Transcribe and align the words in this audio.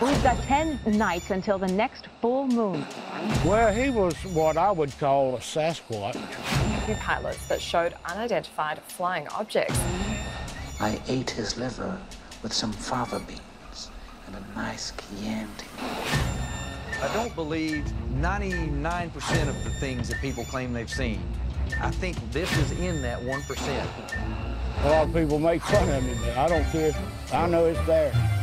We've 0.00 0.22
got 0.22 0.40
10 0.44 0.78
nights 0.96 1.32
until 1.32 1.58
the 1.58 1.66
next 1.66 2.06
full 2.20 2.46
moon. 2.46 2.86
Well, 3.44 3.74
he 3.74 3.90
was 3.90 4.14
what 4.26 4.56
I 4.56 4.70
would 4.70 4.96
call 5.00 5.34
a 5.34 5.40
Sasquatch. 5.40 6.14
Two 6.86 6.94
pilots 6.94 7.44
that 7.48 7.60
showed 7.60 7.94
unidentified 8.04 8.78
flying 8.86 9.26
objects. 9.28 9.76
I 10.78 11.00
ate 11.08 11.30
his 11.30 11.58
liver 11.58 11.98
with 12.44 12.52
some 12.52 12.72
fava 12.72 13.18
beans 13.18 13.90
and 14.28 14.36
a 14.36 14.56
nice 14.56 14.92
Chianti. 14.92 15.66
I 17.02 17.12
don't 17.12 17.34
believe 17.34 17.84
99% 18.20 19.48
of 19.48 19.64
the 19.64 19.70
things 19.80 20.08
that 20.10 20.20
people 20.20 20.44
claim 20.44 20.72
they've 20.72 20.88
seen. 20.88 21.20
I 21.80 21.90
think 21.90 22.16
this 22.30 22.56
is 22.58 22.70
in 22.78 23.02
that 23.02 23.20
1%. 23.20 23.86
A 24.84 24.88
lot 24.90 25.08
of 25.08 25.12
people 25.12 25.40
make 25.40 25.60
fun 25.60 25.88
of 25.88 26.04
me, 26.04 26.14
but 26.24 26.36
I 26.36 26.46
don't 26.46 26.64
care. 26.66 26.92
I 27.32 27.48
know 27.48 27.66
it's 27.66 27.84
there. 27.84 28.37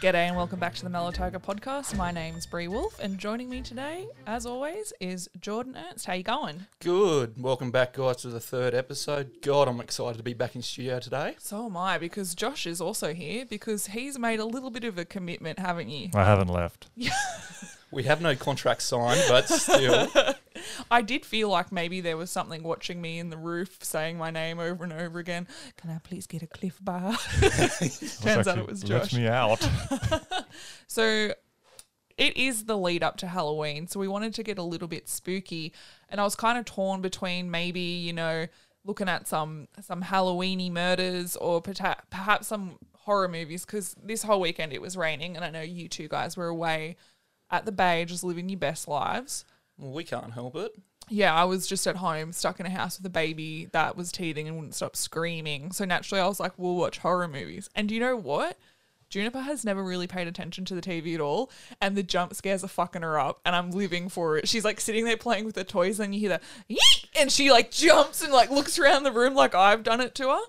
G'day 0.00 0.28
and 0.28 0.36
welcome 0.36 0.60
back 0.60 0.76
to 0.76 0.84
the 0.84 0.90
Mellow 0.90 1.10
Tiger 1.10 1.40
podcast. 1.40 1.96
My 1.96 2.12
name's 2.12 2.46
Bree 2.46 2.68
Wolf, 2.68 3.00
and 3.00 3.18
joining 3.18 3.50
me 3.50 3.62
today, 3.62 4.06
as 4.28 4.46
always, 4.46 4.92
is 5.00 5.28
Jordan 5.40 5.76
Ernst. 5.76 6.06
How 6.06 6.12
you 6.12 6.22
going? 6.22 6.66
Good. 6.78 7.34
Welcome 7.36 7.72
back, 7.72 7.94
guys, 7.94 8.18
to 8.18 8.28
the 8.28 8.38
third 8.38 8.76
episode. 8.76 9.42
God, 9.42 9.66
I'm 9.66 9.80
excited 9.80 10.18
to 10.18 10.22
be 10.22 10.34
back 10.34 10.54
in 10.54 10.62
studio 10.62 11.00
today. 11.00 11.34
So 11.40 11.66
am 11.66 11.76
I, 11.76 11.98
because 11.98 12.36
Josh 12.36 12.64
is 12.64 12.80
also 12.80 13.12
here 13.12 13.44
because 13.44 13.88
he's 13.88 14.20
made 14.20 14.38
a 14.38 14.44
little 14.44 14.70
bit 14.70 14.84
of 14.84 14.98
a 14.98 15.04
commitment, 15.04 15.58
haven't 15.58 15.88
you? 15.88 16.10
I 16.14 16.22
haven't 16.22 16.48
left. 16.48 16.86
We 17.90 18.02
have 18.04 18.20
no 18.20 18.36
contract 18.36 18.82
signed, 18.82 19.22
but 19.28 19.48
still. 19.48 20.08
I 20.90 21.02
did 21.02 21.24
feel 21.24 21.48
like 21.48 21.72
maybe 21.72 22.00
there 22.00 22.16
was 22.16 22.30
something 22.30 22.62
watching 22.62 23.00
me 23.00 23.18
in 23.18 23.30
the 23.30 23.36
roof 23.36 23.78
saying 23.82 24.18
my 24.18 24.30
name 24.30 24.58
over 24.58 24.84
and 24.84 24.92
over 24.92 25.18
again. 25.18 25.46
Can 25.76 25.90
I 25.90 25.98
please 25.98 26.26
get 26.26 26.42
a 26.42 26.46
Clif 26.46 26.78
Bar? 26.82 27.16
Turns 28.20 28.46
out 28.46 28.58
it 28.58 28.66
was 28.66 28.84
Let 28.88 29.04
Josh. 29.04 29.14
me 29.14 29.26
out. 29.26 29.66
So 30.86 31.32
it 32.16 32.36
is 32.36 32.64
the 32.64 32.76
lead 32.76 33.02
up 33.02 33.16
to 33.18 33.26
Halloween, 33.28 33.86
so 33.86 34.00
we 34.00 34.08
wanted 34.08 34.34
to 34.34 34.42
get 34.42 34.58
a 34.58 34.62
little 34.62 34.88
bit 34.88 35.08
spooky, 35.08 35.72
and 36.08 36.20
I 36.20 36.24
was 36.24 36.34
kind 36.34 36.58
of 36.58 36.64
torn 36.64 37.00
between 37.00 37.50
maybe 37.50 37.80
you 37.80 38.12
know 38.12 38.46
looking 38.84 39.08
at 39.08 39.28
some 39.28 39.68
some 39.80 40.02
Halloweeny 40.02 40.70
murders 40.72 41.36
or 41.36 41.60
perta- 41.60 42.02
perhaps 42.10 42.48
some 42.48 42.78
horror 42.94 43.28
movies 43.28 43.64
because 43.64 43.94
this 44.02 44.22
whole 44.22 44.40
weekend 44.40 44.72
it 44.72 44.82
was 44.82 44.96
raining, 44.96 45.36
and 45.36 45.44
I 45.44 45.50
know 45.50 45.60
you 45.60 45.88
two 45.88 46.08
guys 46.08 46.36
were 46.36 46.48
away 46.48 46.96
at 47.50 47.64
the 47.64 47.72
bay 47.72 48.04
just 48.04 48.24
living 48.24 48.48
your 48.48 48.58
best 48.58 48.88
lives. 48.88 49.44
Well, 49.76 49.92
we 49.92 50.04
can't 50.04 50.32
help 50.32 50.56
it. 50.56 50.72
Yeah, 51.10 51.34
I 51.34 51.44
was 51.44 51.66
just 51.66 51.86
at 51.86 51.96
home, 51.96 52.32
stuck 52.32 52.60
in 52.60 52.66
a 52.66 52.70
house 52.70 52.98
with 52.98 53.06
a 53.06 53.10
baby 53.10 53.68
that 53.72 53.96
was 53.96 54.12
teething 54.12 54.46
and 54.46 54.56
wouldn't 54.56 54.74
stop 54.74 54.94
screaming. 54.94 55.72
So 55.72 55.84
naturally, 55.84 56.20
I 56.20 56.26
was 56.26 56.40
like, 56.40 56.52
we'll 56.58 56.76
watch 56.76 56.98
horror 56.98 57.28
movies. 57.28 57.70
And 57.74 57.88
do 57.88 57.94
you 57.94 58.00
know 58.00 58.16
what? 58.16 58.58
Juniper 59.08 59.40
has 59.40 59.64
never 59.64 59.82
really 59.82 60.06
paid 60.06 60.28
attention 60.28 60.66
to 60.66 60.74
the 60.74 60.82
TV 60.82 61.14
at 61.14 61.20
all, 61.20 61.50
and 61.80 61.96
the 61.96 62.02
jump 62.02 62.34
scares 62.34 62.62
are 62.62 62.68
fucking 62.68 63.00
her 63.00 63.18
up, 63.18 63.40
and 63.44 63.56
I'm 63.56 63.70
living 63.70 64.10
for 64.10 64.36
it. 64.36 64.48
She's 64.48 64.66
like 64.66 64.80
sitting 64.80 65.06
there 65.06 65.16
playing 65.16 65.46
with 65.46 65.56
her 65.56 65.64
toys, 65.64 65.98
and 65.98 66.14
you 66.14 66.20
hear 66.20 66.28
that, 66.28 66.42
"Yeet!" 66.68 67.06
and 67.18 67.32
she 67.32 67.50
like 67.50 67.70
jumps 67.70 68.22
and 68.22 68.32
like 68.32 68.50
looks 68.50 68.78
around 68.78 69.04
the 69.04 69.12
room 69.12 69.34
like 69.34 69.54
I've 69.54 69.82
done 69.82 70.02
it 70.02 70.14
to 70.16 70.28
her. 70.28 70.42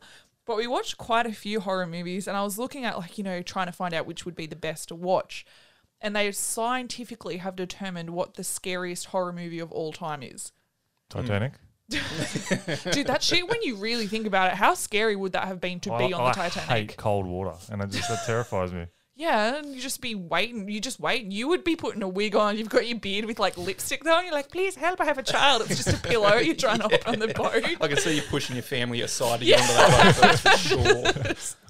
But 0.45 0.57
we 0.57 0.67
watched 0.67 0.97
quite 0.97 1.25
a 1.25 1.31
few 1.31 1.61
horror 1.61 1.87
movies, 1.87 2.27
and 2.27 2.35
I 2.35 2.43
was 2.43 2.59
looking 2.59 2.83
at 2.83 2.97
like, 2.97 3.17
you 3.17 3.23
know, 3.23 3.41
trying 3.41 3.67
to 3.67 3.71
find 3.71 3.93
out 3.93 4.05
which 4.05 4.25
would 4.25 4.35
be 4.35 4.47
the 4.47 4.55
best 4.57 4.89
to 4.89 4.95
watch. 4.95 5.45
And 6.01 6.15
they 6.15 6.31
scientifically 6.31 7.37
have 7.37 7.55
determined 7.55 8.11
what 8.11 8.35
the 8.35 8.43
scariest 8.43 9.07
horror 9.07 9.33
movie 9.33 9.59
of 9.59 9.71
all 9.71 9.91
time 9.91 10.23
is. 10.23 10.51
Titanic. 11.09 11.53
Dude, 11.89 13.07
that 13.07 13.23
shit, 13.23 13.49
when 13.49 13.61
you 13.63 13.75
really 13.75 14.07
think 14.07 14.27
about 14.27 14.51
it, 14.51 14.57
how 14.57 14.75
scary 14.75 15.15
would 15.15 15.33
that 15.33 15.47
have 15.47 15.59
been 15.59 15.79
to 15.81 15.89
be 15.97 16.13
I, 16.13 16.17
on 16.17 16.25
the 16.25 16.31
Titanic? 16.31 16.37
I 16.37 16.49
Titanic? 16.49 16.91
hate 16.91 16.97
cold 16.97 17.25
water, 17.25 17.53
and 17.71 17.81
it 17.81 17.89
just 17.89 18.07
that 18.09 18.25
terrifies 18.25 18.71
me. 18.71 18.85
Yeah, 19.19 19.57
and 19.57 19.75
you 19.75 19.81
just 19.81 19.99
be 19.99 20.15
waiting. 20.15 20.69
You 20.69 20.79
just 20.79 20.97
wait. 20.97 21.29
You 21.29 21.49
would 21.49 21.65
be 21.65 21.75
putting 21.75 22.01
a 22.03 22.07
wig 22.07 22.37
on. 22.37 22.57
You've 22.57 22.69
got 22.69 22.87
your 22.87 22.97
beard 22.97 23.25
with 23.25 23.37
like 23.37 23.57
lipstick 23.57 24.05
though. 24.05 24.15
And 24.15 24.25
you're 24.25 24.33
like, 24.33 24.49
please 24.49 24.75
help, 24.75 25.01
I 25.01 25.05
have 25.05 25.17
a 25.17 25.23
child. 25.23 25.63
It's 25.63 25.83
just 25.83 25.93
a 25.93 26.01
pillow. 26.07 26.37
You're 26.37 26.55
trying 26.55 26.77
to 26.77 26.83
hop 26.83 27.05
on 27.05 27.19
the 27.19 27.27
boat. 27.35 27.65
I 27.81 27.87
can 27.89 27.97
see 27.97 28.15
you 28.15 28.21
pushing 28.21 28.55
your 28.55 28.63
family 28.63 29.01
aside 29.01 29.41
to 29.41 29.45
get 29.45 29.59
onto 29.59 29.73
that 29.73 30.15
boat, 30.15 30.21
that's 30.21 30.41
for 30.41 31.35
sure. 31.35 31.55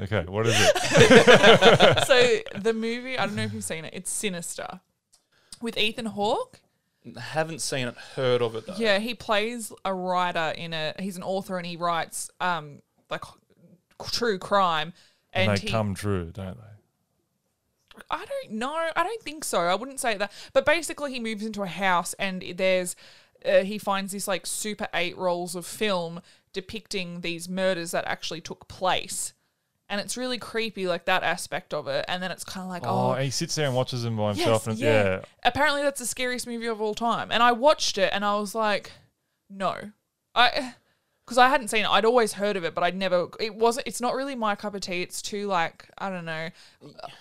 Okay, 0.00 0.24
what 0.26 0.46
is 0.46 0.54
it? 0.56 2.06
so 2.06 2.58
the 2.60 2.72
movie, 2.72 3.18
I 3.18 3.26
don't 3.26 3.36
know 3.36 3.42
if 3.42 3.52
you've 3.52 3.64
seen 3.64 3.84
it. 3.84 3.92
It's 3.94 4.10
Sinister 4.10 4.80
with 5.60 5.76
Ethan 5.76 6.06
Hawke. 6.06 6.60
Haven't 7.18 7.60
seen 7.60 7.88
it, 7.88 7.96
heard 8.14 8.42
of 8.42 8.54
it 8.54 8.66
though. 8.66 8.74
Yeah, 8.76 8.98
he 8.98 9.14
plays 9.14 9.72
a 9.84 9.94
writer 9.94 10.52
in 10.56 10.72
a. 10.72 10.94
He's 10.98 11.16
an 11.16 11.22
author 11.22 11.56
and 11.56 11.66
he 11.66 11.76
writes 11.76 12.30
um 12.40 12.82
like 13.10 13.24
true 14.10 14.38
crime. 14.38 14.92
And, 15.32 15.50
And, 15.50 15.58
they 15.58 15.62
he, 15.62 15.68
come 15.68 15.94
true, 15.94 16.30
don't 16.32 16.56
they? 16.56 18.02
I 18.10 18.24
don't 18.24 18.52
know. 18.52 18.90
I 18.96 19.02
don't 19.02 19.22
think 19.22 19.44
so. 19.44 19.60
I 19.60 19.74
wouldn't 19.74 20.00
say 20.00 20.16
that. 20.16 20.32
But 20.52 20.66
basically, 20.66 21.12
he 21.12 21.20
moves 21.20 21.44
into 21.44 21.62
a 21.62 21.66
house 21.66 22.14
and 22.14 22.42
there's 22.56 22.96
uh, 23.44 23.62
he 23.62 23.78
finds 23.78 24.12
this 24.12 24.28
like 24.28 24.46
super 24.46 24.88
eight 24.94 25.16
rolls 25.16 25.54
of 25.54 25.66
film 25.66 26.20
depicting 26.52 27.20
these 27.20 27.48
murders 27.48 27.92
that 27.92 28.04
actually 28.06 28.40
took 28.40 28.68
place, 28.68 29.32
and 29.90 30.00
it's 30.00 30.16
really 30.16 30.38
creepy, 30.38 30.86
like 30.86 31.04
that 31.04 31.22
aspect 31.22 31.74
of 31.74 31.86
it. 31.88 32.06
And 32.08 32.22
then 32.22 32.30
it's 32.30 32.44
kind 32.44 32.64
of 32.64 32.70
like, 32.70 32.84
Oh, 32.86 33.10
oh, 33.10 33.12
and 33.12 33.24
he 33.24 33.30
sits 33.30 33.54
there 33.56 33.66
and 33.66 33.76
watches 33.76 34.02
them 34.02 34.16
by 34.16 34.28
himself, 34.34 34.62
yes, 34.62 34.66
and 34.68 34.78
yeah. 34.78 35.04
yeah. 35.04 35.20
Apparently, 35.44 35.82
that's 35.82 36.00
the 36.00 36.06
scariest 36.06 36.46
movie 36.46 36.66
of 36.66 36.80
all 36.80 36.94
time. 36.94 37.30
And 37.30 37.42
I 37.42 37.52
watched 37.52 37.98
it 37.98 38.10
and 38.14 38.24
I 38.24 38.36
was 38.36 38.54
like, 38.54 38.92
no, 39.50 39.74
I. 40.34 40.74
Because 41.26 41.38
I 41.38 41.48
hadn't 41.48 41.68
seen 41.68 41.84
it, 41.84 41.88
I'd 41.88 42.04
always 42.04 42.32
heard 42.32 42.56
of 42.56 42.64
it, 42.64 42.74
but 42.74 42.82
I'd 42.82 42.96
never. 42.96 43.28
It 43.38 43.54
wasn't. 43.54 43.86
It's 43.86 44.00
not 44.00 44.16
really 44.16 44.34
my 44.34 44.56
cup 44.56 44.74
of 44.74 44.80
tea. 44.80 45.02
It's 45.02 45.22
too 45.22 45.46
like 45.46 45.88
I 45.96 46.10
don't 46.10 46.24
know, 46.24 46.48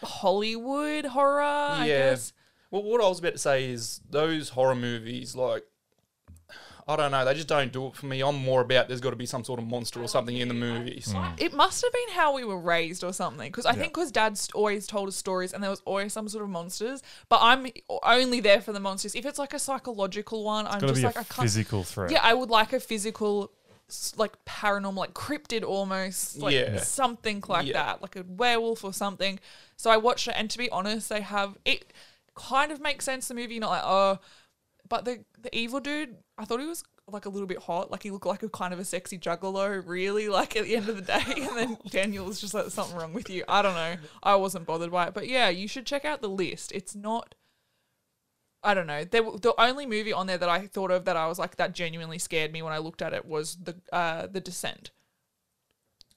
Hollywood 0.02 1.06
horror. 1.06 1.41
I 1.41 1.85
Yeah. 1.88 2.09
guess. 2.12 2.34
Well, 2.72 2.84
what 2.84 3.02
I 3.03 3.08
was 3.08 3.19
about 3.19 3.34
to 3.34 3.38
say 3.40 3.69
is 3.69 4.00
those 4.09 4.50
horror 4.50 4.75
movies, 4.75 5.35
like, 5.35 5.63
I 6.89 6.95
don't 6.95 7.11
know, 7.11 7.23
they 7.23 7.35
just 7.35 7.47
don't 7.47 7.72
do 7.72 7.85
it 7.88 7.95
for 7.95 8.07
me. 8.07 8.22
I'm 8.22 8.35
more 8.35 8.61
about 8.61 8.88
there's 8.88 9.00
got 9.00 9.11
to 9.11 9.16
be 9.16 9.27
some 9.27 9.44
sort 9.44 9.59
of 9.59 9.67
monster 9.67 10.01
or 10.01 10.07
something 10.07 10.35
in 10.35 10.47
the 10.47 10.55
movies. 10.55 11.13
Mm. 11.13 11.39
It 11.39 11.53
must 11.53 11.83
have 11.83 11.94
been 11.94 12.16
how 12.16 12.33
we 12.33 12.44
were 12.44 12.59
raised 12.59 13.03
or 13.03 13.13
something. 13.13 13.47
Because 13.51 13.67
I 13.67 13.73
think 13.73 13.94
because 13.94 14.11
Dad's 14.11 14.50
always 14.55 14.88
told 14.88 15.07
us 15.07 15.16
stories 15.16 15.53
and 15.53 15.61
there 15.61 15.69
was 15.69 15.83
always 15.85 16.13
some 16.13 16.28
sort 16.28 16.44
of 16.44 16.49
monsters. 16.49 17.03
But 17.29 17.41
I'm 17.44 17.67
only 18.03 18.39
there 18.39 18.59
for 18.59 18.72
the 18.73 18.79
monsters. 18.79 19.13
If 19.13 19.25
it's 19.28 19.38
like 19.38 19.53
a 19.53 19.59
psychological 19.59 20.44
one, 20.44 20.66
I'm 20.66 20.81
just 20.81 20.95
be 20.95 21.01
like 21.03 21.16
a 21.16 21.19
I 21.19 21.23
can't. 21.23 21.44
physical 21.44 21.83
threat. 21.83 22.11
Yeah, 22.11 22.22
I 22.23 22.33
would 22.33 22.49
like 22.49 22.73
a 22.73 22.79
physical, 22.79 23.51
like 24.17 24.33
paranormal, 24.45 24.95
like 24.95 25.13
cryptid 25.13 25.63
almost, 25.63 26.39
like 26.39 26.55
Yeah. 26.55 26.79
something 26.79 27.44
like 27.47 27.67
Yeah. 27.67 27.73
that, 27.73 28.01
like 28.01 28.16
a 28.16 28.23
werewolf 28.28 28.83
or 28.83 28.94
something. 28.94 29.39
So 29.78 29.91
I 29.91 29.97
watched 29.97 30.28
it, 30.28 30.33
and 30.35 30.49
to 30.49 30.57
be 30.57 30.69
honest, 30.72 31.09
they 31.09 31.22
have 31.22 31.55
it. 31.66 31.94
Kind 32.35 32.72
of 32.72 32.79
makes 32.81 33.05
sense. 33.05 33.28
The 33.28 33.33
movie, 33.35 33.55
you're 33.55 33.61
not 33.61 33.69
like 33.69 33.83
oh, 33.85 34.19
but 34.88 35.05
the 35.05 35.23
the 35.41 35.55
evil 35.55 35.79
dude, 35.79 36.16
I 36.39 36.45
thought 36.45 36.61
he 36.61 36.66
was 36.66 36.83
like 37.07 37.25
a 37.25 37.29
little 37.29 37.47
bit 37.47 37.57
hot. 37.59 37.91
Like 37.91 38.01
he 38.03 38.11
looked 38.11 38.25
like 38.25 38.44
a 38.44 38.50
kind 38.50 38.73
of 38.73 38.79
a 38.79 38.85
sexy 38.85 39.17
juggalo, 39.19 39.85
really. 39.85 40.29
Like 40.29 40.55
at 40.55 40.63
the 40.63 40.75
end 40.77 40.88
of 40.88 40.95
the 40.95 41.01
day, 41.01 41.22
and 41.27 41.57
then 41.57 41.77
Daniel 41.89 42.25
was 42.25 42.39
just 42.39 42.53
like, 42.53 42.69
something 42.69 42.95
wrong 42.97 43.13
with 43.13 43.29
you." 43.29 43.44
I 43.50 43.61
don't 43.61 43.75
know. 43.75 43.95
I 44.23 44.35
wasn't 44.35 44.66
bothered 44.66 44.91
by 44.91 45.07
it, 45.07 45.13
but 45.13 45.28
yeah, 45.28 45.49
you 45.49 45.67
should 45.67 45.85
check 45.85 46.05
out 46.05 46.22
the 46.22 46.29
list. 46.29 46.72
It's 46.72 46.95
not. 46.95 47.35
I 48.63 48.73
don't 48.73 48.88
know. 48.88 49.03
There, 49.05 49.22
the 49.23 49.53
only 49.57 49.85
movie 49.85 50.11
on 50.13 50.28
there 50.28 50.38
that 50.38 50.49
I 50.49 50.67
thought 50.67 50.91
of 50.91 51.05
that 51.05 51.16
I 51.17 51.28
was 51.28 51.39
like 51.39 51.57
that 51.57 51.73
genuinely 51.73 52.19
scared 52.19 52.51
me 52.51 52.61
when 52.61 52.73
I 52.73 52.78
looked 52.78 53.01
at 53.01 53.13
it 53.13 53.25
was 53.25 53.55
the 53.57 53.75
uh, 53.91 54.28
the 54.28 54.39
Descent. 54.41 54.91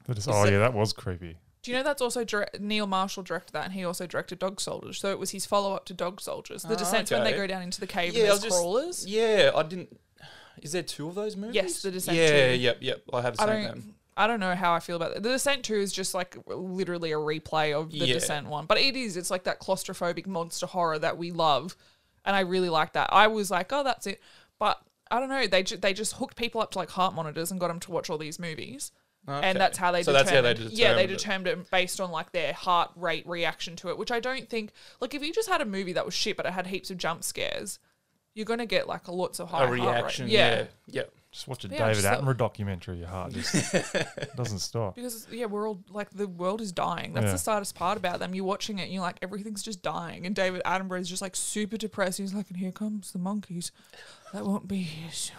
Is- 0.08 0.26
oh 0.28 0.44
yeah, 0.44 0.58
that 0.58 0.74
was 0.74 0.92
creepy. 0.92 1.36
Do 1.62 1.70
you 1.70 1.76
know 1.76 1.84
that's 1.84 2.02
also 2.02 2.24
direct, 2.24 2.58
Neil 2.58 2.88
Marshall 2.88 3.22
directed 3.22 3.52
that, 3.52 3.64
and 3.66 3.72
he 3.72 3.84
also 3.84 4.04
directed 4.08 4.40
Dog 4.40 4.60
Soldiers. 4.60 4.98
So 4.98 5.10
it 5.10 5.18
was 5.20 5.30
his 5.30 5.46
follow 5.46 5.74
up 5.74 5.84
to 5.84 5.94
Dog 5.94 6.20
Soldiers. 6.20 6.64
The 6.64 6.74
Ah, 6.74 6.76
Descent's 6.78 7.12
when 7.12 7.22
they 7.22 7.32
go 7.34 7.46
down 7.46 7.62
into 7.62 7.78
the 7.78 7.86
cave 7.86 8.14
Yeah, 8.14 8.22
and 8.22 8.30
there's 8.30 8.42
just- 8.42 8.56
crawlers. 8.58 9.06
Yeah, 9.06 9.52
I 9.54 9.62
didn't. 9.62 9.96
Is 10.60 10.72
there 10.72 10.82
two 10.82 11.08
of 11.08 11.14
those 11.14 11.36
movies? 11.36 11.54
Yes, 11.54 11.82
The 11.82 11.90
Descent 11.90 12.16
Yeah, 12.16 12.48
too. 12.48 12.54
yep, 12.60 12.78
yep. 12.80 13.02
I 13.12 13.22
have 13.22 13.36
seen 13.36 13.46
don't. 13.46 13.62
them. 13.62 13.94
I 14.16 14.26
don't 14.26 14.40
know 14.40 14.54
how 14.54 14.74
I 14.74 14.80
feel 14.80 14.96
about 14.96 15.12
it. 15.16 15.22
The 15.22 15.30
Descent 15.30 15.64
2 15.64 15.74
is 15.76 15.90
just 15.92 16.12
like 16.14 16.36
literally 16.46 17.12
a 17.12 17.16
replay 17.16 17.72
of 17.72 17.90
the 17.90 17.98
Yeah. 18.06 18.14
Descent 18.14 18.46
one. 18.46 18.66
But 18.66 18.78
it 18.78 18.94
is. 18.94 19.16
It's 19.16 19.30
like 19.30 19.44
that 19.44 19.58
claustrophobic 19.60 20.26
monster 20.26 20.66
horror 20.66 20.98
that 20.98 21.16
we 21.16 21.30
love. 21.30 21.76
And 22.24 22.36
I 22.36 22.40
really 22.40 22.68
like 22.68 22.92
that. 22.92 23.08
I 23.10 23.28
was 23.28 23.50
like, 23.50 23.72
oh, 23.72 23.82
that's 23.82 24.06
it. 24.06 24.20
But 24.58 24.80
I 25.10 25.18
don't 25.18 25.30
know. 25.30 25.46
They, 25.46 25.62
ju- 25.62 25.78
they 25.78 25.94
just 25.94 26.14
hooked 26.16 26.36
people 26.36 26.60
up 26.60 26.72
to 26.72 26.78
like 26.78 26.90
heart 26.90 27.14
monitors 27.14 27.50
and 27.50 27.58
got 27.58 27.68
them 27.68 27.80
to 27.80 27.90
watch 27.90 28.10
all 28.10 28.18
these 28.18 28.38
movies. 28.38 28.92
Okay. 29.26 29.48
And 29.48 29.58
that's 29.58 29.78
how 29.78 29.92
they 29.92 30.02
So 30.02 30.12
that's 30.12 30.28
how 30.28 30.42
determined. 30.42 30.70
they 30.72 30.74
yeah, 30.74 30.94
they 30.94 31.06
determined 31.06 31.44
determined 31.46 31.66
it 31.66 31.70
based 31.70 32.00
on 32.00 32.10
like 32.10 32.32
their 32.32 32.52
heart 32.52 32.90
rate 32.96 33.26
reaction 33.26 33.76
to 33.76 33.88
it, 33.88 33.96
which 33.96 34.10
I 34.10 34.20
don't 34.20 34.48
think. 34.50 34.72
Like, 35.00 35.14
if 35.14 35.22
you 35.22 35.32
just 35.32 35.48
had 35.48 35.60
a 35.60 35.64
movie 35.64 35.92
that 35.94 36.04
was 36.04 36.12
shit 36.12 36.36
but 36.36 36.44
it 36.44 36.52
had 36.52 36.66
heaps 36.66 36.90
of 36.90 36.98
jump 36.98 37.22
scares, 37.24 37.78
you're 38.34 38.46
gonna 38.46 38.66
get 38.66 38.86
like 38.88 39.08
a 39.08 39.12
lots 39.12 39.40
of 39.40 39.50
high 39.50 39.58
a 39.64 39.66
heart 39.66 39.70
rate. 39.72 39.80
reaction. 39.82 40.28
Yeah. 40.28 40.50
Yeah, 40.56 40.64
yeah. 40.86 41.02
Just 41.30 41.48
watch 41.48 41.64
a 41.64 41.68
Yeah, 41.68 41.78
David 41.78 41.94
just 41.94 42.02
that- 42.02 42.20
Attenborough 42.20 42.36
documentary. 42.36 42.98
Your 42.98 43.08
heart 43.08 43.32
just 43.32 43.54
doesn't 44.36 44.58
stop. 44.58 44.96
Because 44.96 45.26
yeah, 45.32 45.46
we're 45.46 45.66
all 45.66 45.82
like 45.88 46.10
the 46.10 46.28
world 46.28 46.60
is 46.60 46.72
dying. 46.72 47.14
That's 47.14 47.26
Yeah. 47.26 47.32
the 47.32 47.38
saddest 47.38 47.74
part 47.74 47.96
about 47.96 48.18
them. 48.18 48.34
You're 48.34 48.44
watching 48.44 48.78
it, 48.78 48.82
and 48.84 48.92
you're 48.92 49.02
like 49.02 49.16
everything's 49.22 49.62
just 49.62 49.82
dying. 49.82 50.26
And 50.26 50.34
David 50.34 50.60
Attenborough 50.66 51.00
is 51.00 51.08
just 51.08 51.22
like 51.22 51.34
super 51.34 51.78
depressed. 51.78 52.18
He's 52.18 52.34
like, 52.34 52.48
and 52.48 52.58
here 52.58 52.70
comes 52.72 53.12
the 53.12 53.18
monkeys. 53.18 53.72
That 54.34 54.44
won't 54.44 54.68
be 54.68 54.82
here 54.82 55.10
soon. 55.10 55.36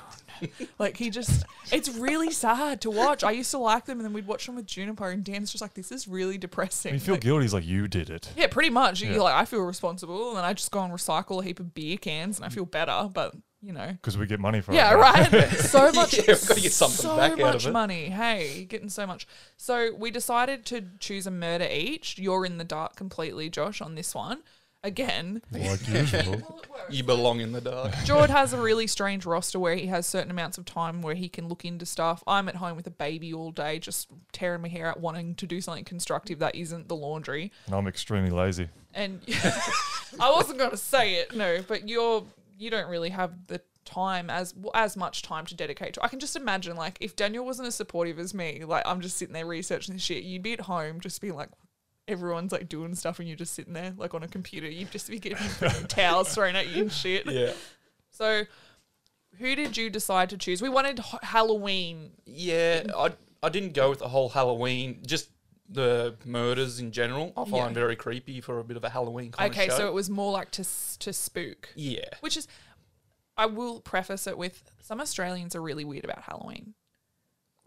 like 0.79 0.97
he 0.97 1.09
just, 1.09 1.45
it's 1.71 1.89
really 1.89 2.31
sad 2.31 2.81
to 2.81 2.91
watch. 2.91 3.23
I 3.23 3.31
used 3.31 3.51
to 3.51 3.57
like 3.57 3.85
them, 3.85 3.99
and 3.99 4.05
then 4.05 4.13
we'd 4.13 4.27
watch 4.27 4.45
them 4.45 4.55
with 4.55 4.65
Juniper, 4.65 5.09
and 5.09 5.23
Dan's 5.23 5.51
just 5.51 5.61
like, 5.61 5.73
this 5.73 5.91
is 5.91 6.07
really 6.07 6.37
depressing. 6.37 6.93
You 6.93 6.99
feel 6.99 7.15
Like, 7.15 7.21
guilty. 7.21 7.45
It's 7.45 7.53
like 7.53 7.65
you 7.65 7.87
did 7.87 8.09
it. 8.09 8.29
yeah, 8.35 8.47
pretty 8.47 8.69
much. 8.69 9.01
Yeah. 9.01 9.11
You're 9.11 9.23
like, 9.23 9.35
I 9.35 9.45
feel 9.45 9.61
responsible, 9.61 10.29
and 10.29 10.37
then 10.37 10.45
I 10.45 10.53
just 10.53 10.71
go 10.71 10.81
and 10.81 10.93
recycle 10.93 11.41
a 11.41 11.43
heap 11.45 11.59
of 11.59 11.73
beer 11.73 11.97
cans, 11.97 12.37
and 12.37 12.45
I 12.45 12.49
feel 12.49 12.65
better. 12.65 13.09
But 13.13 13.35
you 13.61 13.71
know, 13.71 13.87
Because 13.93 14.17
we 14.17 14.25
get 14.25 14.41
money 14.41 14.59
from 14.59 14.73
yeah, 14.73 14.93
it. 14.93 14.97
Yeah, 14.97 15.39
right. 15.39 15.49
so 15.59 15.89
much. 15.93 16.13
Yeah, 16.15 16.23
we've 16.27 16.47
gotta 16.47 16.59
get 16.59 16.73
something 16.73 16.97
so 16.97 17.15
back 17.15 17.31
out 17.33 17.39
much 17.39 17.63
of 17.63 17.69
it. 17.69 17.71
money. 17.71 18.09
Hey, 18.09 18.65
getting 18.65 18.89
so 18.89 19.07
much. 19.07 19.25
So 19.55 19.93
we 19.97 20.11
decided 20.11 20.65
to 20.65 20.83
choose 20.99 21.25
a 21.27 21.31
murder 21.31 21.67
each. 21.71 22.17
You're 22.19 22.45
in 22.45 22.57
the 22.57 22.65
dark 22.65 22.97
completely, 22.97 23.49
Josh, 23.49 23.79
on 23.79 23.95
this 23.95 24.13
one. 24.13 24.43
Again, 24.85 25.41
Like 25.51 25.87
usual. 25.87 26.61
You 26.89 27.05
belong 27.05 27.39
in 27.39 27.53
the 27.53 27.61
dark. 27.61 27.93
Jord 28.03 28.29
has 28.29 28.51
a 28.51 28.57
really 28.57 28.85
strange 28.85 29.25
roster 29.25 29.57
where 29.57 29.75
he 29.75 29.87
has 29.87 30.05
certain 30.05 30.29
amounts 30.29 30.57
of 30.57 30.65
time 30.65 31.01
where 31.01 31.15
he 31.15 31.29
can 31.29 31.47
look 31.47 31.63
into 31.63 31.85
stuff. 31.85 32.21
I'm 32.27 32.49
at 32.49 32.57
home 32.57 32.75
with 32.75 32.85
a 32.87 32.91
baby 32.91 33.33
all 33.33 33.51
day, 33.51 33.79
just 33.79 34.09
tearing 34.33 34.61
my 34.61 34.67
hair 34.67 34.87
out, 34.87 34.99
wanting 34.99 35.35
to 35.35 35.47
do 35.47 35.61
something 35.61 35.85
constructive 35.85 36.39
that 36.39 36.55
isn't 36.55 36.89
the 36.89 36.95
laundry. 36.97 37.51
And 37.65 37.75
I'm 37.75 37.87
extremely 37.87 38.31
lazy. 38.31 38.67
And 38.93 39.21
I 40.19 40.31
wasn't 40.31 40.59
going 40.59 40.71
to 40.71 40.77
say 40.77 41.15
it, 41.15 41.33
no, 41.33 41.61
but 41.65 41.87
you're 41.87 42.23
you 42.59 42.69
don't 42.69 42.89
really 42.89 43.09
have 43.09 43.47
the 43.47 43.61
time 43.85 44.29
as 44.29 44.53
as 44.73 44.95
much 44.97 45.21
time 45.21 45.45
to 45.45 45.55
dedicate 45.55 45.93
to. 45.93 46.03
I 46.03 46.07
can 46.07 46.19
just 46.19 46.35
imagine 46.35 46.75
like 46.75 46.97
if 46.99 47.15
Daniel 47.15 47.45
wasn't 47.45 47.67
as 47.67 47.75
supportive 47.75 48.19
as 48.19 48.33
me, 48.33 48.63
like 48.65 48.83
I'm 48.85 49.01
just 49.01 49.17
sitting 49.17 49.33
there 49.33 49.45
researching 49.45 49.93
this 49.93 50.03
shit, 50.03 50.23
you'd 50.23 50.43
be 50.43 50.53
at 50.53 50.61
home 50.61 50.99
just 50.99 51.21
being 51.21 51.35
like 51.35 51.49
everyone's 52.07 52.51
like 52.51 52.67
doing 52.69 52.95
stuff 52.95 53.19
and 53.19 53.27
you're 53.27 53.37
just 53.37 53.53
sitting 53.53 53.73
there 53.73 53.93
like 53.97 54.13
on 54.13 54.23
a 54.23 54.27
computer. 54.27 54.67
You'd 54.69 54.91
just 54.91 55.09
be 55.09 55.19
getting 55.19 55.37
towels 55.87 56.29
thrown 56.35 56.55
at 56.55 56.67
you 56.69 56.83
and 56.83 56.91
shit. 56.91 57.25
Yeah. 57.25 57.53
So, 58.11 58.43
who 59.39 59.55
did 59.55 59.77
you 59.77 59.89
decide 59.89 60.29
to 60.31 60.37
choose? 60.37 60.61
We 60.61 60.69
wanted 60.69 60.99
Halloween. 61.23 62.11
Yeah, 62.25 62.83
I 62.95 63.11
I 63.41 63.49
didn't 63.49 63.73
go 63.73 63.89
with 63.89 63.99
the 63.99 64.07
whole 64.09 64.29
Halloween, 64.29 64.99
just 65.05 65.29
the 65.69 66.15
murders 66.25 66.79
in 66.79 66.91
general. 66.91 67.31
I 67.35 67.45
find 67.45 67.55
Yeah. 67.55 67.69
very 67.81 67.95
creepy 67.95 68.41
for 68.41 68.59
a 68.59 68.63
bit 68.63 68.77
of 68.77 68.83
a 68.83 68.89
Halloween 68.89 69.31
kind 69.31 69.51
Okay, 69.51 69.65
of 69.65 69.71
show. 69.71 69.77
so 69.77 69.87
it 69.87 69.93
was 69.93 70.09
more 70.09 70.31
like 70.31 70.51
to 70.51 70.61
s- 70.61 70.97
to 70.99 71.11
spook, 71.13 71.69
yeah. 71.75 72.05
which 72.21 72.37
is. 72.37 72.47
I 73.35 73.47
will 73.47 73.81
preface 73.81 74.27
it 74.27 74.37
with 74.37 74.61
some 74.83 75.01
Australians 75.01 75.55
are 75.55 75.61
really 75.61 75.83
weird 75.83 76.03
about 76.05 76.21
Halloween. 76.21 76.75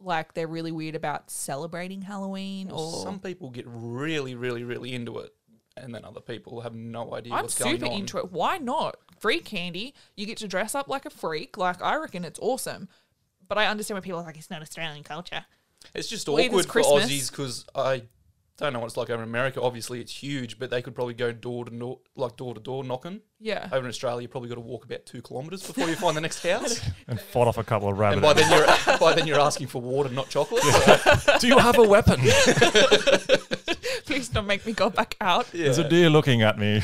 Like 0.00 0.34
they're 0.34 0.46
really 0.46 0.72
weird 0.72 0.94
about 0.94 1.31
celebrating 1.31 2.02
Halloween, 2.02 2.70
or 2.70 3.02
Some 3.02 3.19
people 3.19 3.50
get 3.50 3.64
really, 3.66 4.34
really, 4.34 4.62
really 4.62 4.93
into 4.94 5.19
it, 5.19 5.34
and 5.76 5.94
then 5.94 6.04
other 6.04 6.20
people 6.20 6.60
have 6.60 6.75
no 6.75 7.14
idea 7.14 7.32
I'm 7.32 7.43
what's 7.43 7.58
going 7.58 7.76
super 7.81 7.90
on. 7.93 7.98
into 8.00 8.19
it. 8.19 8.31
Why 8.31 8.58
not? 8.58 8.96
Free 9.19 9.40
candy. 9.40 9.94
You 10.14 10.26
get 10.26 10.37
to 10.38 10.48
dress 10.48 10.75
up 10.75 10.88
like 10.88 11.06
a 11.06 11.10
freak. 11.10 11.56
Like 11.56 11.82
I 11.82 11.96
reckon 11.96 12.25
it's 12.25 12.38
awesome. 12.40 12.88
But 13.48 13.58
I 13.58 13.66
understand 13.66 13.96
when 13.96 14.02
people 14.02 14.19
are 14.20 14.25
like, 14.25 14.37
it's 14.37 14.50
not 14.50 14.60
Australian 14.60 15.04
culture. 15.04 15.46
It's 15.94 16.08
just 16.08 16.28
Well, 16.28 16.44
awkward 16.44 16.64
for 16.66 16.70
Christmas- 16.72 17.04
Aussies 17.10 17.31
because 17.31 17.64
I 17.75 18.02
don't 18.56 18.73
know 18.73 18.79
what 18.81 18.87
it's 18.87 18.97
like 18.97 19.11
over 19.11 19.23
in 19.23 19.29
America. 19.29 19.61
Obviously, 19.61 20.00
it's 20.00 20.12
huge, 20.23 20.58
but 20.58 20.70
they 20.70 20.81
could 20.81 20.94
probably 20.94 21.14
go 21.14 21.31
door 21.31 21.64
to 21.67 21.70
door, 21.70 21.99
like 22.17 22.37
door 22.37 22.55
to 22.55 22.61
door 22.61 22.85
knocking. 22.85 23.20
Yeah. 23.38 23.69
Over 23.70 23.85
in 23.85 23.88
Australia, 23.88 24.23
you 24.23 24.29
probably 24.29 24.49
got 24.49 24.55
to 24.55 24.62
walk 24.62 24.85
about 24.87 25.05
two 25.05 25.20
kilometres 25.20 25.67
before 25.67 25.88
you 25.88 25.94
find 25.97 26.17
the 26.17 26.23
next 26.23 26.43
house. 26.43 26.81
And 27.08 27.20
fought 27.20 27.47
off 27.47 27.58
a 27.58 27.62
couple 27.64 27.88
of 27.88 27.93
and 28.00 28.23
rabbits. 28.23 28.23
by 28.23 28.32
then 28.32 28.50
you're 28.50 28.99
by 28.99 29.14
then 29.14 29.26
you're 29.29 29.38
asking 29.38 29.69
for 29.69 29.81
water, 29.81 30.08
not 30.08 30.29
chocolate. 30.29 30.62
Do 31.41 31.47
you 31.47 31.58
have 31.58 31.79
a 31.79 31.82
weapon? 31.85 32.19
Please 34.06 34.29
don't 34.29 34.47
make 34.47 34.64
me 34.67 34.73
go 34.73 34.91
back 34.91 35.17
out. 35.20 35.47
There's 35.53 35.79
a 35.79 35.88
deer 35.88 36.08
looking 36.11 36.43
at 36.43 36.58
me. 36.58 36.81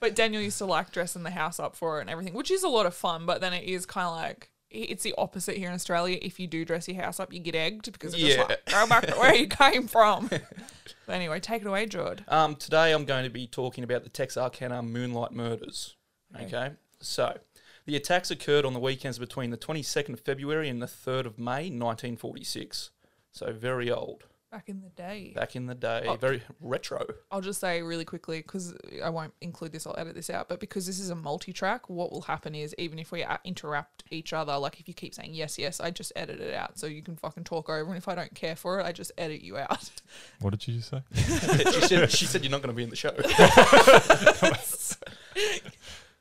But 0.00 0.14
Daniel 0.14 0.42
used 0.42 0.58
to 0.58 0.64
like 0.66 0.90
dressing 0.92 1.22
the 1.22 1.30
house 1.30 1.58
up 1.60 1.76
for 1.76 1.98
it 1.98 2.02
and 2.02 2.10
everything, 2.10 2.34
which 2.34 2.50
is 2.50 2.62
a 2.62 2.68
lot 2.68 2.86
of 2.86 2.94
fun. 2.94 3.26
But 3.26 3.40
then 3.40 3.52
it 3.52 3.64
is 3.64 3.84
kind 3.86 4.06
of 4.06 4.14
like 4.14 4.50
it's 4.72 5.02
the 5.04 5.14
opposite 5.18 5.56
here 5.56 5.68
in 5.68 5.74
Australia. 5.74 6.18
If 6.20 6.40
you 6.40 6.46
do 6.46 6.64
dress 6.64 6.88
your 6.88 7.00
house 7.02 7.20
up, 7.20 7.32
you 7.32 7.38
get 7.40 7.54
egged 7.54 7.92
because 7.92 8.14
it's 8.14 8.22
Yeah. 8.22 8.36
just 8.36 8.48
like 8.48 8.64
go 8.66 8.86
back 8.86 9.06
to 9.06 9.14
where 9.14 9.34
you 9.34 9.46
came 9.48 9.86
from. 9.86 10.28
but 11.06 11.12
anyway, 11.12 11.40
take 11.40 11.62
it 11.62 11.68
away, 11.68 11.86
Jord. 11.86 12.24
Um, 12.28 12.56
today 12.56 12.92
I'm 12.92 13.04
going 13.04 13.24
to 13.24 13.30
be 13.30 13.46
talking 13.46 13.84
about 13.84 14.02
the 14.04 14.08
Texarkana 14.10 14.82
Moonlight 14.82 15.32
Murders. 15.32 15.96
Okay. 16.40 16.70
So, 17.00 17.38
the 17.84 17.96
attacks 17.96 18.30
occurred 18.30 18.64
on 18.64 18.72
the 18.74 18.80
weekends 18.80 19.18
between 19.18 19.50
the 19.50 19.56
22nd 19.56 20.14
of 20.14 20.20
February 20.20 20.68
and 20.68 20.80
the 20.80 20.86
3rd 20.86 21.26
of 21.26 21.38
May, 21.38 21.68
1946. 21.68 22.90
So, 23.32 23.52
very 23.52 23.90
old. 23.90 24.24
Back 24.52 24.68
in 24.68 24.82
the 24.82 24.90
day. 24.90 25.32
Back 25.34 25.56
in 25.56 25.64
the 25.64 25.74
day. 25.74 26.04
Oh. 26.06 26.16
Very 26.16 26.42
retro. 26.60 27.06
I'll 27.30 27.40
just 27.40 27.58
say 27.58 27.80
really 27.80 28.04
quickly 28.04 28.42
because 28.42 28.74
I 29.02 29.08
won't 29.08 29.32
include 29.40 29.72
this, 29.72 29.86
I'll 29.86 29.94
edit 29.96 30.14
this 30.14 30.28
out. 30.28 30.50
But 30.50 30.60
because 30.60 30.84
this 30.84 31.00
is 31.00 31.08
a 31.08 31.14
multi 31.14 31.54
track, 31.54 31.88
what 31.88 32.12
will 32.12 32.20
happen 32.20 32.54
is 32.54 32.74
even 32.76 32.98
if 32.98 33.12
we 33.12 33.24
uh, 33.24 33.38
interrupt 33.44 34.04
each 34.10 34.34
other, 34.34 34.54
like 34.58 34.78
if 34.78 34.88
you 34.88 34.92
keep 34.92 35.14
saying 35.14 35.32
yes, 35.32 35.58
yes, 35.58 35.80
I 35.80 35.90
just 35.90 36.12
edit 36.16 36.38
it 36.38 36.52
out 36.52 36.78
so 36.78 36.86
you 36.86 37.00
can 37.00 37.16
fucking 37.16 37.44
talk 37.44 37.70
over. 37.70 37.88
And 37.88 37.96
if 37.96 38.08
I 38.08 38.14
don't 38.14 38.34
care 38.34 38.54
for 38.54 38.78
it, 38.78 38.84
I 38.84 38.92
just 38.92 39.10
edit 39.16 39.40
you 39.40 39.56
out. 39.56 39.90
what 40.40 40.50
did 40.50 40.68
you 40.68 40.82
say? 40.82 41.02
she, 41.14 41.22
said, 41.22 42.10
she 42.10 42.26
said 42.26 42.44
you're 42.44 42.50
not 42.50 42.60
going 42.60 42.74
to 42.74 42.76
be 42.76 42.82
in 42.82 42.90
the 42.90 42.96
show. 42.96 43.08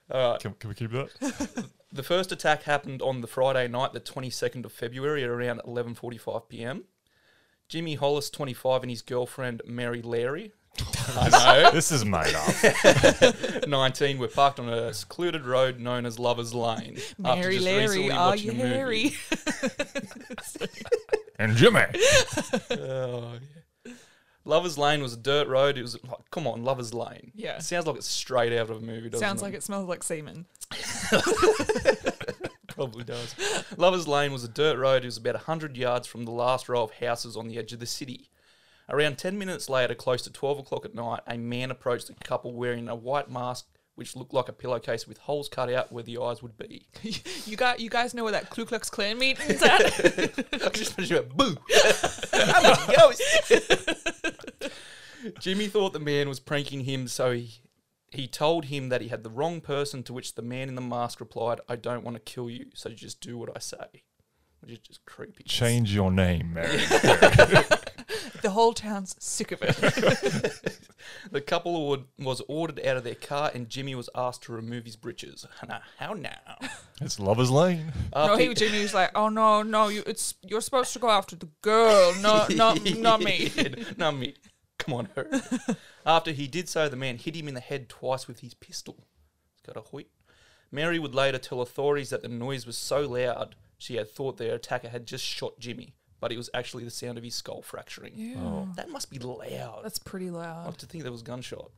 All 0.10 0.32
right. 0.32 0.40
Can, 0.40 0.54
can 0.54 0.70
we 0.70 0.76
keep 0.76 0.92
that? 0.92 1.66
The 1.92 2.04
first 2.04 2.32
attack 2.32 2.64
happened 2.64 3.02
on 3.02 3.20
the 3.20 3.28
Friday 3.28 3.68
night, 3.68 3.92
the 3.92 4.00
22nd 4.00 4.64
of 4.64 4.72
February, 4.72 5.26
at 5.26 5.30
around 5.30 5.60
11:45 5.66 6.48
p.m. 6.48 6.86
Jimmy 7.72 7.96
Hollis, 7.96 8.30
25, 8.30 8.84
and 8.84 8.90
his 8.90 9.02
girlfriend 9.02 9.62
Mary 9.66 10.02
Larey, 10.02 10.52
I 11.16 11.30
know. 11.64 11.72
This 11.72 11.90
is 11.90 12.04
made 12.04 12.36
up. 12.36 13.66
know, 13.66 13.78
19, 13.88 14.18
were 14.18 14.28
parked 14.28 14.60
on 14.60 14.68
a 14.68 14.94
secluded 14.94 15.46
road 15.46 15.80
known 15.80 16.06
as 16.06 16.20
Lovers 16.20 16.54
Lane. 16.54 16.98
Mary 17.18 17.60
Larey, 17.60 18.12
are 18.12 18.36
you 18.36 18.52
a 18.52 18.54
movie. 18.56 18.68
hairy? 18.68 19.12
And 21.40 21.56
Jimmy. 21.56 21.82
Oh, 22.72 23.34
yeah. 23.86 23.94
Lovers 24.46 24.78
Lane 24.78 25.02
was 25.02 25.14
a 25.14 25.18
dirt 25.18 25.48
road. 25.48 25.78
It 25.78 25.82
was 25.82 25.98
like, 26.04 26.30
come 26.30 26.46
on, 26.48 26.64
Lovers 26.64 26.94
Lane. 26.94 27.32
Yeah. 27.34 27.56
It 27.56 27.64
sounds 27.64 27.88
like 27.88 27.96
it's 27.96 28.06
straight 28.08 28.52
out 28.54 28.70
of 28.70 28.78
a 28.78 28.80
movie. 28.82 29.10
Doesn't 29.10 29.26
Sounds 29.26 29.42
it? 29.42 29.46
like 29.46 29.54
it 29.56 29.64
smells 29.64 29.88
like 29.88 30.04
semen. 30.04 30.46
Probably 32.76 33.04
does. 33.04 33.36
Lovers 33.78 34.08
Lane 34.08 34.32
was 34.32 34.44
a 34.44 34.48
dirt 34.48 34.78
road. 34.78 35.04
It 35.04 35.08
was 35.08 35.18
about 35.18 35.36
100 35.36 35.78
yards 35.78 36.08
from 36.08 36.26
the 36.26 36.32
last 36.32 36.70
row 36.70 36.84
of 36.84 36.92
houses 36.94 37.36
on 37.38 37.48
the 37.48 37.58
edge 37.58 37.74
of 37.74 37.80
the 37.80 37.86
city. 37.86 38.30
Around 38.90 39.18
10 39.18 39.38
minutes 39.38 39.70
later, 39.70 39.96
close 39.96 40.22
to 40.24 40.32
12 40.32 40.60
o'clock 40.60 40.86
at 40.86 40.96
night, 40.96 41.22
a 41.28 41.38
man 41.38 41.72
approached 41.72 42.08
the 42.08 42.14
couple 42.14 42.54
wearing 42.54 42.90
a 42.90 42.96
white 42.96 43.30
mask 43.30 43.68
which 43.96 44.16
looked 44.16 44.34
like 44.34 44.50
a 44.50 44.54
pillowcase 44.54 45.08
with 45.08 45.18
holes 45.20 45.50
cut 45.50 45.72
out 45.72 45.92
where 45.92 46.04
the 46.04 46.18
eyes 46.18 46.42
would 46.42 46.58
be. 46.58 46.88
You 47.46 47.58
got 47.58 47.80
you 47.80 47.90
guys 47.90 48.14
know 48.14 48.24
where 48.24 48.32
that 48.32 48.50
Ku 48.50 48.66
Klux 48.66 48.90
Klan 48.90 49.18
meeting's 49.18 49.62
at? 49.64 49.82
I 49.82 50.70
just 50.70 50.98
imagine 50.98 51.18
it, 51.18 51.36
boo! 51.36 51.58
I'm 52.34 52.66
a 52.66 52.96
ghost! 52.96 53.22
Jimmy 55.40 55.68
thought 55.68 55.94
the 55.94 56.00
man 56.00 56.30
was 56.30 56.40
pranking 56.40 56.82
him, 56.82 57.08
so 57.08 57.32
he, 57.32 57.62
he 58.12 58.28
told 58.28 58.66
him 58.66 58.90
that 58.90 59.02
he 59.02 59.08
had 59.08 59.24
the 59.24 59.30
wrong 59.30 59.62
person, 59.62 60.04
to 60.04 60.14
which 60.14 60.36
the 60.36 60.42
man 60.42 60.68
in 60.70 60.76
the 60.76 60.82
mask 60.82 61.20
replied, 61.20 61.62
I 61.68 61.76
don't 61.76 62.04
want 62.04 62.16
to 62.16 62.22
kill 62.22 62.50
you, 62.50 62.68
so 62.74 62.90
just 62.90 63.22
do 63.22 63.38
what 63.38 63.50
I 63.56 63.60
say. 63.60 64.04
Which 64.60 64.72
is 64.72 64.80
just 64.80 65.06
creepy. 65.06 65.44
Change 65.46 65.96
your 65.96 66.12
name, 66.12 66.54
Mary. 66.54 66.78
the 68.42 68.52
whole 68.52 68.74
town's 68.74 69.16
sick 69.20 69.52
of 69.52 69.62
it. 69.64 70.78
The 71.32 71.42
couple 71.42 71.90
would, 71.90 72.06
was 72.20 72.42
ordered 72.48 72.86
out 72.86 72.98
of 72.98 73.04
their 73.04 73.16
car, 73.16 73.52
and 73.54 73.70
Jimmy 73.70 73.96
was 73.96 74.10
asked 74.16 74.44
to 74.44 74.54
remove 74.54 74.86
his 74.86 74.96
breeches. 74.96 75.46
Now, 75.68 75.82
how 75.98 76.14
now? 76.14 76.58
it's 77.00 77.20
Lover's 77.20 77.52
Lane. 77.52 77.92
Uh, 78.14 78.28
no, 78.28 78.34
After 78.34 78.44
he 78.44 78.54
Jimmy 78.54 78.82
was 78.82 78.94
like, 78.94 79.12
"Oh 79.16 79.30
no, 79.30 79.62
no, 79.62 79.88
you 79.88 80.04
it's 80.06 80.36
you're 80.42 80.62
supposed 80.62 80.94
to 80.94 81.00
go 81.00 81.10
after 81.10 81.36
the 81.36 81.48
girl, 81.62 82.14
not 82.22 82.54
not 82.56 82.84
not 82.98 83.22
me." 83.22 83.52
not 83.98 84.16
me. 84.16 84.36
Come 84.78 84.96
on, 84.96 85.10
her. 85.16 85.30
After 86.06 86.32
he 86.32 86.48
did 86.48 86.68
so, 86.70 86.90
the 86.90 86.96
man 86.96 87.18
hit 87.18 87.36
him 87.36 87.48
in 87.48 87.54
the 87.54 87.60
head 87.60 87.90
twice 87.90 88.28
with 88.28 88.40
his 88.40 88.54
pistol. 88.54 88.98
It's 89.54 89.62
got 89.66 89.78
a 89.78 89.88
hoit. 89.90 90.08
Mary 90.72 91.00
would 91.00 91.14
later 91.14 91.38
tell 91.38 91.62
authorities 91.62 92.10
that 92.10 92.22
the 92.22 92.30
noise 92.30 92.66
was 92.66 92.78
so 92.78 93.02
loud 93.02 93.56
she 93.78 93.96
had 93.96 94.10
thought 94.10 94.38
their 94.38 94.56
attacker 94.56 94.90
had 94.90 95.06
just 95.06 95.26
shot 95.26 95.60
Jimmy, 95.60 95.96
but 96.20 96.32
it 96.32 96.38
was 96.38 96.50
actually 96.54 96.84
the 96.84 96.92
sound 96.92 97.18
of 97.18 97.24
his 97.24 97.36
skull 97.36 97.62
fracturing. 97.62 98.38
Oh. 98.38 98.70
That 98.76 98.90
must 98.90 99.10
be 99.10 99.20
loud. 99.20 99.82
That's 99.84 100.00
pretty 100.00 100.30
I 100.30 100.34
loud. 100.34 100.66
like 100.68 100.78
to 100.78 100.86
think 100.86 101.04
there 101.04 101.12
was 101.12 101.24
gunshot. 101.24 101.72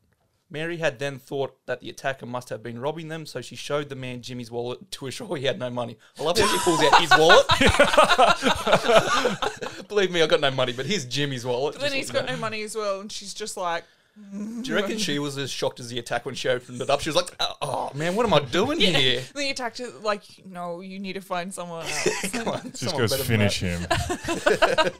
Mary 0.49 0.77
had 0.77 0.99
then 0.99 1.17
thought 1.17 1.55
that 1.65 1.79
the 1.81 1.89
attacker 1.89 2.27
must 2.27 2.49
have 2.49 2.61
been 2.61 2.77
robbing 2.77 3.07
them, 3.07 3.25
so 3.25 3.41
she 3.41 3.55
showed 3.55 3.89
the 3.89 3.95
man 3.95 4.21
Jimmy's 4.21 4.51
wallet 4.51 4.91
to 4.91 5.07
assure 5.07 5.35
he 5.37 5.45
had 5.45 5.57
no 5.57 5.69
money. 5.71 5.97
I 6.19 6.23
love 6.23 6.37
how 6.37 6.45
she 6.45 6.59
pulls 6.59 6.83
out 6.83 7.01
his 7.01 7.09
wallet. 7.17 7.47
Believe 9.87 10.11
me, 10.11 10.21
I 10.21 10.27
got 10.27 10.41
no 10.41 10.51
money, 10.51 10.73
but 10.73 10.85
here's 10.85 11.05
Jimmy's 11.05 11.45
wallet. 11.45 11.73
But 11.75 11.81
then 11.81 11.91
Just 11.91 11.97
he's 11.97 12.13
like 12.13 12.27
got 12.27 12.35
no 12.35 12.37
money 12.39 12.61
as 12.61 12.75
well, 12.75 12.99
and 12.99 13.11
she's 13.11 13.33
just 13.33 13.57
like, 13.57 13.83
Do 14.15 14.61
you 14.69 14.75
reckon 14.75 14.99
she 14.99 15.17
was 15.17 15.39
as 15.39 15.49
shocked 15.49 15.79
as 15.79 15.89
the 15.89 15.97
attack 15.97 16.23
when 16.25 16.35
she 16.35 16.47
opened 16.47 16.79
it 16.79 16.87
up? 16.89 16.99
She 17.01 17.09
was 17.09 17.15
like, 17.15 17.31
"Oh, 17.39 17.55
oh, 17.63 17.91
man, 17.95 18.15
what 18.15 18.27
am 18.27 18.33
I 18.35 18.41
doing 18.41 18.79
here?" 18.79 19.19
And 19.19 19.27
the 19.35 19.49
attacker 19.49 19.87
like, 20.03 20.21
no, 20.45 20.81
you 20.81 20.99
need 20.99 21.13
to 21.13 21.21
find 21.21 21.51
someone 21.51 21.81
else. 21.87 22.21
Come 22.31 22.47
on, 22.47 22.61
Just 22.71 22.79
someone 22.83 23.01
goes 23.01 23.11
better 23.11 23.23
than 23.23 23.39
that." 23.39 23.53
finish 23.53 24.87
him. 24.87 24.93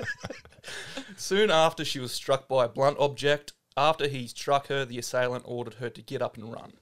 Soon 1.18 1.52
after, 1.52 1.86
she 1.86 2.00
was 2.00 2.12
struck 2.12 2.48
by 2.48 2.66
a 2.66 2.68
blunt 2.70 2.98
object. 3.00 3.54
After 3.78 4.08
he 4.08 4.28
struck 4.28 4.68
her, 4.68 4.84
the 4.86 4.98
assailant 4.98 5.44
ordered 5.48 5.76
her 5.76 5.90
to 5.92 6.02
get 6.02 6.22
up 6.22 6.36
and 6.38 6.52
run. 6.52 6.74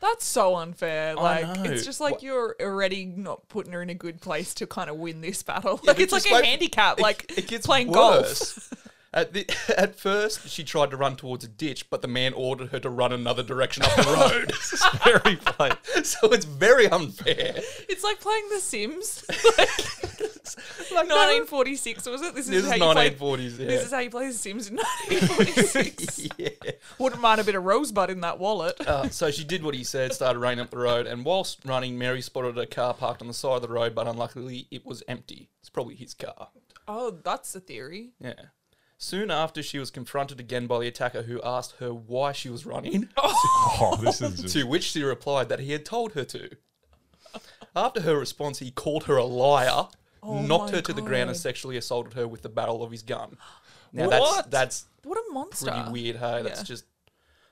That's 0.00 0.24
so 0.24 0.56
unfair. 0.56 1.14
Like 1.14 1.46
know. 1.58 1.70
it's 1.70 1.84
just 1.84 2.00
like 2.00 2.14
What- 2.14 2.22
you're 2.22 2.56
already 2.60 3.04
not 3.06 3.48
putting 3.48 3.72
her 3.72 3.82
in 3.82 3.90
a 3.90 3.94
good 3.94 4.20
place 4.20 4.52
to 4.54 4.66
kind 4.66 4.88
of 4.90 4.96
win 4.96 5.20
this 5.20 5.42
battle. 5.42 5.80
Yeah, 5.82 5.88
like 5.88 5.96
but 5.96 6.02
it's 6.02 6.12
like 6.12 6.30
a 6.30 6.34
wait- 6.34 6.44
handicap, 6.44 6.98
it- 6.98 7.02
like 7.02 7.32
it 7.36 7.48
gets 7.48 7.66
playing 7.66 7.88
worse. 7.88 8.54
golf. 8.70 8.72
At, 9.16 9.32
the, 9.32 9.46
at 9.78 9.98
first, 9.98 10.48
she 10.48 10.62
tried 10.62 10.90
to 10.90 10.96
run 10.98 11.16
towards 11.16 11.42
a 11.42 11.48
ditch, 11.48 11.88
but 11.88 12.02
the 12.02 12.08
man 12.08 12.34
ordered 12.34 12.68
her 12.68 12.78
to 12.80 12.90
run 12.90 13.12
another 13.12 13.42
direction 13.42 13.82
up 13.84 13.94
the 13.96 14.02
road. 14.12 14.52
Very 15.02 15.36
plain. 15.36 15.72
so 16.04 16.28
it's 16.32 16.44
very 16.44 16.86
unfair. 16.88 17.54
It's 17.88 18.04
like 18.04 18.20
playing 18.20 18.46
The 18.50 18.60
Sims. 18.60 19.24
Like, 20.92 21.08
1946 21.08 22.06
was 22.06 22.22
it? 22.22 22.34
This, 22.34 22.46
This 22.46 22.64
is 22.64 22.68
how 22.70 22.76
you 22.76 22.92
play- 22.92 23.10
1940s, 23.10 23.58
yeah. 23.58 23.66
This 23.66 23.84
is 23.86 23.92
how 23.92 23.98
you 24.00 24.10
play 24.10 24.28
The 24.28 24.32
Sims 24.34 24.68
in 24.68 24.76
1946. 24.76 26.28
yeah. 26.38 26.48
Wouldn't 26.98 27.20
mind 27.20 27.40
a 27.40 27.44
bit 27.44 27.54
of 27.54 27.64
rosebud 27.64 28.10
in 28.10 28.20
that 28.20 28.38
wallet. 28.38 28.78
Uh, 28.86 29.08
so 29.08 29.30
she 29.30 29.44
did 29.44 29.62
what 29.62 29.74
he 29.74 29.82
said, 29.82 30.12
started 30.12 30.38
running 30.38 30.60
up 30.60 30.70
the 30.70 30.78
road, 30.78 31.06
and 31.06 31.24
whilst 31.24 31.60
running, 31.64 31.98
Mary 31.98 32.20
spotted 32.22 32.56
a 32.58 32.66
car 32.66 32.92
parked 32.94 33.22
on 33.22 33.28
the 33.28 33.34
side 33.34 33.56
of 33.56 33.62
the 33.62 33.68
road, 33.68 33.94
but 33.94 34.06
unluckily 34.06 34.66
it 34.70 34.84
was 34.84 35.02
empty. 35.08 35.48
It's 35.60 35.70
probably 35.70 35.94
his 35.94 36.12
car. 36.14 36.48
Oh, 36.86 37.10
that's 37.24 37.54
a 37.54 37.60
theory. 37.60 38.10
Yeah. 38.20 38.34
Soon 38.98 39.30
after, 39.30 39.62
she 39.62 39.78
was 39.78 39.90
confronted 39.90 40.40
again 40.40 40.66
by 40.66 40.78
the 40.78 40.88
attacker 40.88 41.22
who 41.22 41.40
asked 41.42 41.74
her 41.80 41.92
why 41.92 42.32
she 42.32 42.48
was 42.48 42.64
running, 42.64 43.08
Oh, 43.18 43.98
this 44.02 44.22
is 44.22 44.40
just, 44.40 44.54
to 44.54 44.64
which 44.64 44.84
she 44.84 45.02
replied 45.02 45.48
that 45.50 45.60
he 45.60 45.72
had 45.72 45.84
told 45.84 46.12
her 46.12 46.24
to. 46.24 46.50
After 47.74 48.00
her 48.00 48.18
response, 48.18 48.58
he 48.60 48.70
called 48.70 49.04
her 49.04 49.16
a 49.16 49.24
liar, 49.24 49.88
oh 50.22 50.40
knocked 50.42 50.70
Oh 50.70 50.72
my 50.72 50.76
her 50.76 50.80
to 50.82 50.92
the 50.94 51.02
ground, 51.02 51.28
and 51.28 51.36
God. 51.36 51.36
sexually 51.36 51.76
assaulted 51.76 52.14
her 52.14 52.26
with 52.26 52.40
the 52.42 52.48
barrel 52.48 52.82
of 52.82 52.90
his 52.90 53.02
gun. 53.02 53.36
Now 53.92 54.06
What? 54.08 54.10
that's 54.10 54.48
that's 54.48 54.86
What 55.04 55.18
a 55.18 55.32
monster. 55.32 55.70
pretty 55.70 55.90
weird. 55.90 56.16
Hey, 56.16 56.42
that's 56.42 56.60
Yeah. 56.60 56.64
just 56.64 56.84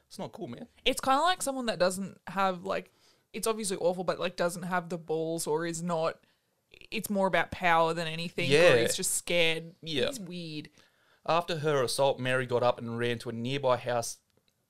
it's 0.08 0.18
not 0.18 0.32
cool, 0.32 0.48
man. 0.48 0.66
It's 0.86 1.00
kind 1.00 1.18
of 1.18 1.24
like 1.24 1.42
someone 1.42 1.66
that 1.66 1.78
doesn't 1.78 2.18
have 2.28 2.64
like 2.64 2.90
it's 3.34 3.46
obviously 3.46 3.76
awful, 3.78 4.04
but 4.04 4.18
like 4.18 4.36
doesn't 4.36 4.62
have 4.62 4.88
the 4.88 4.96
balls 4.98 5.46
or 5.46 5.66
is 5.66 5.82
not. 5.82 6.16
It's 6.90 7.10
more 7.10 7.26
about 7.26 7.50
power 7.50 7.92
than 7.92 8.06
anything. 8.08 8.50
Yeah. 8.50 8.72
or 8.72 8.78
he's 8.78 8.96
just 8.96 9.14
scared. 9.14 9.74
Yeah. 9.82 10.06
he's 10.06 10.20
weird. 10.20 10.70
After 11.26 11.58
her 11.58 11.82
assault, 11.82 12.18
Mary 12.18 12.46
got 12.46 12.62
up 12.62 12.78
and 12.78 12.98
ran 12.98 13.18
to 13.20 13.30
a 13.30 13.32
nearby 13.32 13.76
house. 13.76 14.18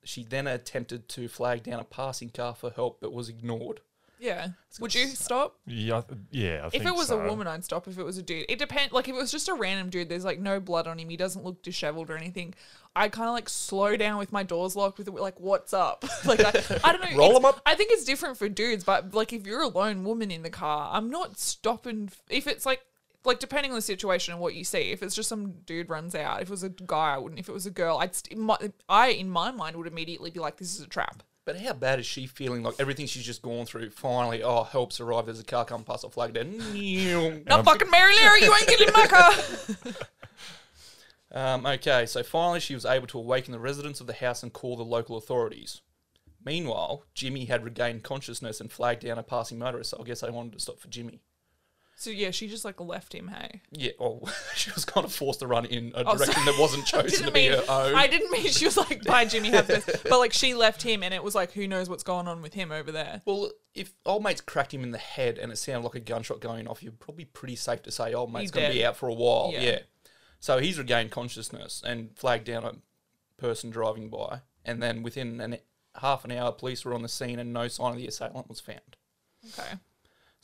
She 0.04 0.23
then 0.23 0.46
attempted 0.46 1.08
to 1.11 1.28
flag 1.28 1.62
down 1.64 1.80
a 1.80 1.84
passing 1.84 2.28
car 2.30 2.54
for 2.54 2.70
help, 2.70 3.00
but 3.00 3.12
was 3.12 3.28
ignored. 3.28 3.80
Yeah, 4.20 4.49
would 4.80 4.94
you 4.94 5.08
stop? 5.08 5.56
yeah, 5.66 6.00
yeah. 6.30 6.61
I 6.62 6.66
If 6.68 6.73
think 6.73 6.87
it 6.87 6.94
was 6.94 7.08
so. 7.08 7.20
a 7.20 7.28
woman, 7.28 7.46
I'd 7.46 7.64
stop. 7.64 7.88
If 7.88 7.99
it 7.99 8.04
was 8.04 8.16
a 8.16 8.23
dude, 8.23 8.46
it 8.49 8.58
depends. 8.58 8.92
Like 8.92 9.06
if 9.08 9.14
it 9.14 9.18
was 9.18 9.30
just 9.32 9.49
a 9.49 9.54
random 9.54 9.90
dude, 9.90 10.08
there's 10.08 10.25
like 10.25 10.38
no 10.38 10.61
blood 10.61 10.87
on 10.87 10.99
him. 10.99 11.11
He 11.11 11.16
doesn't 11.16 11.44
look 11.44 11.62
disheveled 11.62 12.08
or 12.11 12.16
anything. 12.16 12.54
I 12.96 13.08
kind 13.11 13.28
of 13.28 13.34
like 13.34 13.49
slow 13.50 13.96
down 13.96 14.16
with 14.18 14.32
my 14.32 14.42
doors 14.42 14.76
locked 14.76 14.96
with 14.99 15.08
like, 15.08 15.38
"What's 15.40 15.75
up?" 15.75 16.04
like 16.25 16.40
I, 16.40 16.52
I 16.84 16.92
don't 16.92 17.02
know. 17.11 17.16
Roll 17.18 17.30
it's- 17.32 17.38
'em 17.38 17.44
up. 17.44 17.61
I 17.66 17.75
think 17.75 17.90
it's 17.92 18.04
different 18.04 18.38
for 18.38 18.49
dudes, 18.49 18.84
but 18.84 19.12
like 19.12 19.32
if 19.34 19.46
you're 19.46 19.62
a 19.62 19.68
lone 19.68 20.04
woman 20.04 20.30
in 20.30 20.42
the 20.42 20.49
car, 20.50 20.90
I'm 20.92 21.11
not 21.11 21.37
stopping. 21.38 22.08
If 22.30 22.46
it's 22.46 22.64
like 22.64 22.80
like 23.24 23.38
depending 23.38 23.72
on 23.72 23.76
the 23.76 23.82
situation 23.82 24.32
and 24.32 24.40
what 24.40 24.54
you 24.54 24.64
see. 24.64 24.92
If 24.92 25.02
it's 25.02 25.14
just 25.14 25.28
some 25.28 25.52
dude 25.66 25.88
runs 25.88 26.14
out, 26.14 26.42
if 26.42 26.48
it 26.48 26.50
was 26.50 26.62
a 26.62 26.68
guy, 26.68 27.14
I 27.14 27.18
wouldn't. 27.18 27.38
If 27.40 27.48
it 27.48 27.52
was 27.52 27.66
a 27.66 27.70
girl, 27.70 27.98
I'd. 27.98 28.14
St- 28.14 28.38
my, 28.38 28.56
I 28.88 29.08
in 29.08 29.30
my 29.30 29.50
mind 29.50 29.76
would 29.76 29.86
immediately 29.86 30.30
be 30.30 30.40
like, 30.40 30.56
"This 30.56 30.74
is 30.74 30.80
a 30.80 30.88
trap." 30.88 31.22
But 31.44 31.60
how 31.60 31.74
bad 31.74 31.98
is 32.00 32.06
she 32.06 32.26
feeling? 32.26 32.62
Like 32.62 32.76
everything 32.78 33.06
she's 33.06 33.24
just 33.24 33.42
gone 33.42 33.66
through, 33.66 33.90
finally, 33.90 34.42
oh, 34.42 34.62
help's 34.62 34.98
arrived. 34.98 35.28
There's 35.28 35.40
a 35.40 35.44
car 35.44 35.66
come 35.66 35.84
past, 35.84 36.04
I 36.04 36.08
flagged 36.08 36.38
it. 36.38 36.46
Not 37.46 37.64
fucking 37.66 37.90
Mary 37.90 38.14
Larey, 38.16 38.44
you 38.44 38.54
ain't 38.54 38.66
getting 38.66 38.88
in 38.88 38.94
my 38.94 39.06
car. 39.06 39.32
Um, 41.34 41.66
okay, 41.66 42.06
so 42.06 42.22
finally 42.22 42.60
she 42.60 42.74
was 42.74 42.84
able 42.84 43.08
to 43.08 43.18
awaken 43.18 43.50
the 43.50 43.58
residents 43.58 44.00
of 44.00 44.06
the 44.06 44.12
house 44.12 44.44
and 44.44 44.52
call 44.52 44.76
the 44.76 44.84
local 44.84 45.16
authorities. 45.16 45.80
Meanwhile, 46.44 47.06
Jimmy 47.12 47.46
had 47.46 47.64
regained 47.64 48.04
consciousness 48.04 48.60
and 48.60 48.70
flagged 48.70 49.02
down 49.02 49.18
a 49.18 49.24
passing 49.24 49.58
motorist, 49.58 49.90
so 49.90 49.98
I 50.00 50.04
guess 50.04 50.20
they 50.20 50.30
wanted 50.30 50.52
to 50.52 50.60
stop 50.60 50.78
for 50.78 50.86
Jimmy. 50.86 51.20
So 51.96 52.10
yeah, 52.10 52.30
she 52.32 52.48
just 52.48 52.64
like 52.64 52.80
left 52.80 53.14
him. 53.14 53.28
Hey. 53.28 53.62
Yeah, 53.70 53.92
well, 53.98 54.28
she 54.56 54.70
was 54.72 54.84
kind 54.84 55.04
of 55.04 55.12
forced 55.12 55.40
to 55.40 55.46
run 55.46 55.64
in 55.64 55.92
a 55.94 56.00
Oh, 56.00 56.16
direction 56.16 56.34
sorry. 56.34 56.46
that 56.46 56.60
wasn't 56.60 56.86
chosen 56.86 57.26
to 57.26 57.32
be 57.32 57.48
mean, 57.48 57.52
her 57.58 57.64
own. 57.68 57.94
I 57.94 58.06
didn't 58.08 58.30
mean 58.30 58.46
she 58.48 58.64
was 58.64 58.76
like, 58.76 59.04
bye, 59.04 59.24
Jimmy, 59.24 59.48
have 59.52 59.66
this. 59.68 59.84
But 60.02 60.18
like, 60.18 60.32
she 60.32 60.54
left 60.54 60.82
him, 60.82 61.02
and 61.02 61.14
it 61.14 61.22
was 61.22 61.34
like, 61.34 61.52
who 61.52 61.68
knows 61.68 61.88
what's 61.88 62.02
going 62.02 62.26
on 62.26 62.42
with 62.42 62.54
him 62.54 62.72
over 62.72 62.90
there. 62.90 63.22
Well, 63.24 63.50
if 63.74 63.92
old 64.04 64.22
mate's 64.22 64.40
cracked 64.40 64.74
him 64.74 64.82
in 64.82 64.90
the 64.90 64.98
head 64.98 65.38
and 65.38 65.50
it 65.52 65.56
sounded 65.56 65.84
like 65.86 65.94
a 65.94 66.00
gunshot 66.00 66.40
going 66.40 66.66
off, 66.68 66.82
you're 66.82 66.92
probably 66.92 67.24
pretty 67.24 67.56
safe 67.56 67.82
to 67.84 67.90
say 67.92 68.12
old 68.12 68.32
mate's 68.32 68.42
He's 68.42 68.50
going 68.52 68.66
to 68.68 68.72
be 68.72 68.78
dead. 68.80 68.88
out 68.88 68.96
for 68.96 69.08
a 69.08 69.14
while. 69.14 69.50
Yeah. 69.52 69.60
Yeah. 69.60 69.78
So 70.40 70.58
he's 70.58 70.78
regained 70.78 71.10
consciousness 71.10 71.82
and 71.86 72.10
flagged 72.16 72.44
down 72.44 72.64
a 72.64 72.74
person 73.40 73.70
driving 73.70 74.10
by. 74.10 74.40
And 74.64 74.82
then 74.82 75.02
within 75.02 75.40
an, 75.40 75.58
half 75.96 76.24
an 76.24 76.32
hour, 76.32 76.52
police 76.52 76.84
were 76.84 76.92
on 76.94 77.02
the 77.02 77.08
scene 77.08 77.38
and 77.38 77.52
no 77.52 77.66
sign 77.68 77.92
of 77.92 77.96
the 77.98 78.06
assailant 78.06 78.48
was 78.48 78.60
found. 78.60 78.96
Okay. 79.58 79.72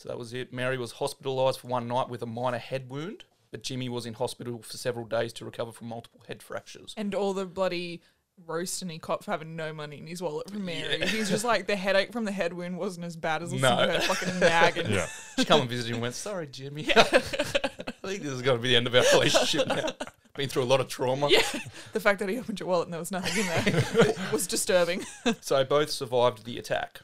So 0.00 0.08
that 0.08 0.16
was 0.16 0.32
it. 0.32 0.50
Mary 0.50 0.78
was 0.78 0.94
hospitalised 0.94 1.58
for 1.58 1.66
one 1.68 1.86
night 1.86 2.08
with 2.08 2.22
a 2.22 2.26
minor 2.26 2.56
head 2.56 2.88
wound, 2.88 3.24
but 3.50 3.62
Jimmy 3.62 3.90
was 3.90 4.06
in 4.06 4.14
hospital 4.14 4.62
for 4.62 4.78
several 4.78 5.04
days 5.04 5.30
to 5.34 5.44
recover 5.44 5.72
from 5.72 5.88
multiple 5.88 6.22
head 6.26 6.42
fractures. 6.42 6.94
And 6.96 7.14
all 7.14 7.34
the 7.34 7.44
bloody 7.44 8.00
roasting 8.46 8.88
he 8.88 8.98
caught 8.98 9.22
for 9.22 9.30
having 9.32 9.56
no 9.56 9.74
money 9.74 9.98
in 9.98 10.06
his 10.06 10.22
wallet 10.22 10.48
from 10.48 10.64
Mary. 10.64 11.06
He's 11.06 11.28
just 11.28 11.44
like, 11.44 11.66
the 11.66 11.76
headache 11.76 12.14
from 12.14 12.24
the 12.24 12.32
head 12.32 12.54
wound 12.54 12.78
wasn't 12.78 13.04
as 13.04 13.14
bad 13.14 13.42
as 13.42 13.52
listening 13.52 13.76
No. 13.76 13.92
her 13.92 14.00
fucking 14.00 14.40
nagging. 14.40 14.86
Yeah. 14.90 15.06
She 15.38 15.44
come 15.44 15.60
and 15.60 15.68
visited 15.68 15.90
him 15.90 15.94
and 15.96 16.02
went, 16.02 16.14
Sorry, 16.14 16.46
Jimmy. 16.46 16.86
I 16.96 17.02
think 17.02 18.22
this 18.22 18.32
is 18.32 18.40
going 18.40 18.56
to 18.56 18.62
be 18.62 18.70
the 18.70 18.76
end 18.76 18.86
of 18.86 18.94
our 18.94 19.04
relationship 19.12 19.66
now. 19.68 19.90
Been 20.34 20.48
through 20.48 20.62
a 20.62 20.64
lot 20.64 20.80
of 20.80 20.88
trauma. 20.88 21.28
Yeah. 21.28 21.42
The 21.92 22.00
fact 22.00 22.20
that 22.20 22.30
he 22.30 22.38
opened 22.38 22.58
your 22.58 22.70
wallet 22.70 22.86
and 22.86 22.94
there 22.94 23.00
was 23.00 23.10
nothing 23.10 23.44
in 23.44 23.46
there 23.74 24.14
was 24.32 24.46
disturbing. 24.46 25.04
So 25.42 25.62
both 25.64 25.90
survived 25.90 26.46
the 26.46 26.56
attack. 26.56 27.00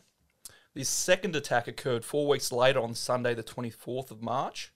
The 0.77 0.85
second 0.85 1.35
attack 1.35 1.67
occurred 1.67 2.05
four 2.05 2.29
weeks 2.29 2.53
later 2.53 2.81
on 2.81 2.95
Sunday, 2.95 3.33
the 3.33 3.43
24th 3.43 4.11
of 4.11 4.23
March. 4.23 4.73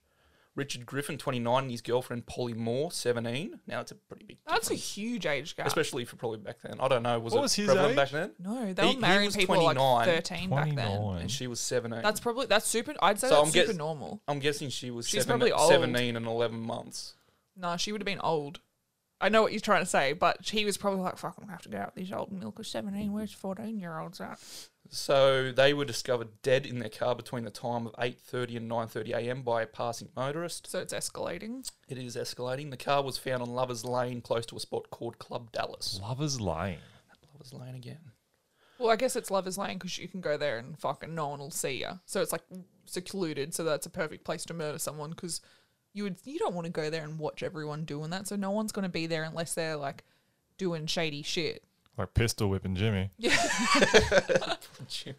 Richard 0.55 0.85
Griffin, 0.87 1.17
29, 1.19 1.61
and 1.63 1.71
his 1.71 1.81
girlfriend 1.81 2.25
Polly 2.25 2.53
Moore, 2.55 2.91
17. 2.91 3.59
Now 3.67 3.81
it's 3.81 3.91
a 3.91 3.95
pretty 3.95 4.25
big 4.25 4.37
That's 4.47 4.67
a 4.67 4.69
difference, 4.71 4.93
huge 4.95 5.25
age 5.27 5.55
gap. 5.55 5.67
especially 5.67 6.03
for 6.03 6.15
probably 6.15 6.39
back 6.39 6.57
then. 6.63 6.77
I 6.79 6.87
don't 6.87 7.03
know, 7.03 7.19
was 7.19 7.33
What 7.33 7.39
it 7.39 7.41
was 7.43 7.53
his 7.53 7.65
prevalent 7.67 7.91
age? 7.91 7.95
back 7.95 8.09
then? 8.09 8.31
no, 8.39 8.73
they 8.73 8.81
He- 8.81 8.87
were 8.89 8.93
he 8.95 8.99
marrying 8.99 9.25
was 9.27 9.35
people 9.37 9.63
like 9.63 9.77
29. 9.77 10.05
13 10.07 10.49
back 10.49 10.65
then. 10.65 10.75
29. 10.75 11.21
And 11.21 11.31
she 11.31 11.45
was 11.47 11.59
17. 11.61 12.01
That's 12.01 12.19
probably, 12.19 12.47
that's 12.47 12.65
super, 12.67 12.95
I'd 13.01 13.19
say 13.19 13.29
So 13.29 13.35
that's 13.35 13.47
I'm 13.47 13.53
guess- 13.53 13.67
super 13.67 13.77
normal. 13.77 14.21
I'm 14.27 14.39
guessing 14.39 14.69
she 14.69 14.89
was 14.91 15.07
She's 15.07 15.21
seven, 15.23 15.39
probably 15.39 15.51
old. 15.53 15.69
17 15.69 16.15
and 16.17 16.25
11 16.25 16.59
months. 16.59 17.13
No, 17.55 17.77
she 17.77 17.91
would 17.91 18.01
have 18.01 18.05
been 18.07 18.19
old. 18.21 18.59
I 19.21 19.29
know 19.29 19.43
what 19.43 19.51
you're 19.53 19.61
trying 19.61 19.83
to 19.83 19.89
say, 19.89 20.13
but 20.13 20.49
he 20.49 20.65
was 20.65 20.77
probably 20.77 20.99
like, 21.01 21.17
fuck, 21.17 21.35
I'm 21.37 21.43
going 21.45 21.49
to 21.49 21.51
have 21.53 21.61
to 21.61 21.69
go 21.69 21.77
out 21.77 21.95
with 21.95 22.03
these 22.03 22.11
old 22.11 22.31
milkers. 22.31 22.67
17, 22.69 23.13
where's 23.13 23.31
14 23.31 23.77
year 23.77 23.99
olds 23.99 24.19
at? 24.19 24.39
So 24.93 25.53
they 25.53 25.73
were 25.73 25.85
discovered 25.85 26.41
dead 26.41 26.65
in 26.65 26.79
their 26.79 26.89
car 26.89 27.15
between 27.15 27.45
the 27.45 27.49
time 27.49 27.87
of 27.87 27.93
8.30 27.93 28.57
and 28.57 28.69
9.30 28.69 29.15
a.m. 29.15 29.41
by 29.41 29.61
a 29.61 29.65
passing 29.65 30.09
motorist. 30.17 30.69
So 30.69 30.79
it's 30.79 30.93
escalating. 30.93 31.65
It 31.87 31.97
is 31.97 32.17
escalating. 32.17 32.71
The 32.71 32.77
car 32.77 33.01
was 33.01 33.17
found 33.17 33.41
on 33.41 33.49
Lovers 33.49 33.85
Lane, 33.85 34.19
close 34.19 34.45
to 34.47 34.57
a 34.57 34.59
spot 34.59 34.89
called 34.89 35.17
Club 35.17 35.53
Dallas. 35.53 35.97
Lovers 36.01 36.41
Lane. 36.41 36.79
Lovers 37.33 37.53
Lane 37.53 37.75
again. 37.75 38.11
Well, 38.79 38.89
I 38.89 38.97
guess 38.97 39.15
it's 39.15 39.31
Lover's 39.31 39.57
Lane 39.57 39.77
because 39.77 39.97
you 39.97 40.09
can 40.09 40.19
go 40.19 40.35
there 40.35 40.57
and 40.57 40.77
fucking 40.77 41.15
no 41.15 41.29
one 41.29 41.39
will 41.39 41.51
see 41.51 41.79
you. 41.79 41.99
So 42.05 42.21
it's 42.21 42.33
like 42.33 42.43
secluded. 42.85 43.53
So 43.53 43.63
that's 43.63 43.85
a 43.85 43.91
perfect 43.91 44.25
place 44.25 44.43
to 44.45 44.53
murder 44.53 44.77
someone 44.77 45.11
because 45.11 45.39
you 45.93 46.03
would 46.03 46.17
you 46.25 46.37
don't 46.37 46.55
want 46.55 46.65
to 46.65 46.71
go 46.71 46.89
there 46.89 47.03
and 47.03 47.17
watch 47.17 47.43
everyone 47.43 47.85
doing 47.85 48.09
that. 48.09 48.27
So 48.27 48.35
no 48.35 48.51
one's 48.51 48.73
going 48.73 48.83
to 48.83 48.89
be 48.89 49.07
there 49.07 49.23
unless 49.23 49.53
they're 49.53 49.77
like 49.77 50.03
doing 50.57 50.85
shady 50.85 51.21
shit. 51.21 51.63
Like 51.97 52.13
pistol 52.13 52.49
whipping 52.49 52.75
Jimmy. 52.75 53.11
Jimmy. 54.87 55.15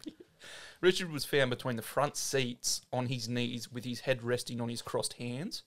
Richard 0.81 1.11
was 1.11 1.23
found 1.25 1.49
between 1.49 1.75
the 1.77 1.81
front 1.81 2.17
seats 2.17 2.81
on 2.91 3.05
his 3.07 3.29
knees 3.29 3.71
with 3.71 3.85
his 3.85 4.01
head 4.01 4.23
resting 4.23 4.59
on 4.59 4.69
his 4.69 4.81
crossed 4.81 5.13
hands. 5.13 5.63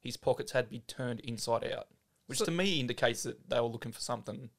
His 0.00 0.16
pockets 0.16 0.52
had 0.52 0.70
been 0.70 0.82
turned 0.86 1.20
inside 1.20 1.64
out, 1.64 1.88
which 2.26 2.38
So- 2.38 2.44
to 2.46 2.50
me 2.50 2.80
indicates 2.80 3.22
that 3.24 3.50
they 3.50 3.60
were 3.60 3.66
looking 3.66 3.92
for 3.92 4.00
something 4.00 4.50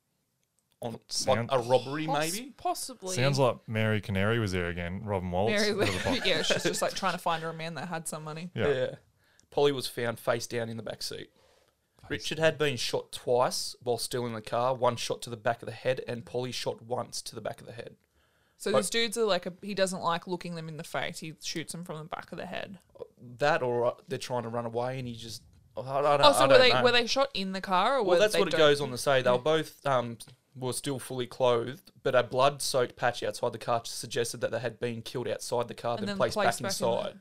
on 0.79 0.99
like 1.25 1.47
a 1.49 1.57
robbery, 1.59 2.05
Poss- 2.05 2.31
maybe. 2.33 2.53
possibly. 2.55 3.15
Sounds 3.15 3.39
like 3.39 3.55
Mary 3.67 3.99
Canary 3.99 4.37
was 4.37 4.51
there 4.51 4.67
again. 4.67 5.01
Robin 5.03 5.31
Waltz. 5.31 5.53
Mary, 5.59 5.73
with 5.73 6.03
the 6.03 6.21
yeah, 6.25 6.43
she's 6.43 6.61
just 6.61 6.83
like 6.83 6.93
trying 6.93 7.13
to 7.13 7.17
find 7.17 7.41
her 7.41 7.49
a 7.49 7.53
man 7.53 7.73
that 7.75 7.87
had 7.87 8.07
some 8.07 8.23
money. 8.23 8.51
yeah. 8.53 8.95
Polly 9.49 9.71
was 9.71 9.87
found 9.87 10.19
face 10.19 10.45
down 10.45 10.69
in 10.69 10.77
the 10.77 10.83
back 10.83 11.01
seat. 11.01 11.31
Richard 12.09 12.39
had 12.39 12.57
been 12.57 12.77
shot 12.77 13.11
twice 13.11 13.75
while 13.83 13.97
still 13.97 14.25
in 14.25 14.33
the 14.33 14.41
car. 14.41 14.73
One 14.73 14.95
shot 14.95 15.21
to 15.23 15.29
the 15.29 15.37
back 15.37 15.61
of 15.61 15.65
the 15.67 15.71
head, 15.73 16.01
and 16.07 16.25
Polly 16.25 16.51
shot 16.51 16.81
once 16.81 17.21
to 17.23 17.35
the 17.35 17.41
back 17.41 17.59
of 17.61 17.67
the 17.67 17.73
head. 17.73 17.95
So 18.59 18.71
this 18.71 18.89
dude's 18.89 19.17
are 19.17 19.25
like 19.25 19.45
a, 19.45 19.53
he 19.61 19.75
doesn't 19.75 20.01
like 20.01 20.25
looking 20.25 20.55
them 20.55 20.67
in 20.67 20.77
the 20.77 20.83
face. 20.83 21.19
He 21.19 21.35
shoots 21.43 21.73
them 21.73 21.83
from 21.83 21.99
the 21.99 22.05
back 22.05 22.31
of 22.31 22.37
the 22.39 22.45
head. 22.47 22.79
That, 23.37 23.61
or 23.61 23.85
uh, 23.85 23.91
they're 24.07 24.17
trying 24.17 24.43
to 24.43 24.49
run 24.49 24.65
away, 24.65 24.97
and 24.99 25.07
he 25.07 25.15
just. 25.15 25.43
I, 25.77 25.81
I 25.81 26.01
don't, 26.17 26.21
Oh, 26.25 26.31
so 26.33 26.41
were 26.41 26.47
don't 26.47 26.59
they 26.59 26.73
know. 26.73 26.83
were 26.83 26.91
they 26.91 27.05
shot 27.05 27.29
in 27.35 27.51
the 27.51 27.61
car 27.61 27.97
or 27.97 28.03
Well, 28.03 28.15
were 28.15 28.19
that's 28.19 28.33
they 28.33 28.39
what 28.39 28.47
it 28.47 28.51
don't- 28.51 28.59
goes 28.59 28.81
on 28.81 28.89
to 28.89 28.97
say. 28.97 29.21
They 29.21 29.29
were 29.29 29.37
both 29.37 29.85
um, 29.85 30.17
were 30.55 30.73
still 30.73 30.97
fully 30.97 31.27
clothed, 31.27 31.91
but 32.01 32.15
a 32.15 32.23
blood-soaked 32.23 32.95
patch 32.95 33.21
outside 33.21 33.53
the 33.53 33.59
car 33.59 33.81
suggested 33.85 34.41
that 34.41 34.49
they 34.49 34.57
had 34.59 34.79
been 34.79 35.03
killed 35.03 35.27
outside 35.27 35.67
the 35.67 35.75
car, 35.75 35.91
And 35.99 36.07
then 36.07 36.17
then 36.17 36.17
placed, 36.17 36.35
back 36.35 36.57
in 36.59 36.63
the- 36.63 36.67
inside. 36.69 37.19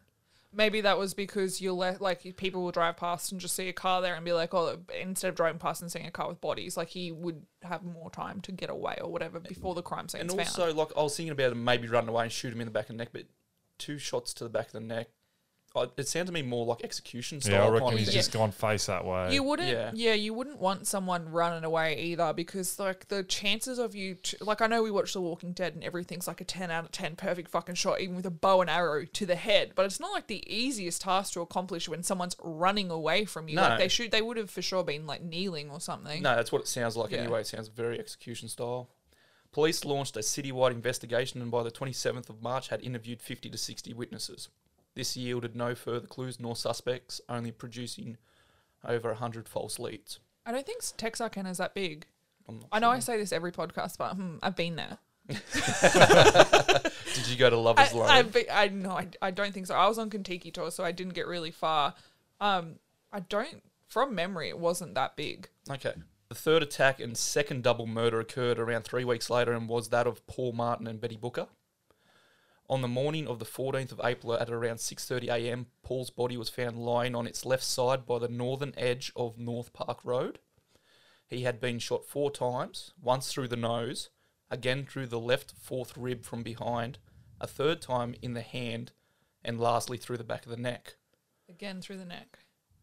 Maybe 0.53 0.81
that 0.81 0.99
was 0.99 1.13
because 1.13 1.61
you'll 1.61 1.77
let 1.77 2.01
like 2.01 2.37
people 2.37 2.63
will 2.63 2.71
drive 2.71 2.97
past 2.97 3.31
and 3.33 3.41
just 3.41 3.55
see 3.55 3.69
a 3.69 3.73
car 3.73 4.01
there 4.01 4.15
and 4.15 4.25
be 4.25 4.33
like, 4.33 4.55
oh, 4.55 4.79
instead 5.01 5.29
of 5.29 5.35
driving 5.35 5.59
past 5.59 5.83
and 5.83 5.93
seeing 5.93 6.07
a 6.07 6.11
car 6.11 6.29
with 6.29 6.41
bodies, 6.41 6.77
like 6.77 6.89
he 6.89 7.13
would 7.13 7.43
have 7.63 7.83
more 7.83 8.11
time 8.11 8.41
to 8.43 8.53
get 8.53 8.71
away 8.71 8.97
or 9.03 9.11
whatever 9.11 9.39
before 9.41 9.75
the 9.75 9.83
crime 9.83 10.09
scene. 10.09 10.23
And 10.23 10.31
found. 10.31 10.41
also, 10.41 10.73
like 10.73 10.89
I 10.97 11.03
was 11.03 11.17
thinking 11.17 11.33
about 11.33 11.53
him 11.53 11.65
maybe 11.65 11.89
running 11.89 12.09
away 12.09 12.25
and 12.25 12.33
shoot 12.33 12.53
him 12.53 12.61
in 12.61 12.67
the 12.67 12.73
back 12.73 12.85
of 12.85 12.89
the 12.89 12.95
neck, 12.95 13.09
but 13.13 13.27
two 13.79 13.99
shots 13.99 14.33
to 14.35 14.45
the 14.45 14.51
back 14.51 14.67
of 14.67 14.73
the 14.73 14.81
neck. 14.81 15.09
I- 15.77 15.89
It 15.99 16.09
sounds 16.09 16.27
to 16.29 16.33
me 16.33 16.43
more 16.43 16.65
like 16.65 16.83
execution 16.83 17.41
style. 17.41 17.53
Yeah, 17.53 17.59
I 17.61 17.65
kind 17.65 17.73
reckon 17.75 17.93
of 17.93 17.99
he's 17.99 18.09
thing. 18.09 18.15
just 18.17 18.33
gone 18.33 18.51
face 18.51 18.87
that 18.87 19.05
way. 19.05 19.35
You 19.35 19.43
wouldn't, 19.43 19.69
Yeah. 19.69 19.91
yeah. 19.95 20.15
you 20.15 20.33
wouldn't 20.35 20.59
want 20.59 20.87
someone 20.87 21.31
running 21.31 21.63
away 21.65 22.01
either 22.01 22.33
because, 22.33 22.79
like, 22.79 23.09
the 23.09 23.23
chances 23.23 23.79
of 23.79 23.95
you, 23.95 24.15
t- 24.15 24.37
like, 24.41 24.61
I 24.63 24.67
know 24.67 24.83
we 24.83 24.91
watch 24.91 25.13
The 25.13 25.21
Walking 25.21 25.53
Dead 25.53 25.75
and 25.75 25.85
everything's 25.85 26.27
like 26.27 26.41
a 26.41 26.45
10 26.45 26.71
out 26.71 26.85
of 26.87 26.93
10 26.93 27.17
perfect 27.17 27.49
fucking 27.51 27.75
shot, 27.75 28.01
even 28.01 28.17
with 28.17 28.27
a 28.27 28.31
bow 28.31 28.61
and 28.63 28.71
arrow 28.71 29.05
to 29.05 29.27
the 29.27 29.37
head, 29.37 29.73
but 29.75 29.85
it's 29.85 30.01
not 30.01 30.13
like 30.13 30.27
the 30.29 30.43
easiest 30.53 31.03
task 31.03 31.35
to 31.35 31.41
accomplish 31.43 31.89
when 31.89 32.03
someone's 32.03 32.37
running 32.43 32.91
away 32.91 33.25
from 33.27 33.49
you. 33.49 33.57
No. 33.57 33.63
Like, 33.63 33.79
they 33.79 33.89
should, 33.89 34.11
they 34.11 34.23
would 34.23 34.39
have 34.39 34.51
for 34.51 34.63
sure 34.63 34.83
been, 34.83 35.07
like, 35.07 35.23
kneeling 35.23 35.71
or 35.71 35.81
something. 35.81 36.23
No, 36.23 36.35
that's 36.35 36.51
what 36.51 36.63
it 36.63 36.69
sounds 36.69 36.97
like 36.97 37.11
Yeah. 37.11 37.19
anyway. 37.19 37.43
It 37.43 37.47
sounds 37.49 37.69
very 37.69 37.99
execution 37.99 38.49
style. 38.49 38.89
Police 39.53 39.85
launched 39.87 40.17
a 40.17 40.21
citywide 40.21 40.73
investigation 40.73 41.41
and 41.41 41.51
by 41.51 41.63
the 41.63 41.71
27th 41.71 42.29
of 42.29 42.43
March 42.43 42.69
had 42.69 42.83
interviewed 42.83 43.23
50 43.23 43.49
to 43.49 43.57
60 43.57 43.95
witnesses. 43.95 44.49
This 44.97 45.17
yielded 45.17 45.55
no 45.55 45.75
further 45.75 46.07
clues 46.07 46.41
nor 46.41 46.57
suspects, 46.57 47.21
only 47.29 47.53
producing 47.53 48.17
over 48.83 49.11
100 49.11 49.47
false 49.49 49.79
leads. 49.79 50.19
I 50.47 50.53
don't 50.53 50.65
think 50.65 50.83
Texarkana 50.97 51.51
is 51.51 51.59
that 51.59 51.75
big. 51.75 52.07
I 52.73 52.79
know 52.79 52.91
I 52.91 53.01
say 53.01 53.19
this 53.19 53.33
every 53.33 53.53
podcast, 53.53 53.99
but 53.99 54.15
hmm, 54.15 54.37
I've 54.43 54.57
been 54.57 54.77
there. 54.77 54.99
Did 55.29 55.41
you 57.29 57.37
go 57.37 57.51
to 57.51 57.59
Lovers 57.59 57.93
I, 57.93 57.97
Lane? 57.97 58.11
I've 58.11 58.33
been, 58.33 58.45
I 58.51 58.69
no, 58.69 58.91
I, 58.91 59.09
I 59.21 59.31
don't 59.33 59.53
think 59.53 59.67
so. 59.67 59.75
I 59.75 59.87
was 59.87 59.99
on 59.99 60.09
Kentucky 60.09 60.51
tour, 60.51 60.71
so 60.71 60.83
I 60.83 60.93
didn't 60.93 61.15
get 61.15 61.27
really 61.27 61.51
far. 61.51 61.95
Um, 62.41 62.77
I 63.13 63.21
don't, 63.21 63.63
from 63.89 64.15
memory, 64.15 64.49
it 64.49 64.59
wasn't 64.59 64.95
that 64.95 65.17
big. 65.17 65.49
Okay. 65.71 65.93
The 66.29 66.35
third 66.35 66.63
attack 66.63 67.01
and 67.01 67.17
second 67.17 67.65
double 67.65 67.87
murder 67.87 68.21
occurred 68.21 68.59
around 68.59 68.85
three 68.85 69.05
weeks 69.05 69.29
later 69.29 69.53
and 69.53 69.69
was 69.69 69.89
that 69.89 70.07
of 70.07 70.27
Paul 70.27 70.53
Martin 70.53 70.87
and 70.87 71.01
Betty 71.01 71.17
Booker. 71.17 71.49
On 72.69 72.83
the 72.83 72.89
morning 72.89 73.29
of 73.29 73.39
the 73.39 73.45
14th 73.45 73.93
of 73.93 74.01
April 74.03 74.35
at 74.35 74.51
around 74.51 74.79
6.30am, 74.79 75.67
Paul's 75.83 76.11
body 76.11 76.37
was 76.37 76.49
found 76.49 76.77
lying 76.79 77.15
on 77.15 77.27
its 77.27 77.47
left 77.47 77.63
side 77.63 78.05
by 78.05 78.19
the 78.19 78.29
northern 78.29 78.75
edge 78.77 79.13
of 79.15 79.39
North 79.39 79.73
Park 79.73 80.01
Road. 80.03 80.41
He 81.29 81.43
had 81.43 81.61
been 81.61 81.79
shot 81.79 82.05
four 82.05 82.31
times, 82.31 82.93
once 83.01 83.33
through 83.33 83.49
the 83.49 83.57
nose, 83.57 84.11
again 84.51 84.85
through 84.85 85.07
the 85.07 85.21
left 85.21 85.53
fourth 85.53 85.97
rib 85.97 86.25
from 86.25 86.43
behind, 86.43 86.99
a 87.41 87.47
third 87.47 87.81
time 87.81 88.15
in 88.21 88.35
the 88.35 88.43
hand, 88.43 88.93
and 89.45 89.61
lastly 89.61 89.97
through 89.97 90.19
the 90.19 90.25
back 90.25 90.45
of 90.45 90.51
the 90.51 90.57
neck. 90.57 90.97
Again 91.49 91.81
through 91.81 91.99
the 91.99 92.05
neck. 92.05 92.39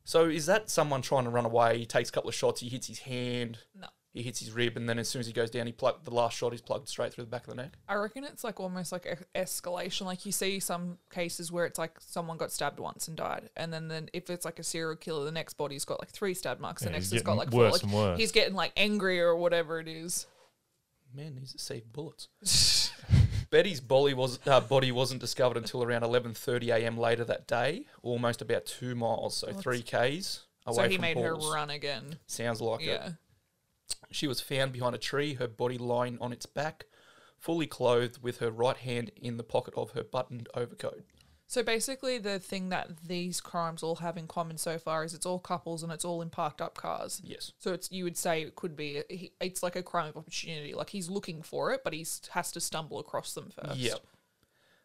So 0.05 0.25
is 0.25 0.45
that 0.45 0.69
someone 0.69 1.01
trying 1.01 1.25
to 1.25 1.29
run 1.29 1.45
away? 1.45 1.77
He 1.77 1.85
takes 1.85 2.07
a 2.09 2.11
couple 2.11 2.29
of 2.29 2.35
shots, 2.35 2.61
he 2.61 2.69
hits 2.69 2.87
his 2.87 2.99
hand, 2.99 3.59
No. 3.75 3.87
He 4.13 4.21
hits 4.21 4.39
his 4.39 4.51
rib, 4.51 4.77
and 4.77 4.87
then 4.87 4.99
as 4.99 5.09
soon 5.09 5.19
as 5.21 5.27
he 5.27 5.33
goes 5.33 5.49
down, 5.49 5.65
he 5.65 5.71
plug 5.71 6.03
the 6.03 6.11
last 6.11 6.37
shot 6.37 6.51
He's 6.51 6.61
plugged 6.61 6.87
straight 6.87 7.13
through 7.13 7.23
the 7.23 7.29
back 7.31 7.43
of 7.47 7.49
the 7.55 7.55
neck. 7.61 7.71
I 7.89 7.95
reckon 7.95 8.23
it's 8.23 8.43
like 8.43 8.59
almost 8.59 8.91
like 8.91 9.05
e- 9.07 9.39
escalation. 9.39 10.05
Like 10.05 10.25
you 10.25 10.31
see 10.31 10.59
some 10.59 10.97
cases 11.11 11.51
where 11.51 11.65
it's 11.65 11.79
like 11.79 11.93
someone 11.99 12.37
got 12.37 12.51
stabbed 12.51 12.79
once 12.79 13.07
and 13.07 13.17
died, 13.17 13.49
and 13.57 13.73
then, 13.73 13.87
then 13.87 14.09
if 14.13 14.29
it's 14.29 14.45
like 14.45 14.59
a 14.59 14.63
serial 14.63 14.95
killer, 14.95 15.25
the 15.25 15.31
next 15.31 15.55
body's 15.55 15.83
got 15.85 15.99
like 15.99 16.09
three 16.09 16.33
stab 16.35 16.59
marks, 16.59 16.83
the 16.83 16.89
Yeah, 16.89 16.93
next 16.93 17.05
he's 17.05 17.13
has 17.13 17.21
got 17.23 17.31
getting 17.37 17.39
like 17.39 17.51
four. 17.51 17.59
worse 17.61 17.73
Like, 17.73 17.83
and 17.83 17.93
worse. 17.93 18.19
He's 18.19 18.31
getting 18.31 18.53
like 18.53 18.71
angrier 18.77 19.27
or 19.29 19.35
whatever 19.37 19.79
it 19.79 19.87
is. 19.87 20.27
Man 21.15 21.35
needs 21.35 21.51
to 21.53 21.59
save 21.59 21.91
bullets. 21.93 22.27
Betty's 23.51 23.79
body 23.79 24.13
was 24.15 24.39
uh, 24.47 24.59
body 24.61 24.91
wasn't 24.91 25.21
discovered 25.21 25.57
until 25.57 25.83
around 25.83 26.01
11:30 26.01 26.69
a.m. 26.75 26.97
later 26.97 27.23
that 27.25 27.47
day, 27.47 27.85
almost 28.01 28.41
about 28.41 28.65
two 28.65 28.95
miles, 28.95 29.37
so 29.37 29.51
three 29.53 29.83
k's 29.83 30.41
away 30.65 30.75
so 30.85 30.89
he 30.89 30.95
from 30.95 31.01
made 31.01 31.17
Paul's. 31.17 31.45
her 31.45 31.53
run 31.53 31.69
again. 31.69 32.17
Sounds 32.25 32.61
like 32.61 32.81
Yeah. 32.81 33.09
She 34.13 34.27
was 34.27 34.41
found 34.41 34.71
behind 34.71 34.95
a 34.95 34.99
tree, 34.99 35.33
her 35.35 35.47
body 35.47 35.77
lying 35.77 36.17
on 36.21 36.31
its 36.31 36.45
back, 36.45 36.85
fully 37.37 37.67
clothed, 37.67 38.21
with 38.21 38.37
her 38.37 38.51
right 38.51 38.77
hand 38.77 39.11
in 39.15 39.37
the 39.37 39.43
pocket 39.43 39.73
of 39.75 39.91
her 39.91 40.03
buttoned 40.03 40.47
overcoat. 40.53 41.03
So 41.47 41.61
basically, 41.61 42.17
the 42.17 42.39
thing 42.39 42.69
that 42.69 42.89
these 43.05 43.39
crimes 43.39 43.83
all 43.83 43.97
have 43.97 44.17
in 44.17 44.27
common 44.27 44.57
so 44.57 44.79
far 44.79 45.03
is 45.03 45.13
it's 45.13 45.25
all 45.25 45.39
couples 45.39 45.83
and 45.83 45.91
it's 45.91 46.05
all 46.05 46.21
in 46.21 46.29
parked 46.29 46.61
up 46.61 46.75
cars. 46.75 47.21
Yes. 47.23 47.51
So 47.59 47.73
it's 47.73 47.91
you 47.91 48.05
would 48.05 48.17
say 48.17 48.41
it 48.41 48.55
could 48.55 48.75
be 48.75 49.03
it's 49.39 49.61
like 49.61 49.75
a 49.75 49.83
crime 49.83 50.09
of 50.09 50.17
opportunity. 50.17 50.73
Like 50.73 50.89
he's 50.89 51.09
looking 51.09 51.43
for 51.43 51.71
it, 51.71 51.81
but 51.83 51.93
he 51.93 52.07
has 52.31 52.51
to 52.53 52.59
stumble 52.59 52.99
across 52.99 53.33
them 53.33 53.51
first. 53.51 53.77
Yep. 53.77 53.99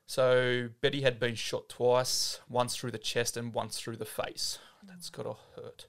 So 0.05 0.69
Betty 0.81 1.03
had 1.03 1.21
been 1.21 1.37
shot 1.37 1.69
twice, 1.69 2.41
once 2.49 2.77
through 2.77 2.91
the 2.91 2.99
chest 2.99 3.37
and 3.37 3.55
once 3.55 3.79
through 3.79 3.97
the 3.97 4.05
face. 4.05 4.59
That's 4.87 5.11
gotta 5.11 5.37
hurt. 5.57 5.87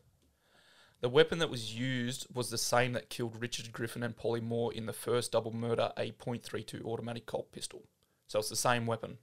The 1.02 1.10
weapon 1.10 1.40
that 1.40 1.50
was 1.50 1.74
used 1.76 2.28
was 2.34 2.50
the 2.50 2.58
same 2.58 2.94
that 2.94 3.10
killed 3.10 3.42
Richard 3.42 3.72
Griffin 3.72 4.04
and 4.04 4.16
Polly 4.16 4.42
Moore 4.42 4.74
in 4.74 4.86
the 4.86 4.94
first 4.94 5.32
double 5.32 5.54
murder, 5.54 5.92
a 5.98 6.12
.32 6.12 6.84
automatic 6.84 7.26
Colt 7.26 7.52
pistol. 7.52 7.84
So 8.28 8.40
it's 8.40 8.50
the 8.50 8.56
same 8.56 8.86
weapon. 8.86 9.18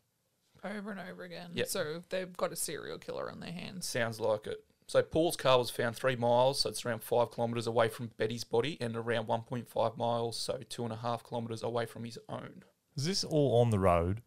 Over 0.65 0.91
and 0.91 1.01
over 1.01 1.23
again. 1.23 1.51
Yep. 1.55 1.69
So 1.69 2.03
they've 2.09 2.35
got 2.37 2.53
a 2.53 2.57
serial 2.57 2.99
killer 2.99 3.31
on 3.31 3.41
their 3.41 3.53
hands. 3.53 3.87
Sounds 3.87 4.19
like 4.19 4.47
it. 4.47 4.65
So 4.89 5.03
Paul's 5.03 5.37
car 5.37 5.59
was 5.59 5.69
found 5.71 5.97
three 5.97 6.17
miles, 6.17 6.61
so 6.61 6.71
it's 6.71 6.87
around 6.87 7.03
five 7.03 7.33
kilometres 7.33 7.67
away 7.67 7.89
from 7.89 8.11
Betty's 8.17 8.45
body, 8.45 8.79
and 8.81 8.97
around 8.97 9.27
1.5 9.27 9.97
miles, 9.97 10.39
so 10.39 10.61
two 10.69 10.85
and 10.85 10.93
a 10.93 10.97
half 10.97 11.29
kilometres 11.29 11.63
away 11.63 11.87
from 11.87 12.05
his 12.05 12.19
own. 12.29 12.63
Is 12.97 13.05
this 13.05 13.25
all 13.25 13.61
on 13.61 13.71
the 13.71 13.81
road, 13.81 14.23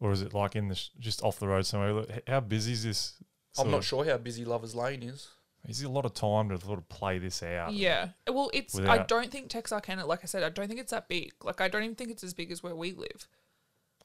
or 0.00 0.10
is 0.12 0.20
it 0.20 0.34
like 0.34 0.56
in 0.56 0.68
the 0.68 0.74
sh- 0.74 0.90
just 0.98 1.22
off 1.22 1.38
the 1.38 1.46
road 1.46 1.64
somewhere? 1.64 2.04
How 2.26 2.40
busy 2.40 2.72
is 2.72 2.84
this? 2.84 3.14
I'm 3.56 3.70
not 3.70 3.78
of- 3.78 3.86
sure 3.86 4.04
how 4.04 4.18
busy 4.18 4.44
Lovers 4.44 4.74
Lane 4.74 5.02
is. 5.04 5.28
Is 5.68 5.80
there 5.80 5.88
a 5.88 5.92
lot 5.92 6.04
of 6.06 6.14
time 6.14 6.48
to 6.48 6.58
sort 6.58 6.78
of 6.78 6.88
play 6.88 7.18
this 7.18 7.42
out? 7.42 7.72
Yeah. 7.74 8.08
Well, 8.26 8.50
it's 8.54 8.78
I 8.78 8.98
don't 8.98 9.30
think 9.30 9.48
Texarkana, 9.50 10.06
like 10.06 10.20
I 10.22 10.26
said, 10.26 10.42
I 10.42 10.48
don't 10.48 10.66
think 10.66 10.80
it's 10.80 10.90
that 10.92 11.08
big. 11.08 11.32
Like 11.44 11.60
I 11.60 11.68
don't 11.68 11.82
even 11.84 11.94
think 11.94 12.10
it's 12.10 12.24
as 12.24 12.34
big 12.34 12.50
as 12.50 12.62
where 12.62 12.74
we 12.74 12.92
live. 12.92 13.28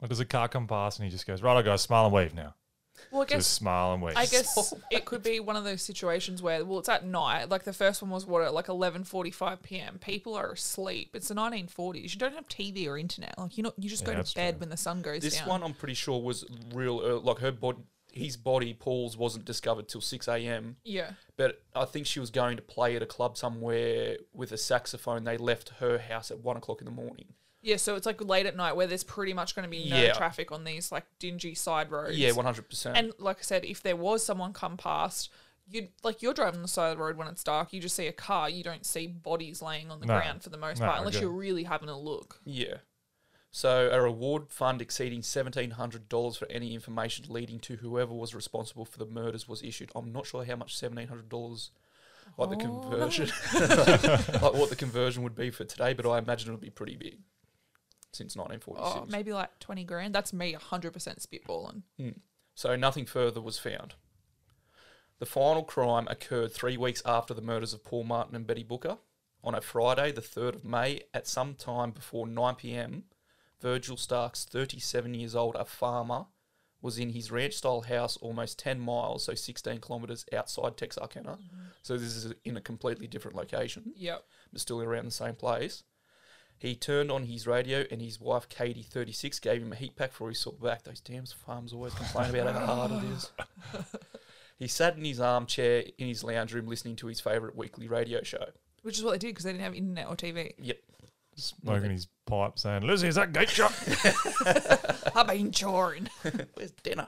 Or 0.02 0.08
does 0.08 0.20
a 0.20 0.26
car 0.26 0.50
come 0.50 0.68
past 0.68 1.00
and 1.00 1.06
he 1.06 1.12
just 1.12 1.26
goes, 1.26 1.42
right, 1.42 1.56
I 1.56 1.62
go 1.62 1.76
smile 1.78 2.06
and 2.06 2.14
wave 2.14 2.34
now. 2.34 2.56
Well, 3.12 3.22
I 3.22 3.26
Just 3.26 3.32
guess 3.36 3.48
smile 3.48 3.94
and 3.94 4.02
wave. 4.02 4.16
I 4.18 4.26
guess 4.26 4.74
it 4.92 5.06
could 5.06 5.24
be 5.24 5.40
one 5.40 5.56
of 5.56 5.64
those 5.64 5.82
situations 5.82 6.42
where, 6.42 6.64
well, 6.66 6.80
it's 6.80 6.90
at 6.90 7.06
night. 7.06 7.50
Like 7.50 7.64
the 7.64 7.74
first 7.74 8.02
one 8.02 8.12
was 8.12 8.26
what 8.26 8.44
at 8.44 8.54
like 8.54 8.70
eleven 8.70 9.04
forty-five 9.04 9.62
p.m. 9.64 10.00
People 10.00 10.36
are 10.36 10.52
asleep. 10.52 11.12
It's 11.14 11.28
the 11.30 11.34
nineteen 11.34 11.68
forties. 11.68 12.14
You 12.14 12.20
don't 12.20 12.36
have 12.36 12.48
TV 12.48 12.88
or 12.88 12.98
internet. 12.98 13.36
Like 13.38 13.58
you 13.58 13.64
know, 13.64 13.74
you 13.78 13.90
just 13.90 14.04
Yeah, 14.04 14.10
go 14.12 14.16
that's 14.18 14.34
to 14.34 14.40
bed 14.40 14.52
true. 14.56 14.60
when 14.62 14.70
the 14.70 14.78
sun 14.78 15.02
goes 15.02 15.14
down. 15.16 15.22
This 15.22 15.40
down. 15.40 15.48
one 15.50 15.64
I'm 15.64 15.74
pretty 15.74 15.96
sure 15.96 16.22
was 16.22 16.46
real. 16.74 17.00
Uh, 17.00 17.20
like 17.20 17.40
her 17.40 17.52
body, 17.52 17.80
his 18.14 18.38
body, 18.38 18.74
Paul's, 18.74 19.18
wasn't 19.18 19.44
discovered 19.46 19.88
till 19.90 20.02
six 20.02 20.28
a.m. 20.28 20.78
yeah. 20.84 21.12
But 21.36 21.62
I 21.76 21.86
think 21.86 22.06
she 22.06 22.20
was 22.20 22.30
going 22.30 22.56
to 22.58 22.64
play 22.64 22.96
at 22.96 23.02
a 23.02 23.08
club 23.08 23.38
somewhere 23.38 24.18
with 24.34 24.52
a 24.52 24.58
saxophone. 24.58 25.24
They 25.24 25.36
left 25.38 25.70
her 25.80 25.98
house 25.98 26.30
at 26.32 26.40
one 26.40 26.56
o'clock 26.58 26.80
in 26.80 26.86
the 26.86 26.92
morning. 26.92 27.26
Yeah, 27.64 27.78
so 27.78 27.96
it's 27.96 28.06
like 28.06 28.22
late 28.24 28.46
at 28.46 28.56
night 28.56 28.76
where 28.76 28.88
there's 28.88 29.04
pretty 29.06 29.34
much 29.34 29.56
going 29.56 29.64
to 29.64 29.70
be 29.70 29.90
no 29.90 29.96
Yeah. 29.96 30.14
traffic 30.14 30.52
on 30.52 30.64
these 30.64 30.92
like 30.92 31.06
dingy 31.18 31.56
side 31.56 31.90
roads. 31.92 32.18
Yeah, 32.18 32.32
one 32.34 32.46
hundred 32.46 32.70
percent. 32.70 32.98
And 32.98 33.14
like 33.18 33.40
I 33.40 33.42
said, 33.44 33.66
if 33.66 33.82
there 33.82 33.96
was 33.96 34.24
someone 34.26 34.52
come 34.54 34.76
past, 34.78 35.30
you'd 35.70 35.88
like 36.04 36.22
you're 36.22 36.34
driving 36.34 36.58
on 36.58 36.62
the 36.62 36.68
side 36.68 36.92
of 36.92 36.98
the 36.98 37.04
road 37.04 37.16
when 37.18 37.28
it's 37.30 37.44
dark, 37.44 37.72
you 37.72 37.80
just 37.80 37.96
see 37.96 38.08
a 38.08 38.12
car, 38.12 38.50
you 38.50 38.64
don't 38.64 38.86
see 38.86 39.08
bodies 39.08 39.62
laying 39.62 39.90
on 39.92 40.02
the 40.02 40.06
No. 40.06 40.16
ground 40.20 40.44
for 40.44 40.50
the 40.50 40.58
most 40.58 40.82
No, 40.82 40.88
part, 40.88 41.00
unless 41.00 41.16
okay. 41.16 41.24
you're 41.24 41.32
really 41.32 41.64
having 41.64 41.88
a 41.90 41.98
look. 41.98 42.42
Yeah. 42.44 42.76
So 43.56 43.88
a 43.92 44.02
reward 44.02 44.50
fund 44.50 44.82
exceeding 44.82 45.22
seventeen 45.22 45.70
hundred 45.72 46.10
dollars 46.10 46.36
for 46.38 46.48
any 46.50 46.74
information 46.74 47.26
leading 47.30 47.60
to 47.60 47.76
whoever 47.76 48.12
was 48.12 48.34
responsible 48.34 48.84
for 48.84 48.98
the 48.98 49.06
murders 49.06 49.48
was 49.48 49.62
issued. 49.62 49.92
I'm 49.94 50.12
not 50.12 50.26
sure 50.26 50.44
how 50.44 50.56
much 50.56 50.76
seventeen 50.76 51.08
hundred 51.08 51.30
dollars, 51.30 51.70
like 52.36 52.50
the 52.50 52.56
Oh. 52.56 52.60
conversion, 52.82 53.28
like 53.54 54.54
what 54.56 54.70
the 54.72 54.76
conversion 54.76 55.22
would 55.22 55.36
be 55.36 55.52
for 55.52 55.66
today, 55.66 55.94
but 55.94 56.10
I 56.10 56.18
imagine 56.18 56.50
it 56.50 56.54
would 56.54 56.62
be 56.62 56.72
pretty 56.72 56.96
big 56.96 57.20
since 58.12 58.36
nineteen 58.36 58.60
forty 58.60 58.82
Oh, 58.84 59.02
six. 59.02 59.12
maybe 59.12 59.32
like 59.34 59.60
twenty 59.60 59.84
grand. 59.84 60.16
That's 60.16 60.34
me 60.34 60.54
hundred 60.54 60.94
percent 60.94 61.20
spitballing. 61.20 61.84
Hmm. 62.00 62.10
So 62.56 62.76
nothing 62.76 63.06
further 63.06 63.40
was 63.40 63.60
found. 63.60 63.94
The 65.20 65.28
final 65.28 65.62
crime 65.64 66.08
occurred 66.10 66.52
three 66.54 66.76
weeks 66.76 67.04
after 67.06 67.36
the 67.36 67.42
murders 67.44 67.72
of 67.74 67.84
Paul 67.84 68.04
Martin 68.06 68.36
and 68.36 68.48
Betty 68.48 68.64
Booker. 68.64 68.98
On 69.44 69.54
a 69.54 69.62
Friday, 69.62 70.12
the 70.12 70.22
3rd 70.22 70.56
of 70.56 70.66
May, 70.66 71.02
at 71.14 71.28
some 71.28 71.54
time 71.54 71.92
before 71.92 72.26
9 72.28 72.56
pm, 72.56 73.04
Virgil 73.64 73.96
Starks, 73.96 74.44
37 74.46 75.14
years 75.14 75.36
old, 75.36 75.56
a 75.56 75.64
farmer, 75.64 76.26
was 76.82 77.00
in 77.00 77.12
his 77.12 77.32
ranch 77.32 77.54
style 77.54 77.80
house 77.82 78.18
almost 78.18 78.60
10 78.60 78.78
miles, 78.80 79.24
so 79.24 79.34
16 79.34 79.80
kilometres 79.80 80.26
outside 80.34 80.76
Texarkana. 80.76 81.32
Mm-hmm. 81.32 81.62
So 81.82 81.98
this 81.98 82.14
is 82.16 82.34
in 82.44 82.58
a 82.58 82.62
completely 82.62 83.08
different 83.08 83.38
location 83.38 83.94
Yep. 83.96 84.22
but 84.52 84.60
still 84.62 84.82
around 84.82 85.06
the 85.06 85.12
same 85.12 85.36
place. 85.36 85.84
He 86.60 86.76
turned 86.76 87.10
on 87.10 87.24
his 87.24 87.48
radio, 87.48 87.86
and 87.90 88.02
his 88.02 88.20
wife 88.20 88.50
Katie, 88.50 88.84
36, 88.84 89.40
gave 89.40 89.62
him 89.62 89.72
a 89.72 89.76
heat 89.76 89.96
pack 89.96 90.10
before 90.12 90.30
he 90.30 90.36
saw 90.36 90.52
back. 90.52 90.84
Those 90.84 91.00
damn 91.00 91.26
farms 91.26 91.72
always 91.74 91.94
complain 91.94 92.36
about 92.36 92.54
how 92.54 92.66
hard 92.76 92.92
it 92.92 93.04
is. 93.12 93.32
He 94.60 94.68
sat 94.68 94.96
in 94.98 95.04
his 95.04 95.20
armchair 95.20 95.84
in 95.98 96.08
his 96.08 96.24
lounge 96.24 96.54
room 96.54 96.68
listening 96.68 96.96
to 96.98 97.08
his 97.08 97.20
favourite 97.20 97.56
weekly 97.56 97.88
radio 97.88 98.22
show. 98.24 98.46
Which 98.84 98.98
is 98.98 99.04
what 99.04 99.12
they 99.12 99.18
did 99.18 99.28
because 99.30 99.46
they 99.46 99.52
didn't 99.52 99.64
have 99.64 99.74
internet 99.74 100.08
or 100.08 100.16
TV. 100.16 100.54
Yep. 100.62 100.78
Smoking 101.36 101.92
his 101.92 102.08
pipe 102.26 102.58
saying, 102.60 102.84
Lizzie, 102.84 103.08
is 103.08 103.16
that 103.16 103.34
gate 103.34 103.50
shut? 103.50 103.72
I've 105.16 105.28
been 105.28 105.52
choring. 105.52 106.10
Where's 106.54 106.72
dinner? 106.84 107.08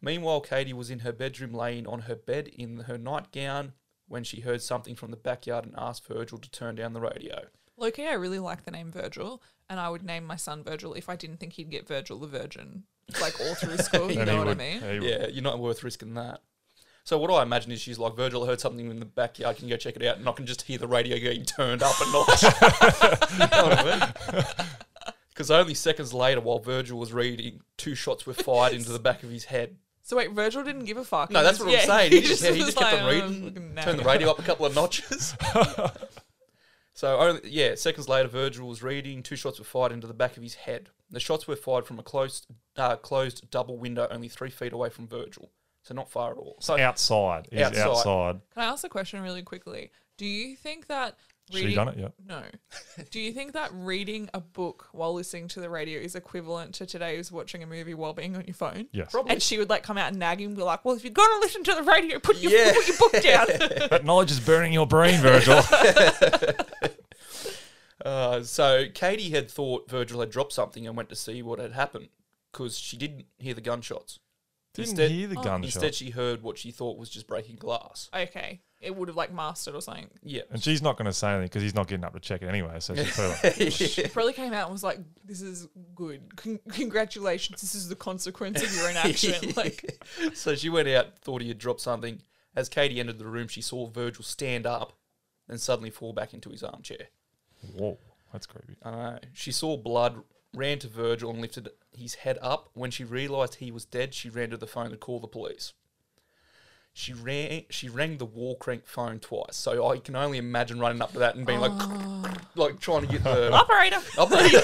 Meanwhile, 0.00 0.40
Katie 0.40 0.72
was 0.72 0.90
in 0.90 1.00
her 1.00 1.12
bedroom 1.12 1.52
laying 1.52 1.86
on 1.86 2.00
her 2.02 2.16
bed 2.16 2.48
in 2.48 2.80
her 2.80 2.98
nightgown 2.98 3.72
when 4.08 4.24
she 4.24 4.40
heard 4.40 4.62
something 4.62 4.94
from 4.96 5.10
the 5.10 5.16
backyard 5.16 5.64
and 5.64 5.74
asked 5.78 6.06
Virgil 6.06 6.38
to 6.38 6.50
turn 6.50 6.74
down 6.74 6.92
the 6.92 7.00
radio. 7.00 7.44
Loki, 7.76 8.06
I 8.06 8.12
really 8.14 8.38
like 8.38 8.64
the 8.64 8.70
name 8.70 8.90
Virgil, 8.92 9.42
and 9.70 9.78
I 9.80 9.88
would 9.88 10.02
name 10.02 10.24
my 10.24 10.36
son 10.36 10.62
Virgil 10.64 10.94
if 10.94 11.08
I 11.08 11.16
didn't 11.16 11.38
think 11.38 11.54
he'd 11.54 11.70
get 11.70 11.86
Virgil 11.88 12.18
the 12.18 12.26
Virgin, 12.26 12.84
like 13.20 13.40
all 13.40 13.54
through 13.54 13.76
school. 13.78 14.10
you 14.10 14.24
know 14.24 14.38
what 14.38 14.46
would- 14.48 14.60
I 14.60 14.80
mean? 14.80 15.02
Yeah, 15.02 15.26
you're 15.28 15.42
not 15.42 15.58
worth 15.58 15.82
risking 15.82 16.14
that. 16.14 16.40
So 17.04 17.18
what 17.18 17.30
I 17.32 17.42
imagine 17.42 17.72
is 17.72 17.80
she's 17.80 17.98
like, 17.98 18.14
Virgil, 18.14 18.46
heard 18.46 18.60
something 18.60 18.88
in 18.90 19.00
the 19.00 19.04
backyard. 19.04 19.56
Can 19.56 19.66
you 19.68 19.74
go 19.74 19.76
check 19.78 19.96
it 19.96 20.04
out? 20.04 20.18
And 20.18 20.28
I 20.28 20.32
can 20.32 20.46
just 20.46 20.62
hear 20.62 20.78
the 20.78 20.86
radio 20.86 21.18
getting 21.18 21.44
turned 21.44 21.82
up 21.82 21.94
a 22.00 22.12
notch. 22.12 22.42
You 23.32 23.38
know 23.38 23.68
what 23.68 23.78
I 23.78 23.98
mean? 24.36 24.44
Because 25.34 25.50
only 25.50 25.72
seconds 25.72 26.12
later, 26.12 26.42
while 26.42 26.58
Virgil 26.58 26.98
was 26.98 27.12
reading, 27.14 27.62
two 27.78 27.94
shots 27.94 28.26
were 28.26 28.34
fired 28.34 28.74
into 28.74 28.90
the 28.92 28.98
back 28.98 29.22
of 29.22 29.30
his 29.30 29.46
head. 29.46 29.76
So 30.02 30.16
wait, 30.18 30.30
Virgil 30.32 30.62
didn't 30.62 30.84
give 30.84 30.98
a 30.98 31.04
fuck. 31.04 31.30
No, 31.30 31.42
that's 31.42 31.56
just- 31.58 31.66
what 31.66 31.80
I'm 31.80 31.86
saying. 31.86 32.12
He 32.12 32.20
just, 32.20 32.44
he 32.44 32.58
just 32.60 32.76
kept 32.76 32.92
like, 32.92 33.02
on 33.02 33.08
"Oh, 33.08 33.12
reading, 33.30 33.74
turned 33.80 33.98
the 33.98 34.04
radio 34.04 34.30
up 34.30 34.38
a 34.38 34.42
couple 34.42 34.66
of 34.66 34.74
notches. 34.74 35.34
so, 36.94 37.18
only, 37.18 37.40
yeah, 37.44 37.74
seconds 37.74 38.08
later, 38.10 38.28
Virgil 38.28 38.68
was 38.68 38.82
reading. 38.82 39.22
Two 39.22 39.34
shots 39.36 39.58
were 39.58 39.64
fired 39.64 39.90
into 39.90 40.06
the 40.06 40.12
back 40.14 40.36
of 40.36 40.42
his 40.42 40.54
head. 40.54 40.90
The 41.10 41.18
shots 41.18 41.48
were 41.48 41.56
fired 41.56 41.86
from 41.86 41.98
a 41.98 42.02
closed, 42.02 42.46
uh, 42.76 42.96
closed 42.96 43.50
double 43.50 43.78
window 43.78 44.06
only 44.10 44.28
three 44.28 44.50
feet 44.50 44.74
away 44.74 44.90
from 44.90 45.08
Virgil. 45.08 45.50
So, 45.82 45.94
not 45.94 46.10
far 46.10 46.32
at 46.32 46.38
all. 46.38 46.56
So, 46.60 46.78
outside. 46.78 47.48
He's 47.50 47.60
Outside. 47.62 47.80
outside. 47.88 48.40
Can 48.54 48.62
I 48.62 48.66
ask 48.66 48.84
a 48.84 48.88
question 48.88 49.20
really 49.22 49.42
quickly? 49.42 49.90
Do 50.16 50.26
you 50.26 50.54
think 50.56 50.86
that 50.86 51.16
She 51.50 51.74
done 51.74 51.88
it, 51.88 51.98
yet? 51.98 52.12
No. 52.24 52.42
Do 53.10 53.18
you 53.18 53.32
think 53.32 53.52
that 53.54 53.70
reading 53.74 54.30
a 54.32 54.40
book 54.40 54.86
while 54.92 55.12
listening 55.12 55.48
to 55.48 55.60
the 55.60 55.68
radio 55.68 55.98
is 56.00 56.14
equivalent 56.14 56.74
to 56.76 56.86
today's 56.86 57.32
watching 57.32 57.62
a 57.64 57.66
movie 57.66 57.94
while 57.94 58.12
being 58.12 58.36
on 58.36 58.44
your 58.46 58.54
phone? 58.54 58.86
Yes. 58.92 59.10
Probably. 59.10 59.32
And 59.32 59.42
she 59.42 59.58
would 59.58 59.68
like 59.68 59.82
come 59.82 59.98
out 59.98 60.10
and 60.10 60.18
nag 60.20 60.40
him 60.40 60.48
and 60.50 60.56
be 60.56 60.62
like, 60.62 60.84
"Well, 60.84 60.94
if 60.94 61.02
you're 61.02 61.12
gonna 61.12 61.40
listen 61.40 61.64
to 61.64 61.74
the 61.74 61.82
radio, 61.82 62.20
put 62.20 62.36
your 62.38 62.52
Yeah. 62.52 62.72
put 62.72 62.86
your 62.86 62.96
book 62.98 63.12
down." 63.22 63.88
That 63.90 64.04
knowledge 64.04 64.30
is 64.30 64.38
burning 64.38 64.72
your 64.72 64.86
brain, 64.86 65.20
Virgil. 65.20 65.60
Uh, 68.04 68.42
so 68.42 68.86
Katie 68.92 69.30
had 69.30 69.48
thought 69.48 69.88
Virgil 69.88 70.18
had 70.18 70.28
dropped 70.30 70.52
something 70.52 70.88
and 70.88 70.96
went 70.96 71.08
to 71.10 71.14
see 71.14 71.40
what 71.40 71.60
had 71.60 71.70
happened 71.70 72.08
because 72.50 72.76
she 72.76 72.96
didn't 72.96 73.26
hear 73.38 73.54
the 73.54 73.60
gunshots. 73.60 74.18
Didn't 74.74 74.88
Instead- 74.90 75.10
hear 75.10 75.28
the 75.28 75.38
oh. 75.38 75.42
gunshot. 75.42 75.64
Instead, 75.74 75.94
she 75.94 76.10
heard 76.10 76.42
what 76.42 76.56
she 76.58 76.70
thought 76.70 76.96
was 76.96 77.10
just 77.10 77.26
breaking 77.26 77.56
glass. 77.56 78.08
okay, 78.14 78.62
it 78.80 78.96
would 78.96 79.08
have 79.08 79.16
like 79.16 79.32
mastered 79.32 79.74
or 79.74 79.82
something. 79.82 80.08
Yeah. 80.22 80.42
and 80.50 80.62
she's 80.62 80.80
not 80.82 80.96
going 80.96 81.06
to 81.06 81.12
say 81.12 81.28
anything 81.30 81.46
because 81.46 81.62
he's 81.62 81.74
not 81.74 81.88
getting 81.88 82.04
up 82.04 82.14
to 82.14 82.20
check 82.20 82.42
it 82.42 82.46
anyway. 82.48 82.80
So 82.80 82.94
she's 82.94 83.12
probably 83.14 83.34
like, 83.44 83.60
oh, 83.60 83.68
She 83.68 84.08
probably 84.08 84.32
came 84.32 84.52
out 84.54 84.64
and 84.64 84.72
was 84.72 84.82
like, 84.82 84.98
"This 85.24 85.42
is 85.42 85.68
good. 85.94 86.22
Con- 86.36 86.58
congratulations. 86.70 87.60
This 87.60 87.74
is 87.74 87.88
the 87.88 87.94
consequence 87.96 88.62
of 88.62 88.74
your 88.74 88.88
inaction." 88.90 89.52
Like, 89.56 90.02
so 90.34 90.54
she 90.54 90.68
went 90.70 90.88
out, 90.88 91.18
thought 91.18 91.42
he 91.42 91.48
had 91.48 91.58
dropped 91.58 91.80
something. 91.80 92.22
As 92.56 92.68
Katie 92.68 92.98
entered 93.00 93.18
the 93.18 93.26
room, 93.26 93.48
she 93.48 93.60
saw 93.60 93.86
Virgil 93.88 94.24
stand 94.24 94.66
up 94.66 94.94
and 95.48 95.60
suddenly 95.60 95.90
fall 95.90 96.12
back 96.12 96.32
into 96.34 96.48
his 96.50 96.62
armchair. 96.62 97.08
whoa, 97.76 97.98
that's 98.32 98.46
creepy. 98.46 98.76
I 98.82 98.90
know. 98.90 99.18
She 99.34 99.52
saw 99.52 99.76
blood, 99.76 100.22
ran 100.54 100.78
to 100.80 100.88
Virgil 100.88 101.30
and 101.30 101.40
lifted 101.40 101.70
his 101.96 102.14
head 102.14 102.38
up. 102.42 102.70
When 102.74 102.90
she 102.90 103.04
realised 103.04 103.56
he 103.56 103.70
was 103.70 103.84
dead, 103.84 104.14
she 104.14 104.28
ran 104.28 104.50
to 104.50 104.56
the 104.56 104.66
phone 104.66 104.90
to 104.90 104.96
call 104.96 105.20
the 105.20 105.28
police. 105.28 105.72
She 106.94 107.14
ran. 107.14 107.62
She 107.70 107.88
rang 107.88 108.18
the 108.18 108.26
wall 108.26 108.56
crank 108.56 108.86
phone 108.86 109.18
twice. 109.18 109.56
So 109.56 109.88
I 109.90 109.98
can 109.98 110.14
only 110.14 110.36
imagine 110.36 110.78
running 110.78 111.00
up 111.00 111.12
to 111.12 111.20
that 111.20 111.36
and 111.36 111.46
being 111.46 111.60
like, 111.60 111.72
oh. 111.74 112.24
like 112.54 112.80
trying 112.80 113.02
to 113.02 113.06
get 113.06 113.24
the 113.24 113.50
operator. 113.52 113.98
operator. 114.18 114.60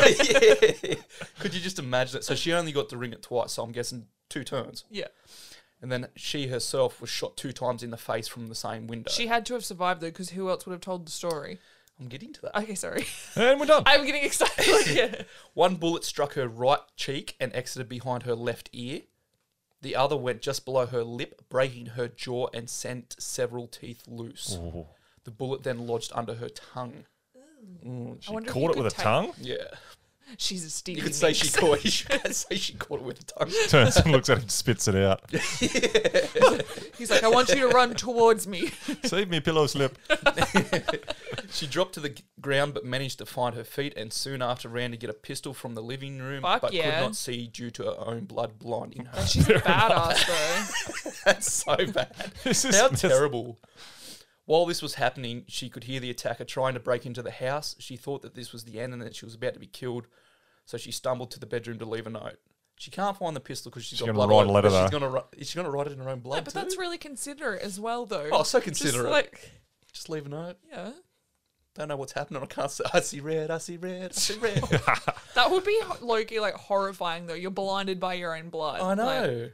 yeah. 0.87 0.95
Could 1.39 1.55
you 1.55 1.61
just 1.61 1.79
imagine 1.79 2.19
it? 2.19 2.25
So 2.25 2.35
she 2.35 2.53
only 2.53 2.73
got 2.73 2.91
to 2.91 2.99
ring 2.99 3.13
it 3.13 3.23
twice. 3.23 3.53
So 3.53 3.63
I'm 3.63 3.73
guessing 3.73 4.09
two 4.29 4.45
turns. 4.45 4.85
Yeah, 4.91 5.07
And 5.81 5.91
then 5.91 6.09
she 6.17 6.49
herself 6.49 7.01
was 7.01 7.09
shot 7.09 7.39
two 7.39 7.53
times 7.53 7.83
in 7.83 7.91
the 7.91 7.97
face 7.97 8.29
from 8.29 8.49
the 8.49 8.55
same 8.55 8.87
window. 8.89 9.11
she 9.11 9.29
had 9.29 9.47
to 9.47 9.55
have 9.55 9.65
survived 9.65 10.03
though, 10.03 10.09
because 10.09 10.31
who 10.31 10.51
else 10.51 10.67
would 10.67 10.73
have 10.73 10.83
told 10.83 11.07
the 11.07 11.13
story? 11.13 11.59
I'm 12.01 12.07
getting 12.09 12.33
to 12.35 12.43
that. 12.43 12.57
Okay, 12.63 12.75
sorry. 12.75 13.05
And 13.35 13.59
we're 13.59 13.67
done. 13.67 13.83
I'm 13.87 14.05
getting 14.07 14.25
excited. 14.25 14.87
Yeah. 14.97 15.23
One 15.55 15.77
bullet 15.77 16.05
struck 16.05 16.35
her 16.35 16.47
right 16.49 16.79
cheek 16.97 17.35
and 17.41 17.53
exited 17.55 17.89
behind 17.89 18.23
her 18.23 18.35
left 18.35 18.71
ear. 18.73 19.03
The 19.83 19.97
other 19.97 20.17
went 20.17 20.41
just 20.43 20.65
below 20.65 20.87
her 20.87 21.03
lip, 21.05 21.43
breaking 21.49 21.87
her 21.87 22.09
jaw 22.09 22.49
and 22.55 22.69
sent 22.71 23.17
several 23.19 23.67
teeth 23.69 24.05
loose. 24.09 24.57
Ooh. 24.57 24.87
The 25.25 25.31
bullet 25.31 25.63
then 25.63 25.87
lodged 25.87 26.13
under 26.15 26.35
her 26.35 26.49
tongue. 26.49 27.05
Mm, 27.85 28.29
I 28.29 28.33
wonder 28.33 28.49
if 28.49 28.55
Caught 28.55 28.71
it 28.71 28.75
could 28.75 28.85
with 28.85 28.93
a 28.93 28.97
take- 28.97 29.05
tongue. 29.05 29.33
Yeah. 29.41 29.57
She's 30.37 30.65
a 30.65 30.71
Stevie. 30.71 30.99
You 30.99 31.05
could 31.05 31.15
say 31.15 31.33
she 31.33 31.49
caught 31.51 31.85
you 31.85 31.91
could 32.21 32.35
say 32.35 32.57
she 32.57 32.75
caught 32.75 33.01
it 33.01 33.05
with 33.05 33.21
a 33.21 33.25
tongue. 33.25 33.51
Turns 33.69 33.97
and 33.97 34.13
looks 34.13 34.29
at 34.29 34.37
him, 34.39 34.43
and 34.43 34.51
spits 34.51 34.87
it 34.87 34.95
out. 34.97 35.23
He's 36.99 37.11
like, 37.11 37.23
I 37.25 37.29
want 37.29 37.49
you 37.49 37.57
to 37.61 37.69
run 37.69 37.95
towards 37.95 38.47
me. 38.47 38.71
Save 39.05 39.31
me, 39.31 39.41
pillow 39.41 39.67
slip. 39.67 39.99
She 41.51 41.67
dropped 41.67 41.95
to 41.95 42.01
the 42.01 42.11
g- 42.11 42.25
ground 42.41 42.75
but 42.75 42.85
managed 42.85 43.19
to 43.19 43.27
find 43.27 43.55
her 43.55 43.65
feet 43.65 43.95
and 43.97 44.13
soon 44.13 44.43
after 44.43 44.69
ran 44.69 44.91
to 44.91 44.97
get 44.97 45.09
a 45.11 45.15
pistol 45.15 45.55
from 45.55 45.75
the 45.75 45.83
living 45.83 46.19
room 46.19 46.43
Fuck 46.43 46.61
but 46.61 46.73
yeah. 46.75 46.99
could 46.99 47.05
not 47.07 47.17
see 47.17 47.47
due 47.47 47.71
to 47.71 47.85
her 47.85 47.95
own 47.99 48.25
blood 48.27 48.59
blinding 48.59 49.07
her. 49.07 49.27
She's 49.27 49.49
a 49.49 49.55
badass 49.55 50.27
though. 50.27 51.11
That's 51.25 51.53
so 51.53 51.77
bad. 51.93 52.15
This 52.45 52.65
is 52.65 52.77
How 52.77 52.89
this- 52.89 53.01
terrible. 53.01 53.59
While 54.49 54.65
this 54.65 54.81
was 54.81 54.95
happening, 54.95 55.45
she 55.47 55.69
could 55.69 55.85
hear 55.85 56.01
the 56.01 56.09
attacker 56.09 56.43
trying 56.43 56.73
to 56.73 56.81
break 56.81 57.05
into 57.05 57.21
the 57.23 57.31
house. 57.31 57.77
She 57.79 57.97
thought 57.99 58.23
that 58.23 58.35
this 58.35 58.51
was 58.51 58.65
the 58.65 58.81
end 58.81 58.95
and 58.95 59.03
that 59.03 59.15
she 59.15 59.27
was 59.27 59.35
about 59.35 59.53
to 59.53 59.61
be 59.61 59.67
killed, 59.67 60.07
so 60.65 60.79
she 60.79 60.91
stumbled 60.91 61.31
to 61.33 61.39
the 61.39 61.45
bedroom 61.45 61.79
to 61.81 61.85
leave 61.85 62.07
a 62.07 62.11
note. 62.11 62.39
She 62.77 62.91
can't 62.91 63.15
find 63.15 63.37
the 63.37 63.41
pistol 63.41 63.69
because 63.71 63.85
she's 63.85 63.99
She's 63.99 64.07
got 64.07 64.15
gonna 64.15 64.27
blood 64.27 64.31
write 64.31 64.41
on 64.41 64.47
a 64.47 64.51
it, 64.51 64.53
letter, 64.55 64.71
but 64.71 64.83
She's 64.85 64.91
gonna 64.91 65.09
write, 65.11 65.25
is 65.37 65.51
she 65.51 65.57
gonna 65.57 65.71
write 65.71 65.89
it 65.89 65.93
in 65.93 65.99
her 65.99 66.09
own 66.09 66.21
blood 66.21 66.37
No, 66.37 66.43
but 66.45 66.55
that's 66.55 66.79
really 66.79 66.97
considerate 66.97 67.61
as 67.61 67.79
well 67.79 68.07
though. 68.07 68.31
Oh, 68.33 68.43
so 68.43 68.59
Just 68.59 68.65
considerate. 68.65 69.11
like, 69.13 69.51
Just 69.93 70.09
leave 70.09 70.25
a 70.25 70.31
note. 70.31 70.57
yeah. 70.73 70.93
Don't 71.75 71.89
know 71.89 71.97
what's 71.97 72.13
happening. 72.13 72.43
I 72.43 72.47
can't 72.47 72.71
see. 72.71 72.85
I 72.95 73.01
see 73.01 73.21
red. 73.21 73.51
I 73.51 73.59
see 73.59 73.77
red. 73.77 74.13
I 74.13 74.15
see 74.15 74.39
red. 74.41 74.65
That 75.35 75.51
would 75.51 75.65
be 75.65 75.79
Loki 76.01 76.41
like 76.41 76.55
horrifying 76.55 77.27
though. 77.27 77.35
You're 77.35 77.51
blinded 77.53 78.01
by 78.01 78.15
your 78.15 78.35
own 78.37 78.49
blood. 78.49 78.81
I 78.81 78.87
Like, 78.87 78.97
know. 78.97 79.51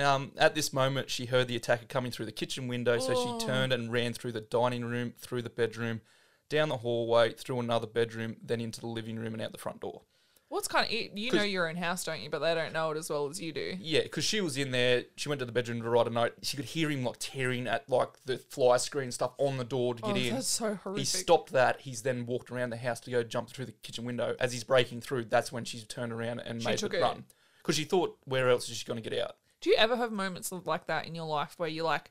Um, 0.00 0.32
at 0.36 0.54
this 0.54 0.72
moment, 0.72 1.10
she 1.10 1.26
heard 1.26 1.48
the 1.48 1.56
attacker 1.56 1.86
coming 1.86 2.10
through 2.12 2.26
the 2.26 2.32
kitchen 2.32 2.68
window, 2.68 2.98
so 2.98 3.14
Oh. 3.16 3.38
she 3.40 3.46
turned 3.46 3.72
and 3.72 3.92
ran 3.92 4.12
through 4.12 4.32
the 4.32 4.40
dining 4.40 4.84
room, 4.84 5.14
through 5.18 5.42
the 5.42 5.50
bedroom, 5.50 6.00
down 6.48 6.68
the 6.68 6.78
hallway, 6.78 7.32
through 7.32 7.60
another 7.60 7.86
bedroom, 7.86 8.36
then 8.42 8.60
into 8.60 8.80
the 8.80 8.86
living 8.86 9.16
room 9.18 9.32
and 9.34 9.42
out 9.42 9.52
the 9.52 9.58
front 9.58 9.80
door. 9.80 10.02
What's 10.48 10.66
kind 10.66 10.84
of 10.84 10.90
you 10.92 11.30
know 11.30 11.44
your 11.44 11.68
own 11.68 11.76
house, 11.76 12.02
don't 12.02 12.20
you? 12.22 12.28
But 12.28 12.40
they 12.40 12.52
don't 12.56 12.72
know 12.72 12.90
it 12.90 12.96
as 12.96 13.08
well 13.08 13.28
as 13.28 13.40
you 13.40 13.52
do. 13.52 13.76
Yeah, 13.78 14.02
because 14.02 14.24
she 14.24 14.40
was 14.40 14.56
in 14.56 14.72
there. 14.72 15.04
She 15.14 15.28
went 15.28 15.38
to 15.38 15.44
the 15.44 15.52
bedroom 15.52 15.80
to 15.80 15.88
write 15.88 16.08
a 16.08 16.10
note. 16.10 16.34
She 16.42 16.56
could 16.56 16.64
hear 16.66 16.90
him 16.90 17.04
like 17.04 17.18
tearing 17.20 17.68
at 17.68 17.88
like 17.88 18.08
the 18.24 18.36
fly 18.38 18.76
screen 18.78 19.12
stuff 19.12 19.30
on 19.38 19.58
the 19.58 19.64
door 19.64 19.94
to 19.94 20.02
get 20.02 20.10
Oh, 20.10 20.16
in. 20.16 20.34
that's 20.34 20.48
so 20.48 20.74
horrific. 20.74 20.98
He 20.98 21.04
stopped 21.04 21.52
that. 21.52 21.82
He's 21.82 22.02
then 22.02 22.26
walked 22.26 22.50
around 22.50 22.70
the 22.70 22.78
house 22.78 22.98
to 23.00 23.12
go 23.12 23.22
jump 23.22 23.48
through 23.50 23.66
the 23.66 23.72
kitchen 23.72 24.04
window. 24.04 24.34
As 24.40 24.52
he's 24.52 24.64
breaking 24.64 25.02
through, 25.02 25.26
that's 25.26 25.52
when 25.52 25.64
she 25.64 25.82
turned 25.82 26.12
around 26.12 26.40
and 26.40 26.60
She 26.60 26.66
made 26.68 26.78
took 26.78 26.90
the 26.90 26.98
it. 26.98 27.02
run. 27.02 27.26
Because 27.58 27.76
she 27.76 27.84
thought, 27.84 28.18
where 28.24 28.48
else 28.50 28.68
is 28.68 28.76
she 28.76 28.84
going 28.84 29.00
to 29.00 29.08
get 29.08 29.16
out? 29.22 29.36
Do 29.60 29.70
you 29.70 29.76
ever 29.76 29.96
have 29.96 30.10
moments 30.12 30.52
of- 30.52 30.66
like 30.66 30.86
that 30.86 31.06
in 31.06 31.14
your 31.14 31.26
life 31.26 31.54
where 31.58 31.68
you're 31.68 31.84
like, 31.84 32.10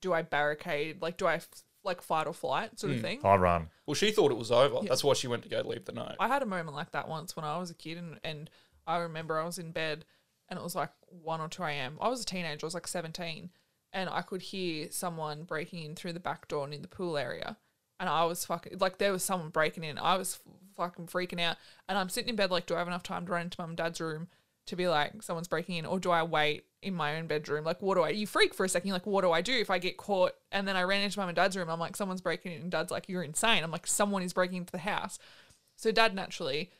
do 0.00 0.12
I 0.12 0.22
barricade? 0.22 1.02
Like, 1.02 1.16
do 1.16 1.26
I 1.26 1.34
f- 1.36 1.48
like 1.84 2.02
fight 2.02 2.26
or 2.26 2.32
flight 2.32 2.78
sort 2.78 2.92
Hmm. 2.92 2.96
of 2.98 3.02
thing? 3.02 3.20
I 3.24 3.36
run. 3.36 3.70
Well, 3.86 3.94
she 3.94 4.12
thought 4.12 4.30
it 4.30 4.36
was 4.36 4.52
over. 4.52 4.86
That's 4.86 5.02
why 5.02 5.14
she 5.14 5.26
went 5.28 5.42
to 5.44 5.48
go 5.48 5.60
leave 5.62 5.84
the 5.86 5.92
note. 5.92 6.16
I 6.20 6.28
had 6.28 6.42
a 6.42 6.46
moment 6.46 6.76
like 6.76 6.92
that 6.92 7.08
once 7.08 7.34
when 7.34 7.44
I 7.44 7.58
was 7.58 7.70
a 7.70 7.74
kid, 7.74 7.98
and, 7.98 8.20
and 8.22 8.50
I 8.86 8.98
remember 8.98 9.38
I 9.38 9.44
was 9.44 9.58
in 9.58 9.72
bed 9.72 10.04
and 10.48 10.58
it 10.58 10.62
was 10.62 10.74
like 10.74 10.90
1 11.08 11.40
or 11.40 11.48
2 11.48 11.62
a.m. 11.64 11.98
I 12.00 12.08
was 12.08 12.22
a 12.22 12.24
teenager, 12.24 12.64
I 12.64 12.68
was 12.68 12.74
like 12.74 12.86
17, 12.86 13.50
and 13.92 14.08
I 14.08 14.22
could 14.22 14.40
hear 14.40 14.90
someone 14.90 15.42
breaking 15.44 15.82
in 15.82 15.94
through 15.94 16.12
the 16.14 16.20
back 16.20 16.48
door 16.48 16.64
and 16.64 16.72
in 16.72 16.82
the 16.82 16.88
pool 16.88 17.18
area. 17.18 17.56
And 18.00 18.08
I 18.08 18.24
was 18.24 18.44
fucking, 18.46 18.78
like, 18.78 18.98
there 18.98 19.12
was 19.12 19.24
someone 19.24 19.50
breaking 19.50 19.82
in. 19.84 19.98
I 19.98 20.16
was 20.16 20.34
f- 20.46 20.52
fucking 20.76 21.08
freaking 21.08 21.40
out. 21.40 21.56
And 21.88 21.98
I'm 21.98 22.08
sitting 22.08 22.28
in 22.30 22.36
bed, 22.36 22.50
like, 22.50 22.64
do 22.66 22.76
I 22.76 22.78
have 22.78 22.86
enough 22.86 23.02
time 23.02 23.26
to 23.26 23.32
run 23.32 23.42
into 23.42 23.60
mum 23.60 23.70
and 23.70 23.76
dad's 23.76 24.00
room 24.00 24.28
to 24.66 24.76
be 24.76 24.86
like, 24.88 25.20
someone's 25.22 25.48
breaking 25.48 25.76
in? 25.76 25.84
Or 25.84 25.98
do 25.98 26.10
I 26.12 26.22
wait 26.22 26.64
in 26.82 26.94
my 26.94 27.16
own 27.16 27.26
bedroom? 27.26 27.64
Like, 27.64 27.82
what 27.82 27.96
do 27.96 28.02
I, 28.02 28.10
you 28.10 28.26
freak 28.26 28.54
for 28.54 28.64
a 28.64 28.68
second. 28.68 28.88
You're 28.88 28.94
like, 28.94 29.06
what 29.06 29.22
do 29.22 29.32
I 29.32 29.40
do 29.40 29.52
if 29.52 29.70
I 29.70 29.78
get 29.78 29.96
caught? 29.96 30.32
And 30.52 30.66
then 30.66 30.76
I 30.76 30.82
ran 30.82 31.02
into 31.02 31.18
mum 31.18 31.28
and 31.28 31.36
dad's 31.36 31.56
room. 31.56 31.70
I'm 31.70 31.80
like, 31.80 31.96
someone's 31.96 32.20
breaking 32.20 32.52
in. 32.52 32.62
And 32.62 32.70
dad's 32.70 32.90
like, 32.90 33.08
you're 33.08 33.22
insane. 33.22 33.64
I'm 33.64 33.70
like, 33.70 33.86
someone 33.86 34.22
is 34.22 34.32
breaking 34.32 34.58
into 34.58 34.72
the 34.72 34.78
house. 34.78 35.18
So 35.76 35.90
dad 35.92 36.14
naturally 36.14 36.70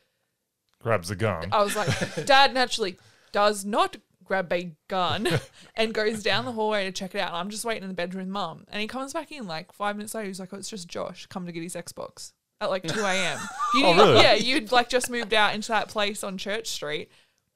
Grabs 0.81 1.11
a 1.11 1.15
gun. 1.15 1.49
I 1.51 1.61
was 1.61 1.75
like, 1.75 1.89
Dad 2.25 2.53
naturally 2.53 2.97
does 3.31 3.65
not 3.65 3.97
grab 4.23 4.51
a 4.53 4.71
gun 4.87 5.27
and 5.75 5.93
goes 5.93 6.23
down 6.23 6.45
the 6.45 6.53
hallway 6.53 6.85
to 6.85 6.91
check 6.91 7.13
it 7.15 7.19
out. 7.19 7.29
And 7.29 7.37
I'm 7.37 7.49
just 7.49 7.65
waiting 7.65 7.83
in 7.83 7.89
the 7.89 7.95
bedroom 7.95 8.25
with 8.25 8.31
mum. 8.31 8.65
And 8.69 8.81
he 8.81 8.87
comes 8.87 9.11
back 9.13 9.31
in 9.31 9.45
like 9.45 9.73
five 9.73 9.97
minutes 9.97 10.15
later. 10.15 10.27
He's 10.27 10.39
like, 10.39 10.53
oh, 10.53 10.57
it's 10.57 10.69
just 10.69 10.87
Josh 10.87 11.25
come 11.25 11.45
to 11.45 11.51
get 11.51 11.63
his 11.63 11.75
Xbox 11.75 12.31
at 12.61 12.69
like 12.69 12.83
2 12.83 12.99
a.m. 12.99 13.39
You, 13.73 13.85
Oh, 13.85 13.95
really? 13.95 14.21
Yeah, 14.21 14.33
you'd 14.33 14.71
like 14.71 14.89
just 14.89 15.09
moved 15.09 15.33
out 15.33 15.53
into 15.53 15.69
that 15.69 15.89
place 15.89 16.23
on 16.23 16.37
Church 16.37 16.67
Street. 16.67 17.11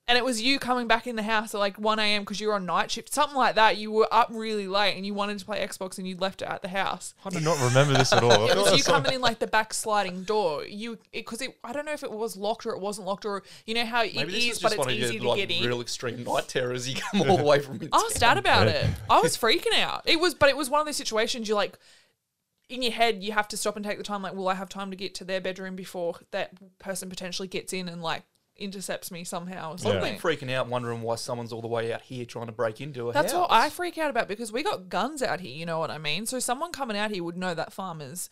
And 0.07 0.17
it 0.17 0.25
was 0.25 0.41
you 0.41 0.59
coming 0.59 0.85
back 0.85 1.07
in 1.07 1.15
the 1.15 1.23
house 1.23 1.55
at 1.55 1.59
like 1.59 1.77
1 1.77 1.97
a.m. 1.97 2.23
because 2.23 2.41
you 2.41 2.49
were 2.49 2.55
on 2.55 2.65
night 2.65 2.91
shift, 2.91 3.13
something 3.13 3.37
like 3.37 3.55
that. 3.55 3.77
You 3.77 3.89
were 3.89 4.07
up 4.11 4.27
really 4.31 4.67
late 4.67 4.97
and 4.97 5.05
you 5.05 5.13
wanted 5.13 5.39
to 5.39 5.45
play 5.45 5.65
Xbox 5.65 5.97
and 5.97 6.05
you 6.05 6.17
left 6.17 6.41
it 6.41 6.49
at 6.49 6.61
the 6.61 6.67
house. 6.67 7.13
I 7.23 7.29
do 7.29 7.39
not 7.39 7.57
remember 7.61 7.93
this 7.93 8.11
at 8.11 8.21
all. 8.21 8.49
It 8.49 8.57
was 8.57 8.77
you 8.77 8.83
coming 8.83 9.13
in 9.13 9.21
like 9.21 9.39
the 9.39 9.47
back 9.47 9.73
sliding 9.73 10.23
door. 10.23 10.65
You 10.65 10.97
because 11.13 11.41
it, 11.41 11.57
I 11.63 11.71
don't 11.71 11.85
know 11.85 11.93
if 11.93 12.03
it 12.03 12.11
was 12.11 12.35
locked 12.35 12.65
or 12.65 12.71
it 12.71 12.81
wasn't 12.81 13.07
locked 13.07 13.25
or 13.25 13.43
you 13.65 13.75
know 13.75 13.85
how 13.85 14.03
it 14.03 14.13
Maybe 14.13 14.49
is, 14.49 14.57
is 14.57 14.59
but 14.59 14.73
it's 14.73 14.87
easy 14.89 15.13
your 15.13 15.21
to 15.23 15.29
like 15.29 15.37
get 15.37 15.51
in. 15.51 15.65
real 15.65 15.79
extreme 15.79 16.23
night 16.25 16.49
terrors. 16.49 16.89
You 16.89 16.95
come 16.95 17.29
all 17.29 17.37
the 17.37 17.43
way 17.43 17.59
from. 17.59 17.79
I 17.93 17.97
was 17.97 18.13
sad 18.15 18.37
about 18.37 18.67
it. 18.67 18.85
I 19.09 19.21
was 19.21 19.37
freaking 19.37 19.79
out. 19.79 20.01
It 20.05 20.19
was, 20.19 20.33
but 20.33 20.49
it 20.49 20.57
was 20.57 20.69
one 20.69 20.81
of 20.81 20.85
those 20.85 20.97
situations 20.97 21.47
you're 21.47 21.57
like. 21.57 21.77
In 22.69 22.81
your 22.81 22.93
head, 22.93 23.21
you 23.21 23.33
have 23.33 23.47
to 23.49 23.57
stop 23.57 23.75
and 23.75 23.85
take 23.85 23.97
the 23.97 24.05
time. 24.05 24.23
Like, 24.23 24.33
will 24.33 24.47
I 24.47 24.55
have 24.55 24.69
time 24.69 24.89
to 24.89 24.95
get 24.95 25.13
to 25.15 25.25
their 25.25 25.41
bedroom 25.41 25.75
before 25.75 26.15
that 26.31 26.53
person 26.79 27.09
potentially 27.09 27.47
gets 27.47 27.73
in 27.73 27.87
and 27.87 28.01
like 28.01 28.23
intercepts 28.55 29.11
me 29.11 29.23
somehow 29.23 29.75
or 29.83 29.93
I've 29.93 30.01
been 30.01 30.19
freaking 30.19 30.51
out, 30.51 30.67
wondering 30.67 31.01
why 31.01 31.15
someone's 31.15 31.51
all 31.51 31.61
the 31.61 31.67
way 31.67 31.91
out 31.91 32.03
here 32.03 32.25
trying 32.25 32.45
to 32.45 32.51
break 32.51 32.81
into 32.81 33.09
a 33.09 33.13
That's 33.13 33.31
house. 33.31 33.41
what 33.41 33.51
I 33.51 33.69
freak 33.69 33.97
out 33.97 34.09
about 34.09 34.27
because 34.27 34.51
we 34.51 34.63
got 34.63 34.89
guns 34.89 35.23
out 35.23 35.39
here. 35.39 35.53
You 35.53 35.65
know 35.65 35.79
what 35.79 35.89
I 35.89 35.97
mean? 35.97 36.25
So 36.25 36.39
someone 36.39 36.71
coming 36.71 36.97
out 36.97 37.11
here 37.11 37.23
would 37.23 37.37
know 37.37 37.53
that 37.53 37.73
farmers 37.73 38.29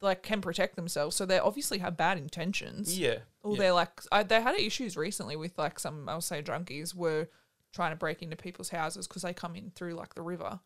like 0.00 0.22
can 0.22 0.40
protect 0.40 0.76
themselves. 0.76 1.16
So 1.16 1.24
they 1.24 1.38
obviously 1.38 1.78
have 1.78 1.96
bad 1.96 2.18
intentions. 2.18 2.98
Yeah. 2.98 3.18
Or 3.42 3.52
yeah. 3.52 3.58
they're 3.58 3.72
like, 3.72 4.00
I, 4.12 4.22
they 4.22 4.40
had 4.40 4.54
issues 4.56 4.96
recently 4.96 5.36
with 5.36 5.56
like 5.56 5.78
some, 5.78 6.08
I'll 6.08 6.20
say, 6.20 6.42
junkies 6.42 6.94
were 6.94 7.28
trying 7.72 7.92
to 7.92 7.96
break 7.96 8.22
into 8.22 8.36
people's 8.36 8.68
houses 8.68 9.08
because 9.08 9.22
they 9.22 9.32
come 9.32 9.56
in 9.56 9.70
through 9.74 9.94
like 9.94 10.14
the 10.14 10.22
river. 10.22 10.60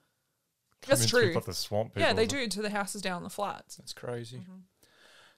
That's 0.86 1.02
Come 1.02 1.08
through, 1.08 1.26
true. 1.26 1.34
like, 1.34 1.44
the 1.44 1.54
swamp 1.54 1.92
Yeah, 1.96 2.12
they 2.12 2.24
or 2.24 2.26
do 2.26 2.46
to 2.46 2.62
the 2.62 2.70
houses 2.70 3.02
down 3.02 3.24
the 3.24 3.30
flats. 3.30 3.76
That's 3.76 3.92
crazy. 3.92 4.38
Mm-hmm. 4.38 4.58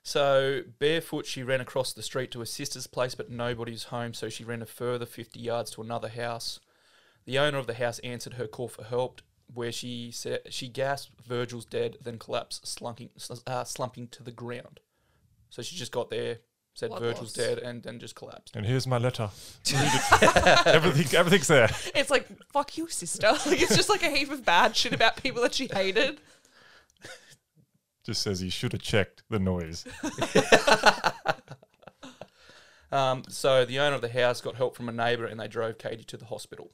So, 0.02 0.62
barefoot, 0.78 1.26
she 1.26 1.42
ran 1.42 1.60
across 1.60 1.92
the 1.92 2.02
street 2.02 2.30
to 2.32 2.40
her 2.40 2.46
sister's 2.46 2.86
place, 2.86 3.14
but 3.14 3.30
nobody's 3.30 3.84
home, 3.84 4.14
so 4.14 4.28
she 4.28 4.44
ran 4.44 4.62
a 4.62 4.66
further 4.66 5.06
50 5.06 5.38
yards 5.38 5.70
to 5.72 5.82
another 5.82 6.08
house. 6.08 6.58
The 7.26 7.38
owner 7.38 7.58
of 7.58 7.66
the 7.66 7.74
house 7.74 7.98
answered 8.00 8.34
her 8.34 8.46
call 8.46 8.68
for 8.68 8.84
help, 8.84 9.20
where 9.52 9.72
she 9.72 10.10
said 10.10 10.40
she 10.50 10.68
gasped, 10.68 11.12
"Virgil's 11.26 11.66
dead," 11.66 11.98
then 12.02 12.18
collapsed, 12.18 12.66
slunking, 12.66 13.10
uh, 13.46 13.64
slumping 13.64 14.08
to 14.08 14.22
the 14.22 14.32
ground. 14.32 14.80
So 15.50 15.60
she 15.60 15.76
just 15.76 15.92
got 15.92 16.08
there, 16.08 16.38
said 16.74 16.88
Blood 16.90 17.02
Virgil's 17.02 17.36
loss. 17.36 17.46
dead, 17.46 17.58
and 17.58 17.82
then 17.82 17.98
just 17.98 18.14
collapsed. 18.14 18.56
And 18.56 18.64
here's 18.64 18.86
my 18.86 18.96
letter. 18.98 19.30
Everything, 20.66 21.18
everything's 21.18 21.48
there. 21.48 21.68
It's 21.94 22.10
like, 22.10 22.26
fuck 22.52 22.76
you, 22.78 22.88
sister. 22.88 23.32
Like, 23.46 23.60
it's 23.60 23.76
just 23.76 23.88
like 23.88 24.02
a 24.02 24.10
heap 24.10 24.30
of 24.30 24.44
bad 24.44 24.76
shit 24.76 24.92
about 24.92 25.16
people 25.16 25.42
that 25.42 25.54
she 25.54 25.68
hated. 25.72 26.20
Just 28.04 28.22
says 28.22 28.40
he 28.40 28.48
should 28.50 28.72
have 28.72 28.82
checked 28.82 29.22
the 29.30 29.38
noise. 29.38 29.84
Um, 32.92 33.22
so 33.28 33.64
the 33.64 33.78
owner 33.78 33.94
of 33.94 34.00
the 34.02 34.08
house 34.08 34.40
got 34.40 34.56
help 34.56 34.74
from 34.74 34.88
a 34.88 34.92
neighbour 34.92 35.24
and 35.24 35.38
they 35.38 35.46
drove 35.46 35.78
Katie 35.78 36.02
to 36.02 36.16
the 36.16 36.24
hospital. 36.24 36.72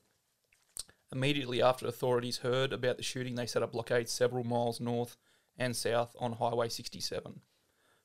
Immediately 1.12 1.60
after 1.60 1.86
authorities 1.86 2.38
heard 2.38 2.72
about 2.72 2.96
the 2.96 3.02
shooting, 3.02 3.34
they 3.34 3.44
set 3.44 3.62
up 3.62 3.72
blockades 3.72 4.10
several 4.12 4.42
miles 4.42 4.80
north 4.80 5.18
and 5.58 5.76
south 5.76 6.16
on 6.18 6.32
Highway 6.32 6.70
67. 6.70 7.40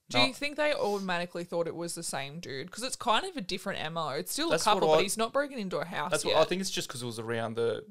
Do 0.10 0.20
you 0.20 0.34
think 0.34 0.58
they 0.58 0.74
automatically 0.74 1.46
thought 1.46 1.68
it 1.68 1.76
was 1.76 1.96
the 1.96 2.04
same 2.04 2.42
dude? 2.42 2.66
Because 2.68 2.84
it's 2.84 2.98
kind 2.98 3.26
of 3.26 3.38
a 3.38 3.42
different 3.42 3.94
MO. 3.94 4.10
It's 4.10 4.34
still 4.34 4.50
That's 4.50 4.64
a 4.64 4.66
couple, 4.66 4.90
what 4.90 4.96
I- 4.96 4.98
but 4.98 5.04
he's 5.04 5.18
not 5.18 5.32
broken 5.32 5.58
into 5.58 5.78
a 5.78 5.86
house 5.86 6.12
That's 6.12 6.26
yet. 6.26 6.36
what 6.36 6.42
I 6.42 6.46
think. 6.50 6.60
It's 6.60 6.70
just 6.70 6.90
because 6.90 7.02
it 7.02 7.06
was 7.06 7.18
around 7.18 7.56
the 7.56 7.86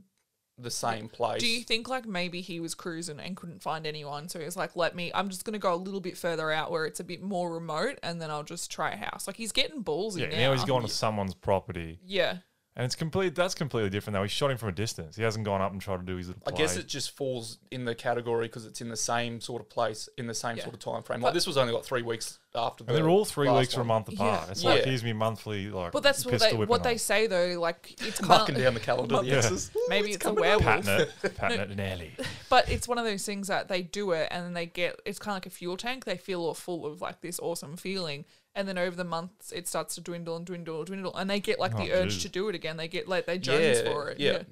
the 0.63 0.71
same 0.71 1.09
place. 1.09 1.41
Do 1.41 1.47
you 1.49 1.63
think 1.63 1.89
like 1.89 2.07
maybe 2.07 2.41
he 2.41 2.61
was 2.61 2.75
cruising 2.75 3.19
and 3.21 3.37
couldn't 3.37 3.63
find 3.63 3.87
anyone, 3.87 4.29
so 4.29 4.39
he 4.39 4.45
was 4.45 4.57
like, 4.57 4.77
"Let 4.77 4.95
me. 4.95 5.11
I'm 5.15 5.29
just 5.29 5.45
gonna 5.45 5.59
go 5.59 5.75
a 5.75 5.77
little 5.77 6.01
bit 6.01 6.17
further 6.17 6.51
out 6.51 6.71
where 6.71 6.87
it's 6.87 7.01
a 7.01 7.05
bit 7.05 7.23
more 7.23 7.53
remote, 7.53 7.99
and 8.03 8.21
then 8.21 8.31
I'll 8.31 8.43
just 8.45 8.71
try 8.71 8.91
a 8.93 8.97
house." 8.97 9.27
Like 9.27 9.37
he's 9.37 9.53
getting 9.53 9.83
ballsy 9.85 10.21
Yeah, 10.21 10.27
now. 10.29 10.37
now 10.37 10.53
he's 10.53 10.65
gone 10.65 10.83
to 10.83 10.89
someone's 10.89 11.35
property. 11.35 11.99
Yeah, 12.05 12.39
And 12.77 12.85
it's 12.87 12.95
complete. 12.95 13.35
That's 13.35 13.55
completely 13.55 13.91
different 13.91 14.15
though. 14.15 14.23
He 14.23 14.29
shot 14.29 14.51
him 14.51 14.57
from 14.57 14.69
a 14.69 14.73
distance. 14.73 15.17
He 15.17 15.23
hasn't 15.23 15.45
gone 15.45 15.61
up 15.61 15.73
and 15.73 15.81
tried 15.81 15.99
to 15.99 16.03
do 16.05 16.17
his 16.17 16.29
little 16.29 16.43
I 16.47 16.51
play. 16.51 16.59
guess 16.59 16.77
it 16.77 16.87
just 16.87 17.11
falls 17.17 17.59
in 17.71 17.85
the 17.85 17.95
category 17.95 18.47
because 18.47 18.65
it's 18.65 18.81
in 18.81 18.89
the 18.89 18.97
same 18.97 19.41
sort 19.41 19.61
of 19.61 19.69
place 19.69 20.09
in 20.17 20.27
the 20.29 20.35
same 20.35 20.57
Yeah. 20.57 20.63
sort 20.65 20.75
of 20.75 20.81
time 20.81 21.03
frame. 21.03 21.21
But- 21.21 21.27
Like 21.29 21.35
this 21.35 21.47
was 21.47 21.57
only 21.57 21.73
like 21.73 21.85
three 21.85 22.03
weeks 22.03 22.39
after. 22.55 22.85
and 22.85 22.89
the 22.89 23.01
they're 23.01 23.09
all 23.09 23.25
three 23.25 23.49
last 23.49 23.59
weeks 23.61 23.75
or 23.77 23.79
a 23.79 23.81
one. 23.81 23.89
month 23.89 24.09
apart. 24.09 24.43
Yeah. 24.47 24.51
It's 24.51 24.65
like 24.65 24.81
Yeah. 24.81 24.85
here's 24.87 25.05
me 25.05 25.13
monthly 25.13 25.69
like. 25.71 25.93
but 25.93 26.03
that's 26.03 26.25
what 26.25 26.33
pistol 26.33 26.51
they 26.51 26.57
whipping 26.57 26.71
what 26.71 26.83
they 26.83 26.93
on. 26.93 26.99
say 26.99 27.27
though. 27.27 27.61
Like 27.61 27.95
it's 28.07 28.21
marking 28.23 28.55
kind 28.55 28.65
down 28.65 28.75
the 28.75 28.81
calendar. 28.81 29.17
The 29.19 29.23
Yeah. 29.27 29.37
X's. 29.37 29.71
Ooh, 29.77 29.87
maybe 29.89 30.09
it's, 30.09 30.17
a 30.17 30.19
coming 30.21 30.39
up. 30.39 30.61
werewolf. 30.61 30.85
patting 30.87 31.07
it, 31.25 31.35
patting 31.37 31.61
it 31.61 31.77
nearly. 31.77 32.13
But 32.49 32.69
it's 32.69 32.89
one 32.89 32.99
of 32.99 33.05
those 33.05 33.25
things 33.25 33.49
that 33.49 33.69
they 33.69 33.83
do 33.83 34.13
it 34.13 34.29
and 34.31 34.45
then 34.45 34.55
they 34.55 34.67
get 34.67 35.01
it's 35.05 35.19
kind 35.19 35.33
of 35.33 35.37
like 35.37 35.47
a 35.47 35.51
fuel 35.51 35.77
tank. 35.77 36.05
They 36.05 36.17
feel 36.17 36.41
all 36.41 36.55
full 36.55 36.87
of 36.87 37.01
like 37.01 37.21
this 37.21 37.39
awesome 37.41 37.77
feeling. 37.77 38.25
And 38.55 38.67
then 38.67 38.79
over 38.79 38.97
the 38.97 39.05
months 39.05 39.53
it 39.53 39.69
starts 39.69 39.95
to 39.95 40.01
dwindle 40.01 40.37
and 40.37 40.45
dwindle 40.45 40.79
and 40.79 40.87
dwindle. 40.87 41.15
And 41.17 41.31
they 41.31 41.39
get 41.41 41.61
like 41.61 41.73
oh, 41.75 41.79
the 41.79 41.93
Oh, 41.93 42.01
urge 42.03 42.15
geez. 42.15 42.23
to 42.23 42.29
do 42.29 42.49
it 42.49 42.55
again. 42.57 42.77
They 42.77 42.89
get 42.89 43.09
like 43.09 43.27
they 43.27 43.39
jones 43.39 43.81
yeah, 43.85 43.91
for 43.93 44.09
it. 44.11 44.19
Yeah. 44.19 44.43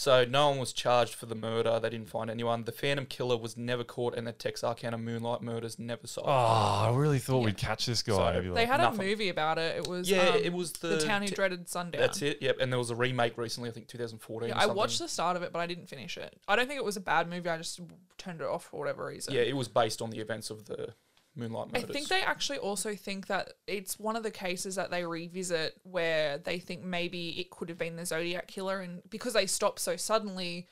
So 0.00 0.24
no 0.24 0.48
one 0.48 0.58
was 0.58 0.72
charged 0.72 1.12
for 1.14 1.26
the 1.26 1.34
murder. 1.34 1.78
They 1.78 1.90
didn't 1.90 2.08
find 2.08 2.30
anyone. 2.30 2.64
The 2.64 2.72
Phantom 2.72 3.04
Killer 3.04 3.36
was 3.36 3.58
never 3.58 3.84
caught, 3.84 4.14
and 4.16 4.26
the 4.26 4.32
Texarkana 4.32 4.96
Moonlight 4.96 5.42
Murders 5.42 5.78
never 5.78 6.06
solved. 6.06 6.30
Oh, 6.30 6.32
I 6.32 6.90
really 6.96 7.18
thought 7.18 7.44
we'd 7.44 7.58
catch 7.58 7.84
this 7.84 8.02
guy. 8.02 8.14
So- 8.14 8.26
and 8.26 8.46
They 8.46 8.50
like, 8.50 8.68
had 8.68 8.80
Nothing. 8.80 8.98
a 8.98 9.02
movie 9.02 9.28
about 9.28 9.58
it. 9.58 9.76
It 9.76 9.86
was 9.86 10.10
Yeah, 10.10 10.28
um, 10.28 10.36
it 10.42 10.54
was 10.54 10.72
the 10.72 10.88
the 10.88 11.00
town 11.00 11.20
who 11.20 11.28
t- 11.28 11.34
dreaded 11.34 11.68
sundown. 11.68 12.00
That's 12.00 12.22
it. 12.22 12.38
Yep. 12.40 12.60
And 12.60 12.72
there 12.72 12.78
was 12.78 12.88
a 12.88 12.94
remake 12.94 13.36
recently. 13.36 13.68
I 13.68 13.72
think 13.72 13.88
2014. 13.88 14.48
Yeah, 14.48 14.54
or 14.56 14.62
I 14.62 14.66
watched 14.72 15.00
the 15.00 15.06
start 15.06 15.36
of 15.36 15.42
it, 15.42 15.52
but 15.52 15.58
I 15.58 15.66
didn't 15.66 15.90
finish 15.90 16.16
it. 16.16 16.34
I 16.48 16.56
don't 16.56 16.66
think 16.66 16.78
it 16.78 16.84
was 16.84 16.96
a 16.96 17.00
bad 17.02 17.28
movie. 17.28 17.50
I 17.50 17.58
just 17.58 17.78
turned 18.16 18.40
it 18.40 18.46
off 18.46 18.68
for 18.70 18.78
whatever 18.78 19.04
reason. 19.04 19.34
Yeah, 19.34 19.42
it 19.42 19.54
was 19.54 19.68
based 19.68 20.00
on 20.00 20.08
the 20.08 20.20
events 20.20 20.48
of 20.48 20.64
the 20.64 20.94
Moonlight 21.36 21.68
I 21.74 21.82
think 21.82 22.08
they 22.08 22.22
actually 22.22 22.58
also 22.58 22.94
think 22.94 23.28
that 23.28 23.52
it's 23.66 23.98
one 23.98 24.16
of 24.16 24.22
the 24.22 24.30
cases 24.30 24.74
that 24.74 24.90
they 24.90 25.04
revisit 25.04 25.80
where 25.84 26.38
they 26.38 26.58
think 26.58 26.82
maybe 26.82 27.40
it 27.40 27.50
could 27.50 27.68
have 27.68 27.78
been 27.78 27.96
the 27.96 28.06
Zodiac 28.06 28.48
killer, 28.48 28.80
and 28.80 29.02
because 29.08 29.34
they 29.34 29.46
stopped 29.46 29.78
so 29.78 29.96
suddenly, 29.96 30.66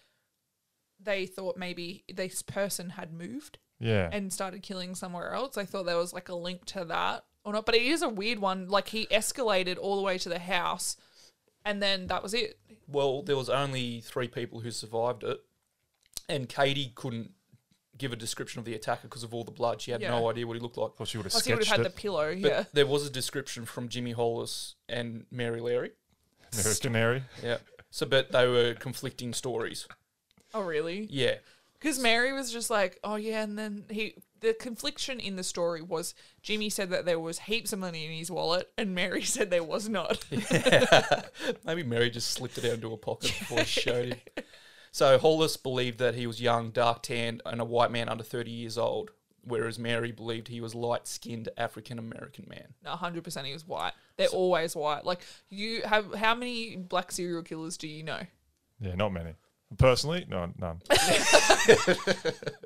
they 1.01 1.27
thought 1.27 1.57
maybe 1.57 2.05
this 2.13 2.43
person 2.43 2.91
had 2.91 3.13
moved 3.13 3.59
yeah. 3.79 4.09
and 4.13 4.33
started 4.33 4.63
killing 4.63 4.95
somewhere 4.95 5.33
else. 5.33 5.57
I 5.57 5.65
thought 5.65 5.87
there 5.87 5.97
was 5.97 6.13
like 6.13 6.29
a 6.29 6.35
link 6.35 6.65
to 6.67 6.85
that 6.87 7.25
or 7.45 7.53
not, 7.53 7.67
but 7.67 7.75
it 7.75 7.83
is 7.83 8.03
a 8.03 8.09
weird 8.09 8.41
one. 8.41 8.69
Like 8.69 8.89
he 8.89 9.07
escalated 9.07 9.79
all 9.81 9.97
the 9.97 10.03
way 10.03 10.19
to 10.19 10.29
the 10.29 10.41
house, 10.41 10.97
and 11.65 11.83
then 11.83 12.09
that 12.09 12.23
was 12.23 12.35
it. 12.35 12.59
Well, 12.87 13.23
there 13.23 13.37
was 13.37 13.49
only 13.49 14.01
three 14.01 14.29
people 14.29 14.61
who 14.61 14.71
survived 14.71 15.23
it, 15.23 15.41
and 16.29 16.49
Katie 16.49 16.93
couldn't 16.95 17.33
give 17.99 18.13
a 18.13 18.17
description 18.17 18.59
of 18.61 18.65
the 18.65 18.75
attacker 18.75 19.03
because 19.09 19.23
of 19.23 19.35
all 19.35 19.45
the 19.45 19.51
blood. 19.51 19.81
She 19.81 19.91
had 19.91 20.01
Yeah. 20.01 20.11
no 20.11 20.31
idea 20.31 20.47
what 20.47 20.55
he 20.57 20.61
looked 20.61 20.77
like. 20.79 20.95
thought 20.97 21.09
she 21.09 21.19
would 21.19 21.25
have 21.25 21.33
Plus, 21.33 21.45
he 21.45 21.53
would 21.53 21.63
sketched 21.65 21.71
have 21.77 21.85
had 21.85 21.87
it. 21.87 21.95
the 21.97 22.01
pillow. 22.01 22.35
But 22.41 22.49
yeah. 22.51 22.65
there 22.73 22.87
was 22.87 23.07
a 23.07 23.11
description 23.11 23.65
from 23.67 23.89
Jimmy 23.89 24.13
Hollis 24.13 24.77
and 24.89 25.27
Mary 25.31 25.61
Larey. 25.61 25.91
Nearest 26.55 26.83
canary. 26.83 27.25
Yeah. 27.43 27.59
So, 27.91 28.07
but 28.07 28.33
they 28.33 28.47
were 28.47 28.75
conflicting 28.75 29.35
stories. 29.35 29.87
Oh, 30.55 30.63
really? 30.63 31.07
Yeah. 31.11 31.35
Because 31.79 31.99
Mary 31.99 32.33
was 32.33 32.51
just 32.51 32.71
like, 32.71 32.99
oh 33.05 33.15
yeah, 33.17 33.43
and 33.43 33.57
then 33.59 33.85
he 33.91 34.15
the 34.41 34.53
confliction 34.55 35.19
in 35.21 35.37
the 35.37 35.43
story 35.45 35.81
was 35.83 36.15
Jimmy 36.43 36.71
said 36.71 36.91
that 36.91 37.05
there 37.05 37.21
was 37.21 37.41
heaps 37.41 37.73
of 37.73 37.79
money 37.79 38.05
in 38.05 38.13
his 38.13 38.31
wallet, 38.31 38.69
and 38.77 38.95
Mary 38.95 39.23
said 39.35 39.51
there 39.51 39.63
was 39.63 39.89
not. 39.89 40.25
Maybe 41.65 41.83
Mary 41.85 42.11
just 42.11 42.31
slipped 42.33 42.59
it 42.59 42.65
out 42.65 42.73
into 42.75 42.91
her 42.91 42.97
pocket 42.97 43.33
before 43.39 43.65
she 43.65 43.81
showed 43.83 44.07
him. 44.15 44.45
So 44.91 45.19
Hollis 45.19 45.57
believed 45.57 45.99
that 45.99 46.15
he 46.15 46.27
was 46.27 46.41
young, 46.41 46.71
dark 46.71 47.03
tanned, 47.03 47.43
and 47.47 47.61
a 47.61 47.65
white 47.65 47.91
man 47.91 48.09
under 48.09 48.25
30 48.25 48.51
years 48.51 48.79
old, 48.79 49.11
whereas 49.43 49.79
Mary 49.79 50.13
believed 50.13 50.49
he 50.49 50.61
was 50.61 50.75
light 50.75 51.07
skinned 51.07 51.49
African 51.57 51.99
American 51.99 52.47
man. 52.49 52.75
No, 52.85 52.93
hundred 52.93 53.25
percent, 53.25 53.47
he 53.47 53.53
was 53.53 53.67
white. 53.67 53.93
They're 54.17 54.29
always 54.29 54.75
white. 54.75 55.05
Like 55.05 55.21
you 55.51 55.83
have, 55.83 56.15
how 56.15 56.35
many 56.35 56.77
black 56.77 57.13
serial 57.13 57.43
killers 57.43 57.77
do 57.77 57.89
you 57.89 58.03
know? 58.03 58.21
Yeah, 58.81 58.95
not 58.95 59.13
many. 59.13 59.35
Personally, 59.77 60.25
no, 60.29 60.51
none. 60.57 60.81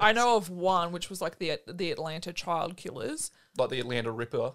I 0.01 0.13
know 0.13 0.37
of 0.37 0.51
one, 0.51 0.93
which 0.93 1.11
was 1.11 1.21
like 1.21 1.39
the 1.39 1.59
the 1.67 1.91
Atlanta 1.91 2.33
child 2.33 2.77
killers. 2.77 3.33
Like 3.59 3.71
the 3.71 3.81
Atlanta 3.81 4.13
Ripper. 4.13 4.53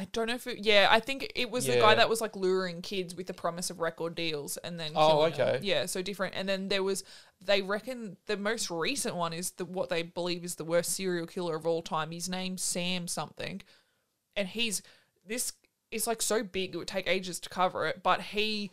I 0.00 0.04
don't 0.12 0.28
know 0.28 0.34
if 0.34 0.46
it, 0.46 0.58
yeah, 0.64 0.86
I 0.90 1.00
think 1.00 1.32
it 1.34 1.50
was 1.50 1.66
the 1.66 1.74
Yeah. 1.74 1.80
guy 1.80 1.94
that 1.96 2.08
was 2.08 2.20
like 2.20 2.36
luring 2.36 2.82
kids 2.82 3.16
with 3.16 3.26
the 3.26 3.34
promise 3.34 3.68
of 3.68 3.80
record 3.80 4.14
deals 4.14 4.56
and 4.58 4.78
then 4.78 4.92
Oh, 4.94 5.08
killing 5.08 5.32
them. 5.32 5.48
okay. 5.56 5.66
Yeah, 5.66 5.86
so 5.86 6.02
different. 6.02 6.34
And 6.36 6.48
then 6.48 6.68
there 6.68 6.84
was 6.84 7.02
they 7.40 7.62
reckon 7.62 8.16
the 8.26 8.36
most 8.36 8.70
recent 8.70 9.16
one 9.16 9.32
is 9.32 9.50
the 9.52 9.64
what 9.64 9.88
they 9.88 10.02
believe 10.02 10.44
is 10.44 10.54
the 10.54 10.64
worst 10.64 10.92
serial 10.92 11.26
killer 11.26 11.56
of 11.56 11.66
all 11.66 11.82
time. 11.82 12.12
His 12.12 12.28
name's 12.28 12.62
Sam 12.62 13.08
something. 13.08 13.60
And 14.36 14.46
he's 14.46 14.82
this 15.26 15.52
is 15.90 16.06
like 16.06 16.22
so 16.22 16.44
big 16.44 16.74
it 16.74 16.78
would 16.78 16.86
take 16.86 17.08
ages 17.08 17.40
to 17.40 17.48
cover 17.48 17.84
it, 17.86 18.02
but 18.04 18.20
he 18.20 18.70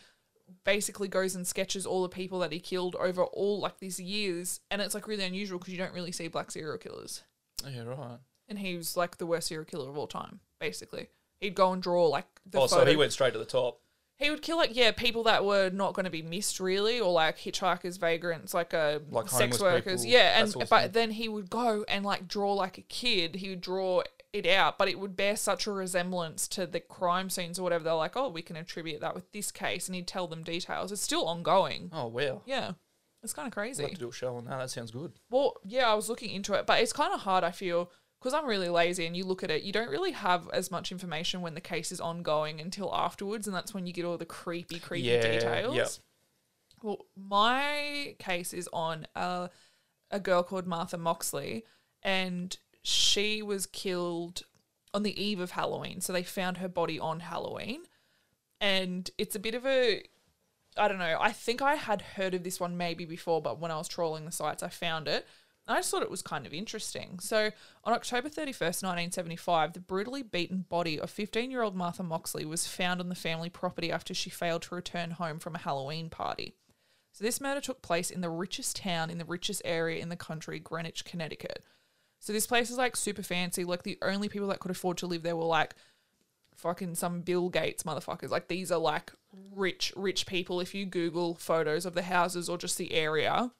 basically 0.64 1.08
goes 1.08 1.34
and 1.36 1.48
sketches 1.48 1.88
all 1.88 2.04
the 2.04 2.10
people 2.10 2.38
that 2.40 2.52
he 2.52 2.60
killed 2.60 2.96
over 2.98 3.24
all 3.24 3.60
like 3.60 3.80
these 3.80 4.00
years 4.00 4.60
and 4.70 4.80
it's 4.80 4.94
like 4.94 5.08
really 5.08 5.24
unusual 5.24 5.58
because 5.58 5.72
you 5.74 5.80
don't 5.80 5.94
really 5.94 6.12
see 6.12 6.28
black 6.28 6.52
serial 6.52 6.78
killers 6.78 7.24
Yeah, 7.68 7.82
right. 7.82 8.20
and 8.48 8.60
he 8.60 8.78
was 8.78 8.96
like 8.96 9.18
the 9.18 9.26
worst 9.26 9.48
serial 9.48 9.66
killer 9.66 9.90
of 9.90 9.98
all 9.98 10.06
time. 10.06 10.42
Basically, 10.60 11.08
he'd 11.39 11.56
go 11.56 11.72
and 11.74 11.82
draw 11.82 12.08
like 12.08 12.26
the 12.46 12.60
oh, 12.60 12.68
photo. 12.68 12.84
so 12.84 12.89
he 12.89 12.96
went 12.96 13.12
straight 13.12 13.34
to 13.34 13.39
the 13.39 13.46
top. 13.46 13.82
He 14.18 14.30
would 14.30 14.41
kill 14.41 14.56
like 14.58 14.74
yeah 14.74 14.91
people 14.91 15.24
that 15.24 15.44
were 15.44 15.70
not 15.70 15.94
going 15.94 16.06
to 16.06 16.10
be 16.10 16.22
missed 16.22 16.60
really, 16.60 17.00
or 17.00 17.12
like 17.12 17.38
hitchhikers, 17.38 18.00
vagrants, 18.00 18.54
like 18.54 18.74
uh, 18.74 19.00
Like 19.12 19.28
sex 19.28 19.58
homeless 19.58 19.62
workers. 19.62 20.02
people, 20.04 20.13
yeah, 20.13 20.39
and 20.39 20.50
sort 20.50 20.63
of 20.63 20.70
but 20.70 20.82
thing. 20.84 20.91
then 20.94 21.12
he 21.12 21.28
would 21.28 21.50
go 21.50 21.84
and 21.89 22.06
like 22.06 22.28
draw 22.28 22.54
like 22.54 22.78
a 22.78 22.82
kid. 22.84 23.36
He 23.36 23.50
would 23.50 23.62
draw 23.62 24.04
it 24.32 24.46
out, 24.48 24.78
but 24.78 24.88
it 24.88 25.00
would 25.00 25.15
bear 25.18 25.36
such 25.36 25.68
a 25.68 25.72
resemblance 25.72 26.48
to 26.50 26.65
the 26.65 26.80
crime 26.80 27.30
scenes 27.30 27.60
or 27.60 27.63
whatever. 27.63 27.84
They're 27.84 27.94
like, 27.94 28.15
oh, 28.15 28.30
we 28.30 28.41
can 28.41 28.56
attribute 28.56 29.02
that 29.02 29.15
with 29.15 29.30
this 29.34 29.52
case, 29.52 29.88
and 29.88 29.96
he'd 29.96 30.08
tell 30.08 30.28
them 30.28 30.44
details. 30.44 30.91
It's 30.94 31.02
still 31.02 31.26
ongoing. 31.26 31.89
Oh 31.91 32.08
wow. 32.08 32.41
Yeah, 32.46 32.72
it's 33.22 33.34
kind 33.34 33.48
of 33.48 33.56
We'll 33.56 33.65
have 33.65 33.76
crazy. 33.78 33.94
to 33.94 34.00
do 34.00 34.10
a 34.10 34.13
show 34.13 34.38
on 34.38 34.46
that. 34.46 34.60
That 34.60 34.70
sounds 34.70 34.91
good. 34.91 35.12
Well, 35.30 35.56
yeah, 35.65 35.89
I 35.89 35.94
was 35.94 36.08
looking 36.08 36.30
into 36.32 36.54
it, 36.54 36.65
but 36.65 36.80
it's 36.80 36.94
kind 36.94 37.13
of 37.13 37.22
hard. 37.22 37.44
I 37.44 37.52
feel 37.52 37.91
because 38.26 38.34
I'm 38.42 38.48
really 38.48 38.70
lazy, 38.70 39.06
and 39.06 39.16
you 39.16 39.24
look 39.24 39.44
at 39.44 39.52
it, 39.52 39.62
you 39.62 39.72
don't 39.72 39.92
really 39.92 40.14
have 40.14 40.50
as 40.52 40.72
much 40.72 40.92
information 40.92 41.42
when 41.42 41.54
the 41.54 41.62
case 41.62 41.92
is 41.92 42.02
ongoing 42.02 42.60
until 42.60 42.92
afterwards, 42.92 43.46
and 43.46 43.56
that's 43.56 43.72
when 43.72 43.86
you 43.86 43.94
get 43.94 44.04
all 44.04 44.18
the 44.18 44.26
creepy, 44.26 44.80
creepy 44.80 45.10
Yeah, 45.10 45.22
details. 45.22 45.76
yep. 45.76 45.90
Well, 46.82 47.06
my 47.16 48.16
case 48.18 48.52
is 48.52 48.68
on 48.74 49.06
a, 49.16 49.52
a 50.10 50.20
girl 50.20 50.42
called 50.42 50.66
Martha 50.66 50.98
Moxley, 50.98 51.66
and 52.02 52.58
she 52.82 53.44
was 53.44 53.68
killed 53.68 54.42
on 54.92 55.04
the 55.04 55.24
eve 55.24 55.40
of 55.40 55.52
Halloween. 55.52 56.02
So 56.02 56.12
they 56.12 56.24
found 56.24 56.58
her 56.58 56.68
body 56.68 57.00
on 57.00 57.20
Halloween, 57.20 57.82
and 58.60 59.08
it's 59.20 59.36
a 59.36 59.40
bit 59.40 59.54
of 59.54 59.68
a 59.68 60.02
I 60.76 60.88
don't 60.88 60.98
know. 60.98 61.18
I 61.22 61.32
think 61.32 61.62
I 61.62 61.76
had 61.76 62.02
heard 62.02 62.34
of 62.34 62.44
this 62.44 62.60
one 62.60 62.76
maybe 62.76 63.06
before, 63.06 63.40
but 63.40 63.60
when 63.60 63.70
I 63.70 63.78
was 63.78 63.88
trawling 63.88 64.26
the 64.26 64.32
sites, 64.32 64.64
I 64.64 64.70
found 64.70 65.08
it. 65.08 65.28
I 65.67 65.78
just 65.78 65.89
thought 65.89 66.04
it 66.04 66.12
was 66.12 66.21
kind 66.21 66.45
of 66.45 66.54
interesting. 66.54 67.19
So, 67.19 67.49
on 67.84 67.93
October 67.93 68.30
31st, 68.30 68.84
1975, 68.84 69.73
the 69.73 69.80
brutally 69.80 70.21
beaten 70.21 70.65
body 70.69 70.99
of 70.99 71.10
15 71.10 71.49
year 71.49 71.63
old 71.63 71.75
Martha 71.75 72.04
Moxley 72.04 72.45
was 72.45 72.67
found 72.67 72.99
on 72.99 73.10
the 73.10 73.15
family 73.15 73.49
property 73.49 73.91
after 73.91 74.13
she 74.13 74.30
failed 74.30 74.62
to 74.63 74.75
return 74.75 75.12
home 75.12 75.39
from 75.39 75.56
a 75.56 75.60
Halloween 75.60 76.10
party. 76.10 76.56
So, 77.13 77.23
this 77.23 77.41
murder 77.41 77.62
took 77.62 77.82
place 77.82 78.12
in 78.12 78.21
the 78.21 78.30
richest 78.30 78.75
town 78.75 79.10
in 79.10 79.17
the 79.17 79.25
richest 79.25 79.62
area 79.65 80.01
in 80.01 80.10
the 80.10 80.15
country, 80.15 80.60
Greenwich, 80.60 81.04
Connecticut. 81.04 81.63
So, 82.19 82.32
this 82.32 82.47
place 82.47 82.69
is 82.69 82.78
like 82.78 82.95
super 82.95 83.23
fancy. 83.23 83.63
Like, 83.63 83.84
the 83.84 83.97
only 84.04 84.30
people 84.30 84.49
that 84.49 84.60
could 84.60 84.71
afford 84.71 84.97
to 84.97 85.08
live 85.08 85.23
there 85.23 85.36
were 85.36 85.45
like 85.45 85.73
fucking 86.56 86.95
some 86.95 87.21
Bill 87.21 87.49
Gates 87.49 87.84
motherfuckers. 87.84 88.30
Like 88.30 88.47
these 88.47 88.71
are 88.71 88.80
like 88.80 89.12
rich, 89.51 89.93
rich 89.95 90.25
people. 90.25 90.60
If 90.60 90.73
you 90.73 90.86
Google 90.86 91.36
photos 91.36 91.86
of 91.86 91.93
the 91.93 92.04
houses 92.04 92.49
or 92.49 92.58
just 92.58 92.78
the 92.78 92.93
area, 92.93 93.51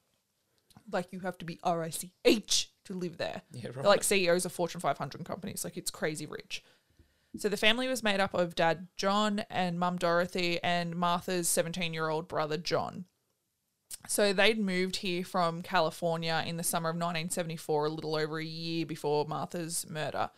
like 0.90 1.12
you 1.12 1.20
have 1.20 1.38
to 1.38 1.44
be 1.44 1.58
R 1.62 1.82
I 1.82 1.90
C 1.90 2.12
H 2.24 2.70
to 2.84 2.94
live 2.94 3.16
there. 3.18 3.42
Yeah, 3.52 3.62
They're 3.64 3.72
right. 3.72 3.86
like 3.86 4.04
CEOs 4.04 4.44
of 4.44 4.52
Fortune 4.52 4.80
500 4.80 5.24
companies. 5.24 5.64
Like 5.64 5.76
it's 5.76 5.90
crazy 5.90 6.26
rich. 6.26 6.62
So 7.38 7.48
the 7.48 7.56
family 7.56 7.88
was 7.88 8.02
made 8.02 8.20
up 8.20 8.32
of 8.34 8.54
dad 8.54 8.88
John 8.96 9.40
and 9.50 9.78
mum 9.78 9.98
Dorothy 9.98 10.58
and 10.62 10.96
Martha's 10.96 11.48
17 11.48 11.92
year 11.92 12.08
old 12.08 12.28
brother 12.28 12.56
John. 12.56 13.04
So 14.08 14.32
they'd 14.32 14.58
moved 14.58 14.96
here 14.96 15.24
from 15.24 15.62
California 15.62 16.42
in 16.46 16.56
the 16.56 16.62
summer 16.62 16.90
of 16.90 16.96
1974, 16.96 17.86
a 17.86 17.88
little 17.90 18.16
over 18.16 18.38
a 18.38 18.44
year 18.44 18.86
before 18.86 19.26
Martha's 19.26 19.86
murder. 19.88 20.30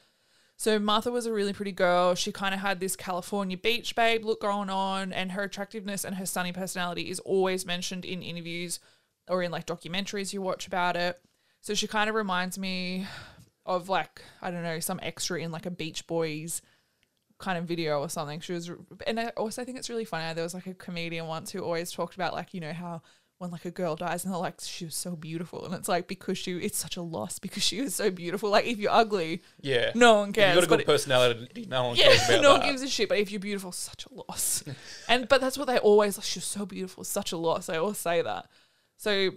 So 0.57 0.79
Martha 0.79 1.11
was 1.13 1.25
a 1.27 1.33
really 1.33 1.53
pretty 1.53 1.73
girl. 1.73 2.15
She 2.15 2.33
kind 2.33 2.53
of 2.53 2.61
had 2.61 2.81
this 2.81 2.97
California 2.97 3.57
beach 3.57 3.95
babe 3.95 4.25
look 4.25 4.41
going 4.41 4.71
on, 4.71 5.13
and 5.13 5.33
her 5.33 5.45
attractiveness 5.45 6.05
and 6.05 6.17
her 6.17 6.27
sunny 6.27 6.53
personality 6.53 7.11
is 7.11 7.21
always 7.21 7.65
mentioned 7.65 8.05
in 8.05 8.23
interviews 8.23 8.81
or 9.29 9.43
in 9.43 9.51
like 9.51 9.67
documentaries 9.67 10.33
you 10.33 10.43
watch 10.43 10.67
about 10.67 10.97
it. 10.97 11.19
So 11.61 11.75
she 11.75 11.87
kind 11.87 12.09
of 12.09 12.15
reminds 12.15 12.59
me 12.59 13.07
of 13.67 13.89
like 13.89 14.23
I 14.43 14.51
don't 14.51 14.63
know 14.63 14.81
some 14.81 15.01
extra 15.03 15.41
in 15.41 15.51
like 15.53 15.67
a 15.67 15.71
Beach 15.71 16.07
Boys 16.07 16.63
kind 17.39 17.59
of 17.59 17.65
video 17.65 18.01
or 18.01 18.09
something. 18.09 18.41
She 18.41 18.53
was, 18.53 18.71
and 19.07 19.21
I 19.21 19.29
also 19.37 19.65
think 19.65 19.79
it's 19.79 19.91
really 19.91 20.05
funny. 20.05 20.33
There 20.35 20.45
was 20.45 20.55
like 20.55 20.67
a 20.67 20.75
comedian 20.75 21.27
once 21.27 21.51
who 21.53 21.61
always 21.61 21.91
talked 21.93 22.15
about 22.15 22.33
like 22.35 22.55
you 22.55 22.61
know 22.61 22.73
how 22.73 23.03
when 23.39 23.53
like 23.53 23.65
a 23.65 23.71
girl 23.71 23.95
dies 23.95 24.25
and 24.25 24.33
they're 24.35 24.41
like 24.41 24.57
she 24.61 24.85
was 24.85 24.97
so 24.97 25.15
beautiful, 25.15 25.65
and 25.65 25.73
it's 25.75 25.89
like 25.89 26.09
because 26.09 26.37
she 26.39 26.53
it's 26.59 26.79
such 26.79 26.97
a 26.97 27.03
loss 27.03 27.39
because 27.39 27.63
she 27.63 27.81
was 27.81 27.95
so 27.95 28.11
beautiful. 28.11 28.51
Like 28.51 28.67
if 28.67 28.79
you're 28.79 28.91
ugly, 28.91 29.43
Yeah. 29.61 29.93
no 29.95 30.15
one 30.21 30.31
If 30.31 30.35
cares. 30.37 30.57
You've 30.57 30.65
got 30.69 30.75
a 30.75 30.77
good 30.77 30.81
it- 30.81 30.87
personality. 30.87 31.67
No 31.69 31.89
one 31.89 31.97
yeah, 31.97 32.05
cares 32.09 32.29
about 32.29 32.43
no 32.43 32.53
that. 32.55 32.59
one 32.61 32.69
gives 32.71 32.83
a 32.83 32.89
shit. 32.89 33.09
But 33.09 33.19
if 33.19 33.31
you're 33.31 33.39
beautiful, 33.41 33.71
such 33.71 34.07
a 34.07 34.15
loss. 34.15 34.65
and 35.09 35.29
but 35.29 35.41
that's 35.41 35.57
what 35.59 35.67
they 35.69 35.79
always. 35.79 36.17
Like, 36.19 36.25
she 36.25 36.39
was 36.39 36.45
so 36.47 36.67
beautiful, 36.67 37.05
such 37.05 37.31
a 37.31 37.37
loss. 37.37 37.67
They 37.67 37.77
always 37.77 37.99
say 37.99 38.23
that. 38.23 38.47
So 38.99 39.31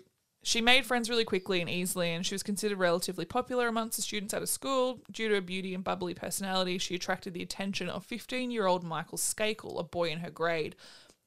she 0.44 0.60
made 0.60 0.86
friends 0.86 1.10
really 1.10 1.24
quickly 1.24 1.62
and 1.62 1.70
easily, 1.70 2.12
and 2.12 2.26
she 2.26 2.34
was 2.34 2.44
considered 2.44 2.80
relatively 2.80 3.26
popular 3.26 3.68
amongst 3.68 3.96
the 3.96 4.02
students 4.02 4.34
at 4.34 4.42
a 4.42 4.48
school 4.48 5.02
due 5.12 5.30
to 5.30 5.36
her 5.36 5.42
beauty 5.42 5.76
and 5.76 5.84
bubbly 5.84 6.16
personality. 6.16 6.80
She 6.80 6.96
attracted 6.96 7.34
the 7.34 7.44
attention 7.44 7.88
of 7.88 8.08
15-year-old 8.08 8.84
Michael 8.84 9.20
Skakel, 9.20 9.80
a 9.80 9.84
boy 9.84 10.10
in 10.10 10.20
her 10.20 10.32
grade, 10.32 10.76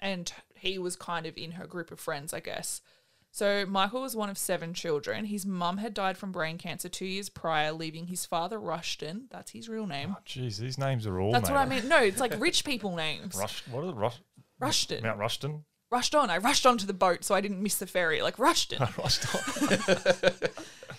and 0.01 0.33
he 0.57 0.79
was 0.79 0.97
kind 0.97 1.27
of 1.27 1.39
in 1.39 1.53
her 1.53 1.67
group 1.67 1.93
of 1.93 2.01
friends, 2.01 2.35
I 2.35 2.41
guess. 2.41 2.81
So 3.31 3.67
Michael 3.67 4.03
was 4.03 4.15
one 4.15 4.31
of 4.31 4.39
seven 4.39 4.75
children. 4.75 5.25
His 5.25 5.45
mum 5.47 5.79
had 5.79 5.95
died 5.95 6.17
from 6.17 6.31
brain 6.31 6.59
cancer 6.59 6.89
two 6.89 7.05
years 7.05 7.29
prior, 7.29 7.73
leaving 7.73 8.07
his 8.07 8.27
father 8.27 8.61
Rushton. 8.61 9.27
That's 9.31 9.53
his 9.53 9.69
real 9.69 9.87
name. 9.87 10.17
Oh, 10.17 10.23
jeez, 10.27 10.59
these 10.59 10.79
names 10.79 11.07
are 11.07 11.21
all. 11.21 11.33
That's 11.33 11.51
what 11.51 11.59
I 11.59 11.67
mean. 11.67 11.89
No, 11.89 11.99
it's 11.99 12.21
like 12.21 12.39
rich 12.41 12.65
people 12.65 12.95
names. 12.95 13.37
Rush, 13.37 13.67
what 13.69 13.83
are 13.83 13.87
the 13.87 13.95
Rush? 13.95 14.21
Rushton. 14.61 15.03
Mount 15.03 15.19
Rushton. 15.19 15.65
Rushed 15.95 16.17
on. 16.17 16.29
I 16.29 16.39
rushed 16.39 16.67
onto 16.67 16.87
the 16.87 16.93
boat 16.93 17.23
so 17.23 17.37
I 17.37 17.41
didn't 17.41 17.63
miss 17.63 17.77
the 17.77 17.87
ferry. 17.87 18.21
Like 18.21 18.37
Rushton. 18.37 18.83
on. 18.83 18.89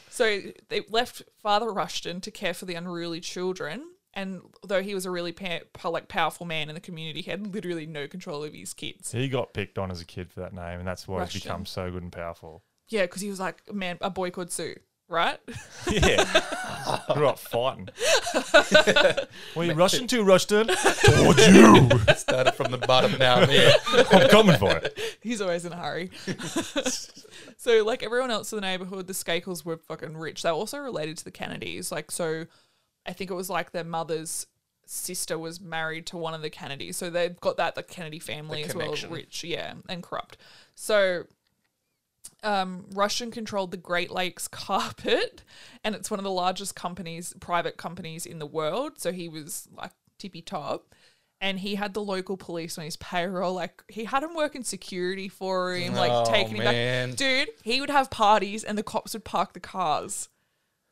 so 0.09 0.39
they 0.69 0.83
left 0.89 1.23
Father 1.37 1.69
Rushton 1.69 2.21
to 2.21 2.31
care 2.31 2.53
for 2.53 2.63
the 2.63 2.75
unruly 2.75 3.19
children. 3.19 3.83
And 4.13 4.43
though 4.65 4.81
he 4.81 4.95
was 4.95 5.05
a 5.05 5.11
really 5.11 5.33
pa- 5.33 5.89
like 5.89 6.07
powerful 6.07 6.45
man 6.45 6.69
in 6.69 6.75
the 6.75 6.79
community, 6.79 7.19
he 7.19 7.29
had 7.29 7.53
literally 7.53 7.85
no 7.85 8.07
control 8.07 8.41
of 8.45 8.53
his 8.53 8.73
kids. 8.73 9.11
he 9.11 9.27
got 9.27 9.53
picked 9.53 9.77
on 9.77 9.91
as 9.91 9.99
a 9.99 10.05
kid 10.05 10.31
for 10.31 10.39
that 10.39 10.53
name, 10.53 10.79
and 10.79 10.87
that's 10.87 11.09
why 11.09 11.17
Rushton. 11.17 11.33
he's 11.33 11.43
become 11.43 11.65
so 11.65 11.91
good 11.91 12.01
and 12.01 12.13
powerful. 12.13 12.63
Yeah, 12.87 13.01
because 13.01 13.21
he 13.21 13.29
was 13.29 13.41
like 13.41 13.63
a 13.69 13.73
man, 13.73 13.97
a 13.99 14.09
boy 14.09 14.31
called 14.31 14.49
Sue, 14.49 14.75
right? 15.07 15.39
Yeah. 15.89 16.23
Grew 17.13 17.23
not 17.23 17.39
fighting. 17.39 17.89
Where 19.53 19.67
you 19.67 19.73
rushing 19.73 20.07
to, 20.07 20.23
Rushton? 20.23 20.67
Towards 20.67 21.47
you. 21.47 21.89
Started 22.15 22.53
from 22.53 22.71
the 22.71 22.83
bottom 22.85 23.17
now. 23.17 23.35
I'm 23.35 23.49
here. 23.49 23.73
I'm 23.87 24.29
coming 24.29 24.57
for 24.57 24.75
it. 24.77 25.17
He's 25.21 25.41
always 25.41 25.65
in 25.65 25.73
a 25.73 25.77
hurry. 25.77 26.11
so, 27.57 27.83
like 27.83 28.03
everyone 28.03 28.31
else 28.31 28.51
in 28.51 28.57
the 28.57 28.61
neighborhood, 28.61 29.07
the 29.07 29.13
Skakels 29.13 29.65
were 29.65 29.77
fucking 29.77 30.17
rich. 30.17 30.43
They 30.43 30.49
were 30.49 30.55
also 30.55 30.79
related 30.79 31.17
to 31.19 31.23
the 31.23 31.31
Kennedys. 31.31 31.91
Like, 31.91 32.11
so 32.11 32.45
I 33.05 33.13
think 33.13 33.31
it 33.31 33.35
was 33.35 33.49
like 33.49 33.71
their 33.71 33.83
mother's 33.83 34.47
sister 34.85 35.37
was 35.37 35.59
married 35.59 36.05
to 36.07 36.17
one 36.17 36.33
of 36.33 36.41
the 36.41 36.49
Kennedys. 36.49 36.97
So 36.97 37.09
they've 37.09 37.39
got 37.39 37.57
that, 37.57 37.75
the 37.75 37.83
Kennedy 37.83 38.19
family 38.19 38.63
The 38.63 38.69
as 38.69 38.75
well, 38.75 38.95
rich, 39.09 39.43
yeah, 39.43 39.73
and 39.89 40.03
corrupt. 40.03 40.37
So 40.75 41.25
um, 42.45 42.85
Rushton 42.93 43.31
controlled 43.31 43.71
the 43.71 43.77
Great 43.77 44.11
Lakes 44.11 44.47
carpet, 44.51 45.43
and 45.83 45.95
it's 45.95 46.09
one 46.09 46.19
of 46.19 46.23
the 46.23 46.31
largest 46.31 46.75
companies, 46.75 47.33
private 47.39 47.75
companies 47.77 48.25
in 48.25 48.39
the 48.39 48.45
world. 48.45 48.93
So 48.97 49.11
he 49.11 49.27
was 49.27 49.67
like 49.75 49.91
tippy 50.19 50.41
top. 50.41 50.93
And 51.41 51.59
he 51.59 51.75
had 51.75 51.93
the 51.93 52.01
local 52.01 52.37
police 52.37 52.77
on 52.77 52.85
his 52.85 52.95
payroll. 52.95 53.53
Like 53.53 53.83
he 53.89 54.05
had 54.05 54.23
him 54.23 54.35
working 54.35 54.63
security 54.63 55.27
for 55.27 55.73
him, 55.73 55.93
like 55.93 56.11
Oh, 56.11 56.23
taking 56.25 56.55
him 56.55 56.63
back. 56.63 56.73
Dude, 57.17 57.49
he 57.61 57.81
would 57.81 57.89
have 57.89 58.09
parties 58.09 58.63
and 58.63 58.77
the 58.77 58.83
cops 58.83 59.13
would 59.13 59.25
park 59.25 59.51
the 59.51 59.59
cars. 59.59 60.29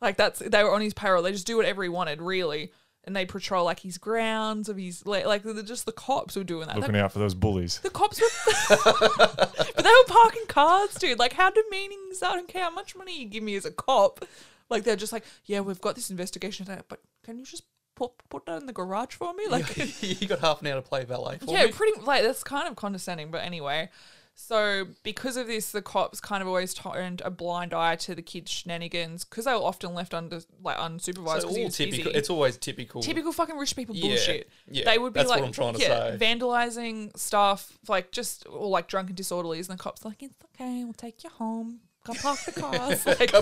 Like 0.02 0.18
that's 0.18 0.40
they 0.40 0.62
were 0.64 0.74
on 0.74 0.82
his 0.82 0.94
payroll. 0.94 1.24
They 1.24 1.32
just 1.32 1.48
do 1.48 1.56
whatever 1.56 1.82
he 1.82 1.88
wanted, 1.88 2.22
really. 2.22 2.74
And 3.06 3.14
they 3.16 3.26
patrol 3.26 3.66
like 3.66 3.82
his 3.82 3.98
grounds 3.98 4.70
of 4.70 4.78
his 4.78 5.06
like, 5.06 5.26
like 5.26 5.44
the- 5.44 5.62
just 5.62 5.86
the 5.86 5.92
cops 5.92 6.38
were 6.38 6.44
doing 6.46 6.68
that. 6.68 6.78
Looking 6.78 6.94
The- 6.94 7.04
out 7.04 7.12
for 7.12 7.20
those 7.20 7.34
bullies. 7.34 7.80
the 7.80 7.90
cops 7.90 8.22
were, 8.22 8.78
but 8.86 9.84
they 9.84 9.90
were 9.90 10.08
parking 10.08 10.46
cars, 10.48 10.94
dude. 10.96 11.20
Like, 11.20 11.34
how 11.34 11.50
demeaning 11.50 12.00
is 12.12 12.20
that? 12.22 12.32
I 12.32 12.36
don't 12.36 12.48
care 12.48 12.64
how 12.64 12.70
much 12.72 12.96
money 12.96 13.20
you 13.20 13.26
give 13.28 13.44
me 13.44 13.56
as 13.56 13.66
a 13.66 13.72
cop. 13.72 14.24
Like, 14.70 14.84
they're 14.86 14.96
just 14.96 15.12
like, 15.14 15.26
yeah, 15.46 15.60
we've 15.60 15.82
got 15.82 15.96
this 15.96 16.10
investigation, 16.10 16.66
today, 16.66 16.82
but 16.88 17.02
can 17.24 17.38
you 17.38 17.46
just 17.46 17.64
put 17.96 18.12
put 18.30 18.46
that 18.46 18.62
in 18.62 18.66
the 18.68 18.74
garage 18.74 19.14
for 19.16 19.34
me? 19.34 19.46
Like, 19.50 20.02
you 20.02 20.28
got 20.28 20.40
half 20.40 20.62
an 20.62 20.68
hour 20.68 20.76
to 20.76 20.82
play 20.82 21.04
valet 21.04 21.40
for 21.40 21.52
yeah, 21.52 21.66
me. 21.66 21.72
pretty 21.74 22.00
like 22.02 22.24
that's 22.24 22.44
kind 22.44 22.68
of 22.70 22.76
condescending. 22.78 23.32
But 23.32 23.44
anyway, 23.44 23.90
so 24.36 24.88
because 25.04 25.38
of 25.38 25.48
this, 25.48 25.72
the 25.72 25.82
cops 25.82 26.20
kind 26.20 26.42
of 26.42 26.48
always 26.48 26.74
turned 26.74 27.22
a 27.24 27.30
blind 27.30 27.74
eye 27.74 27.96
to 27.98 28.16
the 28.16 28.22
kids' 28.22 28.52
shenanigans 28.52 29.24
because 29.24 29.46
they 29.46 29.52
were 29.54 29.60
often 29.60 29.94
left 29.94 30.14
under 30.14 30.40
like 30.62 30.78
unsupervised. 30.78 31.42
So 31.42 31.48
all 31.50 31.70
typical. 31.70 32.06
busy 32.06 32.18
It's 32.18 32.30
always 32.30 32.58
typical. 32.58 33.02
typical 33.02 33.32
fucking 33.32 33.58
rich 33.58 33.76
people 33.76 33.96
Yeah, 33.96 34.08
bullshit. 34.10 34.50
yeah, 34.70 34.86
they 34.86 34.98
would 34.98 35.14
be 35.14 35.20
that's 35.20 35.30
what 35.30 35.40
like, 35.40 35.48
I'm 35.48 35.54
trying 35.54 35.74
to 35.76 35.80
yeah, 35.82 36.18
say. 36.18 36.18
vandalizing 36.18 37.16
stuff, 37.18 37.78
like 37.88 38.12
just 38.12 38.46
or 38.50 38.68
like 38.68 38.88
drunken 38.88 39.16
disorderlies, 39.16 39.70
and 39.70 39.78
the 39.78 39.84
cops 39.84 40.04
are 40.06 40.10
like, 40.10 40.24
it's 40.24 40.36
okay, 40.56 40.84
we'll 40.84 40.94
take 40.94 41.24
you 41.24 41.30
home. 41.30 41.80
Go 42.06 42.14
park 42.16 42.38
the 42.42 42.52
cars, 42.60 43.06
like, 43.20 43.34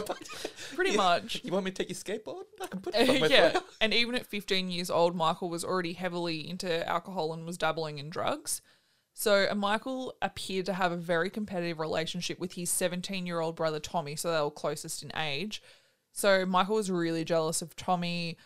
pretty 0.76 0.96
much. 0.96 1.42
You 1.44 1.52
want 1.52 1.66
me 1.66 1.72
to 1.72 1.84
take 1.84 1.90
your 1.90 1.96
skateboard? 1.96 2.44
I 2.62 2.68
can 2.68 2.80
put 2.80 2.94
it 2.96 3.08
somewhere 3.08 3.28
for 3.30 3.34
yeah, 3.34 3.60
and 3.80 3.92
even 3.92 4.14
at 4.14 4.28
15 4.28 4.70
years 4.70 4.92
old, 4.92 5.16
Michael 5.16 5.50
was 5.50 5.64
already 5.66 5.94
heavily 5.94 6.48
into 6.48 6.88
alcohol 6.88 7.34
and 7.34 7.44
was 7.48 7.58
dabbling 7.58 7.98
in 7.98 8.12
drugs. 8.12 8.62
So 9.14 9.48
uh, 9.50 9.56
Michael 9.56 10.16
appeared 10.22 10.66
to 10.68 10.74
have 10.74 10.92
a 10.92 10.98
very 10.98 11.30
competitive 11.30 11.80
relationship 11.80 12.40
with 12.40 12.54
his 12.54 12.70
17 12.70 13.26
year 13.26 13.40
old 13.40 13.56
brother 13.56 13.80
Tommy, 13.80 14.16
so 14.16 14.32
they 14.32 14.42
were 14.42 14.52
closest 14.52 15.04
in 15.04 15.12
age. 15.16 15.62
So 16.12 16.46
Michael 16.46 16.76
was 16.76 16.92
really 16.92 17.24
jealous 17.24 17.62
of 17.62 17.76
Tommy. 17.76 18.38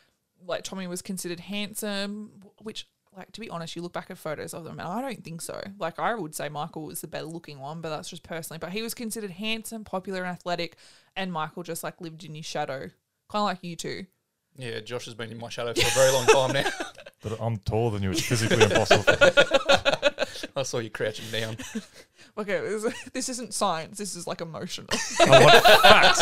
Like 0.46 0.64
Tommy 0.64 0.88
was 0.88 1.02
considered 1.02 1.40
handsome, 1.40 2.44
which, 2.62 2.88
like 3.16 3.32
to 3.32 3.40
be 3.40 3.50
honest, 3.50 3.76
you 3.76 3.82
look 3.82 3.94
back 3.94 4.12
at 4.12 4.18
photos 4.18 4.54
of 4.54 4.64
them, 4.64 4.80
and 4.80 4.88
I 4.88 5.02
don't 5.02 5.24
think 5.24 5.42
so. 5.42 5.62
Like 5.80 5.98
I 5.98 6.14
would 6.14 6.36
say 6.36 6.50
Michael 6.50 6.86
was 6.86 7.02
the 7.02 7.08
better 7.08 7.26
looking 7.26 7.60
one, 7.60 7.82
but 7.82 7.90
that's 7.90 8.10
just 8.10 8.24
personally. 8.24 8.60
But 8.60 8.72
he 8.72 8.82
was 8.82 8.94
considered 8.94 9.32
handsome, 9.32 9.84
popular, 9.84 10.24
and 10.24 10.32
athletic, 10.32 10.78
and 11.16 11.32
Michael 11.32 11.64
just 11.64 11.84
like 11.84 12.02
lived 12.02 12.24
in 12.24 12.36
his 12.36 12.46
shadow, 12.46 12.90
kind 13.30 13.42
of 13.42 13.44
like 13.44 13.64
you 13.64 13.76
two. 13.76 14.06
Yeah, 14.58 14.80
Josh 14.80 15.06
has 15.06 15.14
been 15.14 15.32
in 15.32 15.38
my 15.38 15.50
shadow 15.50 15.74
for 15.74 15.86
a 15.86 15.90
very 15.92 16.12
long 16.12 16.26
time 16.28 16.54
now. 16.54 16.70
But 17.22 17.40
I'm 17.42 17.58
taller 17.58 17.90
than 17.90 18.04
you. 18.04 18.12
It's 18.12 18.22
physically 18.22 18.62
impossible. 18.62 19.04
I 20.56 20.64
saw 20.64 20.80
you 20.80 20.90
crouching 20.90 21.30
down. 21.32 21.58
Okay, 22.38 22.60
this, 22.60 23.10
this 23.14 23.30
isn't 23.30 23.54
science. 23.54 23.98
This 23.98 24.14
is 24.14 24.28
like 24.28 24.42
emotional. 24.42 24.90
Oh, 25.22 25.50
Facts. 25.82 26.22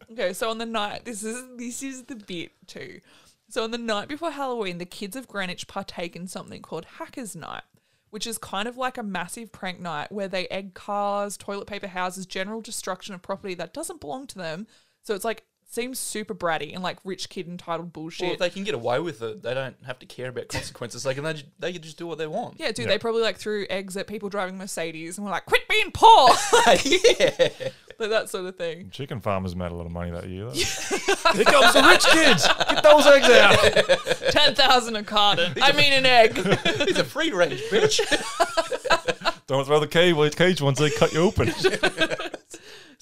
Okay, 0.10 0.32
so 0.32 0.50
on 0.50 0.58
the 0.58 0.66
night, 0.66 1.04
this 1.04 1.22
is 1.22 1.40
this 1.56 1.82
is 1.84 2.04
the 2.04 2.16
bit 2.16 2.50
too. 2.66 3.00
So 3.48 3.62
on 3.62 3.70
the 3.70 3.78
night 3.78 4.08
before 4.08 4.32
Halloween, 4.32 4.78
the 4.78 4.84
kids 4.84 5.14
of 5.14 5.28
Greenwich 5.28 5.68
partake 5.68 6.16
in 6.16 6.26
something 6.26 6.62
called 6.62 6.86
Hackers 6.98 7.36
Night, 7.36 7.62
which 8.10 8.26
is 8.26 8.38
kind 8.38 8.66
of 8.66 8.76
like 8.76 8.98
a 8.98 9.02
massive 9.04 9.52
prank 9.52 9.78
night 9.78 10.10
where 10.10 10.26
they 10.26 10.48
egg 10.48 10.74
cars, 10.74 11.36
toilet 11.36 11.68
paper 11.68 11.86
houses, 11.86 12.26
general 12.26 12.60
destruction 12.60 13.14
of 13.14 13.22
property 13.22 13.54
that 13.54 13.72
doesn't 13.72 14.00
belong 14.00 14.26
to 14.28 14.38
them. 14.38 14.66
So 15.02 15.14
it's 15.14 15.24
like 15.24 15.44
seems 15.70 15.98
super 15.98 16.34
bratty 16.34 16.72
and 16.74 16.82
like 16.82 16.96
rich 17.04 17.28
kid 17.28 17.46
entitled 17.46 17.92
bullshit. 17.92 18.24
Well, 18.24 18.32
if 18.32 18.38
they 18.38 18.50
can 18.50 18.64
get 18.64 18.74
away 18.74 18.98
with 19.00 19.20
it, 19.22 19.42
they 19.42 19.52
don't 19.54 19.76
have 19.84 19.98
to 19.98 20.06
care 20.06 20.28
about 20.28 20.48
consequences. 20.48 21.02
They 21.02 21.14
can 21.14 21.24
they, 21.24 21.34
ju- 21.34 21.44
they 21.58 21.72
can 21.74 21.82
just 21.82 21.98
do 21.98 22.06
what 22.06 22.16
they 22.18 22.26
want. 22.26 22.56
yeah, 22.58 22.68
dude, 22.68 22.86
Yeah. 22.86 22.92
they 22.92 22.98
probably 22.98 23.22
like 23.22 23.36
threw 23.36 23.66
eggs 23.68 23.96
at 23.96 24.06
people 24.06 24.28
driving 24.30 24.56
Mercedes 24.56 25.18
and 25.18 25.24
were 25.26 25.30
like, 25.30 25.44
"Quit 25.46 25.68
being 25.68 25.90
poor," 25.92 26.28
yeah. 26.84 27.48
like 27.98 28.10
that 28.10 28.30
sort 28.30 28.46
of 28.46 28.56
thing. 28.56 28.88
Chicken 28.90 29.20
farmers 29.20 29.54
made 29.56 29.70
a 29.70 29.74
lot 29.74 29.84
of 29.86 29.92
money 29.92 30.10
that 30.10 30.28
year. 30.28 30.44
though. 30.46 30.52
Here 30.52 31.44
comes 31.44 31.74
the 31.74 31.82
rich 31.86 32.06
kids. 32.06 32.46
Get 32.46 32.82
those 32.82 33.06
eggs 33.06 33.28
out. 33.28 34.30
Ten 34.32 34.54
thousand 34.54 34.96
a 34.96 35.02
carton. 35.02 35.52
I 35.60 35.72
mean, 35.72 35.92
an 35.92 36.06
egg. 36.06 36.34
He's 36.86 36.98
a 36.98 37.04
free 37.04 37.32
range 37.32 37.60
bitch. 37.70 38.00
Don't 39.46 39.64
throw 39.64 39.80
the 39.80 39.86
cage, 39.88 40.36
cage 40.36 40.60
once 40.62 40.78
they 40.78 40.90
cut 40.90 41.12
you 41.12 41.20
open. 41.20 41.48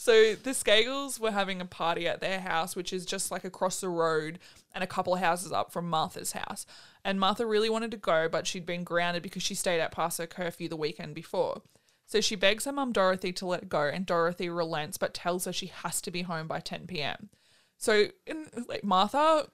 So 0.06 0.36
the 0.36 0.50
Skakels 0.50 1.18
were 1.18 1.32
having 1.32 1.60
a 1.60 1.64
party 1.64 2.06
at 2.06 2.20
their 2.20 2.38
house, 2.38 2.76
which 2.76 2.92
is 2.92 3.04
just 3.04 3.32
like 3.32 3.42
across 3.42 3.80
the 3.80 3.88
road 3.88 4.38
and 4.72 4.84
a 4.84 4.86
couple 4.86 5.14
of 5.14 5.18
houses 5.18 5.50
up 5.50 5.72
from 5.72 5.90
Martha's 5.90 6.30
house. 6.30 6.64
And 7.04 7.18
Martha 7.18 7.44
really 7.44 7.68
wanted 7.68 7.90
to 7.90 7.96
go, 7.96 8.28
but 8.28 8.46
she'd 8.46 8.64
been 8.64 8.84
grounded 8.84 9.24
because 9.24 9.42
she 9.42 9.56
stayed 9.56 9.80
out 9.80 9.90
past 9.90 10.18
her 10.18 10.28
curfew 10.28 10.68
the 10.68 10.76
weekend 10.76 11.16
before. 11.16 11.62
So 12.06 12.20
she 12.20 12.36
begs 12.36 12.66
her 12.66 12.72
mum 12.72 12.92
Dorothy 12.92 13.32
to 13.32 13.46
let 13.46 13.68
go, 13.68 13.82
and 13.82 14.06
Dorothy 14.06 14.48
relents 14.48 14.96
but 14.96 15.12
tells 15.12 15.44
her 15.44 15.52
she 15.52 15.72
has 15.82 16.00
to 16.02 16.12
be 16.12 16.22
home 16.22 16.46
by 16.46 16.60
10 16.60 16.86
p.m. 16.86 17.28
So 17.76 18.06
in, 18.28 18.46
like 18.68 18.84
Martha 18.84 19.48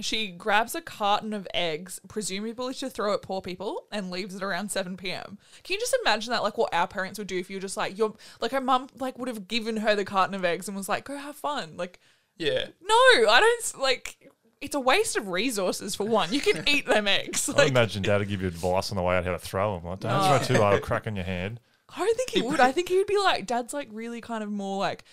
she 0.00 0.28
grabs 0.28 0.74
a 0.74 0.80
carton 0.80 1.32
of 1.32 1.48
eggs, 1.54 2.00
presumably 2.08 2.74
to 2.74 2.90
throw 2.90 3.14
at 3.14 3.22
poor 3.22 3.40
people, 3.40 3.86
and 3.90 4.10
leaves 4.10 4.34
it 4.34 4.42
around 4.42 4.70
7 4.70 4.96
p.m. 4.96 5.38
Can 5.64 5.74
you 5.74 5.80
just 5.80 5.96
imagine 6.02 6.32
that, 6.32 6.42
like 6.42 6.58
what 6.58 6.72
our 6.72 6.86
parents 6.86 7.18
would 7.18 7.28
do 7.28 7.38
if 7.38 7.50
you 7.50 7.56
were 7.56 7.60
just 7.60 7.76
like, 7.76 7.96
your 7.96 8.14
like 8.40 8.52
her 8.52 8.60
mum 8.60 8.88
like 8.98 9.18
would 9.18 9.28
have 9.28 9.48
given 9.48 9.78
her 9.78 9.94
the 9.94 10.04
carton 10.04 10.34
of 10.34 10.44
eggs 10.44 10.68
and 10.68 10.76
was 10.76 10.88
like, 10.88 11.04
go 11.04 11.16
have 11.16 11.36
fun. 11.36 11.76
Like, 11.76 12.00
yeah. 12.36 12.66
no, 12.82 12.94
I 12.94 13.40
don't 13.40 13.80
like. 13.80 14.30
It's 14.60 14.74
a 14.74 14.80
waste 14.80 15.16
of 15.16 15.28
resources 15.28 15.94
for 15.94 16.04
one. 16.04 16.32
You 16.32 16.40
can 16.40 16.64
eat 16.68 16.86
them 16.86 17.06
eggs. 17.06 17.48
I 17.48 17.52
Like, 17.52 17.70
imagine 17.70 18.02
Dad 18.02 18.18
would 18.18 18.28
give 18.28 18.42
you 18.42 18.48
advice 18.48 18.90
on 18.90 18.96
the 18.96 19.02
way 19.02 19.16
out 19.16 19.24
how 19.24 19.32
to 19.32 19.38
throw 19.38 19.78
them. 19.78 19.88
Like, 19.88 20.00
don't 20.00 20.10
throw 20.10 20.56
too 20.56 20.60
hard, 20.60 20.74
it'll 20.74 20.86
crack 20.86 21.06
on 21.06 21.16
your 21.16 21.24
hand. 21.24 21.60
I 21.94 22.00
don't 22.00 22.16
think 22.16 22.30
he 22.30 22.42
would. 22.42 22.60
I 22.60 22.72
think 22.72 22.88
he 22.88 22.98
would 22.98 23.06
be 23.06 23.18
like, 23.18 23.46
Dad's 23.46 23.72
like 23.72 23.88
really 23.92 24.20
kind 24.20 24.42
of 24.42 24.50
more 24.50 24.78
like. 24.78 25.04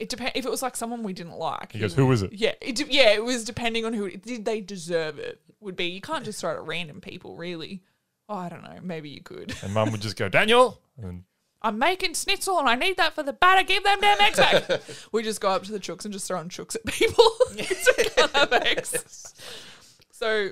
It 0.00 0.08
depend 0.08 0.32
if 0.34 0.44
it 0.46 0.50
was 0.50 0.62
like 0.62 0.76
someone 0.76 1.02
we 1.02 1.12
didn't 1.12 1.36
like. 1.38 1.72
He 1.72 1.78
goes, 1.78 1.94
"Who 1.94 2.10
is 2.12 2.22
it?" 2.22 2.32
Yeah, 2.32 2.54
it, 2.60 2.76
de- 2.76 2.92
yeah, 2.92 3.10
it 3.10 3.24
was 3.24 3.44
depending 3.44 3.84
on 3.84 3.92
who. 3.92 4.10
Did 4.10 4.44
they 4.44 4.60
deserve 4.60 5.18
it? 5.18 5.40
Would 5.60 5.76
be 5.76 5.86
you 5.86 6.00
can't 6.00 6.24
just 6.24 6.40
throw 6.40 6.52
it 6.52 6.56
at 6.56 6.66
random 6.66 7.00
people, 7.00 7.36
really. 7.36 7.82
Oh, 8.28 8.36
I 8.36 8.48
don't 8.48 8.62
know. 8.62 8.78
Maybe 8.82 9.08
you 9.08 9.22
could. 9.22 9.54
And 9.62 9.72
Mum 9.74 9.90
would 9.90 10.00
just 10.02 10.16
go, 10.16 10.28
Daniel. 10.28 10.80
And 11.02 11.24
I'm 11.62 11.78
making 11.78 12.14
schnitzel 12.14 12.58
and 12.58 12.68
I 12.68 12.74
need 12.76 12.96
that 12.98 13.14
for 13.14 13.22
the 13.22 13.32
batter. 13.32 13.64
Give 13.66 13.82
them 13.82 13.98
damn 14.00 14.20
eggs 14.20 14.38
back. 14.38 14.80
we 15.12 15.22
just 15.22 15.40
go 15.40 15.48
up 15.48 15.64
to 15.64 15.72
the 15.72 15.80
chooks 15.80 16.04
and 16.04 16.12
just 16.12 16.28
throwing 16.28 16.48
chooks 16.50 16.76
at 16.76 16.84
people. 16.84 17.24
'Cause 17.56 17.88
we 17.96 18.04
can't 18.04 18.30
have 18.32 18.52
eggs. 18.52 19.34
So 20.12 20.50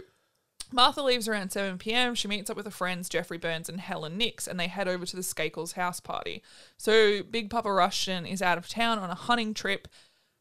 Martha 0.72 1.02
leaves 1.02 1.28
around 1.28 1.52
7 1.52 1.78
p.m. 1.78 2.14
She 2.14 2.28
meets 2.28 2.50
up 2.50 2.56
with 2.56 2.66
her 2.66 2.72
friends 2.72 3.08
Jeffrey 3.08 3.38
Burns 3.38 3.68
and 3.68 3.80
Helen 3.80 4.20
Ix, 4.20 4.46
and 4.46 4.58
they 4.58 4.66
head 4.66 4.88
over 4.88 5.06
to 5.06 5.16
the 5.16 5.22
Skakels 5.22 5.74
house 5.74 6.00
party. 6.00 6.42
So 6.76 7.22
Big 7.22 7.50
Papa 7.50 7.72
Rushton 7.72 8.26
is 8.26 8.42
out 8.42 8.58
of 8.58 8.68
town 8.68 8.98
on 8.98 9.10
a 9.10 9.14
hunting 9.14 9.54
trip, 9.54 9.88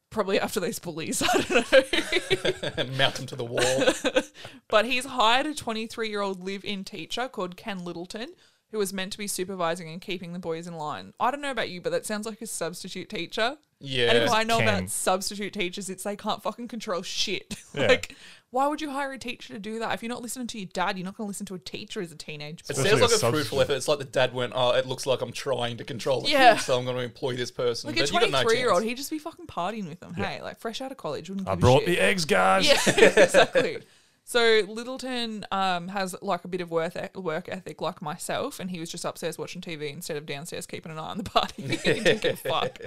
probably 0.10 0.40
after 0.40 0.60
these 0.60 0.80
bullies. 0.80 1.22
I 1.34 1.42
don't 1.42 2.78
know. 2.78 2.84
Mount 2.98 3.20
him 3.20 3.26
to 3.28 3.36
the 3.36 3.46
wall. 3.46 4.22
But 4.68 4.86
he's 4.86 5.06
hired 5.06 5.46
a 5.46 5.54
23 5.54 6.10
year 6.10 6.22
old 6.22 6.44
live 6.44 6.66
in 6.66 6.84
teacher 6.84 7.28
called 7.28 7.56
Ken 7.56 7.86
Littleton, 7.86 8.30
who 8.72 8.80
was 8.80 8.92
meant 8.92 9.12
to 9.12 9.18
be 9.18 9.28
supervising 9.28 9.90
and 9.90 10.02
keeping 10.02 10.34
the 10.34 10.40
boys 10.40 10.68
in 10.68 10.76
line. 10.76 11.14
I 11.20 11.32
don't 11.32 11.42
know 11.42 11.52
about 11.52 11.70
you, 11.70 11.82
but 11.82 11.92
that 11.92 12.06
sounds 12.06 12.26
like 12.26 12.42
a 12.42 12.48
substitute 12.48 13.10
teacher. 13.10 13.58
Yeah. 13.80 14.10
And 14.10 14.18
if 14.18 14.32
I 14.32 14.44
know 14.44 14.58
Ken. 14.58 14.68
about 14.68 14.90
substitute 14.90 15.54
teachers, 15.54 15.90
it's 15.90 16.04
they 16.04 16.16
can't 16.16 16.42
fucking 16.42 16.68
control 16.68 17.04
shit. 17.04 17.56
Yeah. 17.74 17.88
like, 17.88 18.16
why 18.52 18.68
would 18.68 18.80
you 18.80 18.90
hire 18.92 19.12
a 19.12 19.18
teacher 19.18 19.54
to 19.54 19.60
do 19.60 19.80
that? 19.80 19.94
If 19.94 20.02
you're 20.04 20.10
not 20.10 20.22
listening 20.22 20.48
to 20.48 20.58
your 20.58 20.70
dad, 20.72 20.98
you're 20.98 21.04
not 21.06 21.18
going 21.18 21.26
to 21.26 21.30
listen 21.30 21.46
to 21.48 21.56
a 21.56 21.60
teacher 21.60 22.00
as 22.02 22.12
a 22.12 22.16
teenage 22.16 22.62
It 22.70 22.76
boy. 22.76 22.84
sounds 22.84 23.02
like 23.02 23.12
a 23.12 23.28
a 23.28 23.32
fruitful 23.32 23.62
effort. 23.62 23.74
It's 23.74 23.88
like 23.88 24.00
the 24.00 24.06
dad 24.06 24.34
went, 24.34 24.54
"Oh, 24.56 24.72
it 24.72 24.86
looks 24.86 25.06
like 25.06 25.22
I'm 25.22 25.34
trying 25.34 25.78
to 25.78 25.84
control 25.84 26.22
the 26.22 26.30
Yeah. 26.30 26.54
kids, 26.54 26.66
so 26.66 26.78
I'm 26.78 26.86
going 26.86 26.96
to 26.98 27.04
employ 27.04 27.36
this 27.36 27.52
person." 27.52 27.90
Like 27.90 27.98
a 27.98 28.02
but 28.02 28.12
you 28.14 28.20
got 28.20 28.30
no 28.32 28.42
23 28.44 28.58
year 28.60 28.70
old, 28.72 28.80
chance. 28.82 28.90
he'd 28.90 28.98
just 28.98 29.10
be 29.12 29.20
fucking 29.20 29.48
partying 29.48 29.90
with 29.90 30.00
them. 30.00 30.14
Hey, 30.14 30.42
like 30.42 30.60
fresh 30.60 30.80
out 30.82 30.92
of 30.92 30.98
college, 30.98 31.30
wouldn't 31.30 31.48
give 31.48 31.52
I 31.52 31.54
a 31.56 31.58
brought 31.58 31.80
shit. 31.82 31.88
the 31.88 32.00
eggs, 32.00 32.24
guys. 32.26 32.66
Yeah, 32.66 32.78
exactly. 33.18 33.80
So 34.28 34.62
Littleton 34.68 35.46
um, 35.52 35.88
has 35.90 36.16
like 36.22 36.46
a 36.46 36.48
bit 36.48 36.60
of 36.62 36.72
work 36.72 36.96
e- 36.96 37.20
work 37.20 37.48
ethic 37.48 37.80
like 37.82 38.02
myself, 38.02 38.60
and 38.60 38.72
he 38.72 38.80
was 38.80 38.90
just 38.90 39.06
upstairs 39.06 39.38
watching 39.38 39.62
TV 39.62 39.92
instead 39.92 40.18
of 40.18 40.26
downstairs 40.26 40.66
keeping 40.66 40.92
an 40.92 40.98
eye 40.98 41.10
on 41.10 41.18
the 41.18 41.24
party. 41.24 41.62
he 41.68 41.76
didn't 41.78 42.22
give 42.22 42.34
a 42.46 42.50
fuck. 42.50 42.80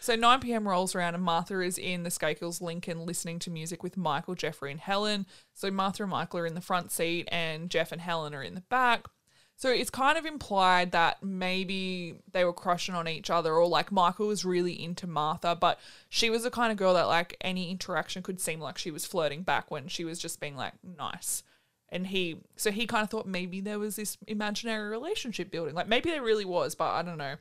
So 0.00 0.16
9 0.16 0.40
p.m. 0.40 0.66
rolls 0.66 0.94
around, 0.94 1.14
and 1.14 1.22
Martha 1.22 1.60
is 1.60 1.76
in 1.76 2.04
the 2.04 2.08
Skakels 2.10 2.62
Lincoln 2.62 3.04
listening 3.04 3.38
to 3.40 3.50
music 3.50 3.82
with 3.82 3.98
Michael, 3.98 4.34
Jeffrey, 4.34 4.70
and 4.70 4.80
Helen. 4.80 5.26
So 5.52 5.70
Martha 5.70 6.04
and 6.04 6.10
Michael 6.10 6.40
are 6.40 6.46
in 6.46 6.54
the 6.54 6.62
front 6.62 6.90
seat, 6.90 7.28
and 7.30 7.68
Jeff 7.68 7.92
and 7.92 8.00
Helen 8.00 8.34
are 8.34 8.42
in 8.42 8.54
the 8.54 8.62
back. 8.62 9.08
So 9.56 9.68
it's 9.68 9.90
kind 9.90 10.16
of 10.16 10.24
implied 10.24 10.92
that 10.92 11.22
maybe 11.22 12.14
they 12.32 12.46
were 12.46 12.54
crushing 12.54 12.94
on 12.94 13.06
each 13.08 13.28
other, 13.28 13.52
or 13.52 13.68
like 13.68 13.92
Michael 13.92 14.28
was 14.28 14.42
really 14.42 14.82
into 14.82 15.06
Martha, 15.06 15.54
but 15.54 15.78
she 16.08 16.30
was 16.30 16.44
the 16.44 16.50
kind 16.50 16.72
of 16.72 16.78
girl 16.78 16.94
that 16.94 17.06
like 17.06 17.36
any 17.42 17.70
interaction 17.70 18.22
could 18.22 18.40
seem 18.40 18.58
like 18.58 18.78
she 18.78 18.90
was 18.90 19.04
flirting 19.04 19.42
back 19.42 19.70
when 19.70 19.86
she 19.86 20.06
was 20.06 20.18
just 20.18 20.40
being 20.40 20.56
like 20.56 20.72
nice. 20.82 21.42
And 21.90 22.06
he, 22.06 22.38
so 22.56 22.70
he 22.70 22.86
kind 22.86 23.02
of 23.02 23.10
thought 23.10 23.26
maybe 23.26 23.60
there 23.60 23.78
was 23.78 23.96
this 23.96 24.16
imaginary 24.26 24.88
relationship 24.88 25.50
building. 25.50 25.74
Like 25.74 25.88
maybe 25.88 26.08
there 26.08 26.22
really 26.22 26.46
was, 26.46 26.74
but 26.74 26.88
I 26.88 27.02
don't 27.02 27.18
know. 27.18 27.34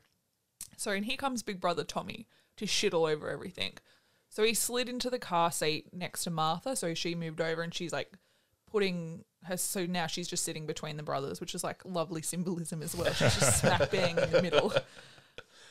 So 0.76 0.92
and 0.92 1.06
here 1.06 1.16
comes 1.16 1.42
Big 1.42 1.62
Brother 1.62 1.86
Tommy 1.86 2.28
to 2.60 2.68
shit 2.68 2.94
all 2.94 3.06
over 3.06 3.30
everything. 3.30 3.74
So 4.30 4.44
he 4.44 4.54
slid 4.54 4.88
into 4.88 5.10
the 5.10 5.20
car 5.20 5.52
seat 5.52 5.88
next 5.92 6.24
to 6.24 6.30
Martha. 6.30 6.76
So 6.76 6.94
she 6.94 7.16
moved 7.16 7.42
over 7.42 7.62
and 7.62 7.74
she's 7.74 7.92
like 7.92 8.12
putting 8.72 9.26
her. 9.44 9.58
So 9.58 9.86
now 9.86 10.08
she's 10.08 10.28
just 10.28 10.44
sitting 10.44 10.68
between 10.68 10.98
the 10.98 11.04
brothers, 11.04 11.40
which 11.40 11.56
is 11.56 11.64
like 11.64 11.82
lovely 11.84 12.22
symbolism 12.22 12.82
as 12.84 12.96
well. 12.96 13.12
She's 13.14 13.36
just 13.36 13.60
smack 13.60 13.90
bang 13.92 14.18
in 14.18 14.32
the 14.32 14.42
middle. 14.42 14.74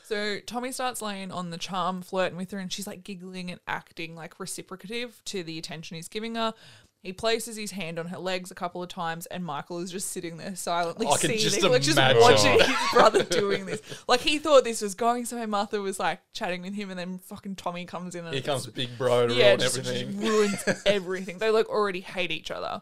So 0.03 0.39
Tommy 0.39 0.71
starts 0.71 1.03
laying 1.03 1.31
on 1.31 1.51
the 1.51 1.57
charm, 1.59 2.01
flirting 2.01 2.37
with 2.37 2.49
her, 2.51 2.57
and 2.57 2.71
she's 2.71 2.87
like 2.87 3.03
giggling 3.03 3.51
and 3.51 3.59
acting 3.67 4.15
like 4.15 4.39
reciprocative 4.39 5.21
to 5.25 5.43
the 5.43 5.59
attention 5.59 5.95
he's 5.95 6.07
giving 6.07 6.33
her. 6.33 6.55
He 7.01 7.13
places 7.13 7.55
his 7.55 7.71
hand 7.71 7.97
on 7.97 8.07
her 8.07 8.17
legs 8.17 8.51
a 8.51 8.55
couple 8.55 8.83
of 8.83 8.89
times, 8.89 9.25
and 9.27 9.45
Michael 9.45 9.79
is 9.79 9.89
just 9.89 10.11
sitting 10.11 10.35
there 10.35 10.53
silently 10.55 11.07
I 11.07 11.11
can 11.11 11.29
seething, 11.29 11.37
just 11.37 11.63
like 11.63 11.81
just 11.81 11.97
imagine. 11.97 12.21
watching 12.21 12.59
his 12.59 12.77
brother 12.91 13.23
doing 13.23 13.65
this. 13.65 13.81
Like 14.07 14.19
he 14.19 14.37
thought 14.37 14.65
this 14.65 14.81
was 14.81 14.95
going 14.95 15.23
somewhere. 15.23 15.47
Martha 15.47 15.79
was 15.79 15.97
like 15.97 16.19
chatting 16.33 16.61
with 16.61 16.73
him, 16.73 16.89
and 16.89 16.99
then 16.99 17.19
fucking 17.19 17.55
Tommy 17.55 17.85
comes 17.85 18.15
in 18.15 18.25
and 18.25 18.33
Here 18.33 18.43
comes 18.43 18.67
Big 18.67 18.89
Bro 18.97 19.27
to 19.27 19.33
yeah, 19.33 19.47
ruin 19.47 19.59
just, 19.59 19.77
everything. 19.77 20.19
just 20.19 20.29
ruins 20.29 20.81
everything. 20.85 21.37
They 21.37 21.51
like 21.51 21.69
already 21.69 22.01
hate 22.01 22.31
each 22.31 22.51
other. 22.51 22.81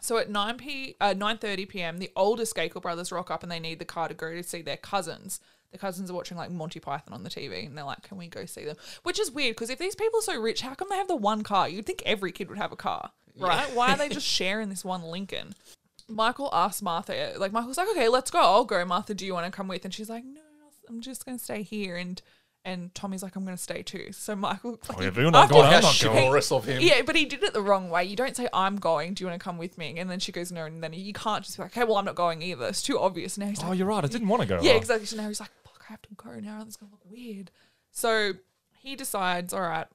So 0.00 0.16
at 0.18 0.28
nine 0.28 0.56
p 0.56 0.96
uh, 1.00 1.14
nine 1.16 1.38
thirty 1.38 1.66
p.m., 1.66 1.98
the 1.98 2.10
older 2.16 2.42
Skakel 2.42 2.82
brothers 2.82 3.12
rock 3.12 3.30
up 3.30 3.44
and 3.44 3.52
they 3.52 3.60
need 3.60 3.78
the 3.78 3.84
car 3.84 4.08
to 4.08 4.14
go 4.14 4.32
to 4.32 4.42
see 4.42 4.62
their 4.62 4.76
cousins. 4.76 5.38
The 5.72 5.78
cousins 5.78 6.10
are 6.10 6.14
watching 6.14 6.36
like 6.36 6.50
Monty 6.50 6.80
Python 6.80 7.14
on 7.14 7.22
the 7.22 7.30
TV, 7.30 7.64
and 7.66 7.76
they're 7.78 7.84
like, 7.84 8.02
"Can 8.02 8.18
we 8.18 8.26
go 8.28 8.44
see 8.44 8.64
them?" 8.64 8.76
Which 9.04 9.20
is 9.20 9.30
weird 9.30 9.54
because 9.56 9.70
if 9.70 9.78
these 9.78 9.94
people 9.94 10.18
are 10.18 10.22
so 10.22 10.40
rich, 10.40 10.62
how 10.62 10.74
come 10.74 10.88
they 10.90 10.96
have 10.96 11.08
the 11.08 11.14
one 11.16 11.42
car? 11.42 11.68
You'd 11.68 11.86
think 11.86 12.02
every 12.04 12.32
kid 12.32 12.48
would 12.48 12.58
have 12.58 12.72
a 12.72 12.76
car, 12.76 13.12
right? 13.38 13.72
Why 13.74 13.92
are 13.92 13.96
they 13.96 14.08
just 14.10 14.26
sharing 14.26 14.68
this 14.68 14.84
one 14.84 15.02
Lincoln? 15.02 15.54
Michael 16.08 16.50
asks 16.52 16.82
Martha, 16.82 17.34
like 17.38 17.52
Michael's 17.52 17.78
like, 17.78 17.88
"Okay, 17.90 18.08
let's 18.08 18.30
go. 18.30 18.40
I'll 18.40 18.64
go." 18.64 18.84
Martha, 18.84 19.14
do 19.14 19.24
you 19.24 19.32
want 19.32 19.46
to 19.46 19.52
come 19.52 19.68
with? 19.68 19.84
And 19.84 19.94
she's 19.94 20.10
like, 20.10 20.24
"No, 20.24 20.40
I'm 20.88 21.00
just 21.00 21.24
gonna 21.24 21.38
stay 21.38 21.62
here." 21.62 21.96
And 21.96 22.20
and 22.64 22.92
Tommy's 22.94 23.22
like, 23.22 23.36
"I'm 23.36 23.44
gonna 23.44 23.56
stay 23.56 23.82
too." 23.82 24.08
So 24.10 24.34
Michael, 24.34 24.72
oh, 24.82 24.86
like, 24.92 24.98
Oh, 24.98 25.02
if 25.04 25.16
you're 25.16 25.30
not 25.30 25.48
going, 25.48 25.62
How 25.66 25.76
I'm 25.76 25.82
not 25.82 25.98
going. 26.02 26.14
chivalrous 26.16 26.50
of 26.50 26.64
him. 26.66 26.80
yeah, 26.82 27.02
but 27.02 27.14
he 27.14 27.24
did 27.26 27.42
it 27.44 27.52
the 27.54 27.62
wrong 27.62 27.90
way. 27.90 28.04
You 28.04 28.16
don't 28.16 28.36
say, 28.36 28.48
I'm 28.52 28.76
going. 28.76 29.14
Do 29.14 29.22
you 29.22 29.28
want 29.30 29.40
to 29.40 29.44
come 29.44 29.56
with 29.56 29.78
me? 29.78 29.98
And 29.98 30.10
then 30.10 30.18
she 30.18 30.30
goes, 30.32 30.50
no. 30.52 30.64
And 30.66 30.82
then 30.82 30.92
you 30.92 31.12
can't 31.14 31.42
just 31.44 31.56
be 31.56 31.62
like, 31.62 31.74
okay, 31.76 31.84
well, 31.86 31.96
I'm 31.96 32.04
not 32.04 32.16
going 32.16 32.42
either. 32.42 32.66
It's 32.66 32.82
too 32.82 32.98
obvious. 32.98 33.38
Now 33.38 33.46
he's 33.46 33.60
oh, 33.60 33.62
like, 33.62 33.70
Oh, 33.70 33.72
you're 33.74 33.86
right. 33.86 34.04
I 34.04 34.08
didn't 34.08 34.28
want 34.28 34.42
to 34.42 34.48
go. 34.48 34.60
yeah, 34.60 34.72
Oh. 34.72 34.76
exactly. 34.76 35.06
So 35.06 35.16
now 35.16 35.28
he's 35.28 35.40
like, 35.40 35.48
have 35.90 36.02
to 36.02 36.08
go 36.16 36.40
now. 36.40 36.64
This 36.64 36.74
is 36.74 36.76
going 36.76 36.90
to 36.90 36.94
look 36.94 37.10
weird. 37.10 37.50
So 37.90 38.32
he 38.78 38.96
decides, 38.96 39.52
all 39.52 39.60
right, 39.60 39.86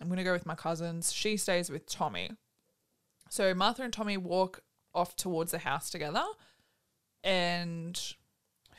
I'm 0.00 0.08
going 0.08 0.18
to 0.18 0.24
go 0.24 0.32
with 0.32 0.46
my 0.46 0.54
cousins. 0.54 1.12
She 1.12 1.36
stays 1.36 1.70
with 1.70 1.86
Tommy. 1.86 2.30
So 3.30 3.54
Martha 3.54 3.82
and 3.82 3.92
Tommy 3.92 4.16
walk 4.16 4.62
off 4.94 5.16
towards 5.16 5.52
the 5.52 5.58
house 5.58 5.90
together. 5.90 6.24
And 7.22 8.00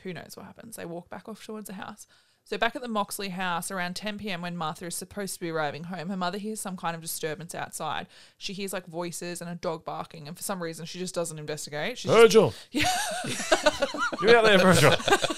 who 0.04 0.14
knows 0.14 0.34
what 0.36 0.46
happens? 0.46 0.76
They 0.76 0.86
walk 0.86 1.10
back 1.10 1.30
off 1.30 1.46
towards 1.46 1.68
the 1.68 1.74
house. 1.74 2.08
So 2.50 2.58
back 2.58 2.76
at 2.76 2.82
the 2.82 2.88
Moxley 2.88 3.30
house 3.30 3.70
around 3.70 3.96
10 3.96 4.18
p.m. 4.18 4.42
when 4.42 4.58
Martha 4.58 4.88
is 4.88 4.96
supposed 4.96 5.36
to 5.36 5.40
be 5.40 5.52
arriving 5.52 5.84
home, 5.84 6.10
her 6.10 6.18
mother 6.18 6.40
hears 6.40 6.60
some 6.60 6.78
kind 6.78 6.96
of 6.96 7.02
disturbance 7.04 7.54
outside. 7.54 8.08
She 8.40 8.54
hears 8.54 8.74
like 8.74 8.88
voices 8.88 9.40
and 9.40 9.48
a 9.52 9.54
dog 9.54 9.86
barking, 9.86 10.28
and 10.28 10.36
for 10.36 10.42
some 10.42 10.64
reason 10.64 10.88
she 10.88 10.98
just 10.98 11.14
doesn't 11.14 11.38
investigate. 11.38 12.00
She's 12.00 12.10
just, 12.10 12.20
Virgil. 12.20 12.56
you 12.72 14.36
out 14.36 14.46
there, 14.46 14.58
Virgil? 14.58 14.96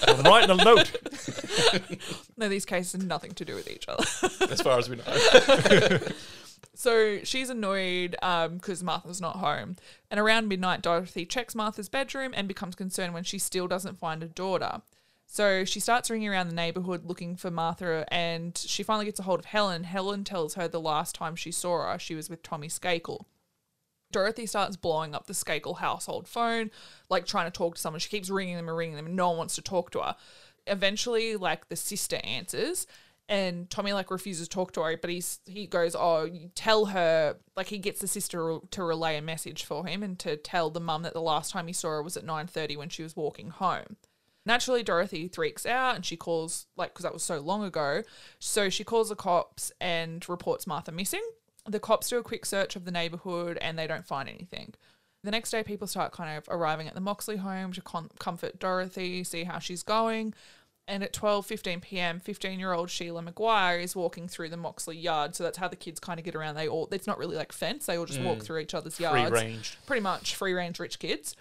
I'm 0.08 0.22
writing 0.22 0.58
a 0.58 0.64
note. 0.64 0.90
no, 2.38 2.48
these 2.48 2.64
cases 2.64 2.92
have 2.92 3.06
nothing 3.06 3.32
to 3.32 3.44
do 3.44 3.56
with 3.56 3.70
each 3.70 3.86
other. 3.88 4.04
as 4.50 4.62
far 4.62 4.78
as 4.78 4.88
we 4.88 4.96
know. 4.96 5.98
So 6.74 7.18
she's 7.24 7.50
annoyed 7.50 8.16
um, 8.22 8.54
because 8.54 8.82
Martha's 8.82 9.20
not 9.20 9.36
home. 9.36 9.76
And 10.10 10.18
around 10.18 10.48
midnight, 10.48 10.80
Dorothy 10.80 11.26
checks 11.26 11.54
Martha's 11.54 11.90
bedroom 11.90 12.32
and 12.34 12.48
becomes 12.48 12.74
concerned 12.74 13.12
when 13.12 13.24
she 13.24 13.38
still 13.38 13.68
doesn't 13.68 13.98
find 13.98 14.22
her 14.22 14.28
daughter. 14.28 14.80
So 15.32 15.64
she 15.64 15.80
starts 15.80 16.10
ringing 16.10 16.28
around 16.28 16.48
the 16.48 16.54
neighborhood 16.54 17.06
looking 17.06 17.36
for 17.36 17.50
Martha, 17.50 18.04
and 18.12 18.54
she 18.54 18.82
finally 18.82 19.06
gets 19.06 19.18
a 19.18 19.22
hold 19.22 19.38
of 19.38 19.46
Helen. 19.46 19.84
Helen 19.84 20.24
tells 20.24 20.56
her 20.56 20.68
the 20.68 20.78
last 20.78 21.14
time 21.14 21.36
she 21.36 21.50
saw 21.50 21.90
her, 21.90 21.98
she 21.98 22.14
was 22.14 22.28
with 22.28 22.42
Tommy 22.42 22.68
Skakel. 22.68 23.24
Dorothy 24.10 24.44
starts 24.44 24.76
blowing 24.76 25.14
up 25.14 25.26
the 25.26 25.32
Skakel 25.32 25.78
household 25.78 26.28
phone, 26.28 26.70
like 27.08 27.24
trying 27.24 27.46
to 27.46 27.50
talk 27.50 27.76
to 27.76 27.80
someone. 27.80 27.98
She 27.98 28.10
keeps 28.10 28.28
ringing 28.28 28.56
them 28.56 28.68
and 28.68 28.76
ringing 28.76 28.94
them, 28.94 29.06
and 29.06 29.16
no 29.16 29.30
one 29.30 29.38
wants 29.38 29.54
to 29.54 29.62
talk 29.62 29.90
to 29.92 30.00
her. 30.00 30.16
Eventually, 30.66 31.36
like 31.36 31.70
the 31.70 31.76
sister 31.76 32.20
answers, 32.24 32.86
and 33.26 33.70
Tommy 33.70 33.94
like 33.94 34.10
refuses 34.10 34.48
to 34.48 34.54
talk 34.54 34.72
to 34.72 34.82
her, 34.82 34.98
but 34.98 35.08
he's 35.08 35.40
he 35.46 35.66
goes, 35.66 35.96
"Oh, 35.96 36.28
tell 36.54 36.84
her." 36.84 37.38
Like 37.56 37.68
he 37.68 37.78
gets 37.78 38.02
the 38.02 38.06
sister 38.06 38.58
to 38.70 38.84
relay 38.84 39.16
a 39.16 39.22
message 39.22 39.64
for 39.64 39.86
him 39.86 40.02
and 40.02 40.18
to 40.18 40.36
tell 40.36 40.68
the 40.68 40.78
mum 40.78 41.04
that 41.04 41.14
the 41.14 41.22
last 41.22 41.52
time 41.52 41.68
he 41.68 41.72
saw 41.72 41.88
her 41.88 42.02
was 42.02 42.18
at 42.18 42.24
nine 42.26 42.48
thirty 42.48 42.76
when 42.76 42.90
she 42.90 43.02
was 43.02 43.16
walking 43.16 43.48
home. 43.48 43.96
Naturally, 44.44 44.82
Dorothy 44.82 45.28
freaks 45.28 45.64
out 45.64 45.94
and 45.94 46.04
she 46.04 46.16
calls, 46.16 46.66
like, 46.76 46.92
because 46.92 47.04
that 47.04 47.12
was 47.12 47.22
so 47.22 47.38
long 47.38 47.62
ago. 47.62 48.02
So 48.38 48.68
she 48.68 48.84
calls 48.84 49.08
the 49.08 49.16
cops 49.16 49.70
and 49.80 50.28
reports 50.28 50.66
Martha 50.66 50.90
missing. 50.90 51.22
The 51.64 51.78
cops 51.78 52.08
do 52.08 52.18
a 52.18 52.24
quick 52.24 52.44
search 52.44 52.74
of 52.74 52.84
the 52.84 52.90
neighborhood 52.90 53.56
and 53.60 53.78
they 53.78 53.86
don't 53.86 54.06
find 54.06 54.28
anything. 54.28 54.74
The 55.22 55.30
next 55.30 55.52
day, 55.52 55.62
people 55.62 55.86
start 55.86 56.10
kind 56.10 56.36
of 56.36 56.44
arriving 56.48 56.88
at 56.88 56.94
the 56.94 57.00
Moxley 57.00 57.36
home 57.36 57.72
to 57.74 57.80
com- 57.80 58.10
comfort 58.18 58.58
Dorothy, 58.58 59.22
see 59.22 59.44
how 59.44 59.60
she's 59.60 59.84
going. 59.84 60.34
And 60.88 61.04
at 61.04 61.12
12 61.12 61.46
15 61.46 61.80
p.m., 61.80 62.18
15 62.18 62.58
year 62.58 62.72
old 62.72 62.90
Sheila 62.90 63.22
McGuire 63.22 63.80
is 63.80 63.94
walking 63.94 64.26
through 64.26 64.48
the 64.48 64.56
Moxley 64.56 64.96
yard. 64.96 65.36
So 65.36 65.44
that's 65.44 65.58
how 65.58 65.68
the 65.68 65.76
kids 65.76 66.00
kind 66.00 66.18
of 66.18 66.24
get 66.24 66.34
around. 66.34 66.56
They 66.56 66.66
all, 66.66 66.88
it's 66.90 67.06
not 67.06 67.18
really 67.18 67.36
like 67.36 67.52
fence, 67.52 67.86
they 67.86 67.96
all 67.96 68.06
just 68.06 68.20
walk 68.20 68.38
mm. 68.38 68.42
through 68.42 68.58
each 68.58 68.74
other's 68.74 68.98
yards. 68.98 69.30
range. 69.30 69.78
Pretty 69.86 70.02
much 70.02 70.34
free 70.34 70.54
range 70.54 70.80
rich 70.80 70.98
kids 70.98 71.36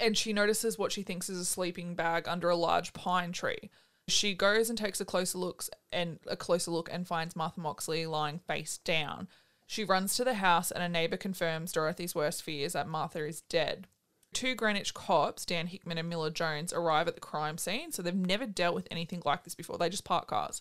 and 0.00 0.16
she 0.16 0.32
notices 0.32 0.78
what 0.78 0.92
she 0.92 1.02
thinks 1.02 1.28
is 1.28 1.38
a 1.38 1.44
sleeping 1.44 1.94
bag 1.94 2.28
under 2.28 2.48
a 2.50 2.56
large 2.56 2.92
pine 2.92 3.32
tree. 3.32 3.70
She 4.06 4.34
goes 4.34 4.68
and 4.68 4.78
takes 4.78 5.00
a 5.00 5.04
closer 5.04 5.38
look 5.38 5.64
and 5.90 6.18
a 6.26 6.36
closer 6.36 6.70
look 6.70 6.88
and 6.92 7.06
finds 7.06 7.36
Martha 7.36 7.60
Moxley 7.60 8.06
lying 8.06 8.38
face 8.38 8.78
down. 8.78 9.28
She 9.66 9.84
runs 9.84 10.16
to 10.16 10.24
the 10.24 10.34
house 10.34 10.70
and 10.70 10.82
a 10.82 10.88
neighbor 10.88 11.16
confirms 11.16 11.72
Dorothy's 11.72 12.14
worst 12.14 12.42
fears 12.42 12.74
that 12.74 12.88
Martha 12.88 13.24
is 13.24 13.40
dead. 13.42 13.86
Two 14.34 14.54
Greenwich 14.54 14.92
cops, 14.94 15.46
Dan 15.46 15.68
Hickman 15.68 15.96
and 15.96 16.08
Miller 16.08 16.28
Jones, 16.28 16.72
arrive 16.72 17.08
at 17.08 17.14
the 17.14 17.20
crime 17.20 17.56
scene, 17.56 17.92
so 17.92 18.02
they've 18.02 18.14
never 18.14 18.46
dealt 18.46 18.74
with 18.74 18.88
anything 18.90 19.22
like 19.24 19.44
this 19.44 19.54
before. 19.54 19.78
They 19.78 19.88
just 19.88 20.04
park 20.04 20.26
cars. 20.26 20.60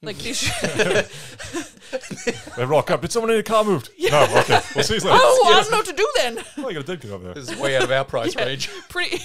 Like 0.00 0.16
mm-hmm. 0.16 0.88
this. 0.88 1.74
They 2.56 2.64
rock 2.64 2.90
up. 2.90 3.00
Did 3.00 3.12
someone 3.12 3.32
in 3.32 3.38
a 3.38 3.42
car 3.42 3.64
moved? 3.64 3.90
No, 3.98 4.22
okay. 4.22 4.60
We'll 4.74 4.84
see 4.84 4.94
you 4.94 5.00
later. 5.00 5.10
oh, 5.12 5.44
I 5.46 5.60
don't 5.60 5.70
know 5.70 5.76
what 5.78 5.86
to 5.86 5.92
do 5.92 6.08
then. 6.16 6.38
Oh, 6.58 6.68
you 6.68 6.74
got 6.74 6.84
a 6.84 6.86
dead 6.86 7.00
kid 7.00 7.10
over 7.10 7.24
there. 7.24 7.34
This 7.34 7.50
is 7.50 7.58
way 7.58 7.76
out 7.76 7.82
of 7.82 7.90
our 7.90 8.04
price 8.04 8.36
range. 8.36 8.70
pretty 8.88 9.18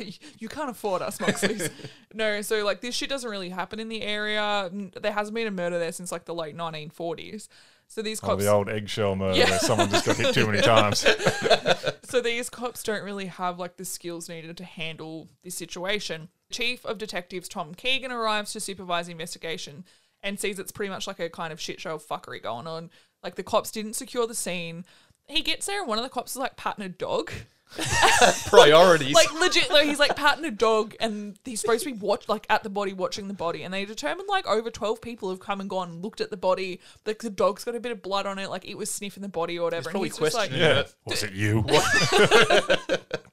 you 0.38 0.48
can't 0.48 0.70
afford 0.70 1.02
us 1.02 1.18
Moxleys. 1.18 1.70
no 2.14 2.42
so 2.42 2.64
like 2.64 2.80
this 2.80 2.94
shit 2.94 3.08
doesn't 3.08 3.30
really 3.30 3.48
happen 3.50 3.78
in 3.80 3.88
the 3.88 4.02
area 4.02 4.64
N- 4.66 4.92
there 5.00 5.12
hasn't 5.12 5.34
been 5.34 5.46
a 5.46 5.50
murder 5.50 5.78
there 5.78 5.92
since 5.92 6.12
like 6.12 6.24
the 6.24 6.34
late 6.34 6.56
1940s 6.56 7.48
so 7.88 8.02
these 8.02 8.20
Oh, 8.22 8.28
cops 8.28 8.44
the 8.44 8.50
old 8.50 8.68
eggshell 8.68 9.16
murder 9.16 9.38
Yeah. 9.38 9.50
where 9.50 9.58
someone 9.58 9.90
just 9.90 10.06
got 10.06 10.16
hit 10.16 10.34
too 10.34 10.46
many 10.46 10.62
times. 10.62 11.00
so 12.04 12.20
these 12.20 12.48
cops 12.48 12.82
don't 12.82 13.04
really 13.04 13.26
have 13.26 13.58
like 13.58 13.76
the 13.76 13.84
skills 13.84 14.28
needed 14.28 14.56
to 14.56 14.64
handle 14.64 15.28
this 15.42 15.54
situation 15.54 16.28
chief 16.50 16.84
of 16.84 16.98
detectives 16.98 17.48
tom 17.48 17.74
keegan 17.74 18.12
arrives 18.12 18.52
to 18.52 18.60
supervise 18.60 19.06
the 19.06 19.12
investigation 19.12 19.84
and 20.22 20.38
sees 20.38 20.58
it's 20.58 20.72
pretty 20.72 20.90
much 20.90 21.06
like 21.06 21.20
a 21.20 21.28
kind 21.28 21.52
of 21.52 21.60
shit 21.60 21.80
show 21.80 21.94
of 21.94 22.06
fuckery 22.06 22.42
going 22.42 22.66
on. 22.66 22.90
Like 23.22 23.34
the 23.36 23.42
cops 23.42 23.70
didn't 23.70 23.94
secure 23.94 24.26
the 24.26 24.34
scene. 24.34 24.84
He 25.28 25.42
gets 25.42 25.66
there 25.66 25.80
and 25.80 25.88
one 25.88 25.98
of 25.98 26.04
the 26.04 26.10
cops 26.10 26.32
is 26.32 26.38
like 26.38 26.56
patting 26.56 26.84
a 26.84 26.88
dog? 26.88 27.32
Priorities. 28.48 29.14
like 29.14 29.32
legit 29.32 29.70
like 29.70 29.86
he's 29.86 29.98
like 29.98 30.14
patting 30.14 30.44
a 30.44 30.50
dog 30.50 30.94
and 31.00 31.38
he's 31.44 31.60
supposed 31.62 31.84
to 31.84 31.92
be 31.92 31.98
watch 31.98 32.28
like 32.28 32.46
at 32.50 32.62
the 32.62 32.68
body 32.68 32.92
watching 32.92 33.28
the 33.28 33.34
body. 33.34 33.62
And 33.62 33.72
they 33.72 33.84
determined 33.84 34.28
like 34.28 34.46
over 34.46 34.70
12 34.70 35.00
people 35.00 35.30
have 35.30 35.40
come 35.40 35.60
and 35.60 35.70
gone 35.70 35.88
and 35.90 36.02
looked 36.02 36.20
at 36.20 36.30
the 36.30 36.36
body. 36.36 36.80
Like 37.06 37.20
the 37.20 37.30
dog's 37.30 37.64
got 37.64 37.74
a 37.74 37.80
bit 37.80 37.92
of 37.92 38.02
blood 38.02 38.26
on 38.26 38.38
it 38.38 38.50
like 38.50 38.68
it 38.68 38.76
was 38.76 38.90
sniffing 38.90 39.22
the 39.22 39.28
body 39.28 39.58
or 39.58 39.64
whatever. 39.64 39.90
Probably 39.90 40.08
and 40.08 40.18
he's 40.18 40.18
just 40.18 40.36
like 40.36 40.50
questioning 40.50 40.76
Yeah. 40.76 40.82
Was 41.06 41.22
it 41.22 41.32
you? 41.32 41.64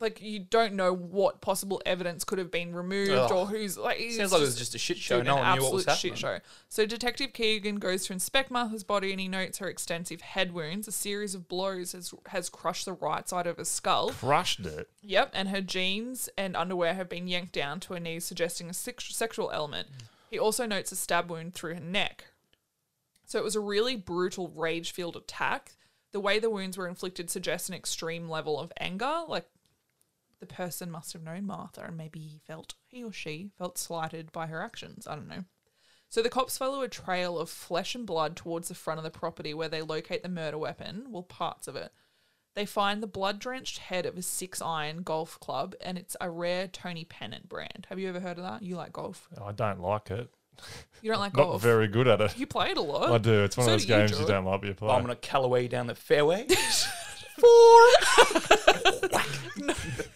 like 0.00 0.20
you 0.22 0.38
don't 0.40 0.74
know 0.74 0.94
what 0.94 1.40
possible 1.40 1.80
evidence 1.86 2.24
could 2.24 2.38
have 2.38 2.50
been 2.50 2.74
removed 2.74 3.10
Ugh. 3.10 3.32
or 3.32 3.46
who's 3.46 3.76
like 3.78 3.98
Sounds 4.10 4.32
like 4.32 4.40
it 4.40 4.44
was 4.44 4.56
just 4.56 4.74
a 4.74 4.78
shit 4.78 4.96
show. 4.98 5.22
No 5.22 5.36
one 5.36 5.56
knew 5.58 5.64
what 5.64 5.72
was 5.72 5.86
absolute 5.86 6.12
happening. 6.12 6.14
shit 6.14 6.18
show. 6.18 6.38
So 6.68 6.86
Detective 6.86 7.32
Keegan 7.32 7.76
goes 7.76 8.04
to 8.06 8.12
inspect 8.12 8.50
Martha's 8.50 8.84
body 8.84 9.10
and 9.10 9.20
he 9.20 9.28
notes 9.28 9.58
her 9.58 9.68
extensive 9.68 10.20
head 10.20 10.52
wounds. 10.52 10.88
A 10.88 10.92
series 10.92 11.34
of 11.34 11.48
blows 11.48 11.92
has 11.92 12.12
has 12.28 12.48
crushed 12.48 12.84
the 12.84 12.92
right 12.92 13.28
side 13.28 13.46
of 13.46 13.56
her 13.56 13.64
skull. 13.64 14.10
Crushed 14.10 14.60
it. 14.66 14.88
Yep, 15.02 15.30
and 15.34 15.48
her 15.48 15.60
jeans 15.60 16.28
and 16.36 16.56
underwear 16.56 16.94
have 16.94 17.08
been 17.08 17.28
yanked 17.28 17.52
down 17.52 17.80
to 17.80 17.94
her 17.94 18.00
knees, 18.00 18.24
suggesting 18.24 18.68
a 18.70 18.74
sex- 18.74 19.14
sexual 19.14 19.50
element. 19.50 19.88
He 20.30 20.38
also 20.38 20.66
notes 20.66 20.92
a 20.92 20.96
stab 20.96 21.30
wound 21.30 21.54
through 21.54 21.74
her 21.74 21.80
neck. 21.80 22.24
So 23.24 23.38
it 23.38 23.44
was 23.44 23.56
a 23.56 23.60
really 23.60 23.96
brutal, 23.96 24.48
rage 24.48 24.90
filled 24.92 25.16
attack. 25.16 25.72
The 26.12 26.20
way 26.20 26.38
the 26.38 26.48
wounds 26.48 26.78
were 26.78 26.88
inflicted 26.88 27.28
suggests 27.28 27.68
an 27.68 27.74
extreme 27.74 28.28
level 28.28 28.58
of 28.58 28.72
anger. 28.80 29.24
Like 29.28 29.46
the 30.40 30.46
person 30.46 30.90
must 30.90 31.12
have 31.12 31.22
known 31.22 31.46
Martha 31.46 31.82
and 31.82 31.96
maybe 31.96 32.20
he 32.20 32.40
felt, 32.46 32.74
he 32.86 33.04
or 33.04 33.12
she 33.12 33.50
felt 33.58 33.78
slighted 33.78 34.32
by 34.32 34.46
her 34.46 34.62
actions. 34.62 35.06
I 35.06 35.14
don't 35.14 35.28
know. 35.28 35.44
So 36.08 36.22
the 36.22 36.30
cops 36.30 36.56
follow 36.56 36.80
a 36.82 36.88
trail 36.88 37.38
of 37.38 37.50
flesh 37.50 37.94
and 37.94 38.06
blood 38.06 38.34
towards 38.36 38.68
the 38.68 38.74
front 38.74 38.98
of 38.98 39.04
the 39.04 39.10
property 39.10 39.52
where 39.52 39.68
they 39.68 39.82
locate 39.82 40.22
the 40.22 40.28
murder 40.28 40.56
weapon, 40.56 41.06
well, 41.10 41.22
parts 41.22 41.68
of 41.68 41.76
it. 41.76 41.92
They 42.54 42.64
find 42.64 43.02
the 43.02 43.06
blood 43.06 43.38
drenched 43.38 43.78
head 43.78 44.06
of 44.06 44.16
a 44.16 44.22
six 44.22 44.62
iron 44.62 45.02
golf 45.02 45.38
club, 45.38 45.74
and 45.80 45.98
it's 45.98 46.16
a 46.20 46.30
rare 46.30 46.66
Tony 46.66 47.04
Penna 47.04 47.40
brand. 47.46 47.86
Have 47.90 47.98
you 47.98 48.08
ever 48.08 48.20
heard 48.20 48.38
of 48.38 48.44
that? 48.44 48.62
You 48.62 48.76
like 48.76 48.92
golf? 48.92 49.28
Oh, 49.38 49.44
I 49.44 49.52
don't 49.52 49.80
like 49.80 50.10
it. 50.10 50.28
You 51.02 51.12
don't 51.12 51.20
like 51.20 51.34
golf? 51.34 51.46
Not 51.46 51.50
golf? 51.52 51.62
very 51.62 51.88
good 51.88 52.08
at 52.08 52.20
it. 52.20 52.38
You 52.38 52.46
play 52.46 52.70
it 52.70 52.78
a 52.78 52.82
lot. 52.82 53.12
I 53.12 53.18
do. 53.18 53.44
It's 53.44 53.56
one 53.56 53.66
So 53.66 53.72
of 53.74 53.78
those 53.78 53.86
do 53.86 53.92
you, 53.92 53.98
games 53.98 54.10
you 54.12 54.16
George. 54.16 54.28
don't 54.28 54.44
like, 54.46 54.60
but 54.62 54.68
you 54.68 54.74
play. 54.74 54.88
I'm 54.90 55.02
gonna 55.02 55.14
Callaway 55.16 55.68
down 55.68 55.86
the 55.86 55.94
fairway. 55.94 56.46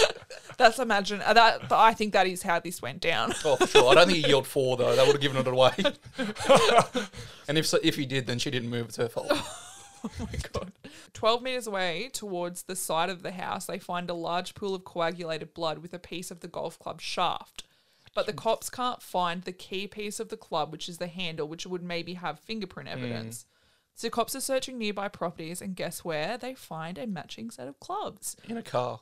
That's 0.58 0.78
imagine 0.78 1.22
uh, 1.22 1.32
that. 1.32 1.68
But 1.68 1.78
I 1.78 1.94
think 1.94 2.12
that 2.12 2.26
is 2.26 2.42
how 2.42 2.60
this 2.60 2.82
went 2.82 3.00
down. 3.00 3.32
oh, 3.44 3.56
for 3.56 3.66
sure. 3.66 3.90
I 3.90 3.94
don't 3.94 4.06
think 4.06 4.24
he 4.24 4.30
yelled 4.30 4.46
four 4.46 4.76
though. 4.76 4.94
That 4.94 5.06
would 5.06 5.14
have 5.14 5.20
given 5.20 5.38
it 5.38 5.46
away. 5.46 5.72
and 7.48 7.58
if 7.58 7.66
so, 7.66 7.78
if 7.82 7.96
he 7.96 8.06
did, 8.06 8.26
then 8.26 8.38
she 8.38 8.50
didn't 8.50 8.70
move. 8.70 8.86
It's 8.86 8.96
her 8.96 9.08
fault. 9.08 9.28
oh 9.32 10.10
my 10.20 10.38
god! 10.52 10.72
Twelve 11.12 11.42
meters 11.42 11.66
away, 11.66 12.10
towards 12.12 12.64
the 12.64 12.76
side 12.76 13.10
of 13.10 13.22
the 13.22 13.32
house, 13.32 13.66
they 13.66 13.78
find 13.78 14.10
a 14.10 14.14
large 14.14 14.54
pool 14.54 14.74
of 14.74 14.84
coagulated 14.84 15.54
blood 15.54 15.78
with 15.78 15.94
a 15.94 15.98
piece 15.98 16.30
of 16.30 16.40
the 16.40 16.48
golf 16.48 16.78
club 16.78 17.00
shaft. 17.00 17.64
But 18.14 18.26
the 18.26 18.34
cops 18.34 18.68
can't 18.68 19.02
find 19.02 19.42
the 19.42 19.52
key 19.52 19.86
piece 19.86 20.20
of 20.20 20.28
the 20.28 20.36
club, 20.36 20.70
which 20.70 20.86
is 20.86 20.98
the 20.98 21.06
handle, 21.06 21.48
which 21.48 21.66
would 21.66 21.82
maybe 21.82 22.14
have 22.14 22.38
fingerprint 22.38 22.90
evidence. 22.90 23.46
So 23.94 24.10
cops 24.10 24.34
are 24.34 24.40
searching 24.40 24.78
nearby 24.78 25.08
properties, 25.08 25.62
and 25.62 25.76
guess 25.76 26.04
where? 26.04 26.36
They 26.36 26.54
find 26.54 26.98
a 26.98 27.06
matching 27.06 27.50
set 27.50 27.68
of 27.68 27.80
clubs. 27.80 28.36
In 28.48 28.56
a 28.56 28.62
car. 28.62 29.00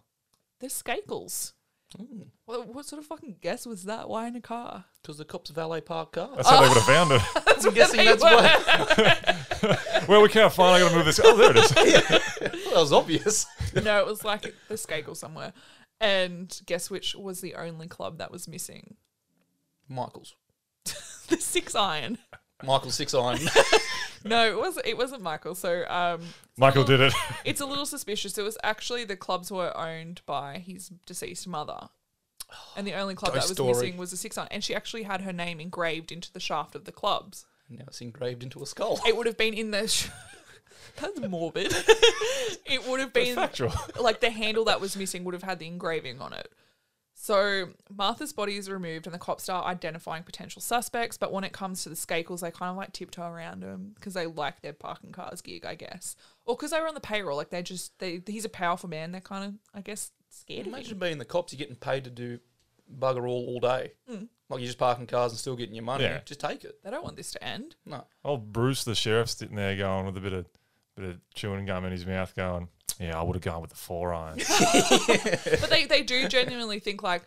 They're 0.60 0.70
Skakels. 0.70 1.52
Hmm. 1.96 2.22
What, 2.44 2.72
what 2.72 2.84
sort 2.84 3.00
of 3.00 3.06
fucking 3.06 3.36
guess 3.40 3.66
was 3.66 3.84
that? 3.84 4.08
Why 4.08 4.28
in 4.28 4.36
a 4.36 4.40
car? 4.40 4.84
Because 5.02 5.18
the 5.18 5.24
cops 5.24 5.50
valet 5.50 5.80
park 5.80 6.12
cars. 6.12 6.36
That's 6.36 6.48
how 6.48 6.62
they 6.62 6.68
would 6.68 6.76
have 6.76 6.86
found 6.86 7.12
it. 7.12 7.22
I'm 7.66 7.74
guessing 7.74 8.04
that's 8.04 8.22
why. 8.22 10.04
well, 10.08 10.22
we 10.22 10.28
can't 10.28 10.52
find. 10.52 10.76
I 10.76 10.80
got 10.80 10.90
to 10.90 10.96
move 10.96 11.06
this. 11.06 11.20
Oh, 11.22 11.36
there 11.36 11.50
it 11.50 11.56
is. 11.56 12.20
Well, 12.70 12.74
that 12.74 12.80
was 12.82 12.92
obvious. 12.92 13.46
no, 13.82 13.98
it 13.98 14.06
was 14.06 14.24
like 14.24 14.54
the 14.68 14.74
Skakel 14.76 15.16
somewhere. 15.16 15.52
And 16.00 16.56
guess 16.66 16.88
which 16.88 17.16
was 17.16 17.40
the 17.40 17.56
only 17.56 17.88
club 17.88 18.18
that 18.18 18.30
was 18.30 18.46
missing? 18.46 18.94
Michael's. 19.88 20.36
The 21.26 21.36
six 21.36 21.74
iron. 21.74 22.18
Michael's 22.62 22.94
six 22.94 23.12
iron. 23.12 23.40
No, 24.24 24.46
it 24.46 24.56
was 24.58 24.78
it 24.84 24.96
wasn't 24.98 25.22
Michael. 25.22 25.54
So 25.54 25.84
um, 25.88 26.20
Michael 26.56 26.84
did 26.84 27.00
it. 27.00 27.14
it's 27.44 27.60
a 27.60 27.66
little 27.66 27.86
suspicious. 27.86 28.36
It 28.36 28.42
was 28.42 28.58
actually 28.62 29.04
the 29.04 29.16
clubs 29.16 29.50
were 29.50 29.76
owned 29.76 30.20
by 30.26 30.58
his 30.58 30.90
deceased 31.06 31.48
mother. 31.48 31.88
And 32.76 32.86
the 32.86 32.94
only 32.94 33.14
club 33.14 33.32
Ghost 33.32 33.46
that 33.46 33.50
was 33.50 33.56
story. 33.56 33.86
missing 33.86 33.96
was 33.98 34.12
a 34.12 34.16
six 34.16 34.36
iron. 34.36 34.48
And 34.50 34.62
she 34.64 34.74
actually 34.74 35.04
had 35.04 35.20
her 35.22 35.32
name 35.32 35.60
engraved 35.60 36.10
into 36.10 36.32
the 36.32 36.40
shaft 36.40 36.74
of 36.74 36.84
the 36.84 36.92
clubs. 36.92 37.46
now 37.68 37.84
it's 37.86 38.00
engraved 38.00 38.42
into 38.42 38.60
a 38.62 38.66
skull. 38.66 38.98
It 39.06 39.16
would 39.16 39.26
have 39.26 39.36
been 39.36 39.54
in 39.54 39.70
the. 39.70 39.86
Sh- 39.86 40.08
That's 40.96 41.20
morbid. 41.20 41.72
it 42.66 42.86
would 42.88 42.98
have 43.00 43.12
been 43.12 43.36
Factual. 43.36 43.72
like 44.00 44.20
the 44.20 44.30
handle 44.30 44.64
that 44.64 44.80
was 44.80 44.96
missing 44.96 45.22
would 45.24 45.34
have 45.34 45.44
had 45.44 45.60
the 45.60 45.66
engraving 45.68 46.20
on 46.20 46.32
it. 46.32 46.50
So 47.22 47.68
Martha's 47.94 48.32
body 48.32 48.56
is 48.56 48.70
removed, 48.70 49.06
and 49.06 49.12
the 49.14 49.18
cops 49.18 49.42
start 49.42 49.66
identifying 49.66 50.22
potential 50.22 50.62
suspects. 50.62 51.18
But 51.18 51.32
when 51.32 51.44
it 51.44 51.52
comes 51.52 51.82
to 51.82 51.90
the 51.90 51.94
Skakels, 51.94 52.40
they 52.40 52.50
kind 52.50 52.70
of 52.70 52.78
like 52.78 52.94
tiptoe 52.94 53.28
around 53.28 53.62
them 53.62 53.92
because 53.94 54.14
they 54.14 54.24
like 54.26 54.62
their 54.62 54.72
parking 54.72 55.12
cars 55.12 55.42
gig, 55.42 55.66
I 55.66 55.74
guess, 55.74 56.16
or 56.46 56.56
because 56.56 56.70
they 56.70 56.80
were 56.80 56.88
on 56.88 56.94
the 56.94 57.00
payroll. 57.00 57.36
Like 57.36 57.50
they 57.50 57.62
just 57.62 57.98
they 57.98 58.22
he's 58.26 58.46
a 58.46 58.48
powerful 58.48 58.88
man. 58.88 59.12
They're 59.12 59.20
kind 59.20 59.44
of 59.44 59.54
I 59.74 59.82
guess 59.82 60.12
scared 60.30 60.60
of 60.60 60.66
him. 60.68 60.74
Imagine 60.76 60.98
being 60.98 61.18
the 61.18 61.26
cops, 61.26 61.52
you're 61.52 61.58
getting 61.58 61.76
paid 61.76 62.04
to 62.04 62.10
do 62.10 62.38
bugger 62.98 63.28
all 63.28 63.48
all 63.48 63.60
day. 63.60 63.92
Mm. 64.10 64.28
Like 64.48 64.60
you're 64.60 64.68
just 64.68 64.78
parking 64.78 65.06
cars 65.06 65.32
and 65.32 65.38
still 65.38 65.56
getting 65.56 65.74
your 65.74 65.84
money. 65.84 66.04
Yeah. 66.04 66.20
Just 66.24 66.40
take 66.40 66.64
it. 66.64 66.82
They 66.82 66.90
don't 66.90 67.04
want 67.04 67.16
this 67.16 67.32
to 67.32 67.44
end. 67.44 67.76
No. 67.84 68.06
Old 68.24 68.50
Bruce, 68.50 68.82
the 68.84 68.94
sheriff, 68.94 69.28
sitting 69.28 69.56
there 69.56 69.76
going 69.76 70.06
with 70.06 70.16
a 70.16 70.20
bit 70.20 70.32
of 70.32 70.46
bit 70.96 71.10
of 71.10 71.20
chewing 71.34 71.66
gum 71.66 71.84
in 71.84 71.92
his 71.92 72.06
mouth, 72.06 72.34
going, 72.34 72.68
"Yeah, 72.98 73.18
I 73.18 73.22
would 73.22 73.36
have 73.36 73.42
gone 73.42 73.60
with 73.60 73.70
the 73.70 73.76
four 73.76 74.12
iron." 74.12 74.38
but 75.60 75.70
they, 75.70 75.86
they 75.86 76.02
do 76.02 76.28
genuinely 76.28 76.78
think 76.78 77.02
like 77.02 77.22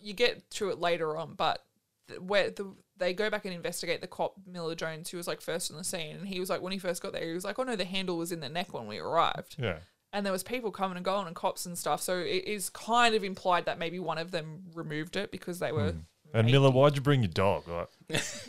you 0.00 0.14
get 0.14 0.48
to 0.52 0.70
it 0.70 0.78
later 0.78 1.16
on, 1.16 1.34
but 1.34 1.64
th- 2.08 2.20
where 2.20 2.50
the 2.50 2.74
they 2.98 3.12
go 3.12 3.28
back 3.28 3.44
and 3.44 3.54
investigate 3.54 4.00
the 4.00 4.06
cop 4.06 4.34
Miller 4.46 4.74
Jones 4.74 5.10
who 5.10 5.16
was 5.16 5.26
like 5.26 5.40
first 5.40 5.70
on 5.70 5.76
the 5.76 5.84
scene, 5.84 6.16
and 6.16 6.28
he 6.28 6.40
was 6.40 6.48
like 6.48 6.62
when 6.62 6.72
he 6.72 6.78
first 6.78 7.02
got 7.02 7.12
there, 7.12 7.26
he 7.26 7.34
was 7.34 7.44
like, 7.44 7.58
"Oh 7.58 7.62
no, 7.62 7.76
the 7.76 7.84
handle 7.84 8.16
was 8.16 8.32
in 8.32 8.40
the 8.40 8.48
neck 8.48 8.72
when 8.72 8.86
we 8.86 8.98
arrived," 8.98 9.56
yeah, 9.58 9.78
and 10.12 10.24
there 10.24 10.32
was 10.32 10.42
people 10.42 10.70
coming 10.70 10.96
and 10.96 11.04
going 11.04 11.26
and 11.26 11.36
cops 11.36 11.66
and 11.66 11.76
stuff. 11.76 12.00
So 12.00 12.18
it 12.18 12.44
is 12.44 12.70
kind 12.70 13.14
of 13.14 13.24
implied 13.24 13.66
that 13.66 13.78
maybe 13.78 13.98
one 13.98 14.18
of 14.18 14.30
them 14.30 14.64
removed 14.74 15.16
it 15.16 15.30
because 15.30 15.58
they 15.58 15.72
were. 15.72 15.92
Hmm. 15.92 15.98
And 16.36 16.50
Miller, 16.50 16.70
why'd 16.70 16.94
you 16.96 17.00
bring 17.00 17.22
your 17.22 17.30
dog? 17.30 17.66
Like, 17.66 17.88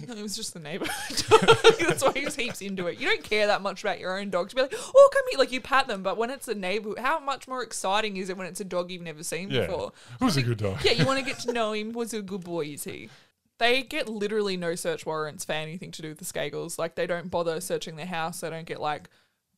No, 0.08 0.14
it 0.16 0.22
was 0.22 0.36
just 0.36 0.54
the 0.54 0.60
neighbor. 0.60 0.86
That's 1.10 2.04
why 2.04 2.12
he 2.14 2.26
was 2.26 2.36
heaps 2.36 2.62
into 2.62 2.88
it. 2.88 3.00
You 3.00 3.08
don't 3.08 3.24
care 3.24 3.48
that 3.48 3.62
much 3.62 3.84
about 3.84 4.00
your 4.00 4.20
own 4.20 4.30
dog 4.30 4.50
to 4.50 4.56
be 4.56 4.62
like, 4.62 4.74
oh, 4.78 5.10
come 5.14 5.24
here. 5.32 5.40
Like 5.40 5.52
you 5.52 5.62
pat 5.62 5.88
them, 5.88 6.04
but 6.04 6.18
when 6.18 6.30
it's 6.30 6.48
a 6.48 6.56
neighbor, 6.56 6.94
how 7.00 7.20
much 7.20 7.48
more 7.48 7.64
exciting 7.64 8.18
is 8.18 8.30
it 8.30 8.38
when 8.38 8.48
it's 8.48 8.60
a 8.60 8.66
dog 8.66 8.92
you've 8.92 9.02
never 9.02 9.24
seen 9.24 9.50
yeah, 9.50 9.68
before? 9.68 9.94
who's 10.20 10.36
a 10.36 10.44
good 10.44 10.58
dog? 10.58 10.84
Yeah, 10.84 10.92
you 10.94 11.06
want 11.06 11.20
to 11.20 11.26
get 11.26 11.40
to 11.40 11.54
know 11.54 11.74
him. 11.74 11.94
Was 11.94 12.14
a 12.14 12.22
good 12.22 12.44
boy? 12.44 12.66
Is 12.66 12.84
he? 12.84 13.10
They 13.58 13.84
get 13.84 14.10
literally 14.10 14.58
no 14.58 14.76
search 14.76 15.06
warrants 15.06 15.46
for 15.46 15.54
anything 15.54 15.92
to 15.92 16.02
do 16.02 16.10
with 16.10 16.20
the 16.20 16.26
Skakels. 16.26 16.78
Like 16.78 16.96
they 16.96 17.08
don't 17.08 17.32
bother 17.32 17.60
searching 17.62 17.96
their 17.96 18.06
house. 18.06 18.42
They 18.42 18.50
don't 18.50 18.68
get 18.68 18.82
like 18.82 19.10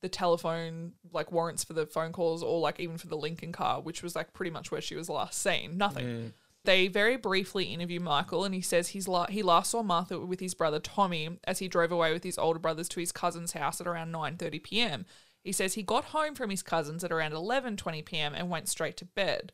the 0.01 0.09
telephone 0.09 0.93
like 1.11 1.31
warrants 1.31 1.63
for 1.63 1.73
the 1.73 1.85
phone 1.85 2.13
calls 2.13 2.41
or 2.41 2.59
like 2.59 2.79
even 2.79 2.97
for 2.97 3.07
the 3.07 3.17
Lincoln 3.17 3.51
car, 3.51 3.81
which 3.81 4.01
was 4.01 4.15
like 4.15 4.33
pretty 4.33 4.51
much 4.51 4.71
where 4.71 4.81
she 4.81 4.95
was 4.95 5.09
last 5.09 5.41
seen. 5.41 5.77
Nothing. 5.77 6.05
Mm. 6.05 6.31
They 6.65 6.87
very 6.87 7.15
briefly 7.15 7.65
interview 7.65 7.99
Michael, 7.99 8.43
and 8.43 8.53
he 8.53 8.61
says 8.61 8.89
he's 8.89 9.07
la- 9.07 9.27
he 9.27 9.41
last 9.41 9.71
saw 9.71 9.81
Martha 9.81 10.19
with 10.19 10.39
his 10.39 10.53
brother 10.53 10.79
Tommy 10.79 11.39
as 11.45 11.59
he 11.59 11.67
drove 11.67 11.91
away 11.91 12.11
with 12.11 12.23
his 12.23 12.37
older 12.37 12.59
brothers 12.59 12.89
to 12.89 12.99
his 12.99 13.11
cousin's 13.11 13.53
house 13.53 13.79
at 13.79 13.87
around 13.87 14.11
9:30 14.11 14.63
p.m. 14.63 15.05
He 15.43 15.53
says 15.53 15.73
he 15.73 15.83
got 15.83 16.05
home 16.05 16.35
from 16.35 16.49
his 16.49 16.61
cousins 16.61 17.03
at 17.03 17.11
around 17.11 17.31
11:20 17.31 18.03
p.m. 18.05 18.35
and 18.35 18.49
went 18.49 18.67
straight 18.67 18.97
to 18.97 19.05
bed. 19.05 19.53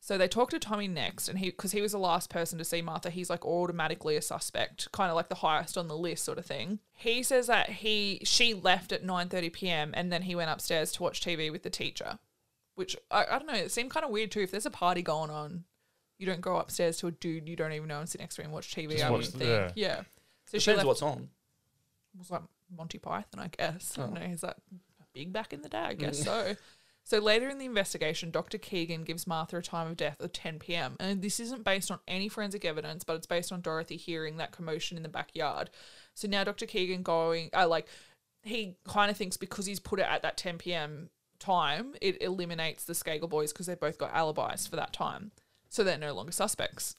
So 0.00 0.16
they 0.16 0.28
talk 0.28 0.50
to 0.50 0.58
Tommy 0.58 0.88
next, 0.88 1.28
and 1.28 1.38
he 1.38 1.50
because 1.50 1.72
he 1.72 1.82
was 1.82 1.92
the 1.92 1.98
last 1.98 2.30
person 2.30 2.58
to 2.58 2.64
see 2.64 2.82
Martha, 2.82 3.10
he's 3.10 3.30
like 3.30 3.44
automatically 3.44 4.16
a 4.16 4.22
suspect, 4.22 4.90
kind 4.92 5.10
of 5.10 5.16
like 5.16 5.28
the 5.28 5.36
highest 5.36 5.76
on 5.76 5.88
the 5.88 5.96
list, 5.96 6.24
sort 6.24 6.38
of 6.38 6.46
thing. 6.46 6.80
He 6.94 7.22
says 7.22 7.46
that 7.46 7.68
he 7.68 8.20
she 8.24 8.52
left 8.54 8.92
at 8.92 9.04
9:30 9.04 9.52
p.m. 9.52 9.90
and 9.94 10.10
then 10.10 10.22
he 10.22 10.34
went 10.34 10.50
upstairs 10.50 10.90
to 10.92 11.02
watch 11.02 11.20
TV 11.20 11.52
with 11.52 11.62
the 11.62 11.70
teacher, 11.70 12.18
which 12.74 12.96
I, 13.10 13.26
I 13.30 13.38
don't 13.38 13.46
know. 13.46 13.54
It 13.54 13.70
seemed 13.70 13.90
kind 13.90 14.04
of 14.04 14.10
weird 14.10 14.32
too. 14.32 14.40
If 14.40 14.50
there's 14.50 14.66
a 14.66 14.70
party 14.70 15.02
going 15.02 15.30
on, 15.30 15.64
you 16.20 16.26
don't 16.26 16.40
go 16.40 16.56
upstairs 16.58 16.98
to 16.98 17.06
a 17.08 17.10
dude 17.10 17.48
you 17.48 17.56
don't 17.56 17.72
even 17.72 17.88
know 17.88 17.98
and 18.00 18.08
sit 18.08 18.20
next 18.20 18.36
to 18.36 18.42
him 18.42 18.46
and 18.46 18.54
watch 18.54 18.74
TV. 18.74 18.92
Just 18.92 19.04
I 19.04 19.10
watch 19.10 19.26
would 19.26 19.32
the- 19.34 19.38
think, 19.38 19.72
yeah. 19.74 20.02
So 20.46 20.58
she 20.58 20.64
Depends 20.72 20.76
left, 20.78 20.86
what's 20.86 21.02
on. 21.02 21.28
was 22.18 22.30
like 22.30 22.42
Monty 22.76 22.98
Python, 22.98 23.40
I 23.40 23.48
guess. 23.48 23.96
I 23.98 24.02
don't 24.02 24.16
Oh. 24.16 24.20
know. 24.20 24.26
Is 24.26 24.42
that 24.42 24.58
big 25.14 25.32
back 25.32 25.52
in 25.52 25.62
the 25.62 25.68
day? 25.68 25.78
I 25.78 25.94
guess 25.94 26.22
so. 26.22 26.54
So 27.02 27.18
later 27.18 27.48
in 27.48 27.58
the 27.58 27.64
investigation, 27.64 28.30
Dr. 28.30 28.58
Keegan 28.58 29.04
gives 29.04 29.26
Martha 29.26 29.56
a 29.56 29.62
time 29.62 29.90
of 29.90 29.96
death 29.96 30.20
of 30.20 30.32
10 30.32 30.58
p.m. 30.58 30.96
And 31.00 31.22
this 31.22 31.40
isn't 31.40 31.64
based 31.64 31.90
on 31.90 31.98
any 32.06 32.28
forensic 32.28 32.64
evidence, 32.64 33.02
but 33.04 33.16
it's 33.16 33.26
based 33.26 33.50
on 33.52 33.62
Dorothy 33.62 33.96
hearing 33.96 34.36
that 34.36 34.52
commotion 34.52 34.96
in 34.96 35.02
the 35.02 35.08
backyard. 35.08 35.70
So 36.14 36.28
now 36.28 36.44
Dr. 36.44 36.66
Keegan 36.66 37.02
going, 37.02 37.48
uh, 37.56 37.66
like, 37.66 37.86
he 38.42 38.76
kind 38.86 39.10
of 39.10 39.16
thinks 39.16 39.36
because 39.36 39.66
he's 39.66 39.80
put 39.80 39.98
it 39.98 40.06
at 40.06 40.22
that 40.22 40.36
10 40.36 40.58
p.m. 40.58 41.08
time, 41.38 41.94
it 42.02 42.20
eliminates 42.22 42.84
the 42.84 42.92
Skakel 42.92 43.28
boys 43.30 43.52
because 43.52 43.66
they 43.66 43.74
both 43.74 43.96
got 43.98 44.12
alibis 44.14 44.66
for 44.66 44.76
that 44.76 44.92
time. 44.92 45.32
So 45.70 45.82
they're 45.84 45.96
no 45.96 46.12
longer 46.12 46.32
suspects 46.32 46.94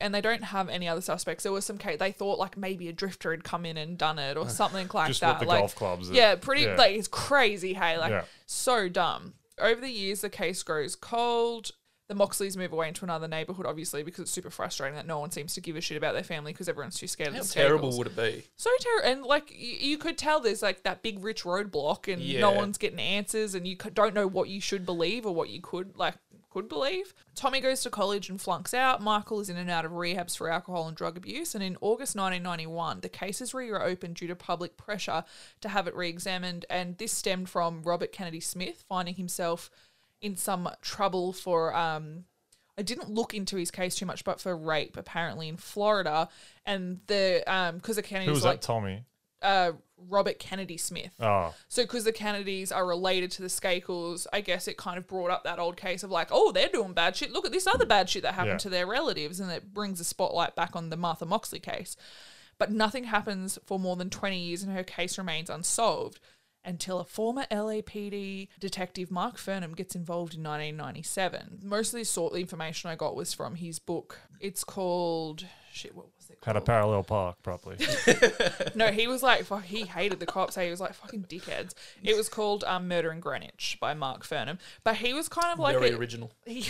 and 0.00 0.14
they 0.14 0.20
don't 0.20 0.44
have 0.44 0.68
any 0.68 0.88
other 0.88 1.00
suspects. 1.00 1.42
There 1.42 1.52
was 1.52 1.64
some 1.64 1.76
case 1.78 1.98
they 1.98 2.12
thought 2.12 2.38
like 2.38 2.56
maybe 2.56 2.88
a 2.88 2.92
drifter 2.92 3.30
had 3.32 3.44
come 3.44 3.66
in 3.66 3.76
and 3.76 3.98
done 3.98 4.18
it 4.18 4.36
or 4.36 4.44
uh, 4.46 4.48
something 4.48 4.88
like 4.94 5.08
Just 5.08 5.20
that. 5.20 5.32
what 5.34 5.40
the 5.40 5.46
like, 5.46 5.58
golf 5.60 5.74
clubs 5.74 6.10
are- 6.10 6.14
Yeah, 6.14 6.36
pretty 6.36 6.62
yeah. 6.62 6.76
like 6.76 6.96
it's 6.96 7.08
crazy. 7.08 7.74
Hey, 7.74 7.98
like 7.98 8.10
Yeah. 8.10 8.24
so 8.46 8.88
dumb. 8.88 9.34
Over 9.58 9.80
the 9.82 9.90
years, 9.90 10.22
the 10.22 10.30
case 10.30 10.62
grows 10.62 10.96
cold. 10.96 11.72
The 12.08 12.14
Moxleys 12.16 12.56
move 12.56 12.72
away 12.72 12.88
into 12.88 13.04
another 13.04 13.28
neighborhood, 13.28 13.64
obviously, 13.64 14.02
because 14.02 14.20
it's 14.22 14.30
super 14.30 14.50
frustrating 14.50 14.96
that 14.96 15.06
no 15.06 15.18
one 15.18 15.30
seems 15.30 15.54
to 15.54 15.60
give 15.60 15.76
a 15.76 15.80
shit 15.80 15.96
about 15.96 16.12
their 16.14 16.24
family 16.24 16.52
because 16.52 16.68
everyone's 16.68 16.98
too 16.98 17.06
scared 17.06 17.32
How 17.32 17.40
of 17.40 17.46
the 17.48 17.54
terrible 17.54 17.90
Skakels. 17.92 17.98
would 17.98 18.06
it 18.08 18.16
be? 18.16 18.44
So 18.56 18.70
terrible, 18.80 19.08
and 19.10 19.22
like 19.24 19.50
y- 19.50 19.76
you 19.80 19.98
could 19.98 20.18
tell, 20.18 20.40
there's 20.40 20.62
like 20.62 20.82
that 20.82 21.02
big 21.02 21.22
rich 21.24 21.44
roadblock, 21.44 22.12
and 22.12 22.20
Yeah. 22.20 22.40
no 22.40 22.50
one's 22.52 22.76
getting 22.76 22.98
answers, 22.98 23.54
and 23.54 23.66
you 23.66 23.76
c- 23.82 23.90
don't 23.90 24.14
know 24.14 24.26
what 24.26 24.48
you 24.48 24.60
should 24.60 24.84
believe 24.84 25.24
or 25.24 25.34
what 25.34 25.48
you 25.48 25.60
could 25.62 25.96
like 25.96 26.16
could 26.52 26.68
believe. 26.68 27.14
Tommy 27.34 27.60
goes 27.60 27.82
to 27.82 27.90
college 27.90 28.28
and 28.28 28.40
flunks 28.40 28.74
out. 28.74 29.02
Michael 29.02 29.40
is 29.40 29.48
in 29.48 29.56
and 29.56 29.70
out 29.70 29.84
of 29.84 29.92
rehabs 29.92 30.36
for 30.36 30.50
alcohol 30.50 30.86
and 30.86 30.96
drug 30.96 31.16
abuse, 31.16 31.54
and 31.54 31.64
in 31.64 31.76
August 31.80 32.14
1991, 32.14 33.00
the 33.00 33.08
case 33.08 33.40
is 33.40 33.54
reopened 33.54 34.16
due 34.16 34.26
to 34.26 34.36
public 34.36 34.76
pressure 34.76 35.24
to 35.60 35.68
have 35.68 35.86
it 35.86 35.94
re-examined, 35.96 36.66
and 36.68 36.98
this 36.98 37.12
stemmed 37.12 37.48
from 37.48 37.82
Robert 37.82 38.12
Kennedy 38.12 38.40
Smith 38.40 38.84
finding 38.88 39.14
himself 39.14 39.70
in 40.20 40.36
some 40.36 40.68
trouble 40.80 41.32
for 41.32 41.74
um 41.74 42.24
I 42.78 42.82
didn't 42.82 43.10
look 43.10 43.34
into 43.34 43.56
his 43.56 43.70
case 43.70 43.94
too 43.94 44.06
much, 44.06 44.24
but 44.24 44.40
for 44.40 44.56
rape 44.56 44.96
apparently 44.96 45.48
in 45.48 45.56
Florida, 45.56 46.28
and 46.64 47.00
the 47.06 47.42
um 47.52 47.76
because 47.76 47.96
the 47.96 48.02
Who 48.02 48.08
Kennedys 48.08 48.34
was 48.34 48.44
like 48.44 48.60
that? 48.60 48.66
Tommy. 48.66 49.04
uh 49.42 49.72
Robert 50.08 50.38
Kennedy 50.38 50.76
Smith. 50.76 51.12
Oh, 51.20 51.54
So 51.68 51.82
because 51.82 52.04
the 52.04 52.12
Kennedys 52.12 52.70
are 52.72 52.86
related 52.86 53.30
to 53.32 53.42
the 53.42 53.48
Skakels, 53.48 54.26
I 54.32 54.40
guess 54.40 54.68
it 54.68 54.76
kind 54.76 54.98
of 54.98 55.06
brought 55.06 55.30
up 55.30 55.44
that 55.44 55.58
old 55.58 55.76
case 55.76 56.02
of 56.02 56.10
like, 56.10 56.28
oh, 56.30 56.52
they're 56.52 56.68
doing 56.68 56.92
bad 56.92 57.16
shit. 57.16 57.32
Look 57.32 57.46
at 57.46 57.52
this 57.52 57.66
other 57.66 57.86
bad 57.86 58.08
shit 58.10 58.22
that 58.22 58.34
happened 58.34 58.52
Yeah. 58.54 58.58
to 58.58 58.70
their 58.70 58.86
relatives, 58.86 59.40
and 59.40 59.50
it 59.50 59.72
brings 59.74 59.98
the 59.98 60.04
spotlight 60.04 60.54
back 60.54 60.74
on 60.76 60.90
the 60.90 60.96
Martha 60.96 61.24
Moxley 61.26 61.60
case. 61.60 61.96
But 62.58 62.70
nothing 62.70 63.04
happens 63.04 63.58
for 63.66 63.78
more 63.78 63.96
than 63.96 64.10
20 64.10 64.38
years, 64.38 64.62
and 64.62 64.72
her 64.72 64.84
case 64.84 65.18
remains 65.18 65.50
unsolved 65.50 66.20
until 66.64 67.00
a 67.00 67.04
former 67.04 67.44
LAPD 67.50 68.48
detective, 68.60 69.10
Mark 69.10 69.36
Fuhrman, 69.36 69.74
gets 69.74 69.96
involved 69.96 70.34
in 70.34 70.42
1997. 70.44 71.58
Most 71.64 71.92
of 71.92 71.98
the 71.98 72.04
sort 72.04 72.34
of 72.34 72.38
information 72.38 72.88
I 72.90 72.94
got 72.94 73.16
was 73.16 73.32
from 73.34 73.56
his 73.56 73.78
book. 73.80 74.20
It's 74.38 74.62
called 74.62 75.44
shit. 75.72 75.94
What 75.96 76.06
was 76.16 76.21
it? 76.21 76.21
Had 76.44 76.56
a 76.56 76.60
parallel 76.60 77.04
park 77.04 77.36
properly. 77.42 77.76
No, 78.74 78.88
he 78.88 79.06
was 79.06 79.22
like, 79.22 79.44
fuck, 79.44 79.64
he 79.64 79.82
hated 79.82 80.18
the 80.18 80.26
cops. 80.26 80.56
He 80.56 80.70
was 80.70 80.80
like, 80.80 80.94
fucking 80.94 81.24
dickheads. 81.28 81.74
It 82.02 82.16
was 82.16 82.28
called 82.28 82.64
um, 82.64 82.88
Murder 82.88 83.12
in 83.12 83.20
Greenwich 83.20 83.76
by 83.80 83.94
Mark 83.94 84.26
Fuhrman. 84.26 84.58
But 84.82 84.96
he 84.96 85.12
was 85.12 85.28
kind 85.28 85.52
of 85.52 85.58
like 85.58 85.78
Very 85.78 85.90
a, 85.90 85.96
original. 85.96 86.32
he, 86.46 86.66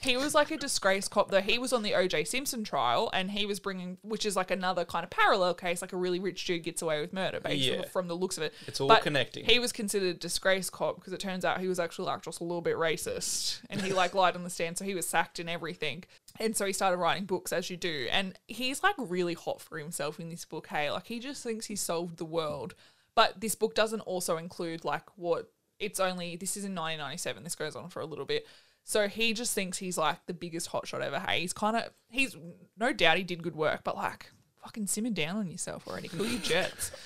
he 0.00 0.16
was 0.16 0.34
like 0.34 0.50
a 0.50 0.56
disgraced 0.56 1.10
cop 1.10 1.30
though. 1.30 1.40
He 1.40 1.58
was 1.58 1.72
on 1.72 1.82
the 1.82 1.92
OJ 1.92 2.26
Simpson 2.26 2.64
trial, 2.64 3.10
and 3.12 3.30
he 3.30 3.46
was 3.46 3.60
bringing, 3.60 3.98
which 4.02 4.24
is 4.26 4.36
like 4.36 4.50
another 4.50 4.84
kind 4.84 5.04
of 5.04 5.10
parallel 5.10 5.54
case, 5.54 5.82
like 5.82 5.92
a 5.92 5.96
really 5.96 6.20
rich 6.20 6.44
dude 6.44 6.62
gets 6.62 6.82
away 6.82 7.00
with 7.00 7.12
murder, 7.12 7.40
basically 7.40 7.78
Yeah. 7.80 7.88
from 7.88 8.08
the 8.08 8.14
looks 8.14 8.36
of 8.36 8.42
it. 8.44 8.54
It's 8.66 8.80
all 8.80 8.88
But 8.88 9.02
connecting. 9.02 9.44
He 9.44 9.58
was 9.58 9.72
considered 9.72 10.16
a 10.16 10.18
disgraced 10.18 10.72
cop 10.72 10.96
because 10.96 11.12
it 11.12 11.20
turns 11.20 11.44
out 11.44 11.60
he 11.60 11.68
was 11.68 11.78
actually 11.78 12.06
like 12.06 12.22
just 12.22 12.40
a 12.40 12.44
little 12.44 12.60
bit 12.62 12.76
racist, 12.76 13.60
and 13.70 13.80
he 13.82 13.92
like 13.92 14.14
lied 14.14 14.36
on 14.36 14.44
the 14.44 14.50
stand, 14.50 14.78
so 14.78 14.84
he 14.84 14.94
was 14.94 15.06
sacked 15.08 15.38
and 15.38 15.48
everything. 15.50 16.04
And 16.38 16.56
so 16.56 16.66
he 16.66 16.72
started 16.72 16.98
writing 16.98 17.24
books 17.24 17.52
as 17.52 17.70
you 17.70 17.76
do, 17.76 18.08
and 18.10 18.38
he's 18.46 18.82
like 18.82 18.94
really 18.98 19.34
hot 19.34 19.60
for 19.60 19.78
himself 19.78 20.20
in 20.20 20.28
this 20.30 20.44
book. 20.44 20.66
Hey, 20.66 20.90
like 20.90 21.06
he 21.06 21.18
just 21.18 21.42
thinks 21.42 21.66
he 21.66 21.76
solved 21.76 22.18
the 22.18 22.24
world. 22.24 22.74
But 23.14 23.40
this 23.40 23.54
book 23.54 23.74
doesn't 23.74 24.00
also 24.00 24.36
include 24.36 24.84
like 24.84 25.04
what 25.16 25.50
it's 25.78 26.00
only 26.00 26.36
this 26.36 26.56
is 26.56 26.64
in 26.64 26.74
1997 26.74 27.44
this 27.44 27.54
goes 27.54 27.76
on 27.76 27.90
for 27.90 28.00
a 28.00 28.06
little 28.06 28.24
bit 28.24 28.46
so 28.88 29.08
he 29.08 29.32
just 29.32 29.52
thinks 29.52 29.78
he's 29.78 29.98
like 29.98 30.24
the 30.26 30.32
biggest 30.32 30.70
hotshot 30.70 31.00
ever. 31.00 31.18
Hey 31.18 31.40
he's 31.40 31.52
kind 31.52 31.76
of 31.76 31.90
he's 32.08 32.36
no 32.78 32.92
doubt 32.92 33.16
he 33.16 33.24
did 33.24 33.42
good 33.42 33.56
work 33.56 33.80
but 33.82 33.96
like 33.96 34.30
fucking 34.62 34.86
simmer 34.86 35.10
down 35.10 35.36
on 35.36 35.50
yourself 35.50 35.88
already. 35.88 36.08
Cool 36.08 36.26
your 36.26 36.40
jets. 36.40 36.92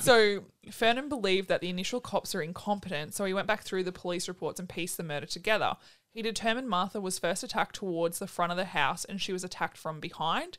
So 0.00 0.44
Fuhrman 0.68 1.08
believed 1.08 1.48
that 1.48 1.60
the 1.60 1.68
initial 1.68 2.00
cops 2.00 2.34
are 2.34 2.40
incompetent 2.40 3.14
so 3.14 3.26
he 3.26 3.34
went 3.34 3.46
back 3.46 3.62
through 3.62 3.84
the 3.84 3.92
police 3.92 4.26
reports 4.26 4.58
and 4.58 4.68
pieced 4.68 4.96
the 4.96 5.02
murder 5.02 5.26
together. 5.26 5.76
He 6.14 6.22
determined 6.22 6.68
Martha 6.68 6.98
was 7.00 7.18
first 7.18 7.42
attacked 7.42 7.76
towards 7.76 8.18
the 8.18 8.26
front 8.26 8.50
of 8.50 8.56
the 8.56 8.64
house 8.64 9.04
and 9.04 9.20
she 9.20 9.34
was 9.34 9.44
attacked 9.44 9.76
from 9.76 10.00
behind. 10.00 10.56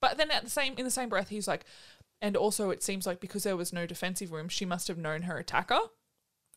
But 0.00 0.18
then 0.18 0.32
at 0.32 0.42
the 0.42 0.50
same 0.50 0.74
in 0.76 0.84
the 0.84 0.90
same 0.90 1.08
breath 1.08 1.28
he's 1.28 1.46
like 1.46 1.64
and 2.20 2.36
also 2.36 2.70
it 2.70 2.82
seems 2.82 3.06
like 3.06 3.20
because 3.20 3.44
there 3.44 3.56
was 3.56 3.72
no 3.72 3.86
defensive 3.86 4.32
room 4.32 4.48
she 4.48 4.64
must 4.64 4.88
have 4.88 4.98
known 4.98 5.22
her 5.22 5.38
attacker 5.38 5.78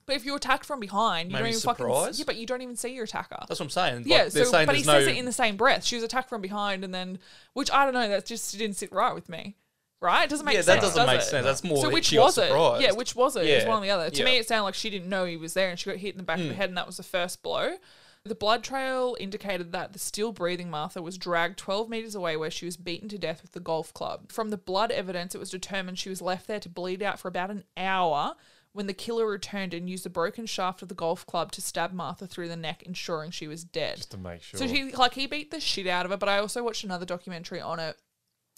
but 0.06 0.16
if 0.16 0.26
you're 0.26 0.36
attacked 0.38 0.66
from 0.66 0.80
behind, 0.80 1.30
you 1.30 1.34
Maybe 1.34 1.44
don't 1.44 1.50
even 1.50 1.62
fucking 1.62 1.86
surprise? 1.86 2.20
yeah, 2.20 2.26
but 2.26 2.36
you 2.36 2.46
don't 2.46 2.62
even 2.62 2.76
see 2.76 2.90
your 2.94 3.04
attacker. 3.06 3.38
That's 3.48 3.60
what 3.60 3.66
I'm 3.66 3.70
saying. 3.70 3.98
Like, 4.00 4.08
yeah, 4.08 4.18
they're 4.30 4.46
so 4.46 4.52
saying 4.52 4.66
but 4.68 4.76
he 4.76 4.84
there's 4.84 5.06
says 5.06 5.14
it 5.16 5.18
in 5.18 5.26
the 5.26 5.32
same 5.32 5.58
breath. 5.58 5.84
She 5.84 5.96
was 5.96 6.04
attacked 6.04 6.30
from 6.30 6.42
behind, 6.42 6.84
and 6.84 6.94
then 6.94 7.20
which 7.54 7.72
I 7.72 7.86
don't 7.86 7.94
know. 7.94 8.08
That 8.10 8.26
just 8.26 8.58
didn't 8.58 8.76
sit 8.78 8.92
right 8.92 9.14
with 9.14 9.30
me. 9.30 9.56
Right? 10.02 10.24
It 10.24 10.32
doesn't 10.32 10.46
make 10.48 10.56
sense. 10.56 10.66
Yeah, 10.68 10.74
sense. 10.74 10.82
that 10.82 10.88
doesn't 10.88 11.06
does 11.06 11.14
make 11.16 11.22
it? 11.22 11.30
sense. 11.30 11.46
That's 11.46 11.64
more 11.64 11.78
So 11.78 11.90
which 11.92 12.06
she 12.06 12.16
got 12.16 12.24
was 12.24 12.38
it? 12.40 12.48
surprised. 12.48 12.82
Yeah, 12.84 12.92
which 12.94 13.16
was 13.16 13.36
it? 13.36 13.42
It 13.46 13.54
was 13.54 13.64
Yeah, 13.64 13.70
one 13.70 13.78
or 13.78 13.82
the 13.86 13.92
other. 13.92 14.10
To 14.10 14.18
yeah. 14.18 14.26
me, 14.26 14.38
it 14.38 14.48
sounded 14.48 14.64
like 14.64 14.74
she 14.74 14.90
didn't 14.90 15.10
know 15.10 15.26
he 15.26 15.38
was 15.38 15.54
there, 15.54 15.70
and 15.70 15.78
she 15.78 15.90
got 15.92 16.00
hit 16.00 16.14
in 16.16 16.18
the 16.18 16.24
back 16.24 16.40
of 16.40 16.48
the 16.48 16.54
Mm. 16.54 16.56
head, 16.56 16.70
and 16.70 16.78
that 16.78 16.88
was 16.88 16.98
the 16.98 17.04
first 17.04 17.44
blow. 17.44 17.76
The 18.24 18.34
blood 18.36 18.64
trail 18.64 19.16
indicated 19.20 19.72
that 19.74 19.94
the 19.94 20.00
still 20.00 20.32
breathing 20.32 20.70
Martha 20.72 21.02
was 21.04 21.18
dragged 21.20 21.58
12 21.58 21.88
metres 21.90 22.16
away 22.16 22.36
where 22.36 22.50
she 22.52 22.66
was 22.66 22.78
beaten 22.78 23.10
to 23.10 23.18
death 23.20 23.42
with 23.44 23.52
the 23.52 23.60
golf 23.60 23.94
club. 23.94 24.32
From 24.32 24.50
the 24.50 24.58
blood 24.58 24.92
evidence, 24.92 25.34
it 25.36 25.40
was 25.40 25.50
determined 25.52 25.98
she 26.00 26.10
was 26.10 26.22
left 26.22 26.48
there 26.48 26.60
to 26.60 26.70
bleed 26.70 27.04
out 27.04 27.20
for 27.20 27.28
about 27.28 27.50
an 27.52 27.64
hour 27.78 28.36
when 28.74 28.88
the 28.88 28.94
killer 28.94 29.28
returned 29.28 29.74
and 29.74 29.90
used 29.90 30.06
the 30.06 30.10
broken 30.10 30.46
shaft 30.46 30.82
of 30.82 30.88
the 30.88 30.96
golf 30.96 31.26
club 31.26 31.52
to 31.54 31.62
stab 31.62 31.92
Martha 31.92 32.26
through 32.26 32.48
the 32.48 32.56
neck, 32.56 32.84
ensuring 32.84 33.32
she 33.32 33.48
was 33.48 33.64
dead. 33.64 33.98
Just 33.98 34.12
to 34.12 34.18
make 34.18 34.42
sure. 34.42 34.60
So 34.60 34.68
he 34.68 34.92
like 34.92 35.14
he 35.14 35.28
beat 35.28 35.52
the 35.52 35.60
shit 35.60 35.88
out 35.88 36.06
of 36.06 36.12
her, 36.12 36.18
but 36.18 36.30
I 36.30 36.40
also 36.40 36.64
watched 36.64 36.84
another 36.84 37.06
documentary 37.06 37.60
on 37.60 37.80
it. 37.80 37.98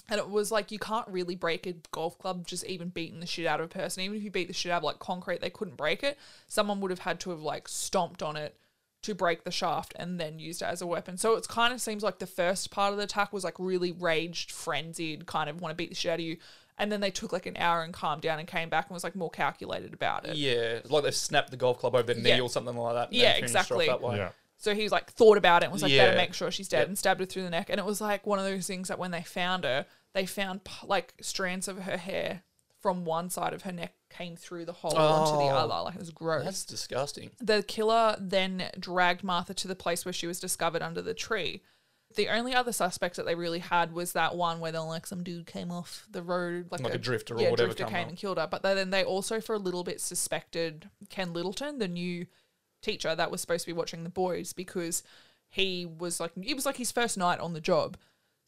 And 0.09 0.20
it 0.20 0.30
was 0.30 0.51
like 0.51 0.72
you 0.72 0.80
can't 0.80 1.07
really 1.07 1.36
break 1.36 1.66
a 1.66 1.76
golf 1.91 2.18
club 2.18 2.45
just 2.45 2.66
even 2.66 2.89
beating 2.89 3.22
the 3.22 3.26
shit 3.26 3.45
out 3.45 3.61
of 3.61 3.68
a 3.68 3.70
person. 3.70 4.03
Even 4.03 4.18
if 4.18 4.24
you 4.24 4.32
beat 4.32 4.47
the 4.47 4.53
shit 4.53 4.72
out 4.72 4.80
of 4.80 4.84
like 4.84 4.99
concrete, 4.99 5.39
they 5.39 5.49
couldn't 5.49 5.78
break 5.78 6.03
it. 6.03 6.18
Someone 6.47 6.82
would 6.82 6.91
have 6.91 6.99
had 6.99 7.20
to 7.22 7.30
have 7.30 7.39
like 7.39 7.68
stomped 7.70 8.22
on 8.22 8.36
it 8.36 8.57
to 9.03 9.16
break 9.16 9.43
the 9.43 9.51
shaft 9.51 9.93
and 9.97 10.20
then 10.20 10.39
used 10.39 10.61
it 10.61 10.66
as 10.66 10.82
a 10.82 10.88
weapon. 10.88 11.18
So 11.18 11.36
it 11.36 11.47
kind 11.47 11.74
of 11.74 11.82
seems 11.82 12.03
like 12.03 12.20
the 12.20 12.28
first 12.28 12.72
part 12.72 12.91
of 12.91 12.97
the 12.97 13.03
attack 13.03 13.32
was 13.32 13.43
like 13.43 13.59
really 13.59 13.91
raged, 13.91 14.51
frenzied, 14.51 15.26
kind 15.26 15.49
of 15.49 15.61
want 15.61 15.72
to 15.72 15.76
beat 15.76 15.89
the 15.89 15.95
shit 15.95 16.11
out 16.11 16.20
of 16.20 16.26
you. 16.26 16.38
And 16.78 16.91
then 16.91 17.01
they 17.01 17.11
took 17.11 17.32
like 17.32 17.45
an 17.45 17.55
hour 17.57 17.84
and 17.84 17.93
calmed 17.93 18.21
down 18.24 18.39
and 18.39 18.47
came 18.47 18.69
back 18.69 18.88
and 18.89 18.93
was 18.93 19.03
like 19.03 19.15
more 19.15 19.30
calculated 19.30 19.93
about 19.93 20.26
it. 20.28 20.36
Yeah, 20.36 20.51
it's 20.53 20.89
like 20.89 21.03
they 21.03 21.11
snapped 21.11 21.51
the 21.51 21.57
golf 21.57 21.78
club 21.80 21.93
over 21.95 22.03
their 22.03 22.15
knee 22.15 22.30
Yeah. 22.30 22.41
or 22.41 22.49
something 22.49 22.76
like 22.76 22.95
that. 22.95 23.07
and 23.09 23.15
Yeah, 23.17 23.34
then 23.34 23.36
finished 23.41 23.55
off 23.55 23.61
exactly. 23.65 23.86
That 23.88 24.01
way. 24.01 24.17
yeah. 24.17 24.30
So 24.57 24.74
he's 24.74 24.91
like 24.91 25.11
thought 25.11 25.38
about 25.38 25.61
it 25.61 25.65
and 25.65 25.74
was 25.74 25.84
like, 25.84 25.91
better 25.91 26.11
Yeah. 26.11 26.17
make 26.17 26.34
sure 26.34 26.49
she's 26.49 26.67
dead 26.69 26.80
Yep. 26.80 26.88
and 26.88 26.97
stabbed 26.97 27.19
her 27.19 27.26
through 27.26 27.43
the 27.43 27.49
neck. 27.49 27.69
And 27.69 27.80
it 27.80 27.86
was 27.86 27.99
like 28.01 28.26
one 28.26 28.39
of 28.39 28.45
those 28.45 28.65
things 28.65 28.88
that 28.88 28.97
when 28.97 29.11
they 29.11 29.21
found 29.21 29.65
her, 29.65 29.86
they 30.13 30.26
found 30.26 30.63
p- 30.63 30.88
like 30.88 31.13
strands 31.21 31.67
of 31.67 31.80
her 31.80 31.97
hair 31.97 32.43
from 32.80 33.05
one 33.05 33.30
side 33.30 33.53
of 33.53 33.61
her 33.63 33.71
neck 33.71 33.93
came 34.09 34.36
through 34.36 34.65
the 34.65 34.74
hole 34.74 34.95
onto 34.95 35.38
the 35.38 35.51
Oh. 35.51 35.57
other. 35.57 35.84
Like 35.86 35.95
it 35.95 35.99
was 35.99 36.09
gross. 36.11 36.43
That's 36.43 36.65
disgusting. 36.65 37.32
The 37.39 37.61
killer 37.63 38.15
then 38.19 38.69
dragged 38.80 39.24
Martha 39.24 39.53
to 39.53 39.67
the 39.67 39.76
place 39.76 40.05
where 40.05 40.13
she 40.13 40.28
was 40.28 40.39
discovered 40.39 40.82
under 40.82 41.01
the 41.01 41.13
tree. 41.13 41.61
The 42.16 42.30
only 42.30 42.53
other 42.53 42.72
suspects 42.72 43.18
that 43.18 43.26
they 43.26 43.36
really 43.36 43.59
had 43.59 43.93
was 43.93 44.14
that 44.14 44.36
one 44.36 44.59
where 44.59 44.72
then 44.72 44.86
like 44.86 45.05
some 45.05 45.24
dude 45.24 45.47
came 45.47 45.72
off 45.72 46.07
the 46.09 46.22
road, 46.22 46.68
like, 46.72 46.82
Like 46.82 46.93
a 46.93 46.97
drifter 46.97 47.36
or 47.36 47.41
yeah, 47.41 47.49
whatever 47.51 47.74
drifter 47.74 47.86
came 47.86 48.03
up. 48.03 48.09
and 48.09 48.18
killed 48.18 48.38
her. 48.38 48.47
But 48.47 48.61
then 48.64 48.89
they 48.89 49.03
also 49.03 49.39
for 49.41 49.53
a 49.55 49.59
little 49.59 49.84
bit 49.84 49.99
suspected 50.01 50.89
Ken 51.09 51.34
Littleton, 51.34 51.80
the 51.80 51.88
new 51.88 52.28
teacher 52.82 53.16
that 53.16 53.32
was 53.32 53.41
supposed 53.41 53.66
to 53.66 53.72
be 53.72 53.78
watching 53.78 54.03
the 54.03 54.09
boys, 54.09 54.53
because 54.53 55.03
he 55.49 55.86
was 55.86 56.20
like 56.20 56.32
it 56.41 56.55
was 56.55 56.66
like 56.66 56.78
his 56.78 56.91
first 56.91 57.18
night 57.18 57.39
on 57.39 57.53
the 57.53 57.61
job. 57.61 57.97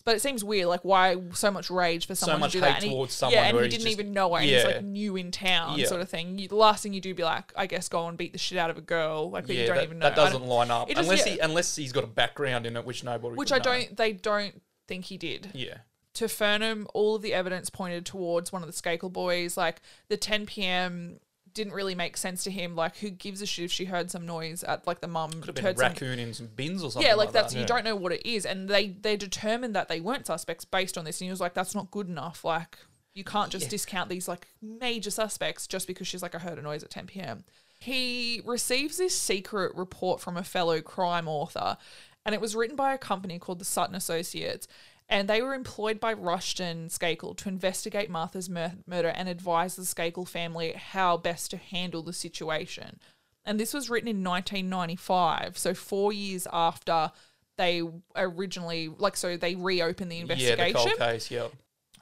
But 0.05 0.15
it 0.15 0.21
seems 0.21 0.43
weird, 0.43 0.67
like 0.67 0.81
why 0.85 1.17
so 1.33 1.49
much 1.49 1.71
rage 1.71 2.05
for 2.05 2.13
someone 2.13 2.41
much 2.41 2.51
to 2.51 2.57
do 2.57 2.61
that? 2.61 2.67
hate 2.67 2.75
And 2.75 2.83
he- 2.85 2.89
towards 2.91 3.13
someone 3.15 3.33
yeah, 3.33 3.45
and 3.45 3.55
where 3.55 3.63
he 3.63 3.69
he's 3.69 3.79
didn't 3.79 3.85
just- 3.89 3.99
even 3.99 4.13
know 4.13 4.29
her. 4.35 4.39
And 4.41 4.45
he's 4.49 4.61
Yeah. 4.61 4.67
like 4.67 4.83
new 4.83 5.15
in 5.15 5.31
town, 5.31 5.79
Yeah. 5.79 5.87
sort 5.87 6.01
of 6.01 6.09
thing. 6.09 6.37
You, 6.37 6.47
the 6.47 6.55
last 6.55 6.83
thing 6.83 6.93
you 6.93 7.01
do 7.01 7.15
be 7.15 7.23
like, 7.23 7.51
I 7.55 7.65
guess, 7.65 7.89
go 7.89 8.07
and 8.07 8.15
beat 8.15 8.31
the 8.31 8.37
shit 8.37 8.59
out 8.59 8.69
of 8.69 8.77
a 8.77 8.81
girl, 8.81 9.31
like 9.31 9.47
that 9.47 9.53
you 9.55 9.65
don't 9.65 9.77
that, 9.77 9.83
even 9.83 9.97
know. 9.97 10.03
that 10.09 10.13
I 10.13 10.15
don't- 10.15 10.33
doesn't 10.33 10.47
line 10.47 10.69
up 10.69 10.89
it 10.91 10.95
just- 10.95 11.09
unless 11.09 11.25
yeah. 11.25 11.33
he 11.33 11.39
unless 11.39 11.75
he's 11.75 11.91
got 11.91 12.03
a 12.03 12.07
background 12.07 12.67
in 12.67 12.77
it, 12.77 12.85
which 12.85 13.03
nobody. 13.03 13.35
which 13.35 13.49
would 13.51 13.55
I 13.55 13.57
know. 13.77 13.79
don't. 13.83 13.97
They 13.97 14.13
don't 14.13 14.61
think 14.87 15.05
he 15.05 15.17
did. 15.17 15.49
Yeah, 15.55 15.77
To 16.13 16.25
Fuhrman, 16.25 16.85
all 16.93 17.15
of 17.15 17.23
the 17.23 17.33
evidence 17.33 17.71
pointed 17.71 18.05
towards 18.05 18.51
one 18.53 18.61
of 18.61 18.67
the 18.67 18.73
Skakel 18.79 19.11
boys. 19.11 19.57
Like 19.57 19.81
the 20.07 20.17
10 20.17 20.45
p.m. 20.45 21.19
didn't 21.55 21.73
really 21.73 21.95
make 21.95 22.17
sense 22.17 22.43
to 22.43 22.51
him. 22.51 22.75
Like 22.75 22.97
who 22.97 23.09
gives 23.09 23.41
a 23.41 23.47
shit 23.47 23.65
if 23.65 23.71
she 23.71 23.85
heard 23.85 24.11
some 24.11 24.27
noise 24.27 24.63
at 24.63 24.85
like 24.85 25.01
the 25.01 25.07
mum 25.07 25.31
could 25.31 25.47
have 25.47 25.55
been 25.55 25.65
a 25.65 25.67
heard 25.69 25.77
some 25.79 25.87
raccoon 25.87 26.19
in 26.19 26.33
some 26.33 26.49
bins 26.55 26.83
or 26.83 26.91
something. 26.91 27.09
yeah, 27.09 27.15
like 27.15 27.31
that's 27.31 27.53
that. 27.53 27.59
you 27.59 27.65
don't 27.65 27.83
know 27.83 27.95
what 27.95 28.11
it 28.11 28.23
is, 28.23 28.45
and 28.45 28.69
they 28.69 28.89
they 28.89 29.17
determined 29.17 29.75
that 29.75 29.87
they 29.87 29.99
weren't 29.99 30.27
suspects 30.27 30.65
based 30.65 30.97
on 30.97 31.05
this, 31.05 31.19
and 31.19 31.25
he 31.25 31.31
was 31.31 31.39
like, 31.39 31.55
that's 31.55 31.73
not 31.73 31.89
good 31.89 32.07
enough. 32.07 32.45
Like 32.45 32.77
you 33.15 33.23
can't 33.23 33.49
just 33.49 33.69
discount 33.69 34.09
these 34.09 34.27
like 34.27 34.47
major 34.61 35.09
suspects 35.09 35.65
just 35.65 35.87
because 35.87 36.05
she's 36.05 36.21
like, 36.21 36.35
I 36.35 36.39
heard 36.39 36.59
a 36.59 36.61
noise 36.61 36.83
at 36.83 36.91
10 36.91 37.07
p.m. 37.07 37.45
He 37.79 38.41
receives 38.45 38.97
this 38.97 39.17
secret 39.17 39.73
report 39.75 40.19
from 40.19 40.37
a 40.37 40.43
fellow 40.43 40.81
crime 40.81 41.27
author, 41.27 41.77
and 42.25 42.35
it 42.35 42.41
was 42.41 42.55
written 42.55 42.75
by 42.75 42.93
a 42.93 42.97
company 42.97 43.39
called 43.39 43.59
the 43.59 43.65
Sutton 43.65 43.95
Associates. 43.95 44.67
And 45.07 45.29
they 45.29 45.41
were 45.41 45.53
employed 45.53 45.99
by 45.99 46.13
Rushton 46.13 46.87
Skakel 46.89 47.37
to 47.37 47.49
investigate 47.49 48.09
Martha's 48.09 48.49
mur- 48.49 48.73
murder 48.87 49.09
and 49.09 49.29
advise 49.29 49.75
the 49.75 49.83
Skakel 49.83 50.27
family 50.27 50.71
how 50.71 51.15
best 51.17 51.51
to 51.51 51.57
handle 51.57 52.01
the 52.01 52.13
situation. 52.13 52.99
And 53.45 53.59
this 53.59 53.71
was 53.73 53.87
written 53.89 54.07
in 54.07 54.23
1995, 54.23 55.57
so 55.57 55.73
four 55.73 56.11
years 56.11 56.47
after 56.51 57.11
they 57.57 57.83
originally, 58.15 58.89
like, 58.89 59.15
so 59.15 59.37
they 59.37 59.55
reopened 59.55 60.11
the 60.11 60.15
Yeah, 60.17 60.21
investigation. 60.23 60.73
the 60.73 60.73
cold 60.73 60.97
case. 60.97 61.29
Yeah, 61.31 61.47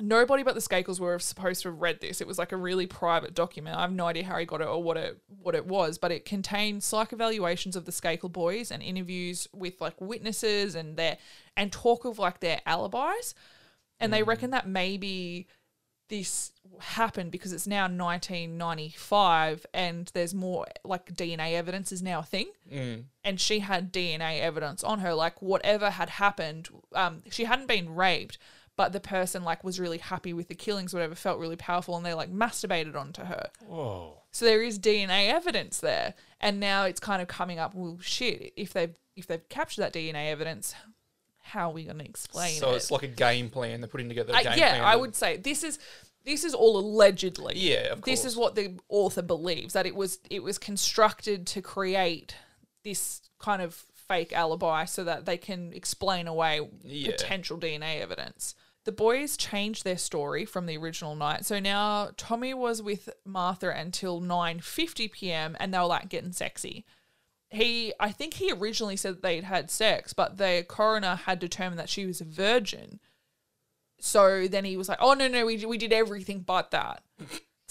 Nobody 0.06 0.44
but 0.44 0.54
the 0.54 0.60
Skakels 0.60 1.00
were 1.00 1.18
supposed 1.18 1.62
to 1.62 1.70
have 1.70 1.82
read 1.82 2.02
this. 2.02 2.20
It 2.20 2.28
was 2.28 2.38
like 2.38 2.52
a 2.52 2.58
really 2.58 2.86
private 2.86 3.34
document. 3.34 3.78
I 3.78 3.82
have 3.82 3.94
no 3.94 4.08
idea 4.08 4.26
how 4.26 4.38
he 4.38 4.46
got 4.46 4.60
it 4.60 4.68
or 4.68 4.84
what 4.84 4.98
it 4.98 5.18
what 5.42 5.56
it 5.56 5.66
was, 5.66 5.98
but 5.98 6.12
it 6.12 6.26
contained 6.26 6.84
psych 6.84 7.14
evaluations 7.14 7.78
of 7.78 7.86
the 7.86 7.92
Skakel 7.94 8.30
boys 8.30 8.70
and 8.70 8.84
interviews 8.84 9.48
with 9.54 9.80
like 9.80 10.00
witnesses 10.02 10.76
and 10.76 10.98
their 10.98 11.18
and 11.56 11.72
talk 11.72 12.04
of 12.04 12.20
like 12.20 12.42
their 12.42 12.60
alibis. 12.66 13.34
And 14.02 14.12
they 14.12 14.24
reckon 14.24 14.50
that 14.50 14.68
maybe 14.68 15.48
this 16.10 16.52
happened 16.80 17.32
because 17.32 17.54
it's 17.54 17.66
now 17.66 17.84
1995 17.84 19.66
and 19.74 20.12
there's 20.14 20.34
more 20.34 20.66
like 20.84 21.14
DNA 21.14 21.54
evidence 21.54 21.92
is 21.94 22.02
now 22.02 22.20
a 22.20 22.24
thing. 22.24 22.50
And 23.24 23.40
she 23.40 23.60
had 23.60 23.94
DNA 23.94 24.42
evidence 24.42 24.84
on 24.84 25.00
her, 25.00 25.14
like 25.14 25.42
whatever 25.42 25.92
had 25.92 26.10
happened. 26.10 26.68
Um, 26.94 27.24
she 27.32 27.46
hadn't 27.46 27.68
been 27.68 27.96
raped, 27.96 28.38
but 28.76 28.92
the 28.92 29.00
person 29.00 29.44
like 29.44 29.64
was 29.64 29.80
really 29.80 30.00
happy 30.00 30.34
with 30.34 30.48
the 30.48 30.56
killings, 30.56 30.94
whatever, 30.94 31.16
felt 31.16 31.40
really 31.40 31.56
powerful, 31.56 31.96
and 31.96 32.06
they 32.06 32.14
like 32.14 32.32
masturbated 32.32 32.96
onto 32.96 33.24
her. 33.24 33.50
Whoa. 33.68 34.18
So 34.32 34.46
there 34.46 34.64
is 34.64 34.80
DNA 34.80 35.30
evidence 35.30 35.80
there, 35.80 36.16
and 36.42 36.60
now 36.60 36.86
it's 36.86 37.00
kind 37.00 37.22
of 37.22 37.28
coming 37.28 37.60
up. 37.60 37.76
Well, 37.76 38.00
shit, 38.02 38.54
if 38.56 38.74
they've 38.74 38.96
if 39.16 39.28
they've 39.28 39.48
captured 39.50 39.82
that 39.82 39.94
DNA 39.94 40.32
evidence, 40.32 40.74
how 41.40 41.70
are 41.70 41.74
we 41.74 41.84
going 41.84 42.00
to 42.00 42.06
explain 42.06 42.58
so 42.60 42.72
it? 42.72 42.78
it's 42.78 42.90
like 42.90 43.04
a 43.04 43.08
game 43.08 43.50
plan. 43.50 43.82
They're 43.82 43.88
putting 43.88 44.10
together 44.10 44.34
a 44.34 44.38
I- 44.38 44.44
game 44.44 44.54
yeah, 44.58 44.70
plan. 44.78 44.84
I 44.86 44.96
would 44.96 45.16
say 45.16 45.38
this 45.38 45.64
is 45.64 45.78
this 46.26 46.44
is 46.44 46.54
all 46.56 46.78
allegedly. 46.80 47.54
Yeah, 47.58 47.92
of 47.94 48.02
This 48.02 48.26
is 48.26 48.36
what 48.36 48.56
the 48.56 48.80
author 48.90 49.22
believes 49.22 49.74
that 49.74 49.86
it 49.86 49.96
was 49.96 50.20
it 50.32 50.42
was 50.42 50.58
constructed 50.58 51.46
to 51.48 51.62
create 51.62 52.36
this 52.84 53.22
kind 53.40 53.62
of 53.62 53.84
fake 54.08 54.34
alibi 54.34 54.86
so 54.86 55.04
that 55.04 55.26
they 55.26 55.38
can 55.38 55.72
explain 55.74 56.28
away 56.28 56.60
Yeah. 56.84 57.12
potential 57.12 57.58
DNA 57.58 58.02
evidence. 58.02 58.56
The 58.86 58.92
boys 58.92 59.38
changed 59.38 59.84
their 59.84 59.98
story 59.98 60.46
from 60.46 60.66
the 60.66 60.78
original 60.78 61.16
night. 61.16 61.46
So 61.46 61.60
now 61.60 62.10
Tommy 62.18 62.54
was 62.54 62.82
with 62.82 63.10
Martha 63.26 63.70
until 63.70 64.22
9:50 64.22 65.12
p.m. 65.12 65.56
and 65.60 65.74
they 65.74 65.80
were 65.80 65.86
like 65.86 66.10
getting 66.10 66.34
sexy 66.34 66.86
he 67.54 67.94
I 68.00 68.12
think 68.12 68.36
he 68.36 68.52
originally 68.52 68.98
said 68.98 69.22
they'd 69.22 69.44
had 69.44 69.70
sex, 69.70 70.12
but 70.12 70.38
the 70.38 70.66
coroner 70.68 71.16
had 71.16 71.40
determined 71.40 71.80
that 71.80 71.90
she 71.90 72.06
was 72.06 72.20
a 72.20 72.26
virgin. 72.26 73.00
So 74.00 74.48
then 74.48 74.66
he 74.66 74.76
was 74.76 74.90
like, 74.90 74.98
"Oh 75.00 75.14
no, 75.14 75.28
no, 75.28 75.46
we 75.46 75.64
we 75.66 75.78
did 75.78 75.94
everything 75.94 76.40
but 76.42 76.72
that." 76.72 77.04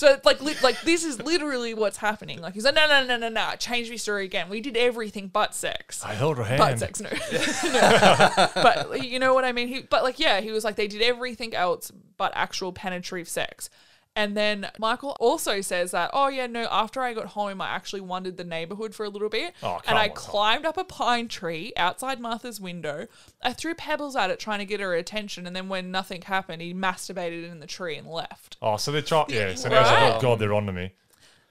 So 0.03 0.19
like 0.25 0.43
li- 0.43 0.57
like 0.65 0.81
this 0.83 1.05
is 1.05 1.23
literally 1.23 1.75
what's 1.75 1.97
happening. 1.97 2.41
Like 2.41 2.55
he's 2.55 2.65
like, 2.65 2.75
"No, 2.75 2.89
no, 2.89 3.05
no, 3.07 3.17
no, 3.17 3.29
no, 3.29 3.53
change 3.57 3.89
my 3.89 3.95
story 3.95 4.25
again. 4.25 4.49
We 4.49 4.61
did 4.61 4.77
everything 4.77 5.29
but 5.29 5.55
sex." 5.55 6.05
I 6.05 6.15
held 6.15 6.39
her 6.39 6.43
hand. 6.43 6.59
But 6.59 6.79
sex, 6.81 7.01
no. 7.01 7.09
No. 7.09 8.49
But 8.63 9.05
you 9.05 9.21
know 9.21 9.33
what 9.33 9.45
I 9.45 9.53
mean? 9.53 9.69
He, 9.69 9.83
but 9.83 10.03
like, 10.03 10.19
yeah, 10.19 10.41
he 10.41 10.51
was 10.51 10.65
like, 10.65 10.75
they 10.75 10.89
did 10.89 11.03
everything 11.03 11.55
else 11.55 11.93
but 12.17 12.33
actual 12.35 12.73
penetrative 12.73 13.29
sex. 13.29 13.71
And 14.15 14.37
then 14.37 14.69
Michael 14.79 15.17
also 15.21 15.63
says 15.63 15.93
that, 15.93 16.11
oh 16.13 16.29
yeah, 16.29 16.47
no, 16.47 16.69
after 16.71 17.01
I 17.01 17.15
got 17.15 17.29
home, 17.29 17.63
I 17.63 17.69
actually 17.69 18.03
wandered 18.03 18.37
the 18.37 18.45
neighborhood 18.45 18.95
for 18.95 19.05
a 19.05 19.09
little 19.09 19.31
bit. 19.31 19.55
Oh, 19.63 19.81
and 19.87 19.97
I 19.97 20.09
climbed 20.09 20.67
up 20.67 20.77
a 20.77 20.85
pine 20.85 21.29
tree 21.29 21.73
outside 21.79 22.21
Martha's 22.21 22.61
window. 22.61 23.07
I 23.43 23.55
threw 23.55 23.75
pebbles 23.75 24.15
at 24.15 24.29
it 24.29 24.39
trying 24.39 24.59
to 24.59 24.67
get 24.67 24.81
her 24.81 24.95
attention. 24.95 25.47
And 25.47 25.57
then 25.57 25.71
when 25.71 25.91
nothing 25.91 26.21
happened, 26.23 26.61
he 26.61 26.75
masturbated 26.75 27.51
in 27.51 27.61
the 27.61 27.67
tree 27.67 27.97
and 27.97 28.07
left. 28.07 28.59
Oh, 28.61 28.77
so 28.77 28.93
they're 28.93 29.01
trying. 29.01 29.27
Yeah, 29.31 29.55
so 29.55 29.71
now 29.71 29.81
it's 29.81 29.91
like, 29.91 30.15
oh 30.15 30.21
god, 30.21 30.39
they're 30.39 30.53
on 30.53 30.67
to 30.67 30.73
me. 30.73 30.93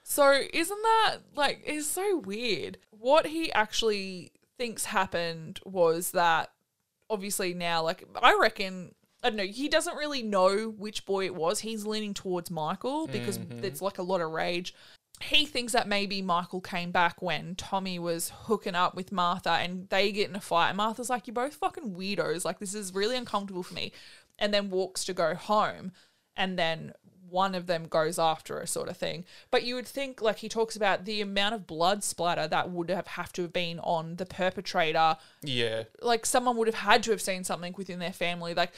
So 0.04 0.42
isn't 0.52 0.82
that 0.82 1.18
like 1.34 1.62
it's 1.64 1.86
so 1.86 2.18
weird? 2.18 2.78
What 2.90 3.26
he 3.26 3.52
actually 3.52 4.30
thinks 4.56 4.84
happened 4.84 5.58
was 5.64 6.12
that 6.12 6.52
obviously 7.10 7.54
now 7.54 7.82
like 7.82 8.04
I 8.22 8.36
reckon 8.40 8.94
I 9.22 9.28
don't 9.28 9.36
know, 9.36 9.44
he 9.44 9.68
doesn't 9.68 9.96
really 9.96 10.22
know 10.22 10.74
which 10.76 11.06
boy 11.06 11.26
it 11.26 11.34
was. 11.34 11.60
He's 11.60 11.86
leaning 11.86 12.12
towards 12.12 12.50
Michael 12.50 13.06
because 13.06 13.38
mm-hmm. 13.38 13.64
it's 13.64 13.80
like 13.80 13.98
a 13.98 14.02
lot 14.02 14.20
of 14.20 14.30
rage. 14.30 14.74
He 15.20 15.46
thinks 15.46 15.72
that 15.74 15.86
maybe 15.86 16.20
Michael 16.20 16.60
came 16.60 16.90
back 16.90 17.22
when 17.22 17.54
Tommy 17.54 17.98
was 18.00 18.32
hooking 18.46 18.74
up 18.74 18.96
with 18.96 19.12
Martha 19.12 19.50
and 19.50 19.88
they 19.90 20.10
get 20.10 20.28
in 20.28 20.34
a 20.34 20.40
fight. 20.40 20.68
And 20.68 20.76
Martha's 20.76 21.10
like, 21.10 21.28
You're 21.28 21.34
both 21.34 21.54
fucking 21.54 21.94
weirdos. 21.94 22.44
Like, 22.44 22.58
this 22.58 22.74
is 22.74 22.94
really 22.94 23.16
uncomfortable 23.16 23.62
for 23.62 23.74
me. 23.74 23.92
And 24.38 24.52
then 24.52 24.70
walks 24.70 25.04
to 25.04 25.12
go 25.12 25.36
home. 25.36 25.92
And 26.36 26.58
then 26.58 26.92
one 27.32 27.54
of 27.54 27.66
them 27.66 27.86
goes 27.86 28.18
after 28.18 28.58
her, 28.58 28.66
sort 28.66 28.88
of 28.88 28.96
thing. 28.96 29.24
But 29.50 29.62
you 29.62 29.76
would 29.76 29.86
think, 29.86 30.20
like, 30.20 30.38
he 30.38 30.48
talks 30.48 30.74
about 30.74 31.04
the 31.04 31.20
amount 31.20 31.54
of 31.54 31.66
blood 31.66 32.02
splatter 32.02 32.48
that 32.48 32.70
would 32.70 32.90
have, 32.90 33.06
have 33.06 33.32
to 33.34 33.42
have 33.42 33.52
been 33.52 33.78
on 33.80 34.16
the 34.16 34.26
perpetrator 34.26 35.16
Yeah, 35.42 35.84
like 36.00 36.26
someone 36.26 36.56
would 36.56 36.68
have 36.68 36.74
had 36.74 37.02
to 37.04 37.10
have 37.12 37.22
seen 37.22 37.44
something 37.44 37.74
within 37.76 38.00
their 38.00 38.12
family, 38.12 38.54
like 38.54 38.72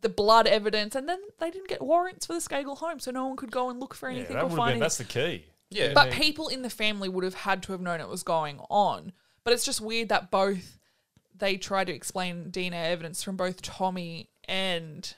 the 0.00 0.08
blood 0.08 0.46
evidence, 0.46 0.94
and 0.94 1.08
then 1.08 1.18
they 1.38 1.50
didn't 1.50 1.68
get 1.68 1.82
warrants 1.82 2.26
for 2.26 2.32
the 2.34 2.38
Skakel 2.40 2.76
home, 2.78 3.00
so 3.00 3.10
no 3.10 3.26
one 3.26 3.36
could 3.36 3.50
go 3.50 3.70
and 3.70 3.80
look 3.80 3.94
for 3.94 4.08
Yeah, 4.10 4.16
anything 4.18 4.36
that 4.36 4.42
or 4.42 4.44
would 4.46 4.50
have 4.50 4.56
find 4.58 4.66
been. 4.66 4.72
anything. 4.72 4.80
That's 4.80 4.96
the 4.98 5.04
key. 5.04 5.44
yeah. 5.70 5.92
But 5.94 6.12
people 6.12 6.48
in 6.48 6.62
the 6.62 6.70
family 6.70 7.08
would 7.08 7.24
have 7.24 7.34
had 7.34 7.62
to 7.64 7.72
have 7.72 7.80
known 7.80 8.00
it 8.00 8.08
was 8.08 8.22
going 8.22 8.60
on. 8.70 9.12
But 9.44 9.52
it's 9.52 9.64
just 9.64 9.80
weird 9.80 10.08
that 10.10 10.30
both 10.30 10.78
they 11.38 11.56
try 11.56 11.84
to 11.84 11.92
explain 11.92 12.50
DNA 12.50 12.86
evidence 12.86 13.22
from 13.22 13.36
both 13.36 13.60
Tommy 13.62 14.28
and 14.48 15.14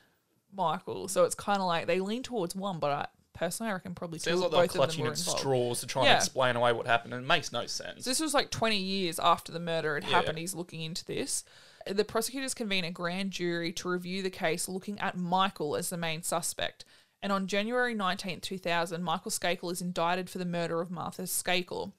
Michael. 0.54 1.08
So 1.08 1.24
it's 1.24 1.34
kind 1.34 1.60
of 1.60 1.66
like 1.66 1.86
they 1.86 2.00
lean 2.00 2.22
towards 2.22 2.54
one, 2.56 2.78
but 2.78 2.90
I 2.90 3.06
personally 3.34 3.70
I 3.70 3.74
reckon 3.74 3.94
probably 3.94 4.18
two, 4.18 4.30
Sounds 4.30 4.40
like 4.42 4.50
they're 4.50 4.60
both 4.60 4.64
of 4.70 4.72
them 4.72 4.78
clutching 4.80 5.04
were 5.04 5.12
at 5.12 5.18
involved. 5.18 5.38
straws 5.40 5.80
to 5.80 5.86
try 5.86 6.04
Yeah. 6.04 6.10
and 6.14 6.16
explain 6.18 6.56
away 6.56 6.72
what 6.72 6.86
happened, 6.86 7.14
and 7.14 7.22
it 7.24 7.26
makes 7.26 7.52
no 7.52 7.66
sense. 7.66 8.04
So 8.04 8.10
this 8.10 8.18
was 8.20 8.34
like 8.34 8.50
20 8.50 8.76
years 8.76 9.18
after 9.18 9.52
the 9.52 9.60
murder 9.60 9.94
had 9.94 10.04
happened. 10.04 10.38
He's 10.38 10.54
looking 10.54 10.80
into 10.82 11.04
this. 11.04 11.44
The 11.88 12.04
prosecutors 12.04 12.52
convene 12.52 12.84
a 12.84 12.90
grand 12.90 13.30
jury 13.30 13.72
to 13.72 13.88
review 13.88 14.22
the 14.22 14.30
case, 14.30 14.68
looking 14.68 14.98
at 15.00 15.16
Michael 15.16 15.74
as 15.74 15.88
the 15.88 15.96
main 15.96 16.22
suspect. 16.22 16.84
And 17.22 17.32
on 17.32 17.46
January 17.46 17.94
19th, 17.94 18.42
2000, 18.42 19.02
Michael 19.02 19.30
Skakel 19.30 19.72
is 19.72 19.80
indicted 19.80 20.28
for 20.28 20.38
the 20.38 20.44
murder 20.44 20.80
of 20.80 20.90
Martha 20.90 21.22
Skakel. 21.22 21.92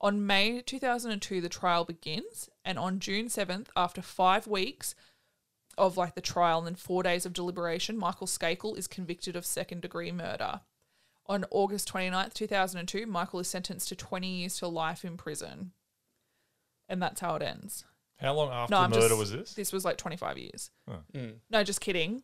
On 0.00 0.26
May 0.26 0.60
2002, 0.60 1.40
the 1.40 1.48
trial 1.48 1.84
begins. 1.84 2.50
And 2.64 2.78
on 2.78 2.98
June 2.98 3.26
7th, 3.26 3.68
after 3.76 4.02
five 4.02 4.46
weeks 4.46 4.94
of 5.76 5.96
like 5.96 6.14
the 6.16 6.20
trial 6.20 6.58
and 6.58 6.66
then 6.66 6.74
four 6.74 7.02
days 7.02 7.24
of 7.24 7.32
deliberation, 7.32 7.96
Michael 7.96 8.26
Skakel 8.26 8.76
is 8.76 8.86
convicted 8.86 9.36
of 9.36 9.46
second 9.46 9.82
degree 9.82 10.12
murder. 10.12 10.60
On 11.26 11.44
August 11.50 11.92
29th, 11.92 12.34
2002, 12.34 13.06
Michael 13.06 13.40
is 13.40 13.48
sentenced 13.48 13.88
to 13.88 13.96
20 13.96 14.28
years 14.28 14.58
to 14.58 14.66
life 14.66 15.04
in 15.04 15.16
prison. 15.16 15.72
And 16.88 17.00
that's 17.00 17.20
how 17.20 17.36
it 17.36 17.42
ends. 17.42 17.84
How 18.20 18.34
long 18.34 18.50
after 18.50 18.72
No, 18.72 18.78
the 18.78 18.84
I'm 18.84 18.90
murder 18.90 19.08
just, 19.08 19.18
was 19.18 19.30
this? 19.32 19.54
This 19.54 19.72
was 19.72 19.84
like 19.84 19.96
25 19.96 20.38
years. 20.38 20.70
Mm. 21.14 21.34
No, 21.50 21.62
just 21.64 21.80
kidding. 21.80 22.22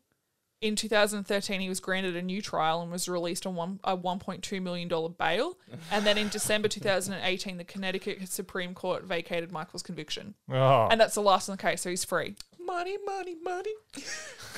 In 0.61 0.77
2013, 0.77 1.61
he 1.61 1.69
was 1.69 1.79
granted 1.79 2.17
a 2.17 2.23
new 2.23 2.41
trial 2.41 2.81
and 2.81 2.91
was 2.91 3.07
released 3.09 3.45
on 3.47 3.55
one, 3.55 3.81
a 3.85 3.97
$1.2 3.97 4.63
million 4.63 4.89
bail. 5.19 5.59
and 5.91 6.07
then 6.07 6.17
in 6.17 6.29
December 6.31 6.69
2018, 6.69 7.59
the 7.59 7.65
Connecticut 7.65 8.27
Supreme 8.29 8.73
Court 8.73 9.05
vacated 9.05 9.53
Michael's 9.53 9.83
conviction. 9.83 10.35
Oh, 10.51 10.89
And 10.91 10.99
that's 11.01 11.15
the 11.15 11.21
last 11.21 11.49
in 11.49 11.53
the 11.53 11.59
case, 11.59 11.83
so 11.83 11.91
he's 11.91 12.05
free. 12.05 12.35
Money, 12.65 12.97
money, 13.05 13.37
money. 13.43 13.73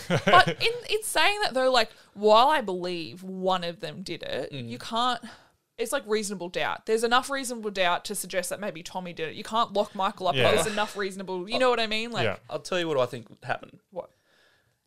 But 0.09 0.49
in, 0.63 0.71
in 0.89 1.03
saying 1.03 1.41
that, 1.43 1.53
though, 1.55 1.73
like, 1.73 1.91
while 2.15 2.47
I 2.47 2.61
believe 2.61 3.25
one 3.25 3.65
of 3.65 3.81
them 3.81 4.03
did 4.03 4.23
it, 4.23 4.53
Mm. 4.53 4.69
you 4.69 4.79
can't. 4.79 5.21
It's 5.79 5.93
like 5.93 6.03
reasonable 6.07 6.49
doubt. 6.49 6.87
There's 6.87 7.05
enough 7.05 7.29
reasonable 7.29 7.71
doubt 7.71 8.05
to 8.07 8.15
suggest 8.15 8.49
that 8.51 8.61
maybe 8.61 8.83
Tommy 8.83 9.13
did 9.13 9.29
it. 9.29 9.35
You 9.35 9.45
can't 9.45 9.73
lock 9.75 9.95
Michael 9.95 10.29
up. 10.29 10.35
Yeah. 10.35 10.45
But 10.45 10.55
there's 10.55 10.67
enough 10.73 10.97
reasonable. 10.97 11.49
You 11.51 11.59
know 11.59 11.69
what 11.69 11.81
I 11.81 11.87
mean? 11.87 12.11
Like, 12.13 12.25
yeah. 12.25 12.37
I'll 12.49 12.61
tell 12.61 12.79
you 12.79 12.89
what 12.89 12.99
I 12.99 13.07
think 13.07 13.45
happened. 13.45 13.79
what? 13.91 14.11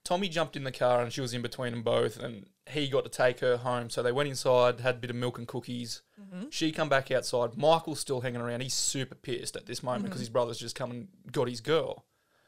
Tommy 0.06 0.30
jumped 0.30 0.56
in 0.56 0.64
the 0.64 0.72
car 0.72 1.02
and 1.02 1.14
she 1.14 1.22
was 1.22 1.34
in 1.34 1.42
between 1.44 1.72
them 1.72 1.84
both, 1.84 2.18
and 2.18 2.48
he 2.68 2.88
got 2.88 3.04
to 3.04 3.10
take 3.10 3.42
her 3.42 3.58
home. 3.58 3.90
So 3.92 4.02
they 4.02 4.12
went 4.14 4.30
inside, 4.30 4.80
had 4.80 4.96
a 4.96 4.98
bit 5.00 5.10
of 5.12 5.16
milk 5.16 5.38
and 5.38 5.48
cookies. 5.48 6.02
Mm-hmm. 6.20 6.46
She 6.50 6.72
come 6.72 6.90
back 6.90 7.12
outside. 7.12 7.56
Michael's 7.58 8.00
still 8.00 8.22
hanging 8.22 8.42
around. 8.42 8.62
He's 8.62 8.74
super 8.74 9.14
pissed 9.14 9.56
at 9.56 9.68
this 9.68 9.84
moment 9.84 10.04
Mm-hmm. 10.04 10.10
because 10.10 10.20
his 10.22 10.30
brother's 10.30 10.58
just 10.58 10.76
come 10.76 10.90
and 10.90 11.08
got 11.32 11.48
his 11.50 11.62
girl. 11.62 12.06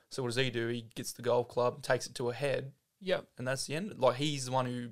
So 0.09 0.23
what 0.23 0.29
does 0.29 0.37
he 0.37 0.49
do? 0.49 0.67
He 0.69 0.85
gets 0.95 1.11
the 1.13 1.21
golf 1.21 1.49
club, 1.49 1.83
takes 1.83 2.07
it 2.07 2.15
to 2.15 2.27
her 2.27 2.33
head, 2.33 2.71
Yep. 3.01 3.25
and 3.37 3.47
that's 3.47 3.67
the 3.67 3.75
end. 3.75 3.93
Like 3.97 4.15
he's 4.15 4.45
the 4.45 4.51
one 4.51 4.65
who, 4.65 4.89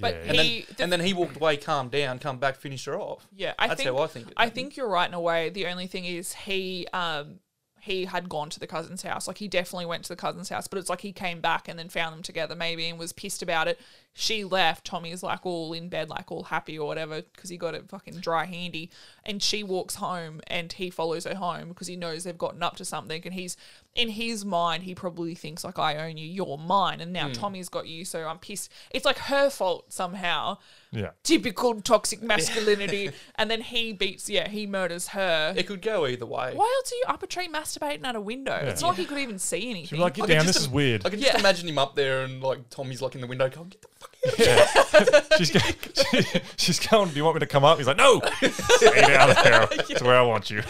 But 0.00 0.14
Yeah. 0.14 0.20
and 0.30 0.36
he. 0.40 0.66
then 0.76 0.84
and 0.84 0.92
then 0.92 1.00
he 1.00 1.12
walked 1.14 1.36
away, 1.36 1.56
calmed 1.56 1.90
down, 1.90 2.18
come 2.18 2.38
back, 2.38 2.56
finished 2.56 2.86
her 2.86 2.98
off. 2.98 3.26
Yeah, 3.32 3.54
I 3.58 3.68
That's 3.68 3.82
think 3.82 3.96
how 3.96 4.02
I 4.02 4.06
think 4.06 4.26
it 4.28 4.34
I 4.36 4.48
think 4.48 4.76
you're 4.76 4.88
right 4.88 5.08
in 5.08 5.14
a 5.14 5.20
way. 5.20 5.48
The 5.48 5.66
only 5.66 5.86
thing 5.86 6.04
is 6.04 6.32
he 6.34 6.86
um 6.92 7.40
he 7.80 8.06
had 8.06 8.28
gone 8.28 8.50
to 8.50 8.58
the 8.58 8.66
cousin's 8.66 9.02
house. 9.02 9.28
Like 9.28 9.38
he 9.38 9.46
definitely 9.46 9.86
went 9.86 10.02
to 10.04 10.08
the 10.08 10.16
cousin's 10.16 10.48
house, 10.48 10.66
but 10.66 10.78
it's 10.78 10.88
like 10.90 11.02
he 11.02 11.12
came 11.12 11.40
back 11.40 11.68
and 11.68 11.78
then 11.78 11.88
found 11.88 12.14
them 12.14 12.22
together 12.22 12.56
maybe 12.56 12.88
and 12.88 12.98
was 12.98 13.12
pissed 13.12 13.42
about 13.42 13.68
it. 13.68 13.78
She 14.18 14.44
left. 14.44 14.86
Tommy's 14.86 15.22
like 15.22 15.44
all 15.44 15.74
in 15.74 15.90
bed, 15.90 16.08
like 16.08 16.32
all 16.32 16.44
happy 16.44 16.78
or 16.78 16.86
whatever, 16.86 17.20
because 17.20 17.50
he 17.50 17.58
got 17.58 17.74
it 17.74 17.86
fucking 17.90 18.14
dry 18.20 18.46
handy. 18.46 18.88
And 19.26 19.42
she 19.42 19.62
walks 19.62 19.96
home 19.96 20.40
and 20.46 20.72
he 20.72 20.88
follows 20.88 21.24
her 21.24 21.34
home 21.34 21.68
because 21.68 21.86
he 21.86 21.96
knows 21.96 22.24
they've 22.24 22.38
gotten 22.38 22.62
up 22.62 22.76
to 22.76 22.84
something. 22.86 23.20
And 23.26 23.34
he's 23.34 23.58
in 23.94 24.08
his 24.08 24.42
mind, 24.42 24.84
he 24.84 24.94
probably 24.94 25.34
thinks 25.34 25.64
like 25.64 25.78
I 25.78 25.96
own 26.08 26.16
you, 26.16 26.26
you're 26.26 26.56
mine, 26.56 27.00
and 27.02 27.12
now 27.12 27.26
hmm. 27.26 27.32
Tommy's 27.32 27.68
got 27.68 27.86
you, 27.86 28.04
so 28.06 28.26
I'm 28.26 28.38
pissed. 28.38 28.70
It's 28.90 29.04
like 29.04 29.18
her 29.18 29.50
fault 29.50 29.92
somehow 29.92 30.58
Yeah. 30.92 31.10
typical 31.22 31.80
toxic 31.82 32.22
masculinity. 32.22 33.10
and 33.36 33.50
then 33.50 33.60
he 33.60 33.92
beats, 33.92 34.30
yeah, 34.30 34.48
he 34.48 34.66
murders 34.66 35.08
her. 35.08 35.52
it 35.56 35.66
could 35.66 35.82
go 35.82 36.06
either 36.06 36.26
way. 36.26 36.52
Why 36.54 36.74
else 36.80 36.92
are 36.92 36.96
you 36.96 37.04
up 37.08 37.22
a 37.22 37.26
tree 37.26 37.48
masturbating 37.48 38.04
at 38.04 38.16
a 38.16 38.20
window? 38.20 38.54
It's 38.56 38.80
not 38.80 38.88
like 38.88 38.98
he 38.98 39.04
could 39.04 39.18
even 39.18 39.38
see 39.38 39.60
She'd 39.60 39.70
anything. 39.70 39.96
be 39.98 40.02
like, 40.02 40.14
get 40.14 40.24
I 40.24 40.34
down, 40.34 40.46
this 40.46 40.56
is 40.56 40.68
weird. 40.70 41.04
I 41.04 41.10
can 41.10 41.18
just 41.20 41.32
Yeah. 41.34 41.38
imagine 41.40 41.68
him 41.68 41.78
up 41.78 41.94
there 41.96 42.22
and 42.22 42.42
like 42.42 42.68
Tommy's 42.70 43.02
like 43.02 43.14
in 43.14 43.20
the 43.20 43.26
window 43.26 43.48
going, 43.48 43.68
"Get 43.68 43.80
the 43.82 43.88
fuck 43.98 44.05
out!" 44.48 45.24
she's, 45.38 45.50
go- 45.50 46.40
she's 46.56 46.80
going, 46.80 47.10
do 47.10 47.16
you 47.16 47.24
want 47.24 47.36
me 47.36 47.40
to 47.40 47.46
come 47.46 47.64
up? 47.64 47.78
He's 47.78 47.86
like, 47.86 47.96
no, 47.96 48.20
stay 48.50 49.00
down 49.02 49.34
there. 49.44 49.66
That's 49.66 50.02
where 50.02 50.16
I 50.16 50.22
want 50.22 50.50
you. 50.50 50.62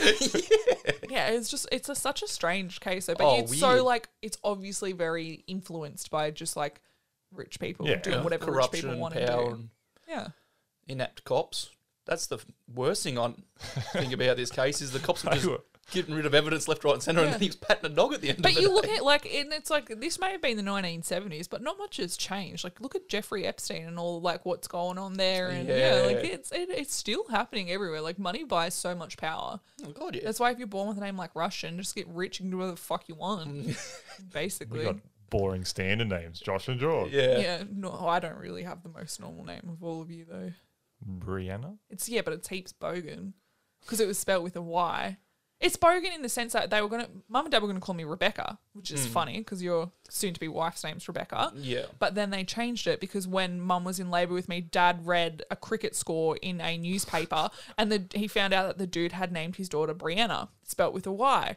yeah, 1.08 1.28
it's 1.30 1.50
just 1.50 1.68
it's 1.72 1.88
a, 1.88 1.94
such 1.94 2.22
a 2.22 2.28
strange 2.28 2.80
case. 2.80 3.06
Though, 3.06 3.14
but 3.14 3.24
Oh, 3.26 3.38
it's 3.40 3.58
so 3.58 3.84
like 3.84 4.08
it's 4.22 4.38
obviously 4.44 4.92
very 4.92 5.44
influenced 5.46 6.10
by 6.10 6.30
just 6.30 6.56
like 6.56 6.80
rich 7.34 7.58
people 7.60 7.86
Yeah. 7.88 7.96
doing 7.96 8.16
Yeah. 8.18 8.22
whatever 8.24 8.52
rich 8.52 8.70
people 8.72 8.96
want 8.96 9.14
to 9.14 9.26
do. 9.26 9.68
Yeah, 10.08 10.28
inept 10.86 11.24
cops. 11.24 11.70
That's 12.06 12.26
the 12.26 12.38
worst 12.72 13.02
thing 13.02 13.18
on 13.18 13.42
think 13.92 14.12
about 14.12 14.36
this 14.36 14.50
case 14.50 14.80
is 14.80 14.92
the 14.92 15.00
cops 15.00 15.24
were 15.24 15.32
just 15.32 15.46
were- 15.46 15.60
getting 15.92 16.14
rid 16.14 16.26
of 16.26 16.34
evidence 16.34 16.66
left, 16.68 16.84
right, 16.84 16.94
and 16.94 17.02
centre, 17.02 17.22
Yeah. 17.22 17.32
and 17.32 17.42
he 17.42 17.48
was 17.48 17.56
patting 17.56 17.90
a 17.90 17.94
dog 17.94 18.12
at 18.14 18.20
the 18.20 18.30
end. 18.30 18.42
but 18.42 18.50
of 18.50 18.56
the 18.56 18.62
you 18.62 18.72
look 18.72 18.86
day. 18.86 18.94
at 18.96 19.04
like 19.04 19.26
and 19.32 19.52
it's 19.52 19.70
like 19.70 19.88
this 20.00 20.18
may 20.18 20.32
have 20.32 20.42
been 20.42 20.56
the 20.56 20.62
1970s, 20.62 21.48
but 21.48 21.62
not 21.62 21.78
much 21.78 21.98
has 21.98 22.16
changed. 22.16 22.64
Like 22.64 22.80
look 22.80 22.94
at 22.94 23.08
Jeffrey 23.08 23.46
Epstein 23.46 23.86
and 23.86 23.98
all 23.98 24.20
like 24.20 24.44
what's 24.44 24.68
going 24.68 24.98
on 24.98 25.14
there, 25.14 25.48
and 25.48 25.68
yeah, 25.68 26.02
like 26.06 26.24
it's 26.24 26.50
it, 26.52 26.68
it's 26.70 26.94
still 26.94 27.26
happening 27.28 27.70
everywhere. 27.70 28.00
Like 28.00 28.18
money 28.18 28.44
buys 28.44 28.74
so 28.74 28.94
much 28.94 29.16
power. 29.16 29.60
Oh, 29.84 29.90
God, 29.92 30.14
yeah. 30.16 30.22
That's 30.24 30.40
why 30.40 30.50
if 30.50 30.58
you're 30.58 30.66
born 30.66 30.88
with 30.88 30.98
a 30.98 31.00
name 31.00 31.16
like 31.16 31.34
Rushton, 31.34 31.76
just 31.78 31.94
get 31.94 32.08
rich 32.08 32.40
and 32.40 32.50
do 32.50 32.56
whatever 32.58 32.72
the 32.76 32.80
fuck 32.80 33.08
you 33.08 33.14
want. 33.14 33.46
We 34.18 34.24
Basically. 34.32 34.84
got 34.84 34.96
boring 35.28 35.64
standard 35.64 36.08
names, 36.08 36.40
Josh 36.40 36.68
and 36.68 36.80
George. 36.80 37.12
yeah. 37.12 37.38
yeah, 37.38 37.62
no, 37.70 37.92
I 38.06 38.18
don't 38.20 38.38
really 38.38 38.62
have 38.62 38.82
the 38.82 38.88
most 38.88 39.20
normal 39.20 39.44
name 39.44 39.68
of 39.70 39.82
all 39.84 40.00
of 40.00 40.10
you 40.10 40.24
though. 40.24 40.52
Brianna? 41.06 41.76
It's 41.90 42.08
yeah, 42.08 42.22
but 42.22 42.32
it's 42.32 42.48
heaps 42.48 42.72
bogan 42.72 43.32
because 43.82 44.00
it 44.00 44.06
was 44.06 44.18
spelled 44.18 44.42
with 44.44 44.56
a 44.56 44.62
Y. 44.62 45.18
It's 45.58 45.76
bogan 45.76 46.14
in 46.14 46.20
the 46.20 46.28
sense 46.28 46.52
that 46.52 46.68
they 46.68 46.82
were 46.82 46.88
gonna, 46.88 47.08
mum 47.28 47.46
and 47.46 47.52
dad 47.52 47.62
were 47.62 47.68
gonna 47.68 47.80
call 47.80 47.94
me 47.94 48.04
Rebecca, 48.04 48.58
which 48.74 48.90
is 48.90 49.06
mm. 49.06 49.10
funny 49.10 49.38
because 49.38 49.62
your 49.62 49.90
soon-to-be 50.08 50.48
wife's 50.48 50.84
name's 50.84 51.08
Rebecca. 51.08 51.52
Yeah. 51.56 51.86
But 51.98 52.14
then 52.14 52.30
they 52.30 52.44
changed 52.44 52.86
it 52.86 53.00
because 53.00 53.26
when 53.26 53.60
mum 53.60 53.84
was 53.84 53.98
in 53.98 54.10
labour 54.10 54.34
with 54.34 54.48
me, 54.48 54.60
dad 54.60 55.06
read 55.06 55.44
a 55.50 55.56
cricket 55.56 55.96
score 55.96 56.36
in 56.36 56.60
a 56.60 56.76
newspaper 56.76 57.48
and 57.78 57.90
the, 57.90 58.04
he 58.14 58.28
found 58.28 58.52
out 58.52 58.66
that 58.66 58.78
the 58.78 58.86
dude 58.86 59.12
had 59.12 59.32
named 59.32 59.56
his 59.56 59.68
daughter 59.68 59.94
Brianna, 59.94 60.48
spelt 60.62 60.92
with 60.92 61.06
a 61.06 61.12
Y. 61.12 61.56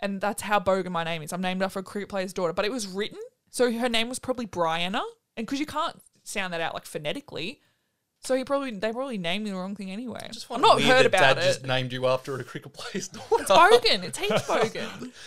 And 0.00 0.20
that's 0.20 0.42
how 0.42 0.60
bogan 0.60 0.90
my 0.90 1.04
name 1.04 1.22
is. 1.22 1.32
I'm 1.32 1.40
named 1.40 1.62
after 1.62 1.80
a 1.80 1.82
cricket 1.82 2.08
player's 2.08 2.32
daughter, 2.32 2.52
but 2.52 2.64
it 2.64 2.72
was 2.72 2.86
written. 2.86 3.18
So 3.50 3.72
her 3.72 3.88
name 3.88 4.08
was 4.08 4.18
probably 4.18 4.46
Brianna. 4.46 5.02
And 5.36 5.46
because 5.46 5.60
you 5.60 5.66
can't 5.66 6.00
sound 6.28 6.52
that 6.52 6.60
out 6.60 6.74
like 6.74 6.84
phonetically. 6.84 7.60
So 8.24 8.34
he 8.34 8.44
probably 8.44 8.72
they 8.72 8.92
probably 8.92 9.18
named 9.18 9.44
me 9.44 9.50
the 9.50 9.56
wrong 9.56 9.76
thing 9.76 9.90
anyway. 9.90 10.28
Just 10.32 10.46
I'm 10.50 10.60
find 10.60 10.62
not 10.62 10.80
it 10.80 10.84
weird 10.84 10.88
heard 10.96 11.04
that 11.04 11.06
about 11.06 11.36
Dad 11.36 11.38
it. 11.38 11.46
just 11.46 11.66
named 11.66 11.92
you 11.92 12.06
after 12.06 12.34
a 12.34 12.44
cricket 12.44 12.72
player's 12.72 13.08
daughter. 13.08 13.26
It's 13.42 13.50
bogan. 13.50 14.02
It's 14.04 14.18
heaps 14.18 14.42
bogan. 14.42 15.12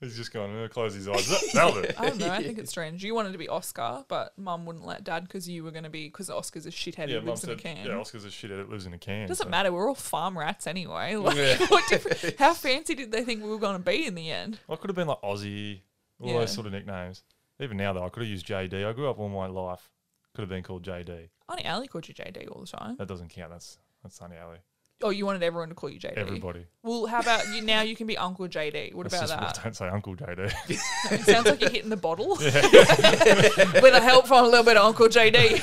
He's 0.00 0.16
just 0.16 0.32
going, 0.34 0.52
to 0.52 0.68
close 0.68 0.92
his 0.92 1.08
eyes. 1.08 1.52
That'll 1.54 1.80
do. 1.80 1.88
I 1.96 2.08
don't 2.10 2.18
know. 2.18 2.28
I 2.28 2.42
think 2.42 2.58
it's 2.58 2.68
strange. 2.68 3.02
You 3.02 3.14
wanted 3.14 3.32
to 3.32 3.38
be 3.38 3.48
Oscar, 3.48 4.04
but 4.08 4.36
mum 4.36 4.66
wouldn't 4.66 4.84
let 4.84 5.02
dad 5.02 5.22
because 5.22 5.48
you 5.48 5.64
were 5.64 5.70
going 5.70 5.84
to 5.84 5.88
be 5.88 6.08
because 6.08 6.28
Oscar's 6.28 6.66
a 6.66 6.70
shithead 6.70 7.08
Yeah, 7.08 7.14
who 7.14 7.20
mum 7.20 7.26
lives 7.28 7.44
in 7.44 7.50
a 7.50 7.56
can. 7.56 7.86
yeah, 7.86 7.94
Oscar's 7.96 8.24
a 8.26 8.28
shithead 8.28 8.58
that 8.58 8.68
lives 8.68 8.84
in 8.84 8.92
a 8.92 8.98
can. 8.98 9.28
Doesn't 9.28 9.44
so- 9.46 9.50
matter. 9.50 9.72
We're 9.72 9.88
all 9.88 9.94
farm 9.94 10.36
rats 10.36 10.66
anyway. 10.66 11.14
Like, 11.24 11.36
Yeah. 11.36 11.56
what 11.68 12.34
how 12.38 12.52
fancy 12.52 12.94
did 12.96 13.12
they 13.12 13.24
think 13.24 13.42
we 13.44 13.48
were 13.48 13.56
going 13.58 13.76
to 13.78 13.82
be 13.90 14.04
in 14.06 14.14
the 14.14 14.30
end? 14.30 14.58
I 14.68 14.76
could 14.76 14.90
have 14.90 14.96
been 14.96 15.06
like 15.08 15.22
Aussie, 15.22 15.80
all 16.20 16.28
Yeah. 16.28 16.38
those 16.40 16.52
sort 16.52 16.66
of 16.66 16.72
nicknames. 16.72 17.22
Even 17.60 17.76
now, 17.78 17.92
though, 17.94 18.04
I 18.04 18.08
could 18.10 18.24
have 18.24 18.30
used 18.30 18.46
JD. 18.46 18.84
I 18.86 18.92
grew 18.92 19.08
up 19.08 19.18
all 19.18 19.28
my 19.30 19.46
life. 19.46 19.88
Could 20.34 20.42
have 20.42 20.48
been 20.48 20.62
called 20.62 20.82
JD. 20.82 21.28
Auntie 21.48 21.66
Ali 21.66 21.86
called 21.86 22.08
you 22.08 22.14
JD 22.14 22.50
all 22.50 22.60
the 22.60 22.66
time. 22.66 22.96
That 22.96 23.08
doesn't 23.08 23.28
count. 23.28 23.50
That's 23.50 23.78
that's 24.02 24.16
Sunny 24.16 24.36
Alley. 24.36 24.58
Oh, 25.02 25.10
you 25.10 25.26
wanted 25.26 25.42
everyone 25.42 25.68
to 25.68 25.74
call 25.74 25.90
you 25.90 25.98
JD. 25.98 26.16
Everybody. 26.16 26.66
Well, 26.82 27.06
how 27.06 27.20
about 27.20 27.46
you 27.48 27.62
now? 27.62 27.82
You 27.82 27.94
can 27.94 28.06
be 28.06 28.16
Uncle 28.16 28.46
JD. 28.48 28.94
What 28.94 29.10
That's 29.10 29.30
about 29.30 29.40
just, 29.42 29.56
that? 29.56 29.64
Don't 29.64 29.76
say 29.76 29.88
Uncle 29.88 30.16
JD. 30.16 30.52
It 31.12 31.20
sounds 31.20 31.46
like 31.46 31.60
you're 31.60 31.70
hitting 31.70 31.90
the 31.90 31.96
bottle 31.96 32.28
with 32.36 32.54
a 32.54 34.00
help 34.00 34.26
from 34.26 34.44
a 34.44 34.48
little 34.48 34.64
bit 34.64 34.76
of 34.76 34.86
Uncle 34.86 35.08
JD. 35.08 35.62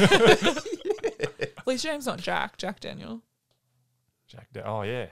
At 1.57 1.67
least 1.67 1.83
your 1.83 1.93
name's 1.93 2.05
not 2.05 2.19
Jack. 2.19 2.57
Jack 2.57 2.79
Daniel. 2.81 3.21
Jack. 4.27 4.47
Da- 4.53 4.63
oh 4.63 4.83
yeah. 4.83 5.07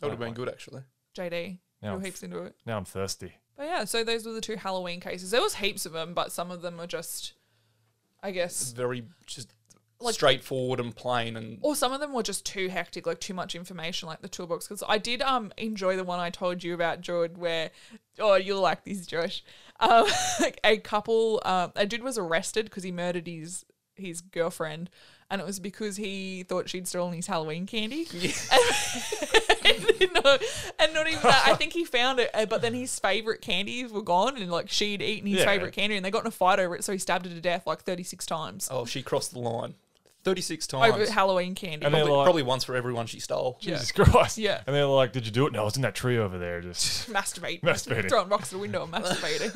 That 0.00 0.06
would 0.06 0.10
have 0.12 0.18
been 0.20 0.34
good, 0.34 0.48
actually. 0.48 0.82
JD. 1.16 1.58
Now 1.82 1.88
You're 1.88 1.98
I'm 1.98 2.04
heaps 2.04 2.22
into 2.22 2.42
it. 2.42 2.54
Now 2.64 2.78
I'm 2.78 2.84
thirsty. 2.84 3.34
But 3.56 3.66
yeah, 3.66 3.84
so 3.84 4.02
those 4.02 4.26
were 4.26 4.32
the 4.32 4.40
two 4.40 4.56
Halloween 4.56 5.00
cases. 5.00 5.30
There 5.30 5.42
was 5.42 5.56
heaps 5.56 5.86
of 5.86 5.92
them, 5.92 6.14
but 6.14 6.32
some 6.32 6.50
of 6.50 6.62
them 6.62 6.80
are 6.80 6.86
just, 6.86 7.34
I 8.24 8.30
guess, 8.30 8.72
very 8.72 9.04
just 9.26 9.52
Like- 10.00 10.14
straightforward 10.14 10.80
and 10.80 10.96
plain. 10.96 11.36
And 11.36 11.58
or 11.62 11.76
some 11.76 11.92
of 11.92 12.00
them 12.00 12.12
were 12.12 12.22
just 12.22 12.44
too 12.46 12.68
hectic, 12.68 13.06
like 13.06 13.20
too 13.20 13.34
much 13.34 13.54
information, 13.54 14.08
like 14.08 14.22
the 14.22 14.28
toolbox. 14.28 14.66
Because 14.66 14.82
I 14.88 14.98
did 14.98 15.22
um 15.22 15.52
enjoy 15.58 15.96
the 15.96 16.04
one 16.04 16.18
I 16.20 16.30
told 16.30 16.64
you 16.64 16.74
about, 16.74 17.00
Jordan, 17.02 17.38
where 17.38 17.70
oh 18.18 18.34
you'll 18.36 18.60
like 18.62 18.84
this, 18.84 19.06
Josh. 19.06 19.44
Um, 19.80 20.06
a 20.64 20.78
couple, 20.78 21.42
um, 21.44 21.72
a 21.76 21.84
dude 21.86 22.02
was 22.02 22.16
arrested 22.18 22.64
because 22.64 22.82
he 22.82 22.90
murdered 22.92 23.26
his 23.26 23.64
his 23.96 24.20
girlfriend, 24.20 24.90
and 25.30 25.40
it 25.40 25.46
was 25.46 25.60
because 25.60 25.96
he 25.96 26.42
thought 26.44 26.68
she'd 26.68 26.88
stolen 26.88 27.14
his 27.14 27.26
Halloween 27.26 27.66
candy. 27.66 28.06
and 28.12 29.63
no, 30.24 30.38
and 30.78 30.94
not 30.94 31.06
even 31.08 31.22
that. 31.22 31.42
I 31.46 31.54
think 31.56 31.72
he 31.72 31.84
found 31.84 32.18
it, 32.20 32.30
uh, 32.34 32.46
but 32.46 32.62
then 32.62 32.74
his 32.74 32.98
favorite 32.98 33.40
candies 33.40 33.92
were 33.92 34.02
gone, 34.02 34.36
and 34.36 34.50
like 34.50 34.70
she'd 34.70 35.02
eaten 35.02 35.28
his 35.28 35.40
Yeah. 35.40 35.44
favorite 35.46 35.72
candy, 35.72 35.96
and 35.96 36.04
they 36.04 36.10
got 36.10 36.22
in 36.22 36.26
a 36.28 36.30
fight 36.30 36.58
over 36.58 36.74
it. 36.76 36.84
So 36.84 36.92
he 36.92 36.98
stabbed 36.98 37.26
her 37.26 37.32
to 37.32 37.40
death 37.40 37.66
like 37.66 37.82
thirty 37.82 38.02
six 38.02 38.26
times 38.26 38.68
Oh, 38.70 38.84
she 38.84 39.02
crossed 39.02 39.32
the 39.32 39.38
line. 39.40 39.74
36 40.24 40.66
times. 40.66 40.94
over 40.94 41.10
Halloween 41.12 41.54
candy. 41.54 41.84
And 41.84 41.94
they're 41.94 42.00
probably, 42.00 42.16
like- 42.16 42.24
probably 42.24 42.42
once 42.44 42.64
for 42.64 42.74
everyone 42.74 43.04
she 43.06 43.20
stole. 43.20 43.58
Yeah. 43.60 43.74
Jesus 43.74 43.92
Christ. 43.92 44.38
Yeah. 44.38 44.62
And 44.66 44.74
they're 44.74 44.86
like, 44.86 45.12
"Did 45.12 45.26
you 45.26 45.32
do 45.32 45.46
it?" 45.46 45.52
No, 45.52 45.60
I 45.60 45.64
was 45.64 45.76
in 45.76 45.82
that 45.82 45.94
tree 45.94 46.16
over 46.16 46.38
there. 46.38 46.62
Just 46.62 47.10
Masturbate, 47.12 47.60
Masturbating. 47.60 48.08
throwing 48.08 48.30
rocks 48.30 48.44
at 48.44 48.52
the 48.52 48.58
window 48.58 48.84
and 48.84 48.92
masturbating. 48.92 49.52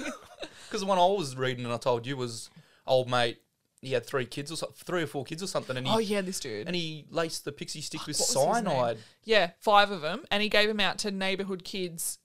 Because 0.69 0.81
the 0.83 0.87
one 0.87 0.99
I 0.99 1.07
was 1.07 1.37
reading 1.37 1.65
and 1.65 1.73
I 1.73 1.79
told 1.79 2.07
you 2.07 2.19
was 2.19 2.51
old 2.87 3.09
mate. 3.09 3.39
He 3.81 3.93
had 3.93 4.05
three 4.05 4.27
kids 4.27 4.51
or 4.51 4.57
so, 4.57 4.73
three 4.75 5.03
or 5.03 5.07
four 5.07 5.25
kids 5.25 5.43
or 5.43 5.47
something, 5.47 5.77
and 5.77 5.87
he 5.87 5.93
oh 5.93 5.99
yeah, 5.99 6.21
this 6.21 6.41
dude. 6.41 6.67
and 6.67 6.75
he 6.75 7.07
laced 7.11 7.45
the 7.45 7.53
pixie 7.53 7.81
stick 7.81 8.07
with 8.07 8.19
What 8.19 8.29
was 8.29 8.57
his 8.57 8.65
name? 8.65 8.65
cyanide 8.65 8.99
Yeah, 9.25 9.51
five 9.61 9.91
of 9.91 10.01
them, 10.01 10.25
and 10.31 10.43
he 10.43 10.49
gave 10.49 10.67
them 10.69 10.81
out 10.81 10.99
to 10.99 11.11
neighborhood 11.11 11.63
kids 11.65 12.19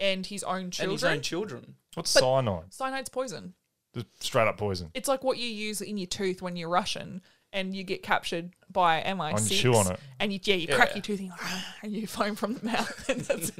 and 0.00 0.26
his 0.26 0.42
own 0.42 0.62
and 0.64 0.72
children. 0.72 0.92
his 0.92 1.04
own 1.04 1.20
children. 1.20 1.74
what's 1.94 2.10
cyanide? 2.10 2.70
Cyanide's 2.70 3.08
poison. 3.08 3.54
Just 3.94 4.06
straight 4.22 4.48
up 4.48 4.58
poison. 4.58 4.90
It's 4.94 5.08
like 5.08 5.22
what 5.24 5.38
you 5.38 5.48
use 5.48 5.80
in 5.80 5.96
your 5.96 6.06
tooth 6.08 6.42
when 6.42 6.56
you're 6.56 6.68
Russian 6.68 7.22
and 7.52 7.74
you 7.74 7.82
get 7.84 8.02
captured 8.02 8.50
by 8.76 9.02
MI6. 9.06 9.36
And 9.38 9.50
you 9.50 9.56
chew 9.56 9.74
on 9.74 9.90
it. 9.90 10.00
And 10.20 10.32
you, 10.32 10.38
yeah, 10.44 10.54
you 10.54 10.68
crack 10.68 10.94
your 10.94 11.00
tooth 11.02 11.18
and, 11.20 11.28
you- 11.28 11.34
and 11.82 11.92
you 11.92 12.06
foam 12.06 12.34
from 12.36 12.54
the 12.54 12.64
mouth. 12.66 13.08
And 13.08 13.20
that's. 13.22 13.50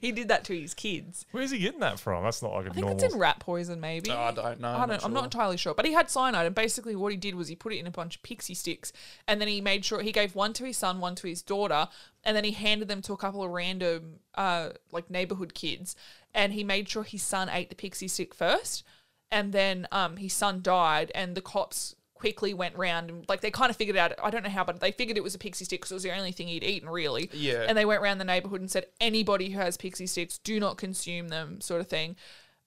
He 0.00 0.10
did 0.10 0.28
that 0.28 0.42
to 0.44 0.60
his 0.60 0.74
kids. 0.74 1.24
Where's 1.30 1.50
he 1.52 1.58
getting 1.58 1.80
that 1.80 2.00
from? 2.00 2.24
That's 2.24 2.42
not 2.42 2.52
like 2.52 2.66
a 2.66 2.70
I 2.70 2.72
think 2.72 2.86
normal. 2.86 3.04
it's 3.04 3.14
in 3.14 3.20
rat 3.20 3.38
poison, 3.38 3.80
maybe. 3.80 4.10
Oh, 4.10 4.16
I 4.16 4.32
don't 4.32 4.60
know, 4.60 4.68
I 4.68 4.72
I'm 4.82 4.88
don't, 4.88 4.88
not 4.88 5.04
I'm 5.04 5.12
not 5.12 5.24
entirely 5.24 5.56
sure. 5.56 5.74
But 5.74 5.86
he 5.86 5.92
had 5.92 6.10
cyanide, 6.10 6.46
and 6.46 6.54
basically 6.54 6.96
what 6.96 7.12
he 7.12 7.16
did 7.16 7.34
was 7.36 7.46
he 7.48 7.54
put 7.54 7.72
it 7.72 7.78
in 7.78 7.86
a 7.86 7.90
bunch 7.92 8.16
of 8.16 8.22
pixie 8.24 8.54
sticks, 8.54 8.92
and 9.28 9.40
then 9.40 9.46
he 9.48 9.60
made 9.60 9.84
sure 9.84 10.02
he 10.02 10.10
gave 10.12 10.34
one 10.34 10.52
to 10.54 10.64
his 10.64 10.76
son, 10.76 10.98
one 11.00 11.14
to 11.16 11.28
his 11.28 11.40
daughter, 11.42 11.88
and 12.24 12.36
then 12.36 12.42
he 12.44 12.50
handed 12.52 12.88
them 12.88 13.00
to 13.02 13.12
a 13.12 13.16
couple 13.16 13.42
of 13.44 13.50
random, 13.50 14.16
uh, 14.34 14.70
like 14.90 15.08
neighborhood 15.10 15.54
kids, 15.54 15.94
and 16.34 16.52
he 16.52 16.64
made 16.64 16.88
sure 16.88 17.04
his 17.04 17.22
son 17.22 17.48
ate 17.48 17.68
the 17.68 17.76
pixie 17.76 18.08
stick 18.08 18.34
first, 18.34 18.82
and 19.30 19.52
then 19.52 19.86
um, 19.92 20.16
his 20.16 20.32
son 20.32 20.60
died, 20.62 21.12
and 21.14 21.34
the 21.36 21.40
cops 21.42 21.94
quickly 22.24 22.54
went 22.54 22.74
round 22.74 23.10
and 23.10 23.28
like 23.28 23.42
they 23.42 23.50
kind 23.50 23.68
of 23.68 23.76
figured 23.76 23.98
out. 23.98 24.12
I 24.22 24.30
don't 24.30 24.42
know 24.42 24.48
how 24.48 24.64
but 24.64 24.80
they 24.80 24.92
figured 24.92 25.18
it 25.18 25.22
was 25.22 25.34
a 25.34 25.38
pixie 25.38 25.66
stick 25.66 25.82
because 25.82 25.90
it 25.90 25.96
was 25.96 26.04
the 26.04 26.16
only 26.16 26.32
thing 26.32 26.48
he'd 26.48 26.64
eaten 26.64 26.88
really. 26.88 27.28
Yeah. 27.34 27.66
and 27.68 27.76
they 27.76 27.84
went 27.84 28.02
around 28.02 28.16
the 28.16 28.24
neighborhood 28.24 28.62
and 28.62 28.70
said 28.70 28.86
anybody 28.98 29.50
who 29.50 29.58
has 29.58 29.76
pixie 29.76 30.06
sticks 30.06 30.38
do 30.38 30.58
not 30.58 30.78
consume 30.78 31.28
them 31.28 31.60
sort 31.60 31.82
of 31.82 31.88
thing. 31.88 32.16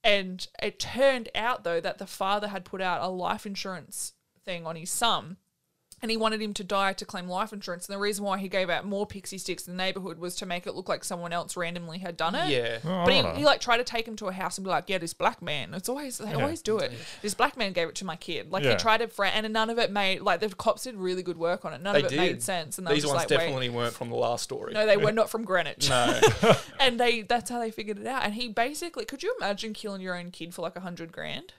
And 0.03 0.47
it 0.61 0.79
turned 0.79 1.29
out 1.33 1.63
though 1.63 1.81
that 1.81 1.97
the 1.97 2.05
father 2.05 2.49
had 2.49 2.65
put 2.65 2.81
out 2.81 3.01
a 3.01 3.07
life 3.07 3.47
insurance 3.47 4.13
thing 4.45 4.67
on 4.67 4.75
his 4.75 4.91
son 4.91 5.37
and 6.01 6.11
he 6.11 6.17
wanted 6.17 6.41
him 6.41 6.53
to 6.53 6.63
die 6.63 6.93
to 6.93 7.05
claim 7.05 7.27
life 7.27 7.51
insurance 7.51 7.87
and 7.87 7.95
the 7.95 7.99
reason 7.99 8.23
why 8.23 8.37
he 8.37 8.47
gave 8.47 8.69
out 8.69 8.85
more 8.85 9.05
pixie 9.07 9.37
sticks 9.39 9.67
in 9.67 9.73
the 9.75 9.77
neighborhood 9.83 10.19
was 10.19 10.35
to 10.35 10.45
make 10.45 10.67
it 10.67 10.75
look 10.75 10.87
like 10.87 11.03
someone 11.03 11.33
else 11.33 11.57
randomly 11.57 11.97
had 11.97 12.15
done 12.15 12.35
it 12.35 12.49
Yeah. 12.49 12.77
Oh, 12.85 13.05
but 13.05 13.13
he, 13.13 13.39
he 13.39 13.45
like 13.45 13.59
tried 13.59 13.77
to 13.77 13.83
take 13.83 14.07
him 14.07 14.15
to 14.17 14.27
a 14.27 14.31
house 14.31 14.57
and 14.57 14.65
be 14.65 14.69
like, 14.69 14.85
yeah, 14.87 14.99
this 14.99 15.13
black 15.13 15.41
man. 15.41 15.73
It's 15.73 15.89
always 15.89 16.17
they 16.19 16.33
always 16.33 16.61
do 16.61 16.77
it. 16.77 16.91
This 17.21 17.33
black 17.33 17.57
man 17.57 17.73
gave 17.73 17.87
it 17.89 17.95
to 17.95 18.05
my 18.05 18.15
kid. 18.15 18.51
Like 18.51 18.63
Yeah. 18.63 18.71
he 18.71 18.77
tried 18.77 18.99
to, 18.99 19.07
fr- 19.07 19.25
and 19.25 19.51
none 19.51 19.69
of 19.69 19.79
it 19.79 19.91
made 19.91 20.21
like 20.21 20.39
the 20.39 20.49
cops 20.49 20.83
did 20.83 20.95
really 20.95 21.23
good 21.23 21.37
work 21.37 21.65
on 21.65 21.73
it. 21.73 21.81
None 21.81 21.93
They 21.93 21.99
of 22.01 22.05
it 22.05 22.09
did. 22.09 22.17
made 22.17 22.43
sense. 22.43 22.77
And 22.77 22.85
they 22.85 22.93
These 22.93 23.05
ones 23.07 23.17
like, 23.17 23.27
definitely 23.27 23.69
wait, 23.69 23.75
weren't 23.77 23.93
from 23.95 24.09
the 24.09 24.15
last 24.15 24.43
story. 24.43 24.73
no, 24.73 24.85
they 24.85 24.97
were 24.97 25.11
not 25.11 25.29
from 25.29 25.43
Greenwich. 25.45 25.89
No. 25.89 26.19
and 26.79 26.99
they 26.99 27.21
that's 27.23 27.49
how 27.49 27.59
they 27.59 27.71
figured 27.71 27.97
it 27.99 28.05
out. 28.07 28.23
And 28.23 28.33
he 28.35 28.49
basically, 28.49 29.05
could 29.05 29.23
you 29.23 29.35
imagine 29.39 29.73
killing 29.73 30.01
your 30.01 30.15
own 30.15 30.29
kid 30.31 30.53
for 30.53 30.61
like 30.61 30.75
a 30.75 30.81
hundred 30.81 31.11
grand? 31.11 31.53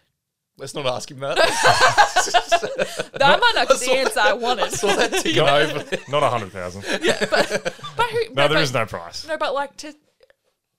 Let's 0.59 0.75
not 0.75 0.87
ask 0.87 1.11
him 1.11 1.21
that. 1.21 1.39
That 3.19 3.41
might 3.41 3.53
not 3.55 3.69
get 3.69 3.81
the 3.81 3.91
answer 3.93 4.21
I 4.21 4.33
wanted. 4.33 4.73
Saw 4.73 4.95
that 4.95 5.13
ticking 5.13 5.43
over. 5.43 5.83
there. 5.85 5.99
Not 6.09 6.23
a 6.23 6.29
hundred 6.29 6.53
thousand. 6.53 6.85
yeah, 7.03 7.25
but 7.31 7.47
who, 7.47 8.25
No, 8.29 8.35
but, 8.35 8.49
there 8.49 8.63
is 8.63 8.73
no 8.73 8.87
price. 8.87 9.27
No, 9.27 9.37
but 9.37 9.55
like 9.55 9.77
to 9.79 9.95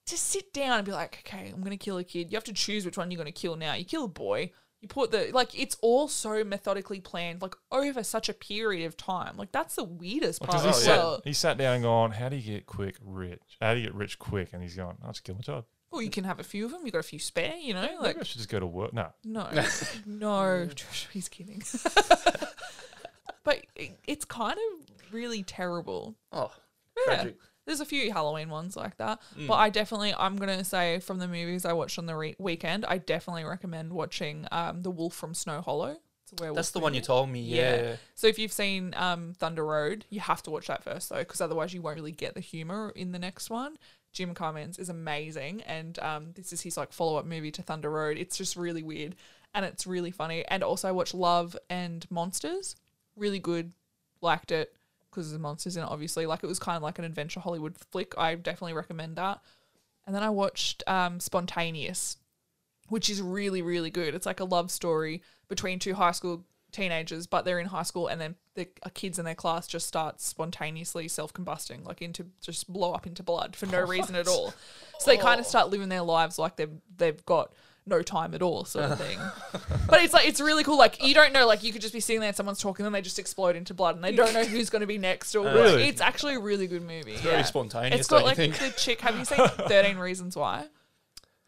to 0.07 0.17
sit 0.17 0.53
down 0.53 0.79
and 0.79 0.85
be 0.85 0.91
like, 0.91 1.23
okay, 1.25 1.51
I'm 1.53 1.61
gonna 1.61 1.77
kill 1.77 1.97
a 1.97 2.03
kid. 2.03 2.31
You 2.31 2.35
have 2.37 2.43
to 2.45 2.53
choose 2.53 2.85
which 2.85 2.97
one 2.97 3.11
you're 3.11 3.17
gonna 3.17 3.31
kill 3.31 3.55
now. 3.55 3.73
You 3.73 3.85
kill 3.85 4.05
a 4.05 4.09
boy. 4.09 4.51
You 4.81 4.87
put 4.87 5.11
the 5.11 5.31
like 5.33 5.59
it's 5.59 5.77
all 5.81 6.07
so 6.07 6.43
methodically 6.43 7.01
planned, 7.01 7.41
like 7.41 7.55
over 7.71 8.01
such 8.03 8.29
a 8.29 8.33
period 8.33 8.85
of 8.85 8.95
time. 8.95 9.35
Like 9.37 9.51
that's 9.51 9.75
the 9.75 9.83
weirdest 9.83 10.41
part. 10.41 10.51
Because 10.51 10.63
he 10.63 10.69
as 10.69 10.83
sat, 10.83 10.97
well. 10.97 11.21
he 11.23 11.33
sat 11.33 11.57
down 11.57 11.75
and 11.75 11.83
gone, 11.83 12.11
how 12.11 12.29
do 12.29 12.37
you 12.37 12.53
get 12.53 12.65
quick 12.65 12.95
rich? 13.03 13.41
How 13.59 13.73
do 13.73 13.79
you 13.79 13.87
get 13.87 13.95
rich 13.95 14.17
quick? 14.19 14.49
And 14.53 14.61
he's 14.63 14.75
going, 14.75 14.97
I'll 15.03 15.11
just 15.11 15.23
kill 15.23 15.35
my 15.35 15.41
child. 15.41 15.65
Well, 15.91 16.01
you 16.01 16.09
can 16.09 16.23
have 16.23 16.39
a 16.39 16.43
few 16.43 16.65
of 16.65 16.71
them. 16.71 16.81
You've 16.83 16.93
got 16.93 16.99
a 16.99 17.03
few 17.03 17.19
spare, 17.19 17.55
you 17.57 17.73
know. 17.73 17.81
Maybe 17.81 17.95
Like 17.99 18.17
I 18.19 18.23
should 18.23 18.37
just 18.37 18.49
go 18.49 18.59
to 18.59 18.65
work. 18.67 18.93
No. 18.93 19.07
no, 19.23 19.49
no, 20.05 20.65
Josh, 20.67 21.07
he's 21.11 21.27
kidding. 21.29 21.63
but 23.43 23.65
it, 23.75 23.97
it's 24.07 24.25
kind 24.25 24.57
of 24.57 25.13
really 25.13 25.43
terrible. 25.43 26.15
Oh, 26.31 26.51
Yeah. 27.07 27.15
tragic. 27.15 27.37
There's 27.65 27.81
a 27.81 27.85
few 27.85 28.11
Halloween 28.11 28.49
ones 28.49 28.75
like 28.75 28.97
that, 28.97 29.19
Mm. 29.37 29.45
but 29.47 29.53
I 29.55 29.69
definitely 29.69 30.13
I'm 30.17 30.37
gonna 30.37 30.63
say 30.63 30.99
from 30.99 31.19
the 31.19 31.27
movies 31.27 31.65
I 31.65 31.73
watched 31.73 31.99
on 31.99 32.07
the 32.07 32.15
re- 32.15 32.35
weekend, 32.39 32.83
I 32.85 32.97
definitely 32.97 33.43
recommend 33.43 33.93
watching 33.93 34.47
um, 34.51 34.81
The 34.81 34.89
Wolf 34.89 35.13
from 35.13 35.35
Snow 35.35 35.61
Hollow. 35.61 35.97
It's 36.23 36.31
a 36.39 36.41
werewolf. 36.43 36.55
That's 36.55 36.71
the 36.71 36.79
one 36.79 36.93
you 36.93 36.97
movie. 36.99 37.05
told 37.05 37.29
me. 37.29 37.41
Yeah. 37.41 37.95
So 38.15 38.25
if 38.27 38.39
you've 38.39 38.51
seen 38.51 38.93
um, 38.97 39.33
Thunder 39.37 39.63
Road, 39.65 40.05
you 40.09 40.19
have 40.19 40.41
to 40.43 40.51
watch 40.51 40.65
that 40.67 40.83
first 40.83 41.09
though, 41.09 41.19
because 41.19 41.41
otherwise 41.41 41.71
you 41.73 41.81
won't 41.83 41.95
really 41.95 42.11
get 42.11 42.33
the 42.33 42.39
humor 42.39 42.91
in 42.95 43.11
the 43.11 43.19
next 43.19 43.51
one. 43.51 43.77
Jim 44.11 44.33
Cummings 44.33 44.79
is 44.79 44.89
amazing, 44.89 45.61
and 45.61 45.97
um, 45.99 46.31
this 46.35 46.51
is 46.51 46.61
his 46.61 46.77
like 46.77 46.91
follow 46.91 47.17
up 47.17 47.25
movie 47.25 47.51
to 47.51 47.61
Thunder 47.61 47.89
Road. 47.89 48.17
It's 48.17 48.37
just 48.37 48.55
really 48.55 48.83
weird, 48.83 49.15
and 49.53 49.65
it's 49.65 49.85
really 49.85 50.11
funny. 50.11 50.45
And 50.47 50.63
also 50.63 50.87
I 50.87 50.91
watched 50.91 51.13
Love 51.13 51.55
and 51.69 52.09
Monsters, 52.09 52.75
really 53.15 53.39
good, 53.39 53.71
liked 54.21 54.51
it 54.51 54.75
because 55.09 55.29
there's 55.29 55.41
monsters 55.41 55.77
in 55.77 55.83
it. 55.83 55.89
Obviously, 55.89 56.25
like 56.25 56.43
it 56.43 56.47
was 56.47 56.59
kind 56.59 56.77
of 56.77 56.83
like 56.83 56.99
an 56.99 57.05
adventure 57.05 57.39
Hollywood 57.39 57.77
flick. 57.91 58.13
I 58.17 58.35
definitely 58.35 58.73
recommend 58.73 59.15
that. 59.17 59.41
And 60.05 60.15
then 60.15 60.23
I 60.23 60.29
watched 60.29 60.83
um, 60.87 61.19
Spontaneous, 61.19 62.17
which 62.87 63.09
is 63.09 63.21
really 63.21 63.61
really 63.61 63.91
good. 63.91 64.15
It's 64.15 64.25
like 64.25 64.39
a 64.39 64.45
love 64.45 64.71
story 64.71 65.21
between 65.47 65.79
two 65.79 65.93
high 65.93 66.11
school 66.11 66.45
teenagers, 66.71 67.27
but 67.27 67.45
they're 67.45 67.59
in 67.59 67.67
high 67.67 67.83
school, 67.83 68.07
and 68.07 68.19
then 68.19 68.35
the 68.55 68.65
kids 68.93 69.19
in 69.19 69.25
their 69.25 69.35
class 69.35 69.67
just 69.67 69.87
start 69.87 70.21
spontaneously 70.21 71.07
self 71.07 71.33
combusting, 71.33 71.85
like 71.85 72.01
into 72.01 72.27
just 72.41 72.71
blow 72.71 72.93
up 72.93 73.07
into 73.07 73.23
blood 73.23 73.55
for 73.55 73.65
no 73.65 73.81
reason 73.81 74.15
at 74.15 74.27
all. 74.27 74.53
So 74.99 75.11
they 75.11 75.17
kind 75.17 75.39
of 75.39 75.45
oh. 75.45 75.49
start 75.49 75.69
living 75.69 75.89
their 75.89 76.01
lives 76.01 76.37
like 76.37 76.55
they've 76.55 76.71
they've 76.97 77.25
got 77.25 77.53
no 77.85 78.01
time 78.01 78.33
at 78.33 78.41
all, 78.41 78.65
sort 78.65 78.91
of 78.91 78.99
thing. 79.01 79.19
but 79.87 80.01
it's 80.01 80.13
like 80.13 80.27
it's 80.27 80.39
really 80.39 80.63
cool. 80.63 80.77
Like 80.77 81.05
you 81.05 81.13
don't 81.13 81.33
know, 81.33 81.47
like 81.47 81.63
you 81.63 81.73
could 81.73 81.81
just 81.81 81.93
be 81.93 81.99
sitting 81.99 82.21
there 82.21 82.29
and 82.29 82.37
someone's 82.37 82.59
talking, 82.59 82.85
and 82.85 82.93
they 82.93 83.01
just 83.01 83.19
explode 83.19 83.55
into 83.55 83.73
blood, 83.73 83.95
and 83.95 84.03
they 84.03 84.11
don't 84.11 84.33
know 84.33 84.43
who's 84.43 84.69
going 84.69 84.81
to 84.81 84.87
be 84.87 84.97
next. 84.97 85.35
Or 85.35 85.45
Really? 85.53 85.83
it's 85.83 86.01
actually 86.01 86.35
a 86.35 86.39
really 86.39 86.67
good 86.67 86.83
movie. 86.83 87.13
It's 87.13 87.21
very 87.21 87.43
spontaneous, 87.43 88.01
It's 88.01 88.07
got 88.07 88.19
don't 88.19 88.23
you 88.23 88.27
like 88.27 88.37
think? 88.37 88.57
the 88.57 88.79
chick. 88.79 89.01
Have 89.01 89.17
you 89.17 89.25
seen 89.25 89.45
Thirteen 89.47 89.97
Reasons 89.97 90.35
Why? 90.35 90.65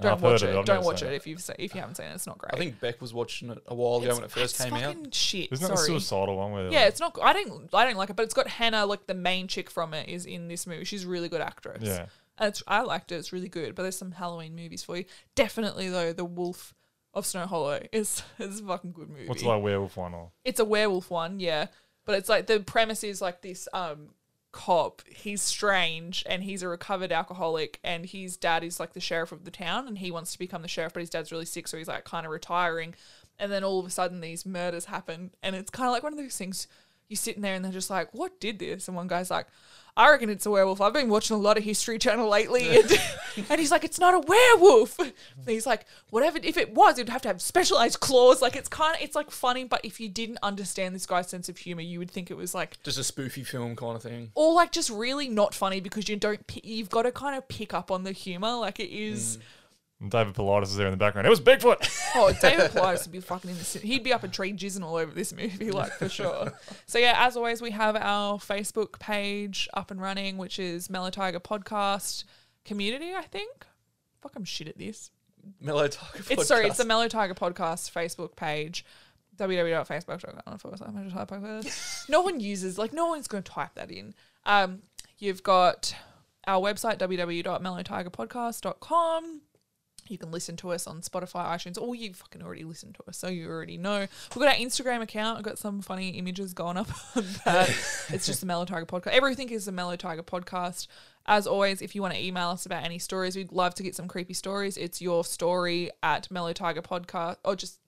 Don't 0.01 0.13
I've 0.13 0.21
watch 0.21 0.43
it. 0.43 0.49
it, 0.55 0.65
Don't 0.65 0.83
watch 0.85 1.01
it 1.03 1.07
it. 1.07 1.13
if 1.15 1.27
you've 1.27 1.41
se- 1.41 1.55
if 1.59 1.73
you 1.75 1.81
haven't 1.81 1.95
seen 1.95 2.07
it. 2.07 2.13
It's 2.15 2.27
not 2.27 2.37
great. 2.37 2.53
I 2.53 2.57
think 2.57 2.79
Beck 2.79 2.99
was 3.01 3.13
watching 3.13 3.49
it 3.49 3.59
a 3.67 3.75
while 3.75 4.01
ago 4.01 4.15
when 4.15 4.23
it 4.23 4.31
first 4.31 4.55
it's 4.55 4.63
came 4.63 4.73
out. 4.73 4.81
fucking 4.95 5.11
Shit. 5.11 5.51
Isn't 5.51 5.67
that 5.67 5.71
the 5.71 5.77
Sorry. 5.77 5.87
suicidal 5.99 6.37
one 6.37 6.51
where 6.51 6.69
Yeah, 6.69 6.79
like- 6.79 6.87
it's 6.89 6.99
not. 6.99 7.17
I 7.21 7.33
don't. 7.33 7.69
I 7.73 7.85
don't 7.85 7.97
like 7.97 8.09
it, 8.09 8.15
but 8.15 8.23
it's 8.23 8.33
got 8.33 8.47
Hannah, 8.47 8.85
like 8.85 9.07
the 9.07 9.13
main 9.13 9.47
chick 9.47 9.69
from 9.69 9.93
it, 9.93 10.09
is 10.09 10.25
in 10.25 10.47
this 10.47 10.65
movie. 10.67 10.83
She's 10.85 11.05
a 11.05 11.07
really 11.07 11.29
good 11.29 11.41
actress. 11.41 11.83
Yeah. 11.83 12.05
and 12.37 12.49
it's. 12.49 12.63
I 12.67 12.81
liked 12.81 13.11
it. 13.11 13.15
It's 13.15 13.31
really 13.33 13.49
good. 13.49 13.75
But 13.75 13.83
there's 13.83 13.97
some 13.97 14.11
Halloween 14.13 14.55
movies 14.55 14.83
for 14.83 14.97
you. 14.97 15.05
Definitely 15.35 15.89
though, 15.89 16.13
The 16.13 16.25
Wolf 16.25 16.73
of 17.13 17.25
Snow 17.25 17.45
Hollow 17.45 17.81
is 17.91 18.23
is 18.39 18.59
a 18.61 18.63
fucking 18.63 18.93
good 18.93 19.09
movie. 19.09 19.27
What's 19.27 19.43
like 19.43 19.61
werewolf 19.61 19.97
one 19.97 20.13
or 20.13 20.31
It's 20.45 20.59
a 20.59 20.65
werewolf 20.65 21.09
one, 21.11 21.39
yeah. 21.39 21.67
But 22.05 22.15
it's 22.15 22.29
like 22.29 22.47
the 22.47 22.59
premise 22.61 23.03
is 23.03 23.21
like 23.21 23.41
this 23.41 23.67
um 23.73 24.09
cop, 24.51 25.01
he's 25.07 25.41
strange 25.41 26.23
and 26.27 26.43
he's 26.43 26.61
a 26.61 26.67
recovered 26.67 27.11
alcoholic 27.11 27.79
and 27.83 28.05
his 28.05 28.37
dad 28.37 28.63
is 28.63 28.79
like 28.79 28.93
the 28.93 28.99
sheriff 28.99 29.31
of 29.31 29.45
the 29.45 29.51
town 29.51 29.87
and 29.87 29.99
he 29.99 30.11
wants 30.11 30.33
to 30.33 30.39
become 30.39 30.61
the 30.61 30.67
sheriff 30.67 30.93
but 30.93 30.99
his 30.99 31.09
dad's 31.09 31.31
really 31.31 31.45
sick 31.45 31.67
so 31.67 31.77
he's 31.77 31.87
like 31.87 32.05
kind 32.05 32.25
of 32.25 32.31
retiring. 32.31 32.95
And 33.39 33.51
then 33.51 33.63
all 33.63 33.79
of 33.79 33.85
a 33.85 33.89
sudden 33.89 34.21
these 34.21 34.45
murders 34.45 34.85
happen 34.85 35.31
and 35.41 35.55
it's 35.55 35.71
kind 35.71 35.87
of 35.87 35.93
like 35.93 36.03
one 36.03 36.13
of 36.13 36.19
those 36.19 36.37
things 36.37 36.67
you're 37.07 37.17
sitting 37.17 37.41
there 37.41 37.55
and 37.55 37.63
they're 37.63 37.71
just 37.71 37.89
like 37.89 38.13
what 38.13 38.39
did 38.39 38.59
this? 38.59 38.87
And 38.87 38.95
one 38.95 39.07
guy's 39.07 39.31
like 39.31 39.47
I 39.97 40.09
reckon 40.09 40.29
it's 40.29 40.45
a 40.45 40.51
werewolf. 40.51 40.79
I've 40.81 40.93
been 40.93 41.09
watching 41.09 41.35
a 41.35 41.39
lot 41.39 41.57
of 41.57 41.63
History 41.63 41.99
Channel 41.99 42.29
lately, 42.29 42.77
and, 42.77 42.91
and 43.49 43.59
he's 43.59 43.71
like, 43.71 43.83
"It's 43.83 43.99
not 43.99 44.13
a 44.13 44.19
werewolf." 44.19 44.97
And 44.99 45.11
he's 45.45 45.65
like, 45.65 45.85
"Whatever. 46.09 46.39
If 46.41 46.57
it 46.57 46.73
was, 46.73 46.97
it'd 46.97 47.09
have 47.09 47.21
to 47.23 47.27
have 47.27 47.41
specialized 47.41 47.99
claws." 47.99 48.41
Like 48.41 48.55
it's 48.55 48.69
kind 48.69 48.95
of, 48.95 49.01
it's 49.01 49.15
like 49.15 49.31
funny, 49.31 49.63
but 49.65 49.81
if 49.83 49.99
you 49.99 50.07
didn't 50.09 50.39
understand 50.41 50.95
this 50.95 51.05
guy's 51.05 51.27
sense 51.29 51.49
of 51.49 51.57
humor, 51.57 51.81
you 51.81 51.99
would 51.99 52.09
think 52.11 52.31
it 52.31 52.37
was 52.37 52.55
like, 52.55 52.81
Just 52.83 52.97
a 52.97 53.01
spoofy 53.13 53.45
film 53.45 53.75
kind 53.75 53.95
of 53.95 54.01
thing. 54.01 54.31
or 54.35 54.53
like 54.53 54.71
just 54.71 54.89
really 54.89 55.27
not 55.27 55.53
funny 55.53 55.81
because 55.81 56.07
you 56.07 56.15
don't. 56.15 56.41
You've 56.63 56.89
got 56.89 57.03
to 57.03 57.11
kind 57.11 57.35
of 57.37 57.47
pick 57.47 57.73
up 57.73 57.91
on 57.91 58.03
the 58.03 58.11
humor. 58.13 58.53
Like 58.55 58.79
it 58.79 58.89
is. 58.89 59.37
Mm. 59.37 59.41
And 60.01 60.09
David 60.09 60.33
Paulides 60.33 60.63
is 60.63 60.75
there 60.75 60.87
in 60.87 60.91
the 60.91 60.97
background. 60.97 61.27
It 61.27 61.29
was 61.29 61.39
Bigfoot. 61.39 61.87
Oh, 62.13 62.33
David 62.41 62.71
Paulides 62.71 63.03
would 63.03 63.13
be 63.13 63.21
fucking 63.21 63.49
in 63.51 63.57
the 63.57 63.63
cin- 63.63 63.83
He'd 63.83 64.03
be 64.03 64.11
up 64.11 64.25
a 64.25 64.27
tree 64.27 64.51
jizzing 64.51 64.83
all 64.83 64.97
over 64.97 65.13
this 65.13 65.31
movie, 65.31 65.71
like 65.71 65.93
for 65.93 66.09
sure. 66.09 66.51
So 66.85 66.99
yeah, 66.99 67.13
as 67.25 67.37
always, 67.37 67.61
we 67.61 67.71
have 67.71 67.95
our 67.95 68.37
Facebook 68.37 68.99
page 68.99 69.69
up 69.73 69.91
and 69.91 70.01
running, 70.01 70.37
which 70.37 70.59
is 70.59 70.89
Mellow 70.89 71.09
Tiger 71.09 71.39
Podcast 71.39 72.25
Community. 72.65 73.13
I 73.15 73.21
think. 73.21 73.65
Fuck, 74.21 74.33
I'm 74.35 74.43
shit 74.43 74.67
at 74.67 74.77
this. 74.77 75.09
Mellow 75.61 75.87
Tiger 75.87 76.23
It's 76.29 76.47
sorry, 76.47 76.67
it's 76.67 76.75
the 76.77 76.83
Mellow 76.85 77.07
Tiger 77.07 77.33
Podcast 77.33 77.93
Facebook 77.93 78.35
page. 78.35 78.83
www.facebook.com 79.37 80.57
forward 80.57 80.79
slash 80.79 80.91
Mellow 80.93 81.25
Podcast. 81.25 82.09
No 82.09 82.19
one 82.21 82.41
uses 82.41 82.77
like 82.77 82.91
no 82.91 83.05
one's 83.07 83.27
going 83.27 83.43
to 83.43 83.51
type 83.51 83.73
that 83.75 83.89
in. 83.89 84.13
Um, 84.45 84.81
you've 85.17 85.43
got 85.43 85.95
our 86.45 86.59
website, 86.59 86.97
www.mellowtigerpodcast.com. 86.97 89.41
You 90.11 90.17
can 90.17 90.29
listen 90.29 90.57
to 90.57 90.71
us 90.71 90.87
on 90.87 90.99
Spotify, 91.01 91.45
iTunes, 91.47 91.81
or 91.81 91.95
you 91.95 92.13
fucking 92.13 92.41
already 92.41 92.65
listened 92.65 92.95
to 92.95 93.03
us, 93.07 93.17
so 93.17 93.27
you 93.27 93.47
already 93.49 93.77
know. 93.77 93.99
We've 94.35 94.43
got 94.43 94.49
our 94.49 94.59
Instagram 94.59 95.01
account. 95.01 95.37
I've 95.37 95.43
got 95.43 95.57
some 95.57 95.81
funny 95.81 96.09
images 96.09 96.53
going 96.53 96.75
up 96.75 96.89
on 97.15 97.25
that. 97.45 97.69
it's 98.09 98.25
just 98.25 98.41
the 98.41 98.45
Mellow 98.45 98.65
Tiger 98.65 98.85
Podcast. 98.85 99.13
Everything 99.13 99.49
is 99.49 99.65
the 99.65 99.71
Mellow 99.71 99.95
Tiger 99.95 100.21
Podcast. 100.21 100.87
As 101.25 101.47
always, 101.47 101.81
if 101.81 101.95
you 101.95 102.01
want 102.01 102.13
to 102.13 102.21
email 102.21 102.49
us 102.49 102.65
about 102.65 102.83
any 102.83 102.99
stories, 102.99 103.37
we'd 103.37 103.53
love 103.53 103.73
to 103.75 103.83
get 103.83 103.95
some 103.95 104.09
creepy 104.09 104.33
stories. 104.33 104.75
It's 104.75 105.01
your 105.01 105.23
story 105.23 105.91
at 106.03 106.29
Mellow 106.29 106.51
Tiger 106.51 106.81
Podcast, 106.81 107.37
or 107.45 107.55
just 107.55 107.79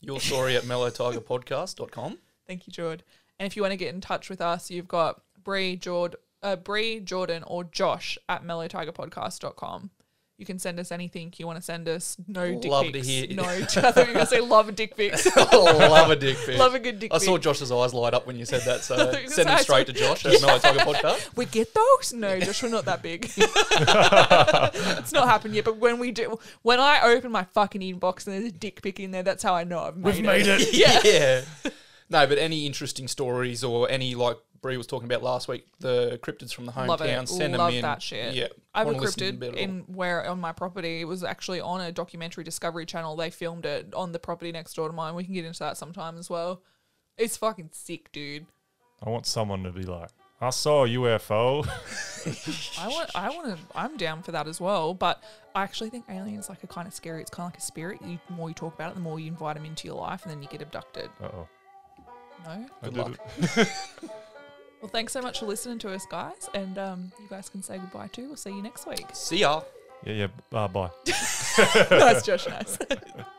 Your 0.00 0.20
story 0.20 0.56
at 0.56 0.62
mellowtigerpodcast.com. 0.62 2.18
Thank 2.46 2.66
you, 2.68 2.72
Jord. 2.72 3.02
And 3.40 3.46
if 3.46 3.56
you 3.56 3.62
want 3.62 3.72
to 3.72 3.76
get 3.76 3.92
in 3.92 4.00
touch 4.00 4.30
with 4.30 4.40
us, 4.40 4.70
you've 4.70 4.86
got 4.88 5.20
Bree, 5.42 5.76
Jord, 5.76 6.14
uh, 6.44 6.54
Bree, 6.54 7.00
Jordan, 7.00 7.42
or 7.44 7.64
Josh 7.64 8.18
at 8.28 8.44
mellowtigerpodcast.com. 8.44 9.90
You 10.38 10.46
can 10.46 10.60
send 10.60 10.78
us 10.78 10.92
anything 10.92 11.34
you 11.36 11.48
want 11.48 11.56
to 11.58 11.62
send 11.62 11.88
us. 11.88 12.16
No 12.28 12.54
dick 12.60 12.70
Love 12.70 12.86
to 12.86 12.92
pics. 12.92 13.08
hear- 13.08 13.26
No, 13.34 13.42
I 13.48 13.64
thought 13.64 13.96
you 13.96 14.00
were 14.02 14.06
going 14.14 14.18
to 14.20 14.26
say 14.26 14.40
love 14.40 14.72
dick 14.76 14.96
pics. 14.96 15.26
Love 15.52 16.10
a 16.10 16.14
dick 16.16 16.36
pic. 16.46 16.56
love 16.56 16.74
a 16.76 16.78
good 16.78 17.00
dick 17.00 17.10
pic. 17.10 17.14
I 17.16 17.18
pic. 17.18 17.26
saw 17.26 17.38
Josh's 17.38 17.72
eyes 17.72 17.92
light 17.92 18.14
up 18.14 18.24
when 18.24 18.36
you 18.36 18.44
said 18.44 18.60
that, 18.62 18.82
so 18.84 18.94
thought 19.10 19.14
you 19.20 19.24
were 19.26 19.30
send 19.32 19.46
them 19.48 19.54
gonna 19.54 19.58
say- 19.58 19.62
straight 19.64 19.86
to 19.88 19.92
Josh 19.92 20.24
at 20.26 20.40
Mellow 20.40 20.58
Tiger 20.60 20.78
Podcast. 20.78 21.36
we 21.36 21.44
get 21.46 21.74
those? 21.74 22.12
No, 22.12 22.38
Josh, 22.38 22.62
we're 22.62 22.68
not 22.68 22.84
that 22.84 23.02
big. 23.02 23.28
it's 23.36 25.12
not 25.12 25.28
happened 25.28 25.54
yet. 25.56 25.64
But 25.64 25.78
when 25.78 25.98
we 25.98 26.12
do, 26.12 26.38
when 26.62 26.78
I 26.78 27.00
open 27.02 27.32
my 27.32 27.42
fucking 27.44 27.80
inbox 27.80 28.26
and 28.26 28.34
there's 28.36 28.44
a 28.46 28.52
dick 28.52 28.80
pic 28.80 29.00
in 29.00 29.10
there, 29.10 29.24
that's 29.24 29.42
how 29.42 29.54
I 29.54 29.64
know 29.64 29.80
I've 29.80 29.96
made, 29.96 30.14
We've 30.14 30.24
made 30.24 30.46
it. 30.46 30.72
Yeah. 30.72 31.00
yeah. 31.64 31.70
No, 32.10 32.26
but 32.26 32.38
any 32.38 32.64
interesting 32.64 33.06
stories 33.08 33.62
or 33.62 33.90
any 33.90 34.14
like 34.14 34.38
Bree 34.60 34.76
was 34.76 34.86
talking 34.86 35.06
about 35.06 35.22
last 35.22 35.48
week, 35.48 35.66
the 35.80 36.18
cryptids 36.22 36.52
from 36.52 36.66
the 36.66 36.72
hometown, 36.72 36.88
Love 36.88 37.00
it. 37.02 37.28
send 37.28 37.56
Love 37.56 37.68
them 37.68 37.76
in. 37.76 37.82
that 37.82 38.02
shit. 38.02 38.34
Yeah, 38.34 38.48
I 38.74 38.78
have 38.80 38.88
a 38.88 38.92
wanna 38.92 39.02
listen 39.04 39.18
to 39.18 39.32
cryptid 39.32 39.40
them 39.40 39.54
a 39.54 39.56
in 39.58 39.78
where 39.88 40.28
on 40.28 40.40
my 40.40 40.52
property. 40.52 41.00
It 41.00 41.04
was 41.04 41.22
actually 41.24 41.60
on 41.60 41.80
a 41.80 41.92
documentary 41.92 42.44
Discovery 42.44 42.86
Channel. 42.86 43.16
They 43.16 43.30
filmed 43.30 43.66
it 43.66 43.94
on 43.94 44.12
the 44.12 44.18
property 44.18 44.52
next 44.52 44.74
door 44.74 44.88
to 44.88 44.94
mine. 44.94 45.14
We 45.14 45.24
can 45.24 45.34
get 45.34 45.44
into 45.44 45.60
that 45.60 45.76
sometime 45.76 46.18
as 46.18 46.28
well. 46.28 46.62
It's 47.16 47.36
fucking 47.36 47.70
sick, 47.72 48.10
dude. 48.12 48.46
I 49.04 49.10
want 49.10 49.26
someone 49.26 49.62
to 49.64 49.70
be 49.70 49.82
like, 49.82 50.10
I 50.40 50.50
saw 50.50 50.84
a 50.84 50.88
UFO. 50.88 51.66
I 52.80 52.88
want, 52.88 53.10
I 53.14 53.28
want 53.30 53.56
to, 53.56 53.58
I'm 53.74 53.96
down 53.96 54.22
for 54.22 54.32
that 54.32 54.46
as 54.46 54.60
well. 54.60 54.94
But 54.94 55.22
I 55.54 55.62
actually 55.62 55.90
think 55.90 56.04
aliens 56.08 56.48
like 56.48 56.62
are 56.62 56.68
kind 56.68 56.86
of 56.86 56.94
scary. 56.94 57.20
It's 57.20 57.30
kind 57.30 57.46
of 57.46 57.52
like 57.52 57.58
a 57.58 57.64
spirit. 57.64 58.00
You, 58.04 58.18
the 58.28 58.34
more 58.34 58.48
you 58.48 58.54
talk 58.54 58.74
about 58.74 58.92
it, 58.92 58.94
the 58.94 59.00
more 59.00 59.18
you 59.18 59.28
invite 59.28 59.56
them 59.56 59.64
into 59.64 59.88
your 59.88 59.96
life, 59.96 60.22
and 60.22 60.30
then 60.30 60.42
you 60.42 60.48
get 60.48 60.62
abducted. 60.62 61.10
Uh 61.20 61.26
oh. 61.26 61.48
No. 62.46 62.66
Good 62.84 62.94
did 62.94 62.96
luck. 62.98 63.68
Well, 64.80 64.88
thanks 64.88 65.12
so 65.12 65.20
much 65.20 65.40
for 65.40 65.46
listening 65.46 65.78
to 65.80 65.92
us, 65.92 66.06
guys, 66.06 66.48
and 66.54 66.78
um, 66.78 67.12
you 67.20 67.26
guys 67.28 67.48
can 67.48 67.62
say 67.62 67.78
goodbye 67.78 68.08
too. 68.08 68.28
We'll 68.28 68.36
see 68.36 68.50
you 68.50 68.62
next 68.62 68.86
week. 68.86 69.06
See 69.12 69.38
ya. 69.38 69.62
Yeah, 70.04 70.12
yeah. 70.12 70.28
Uh, 70.52 70.68
bye. 70.68 70.90
nice, 71.90 72.24
Josh. 72.24 72.46
Nice. 72.46 72.78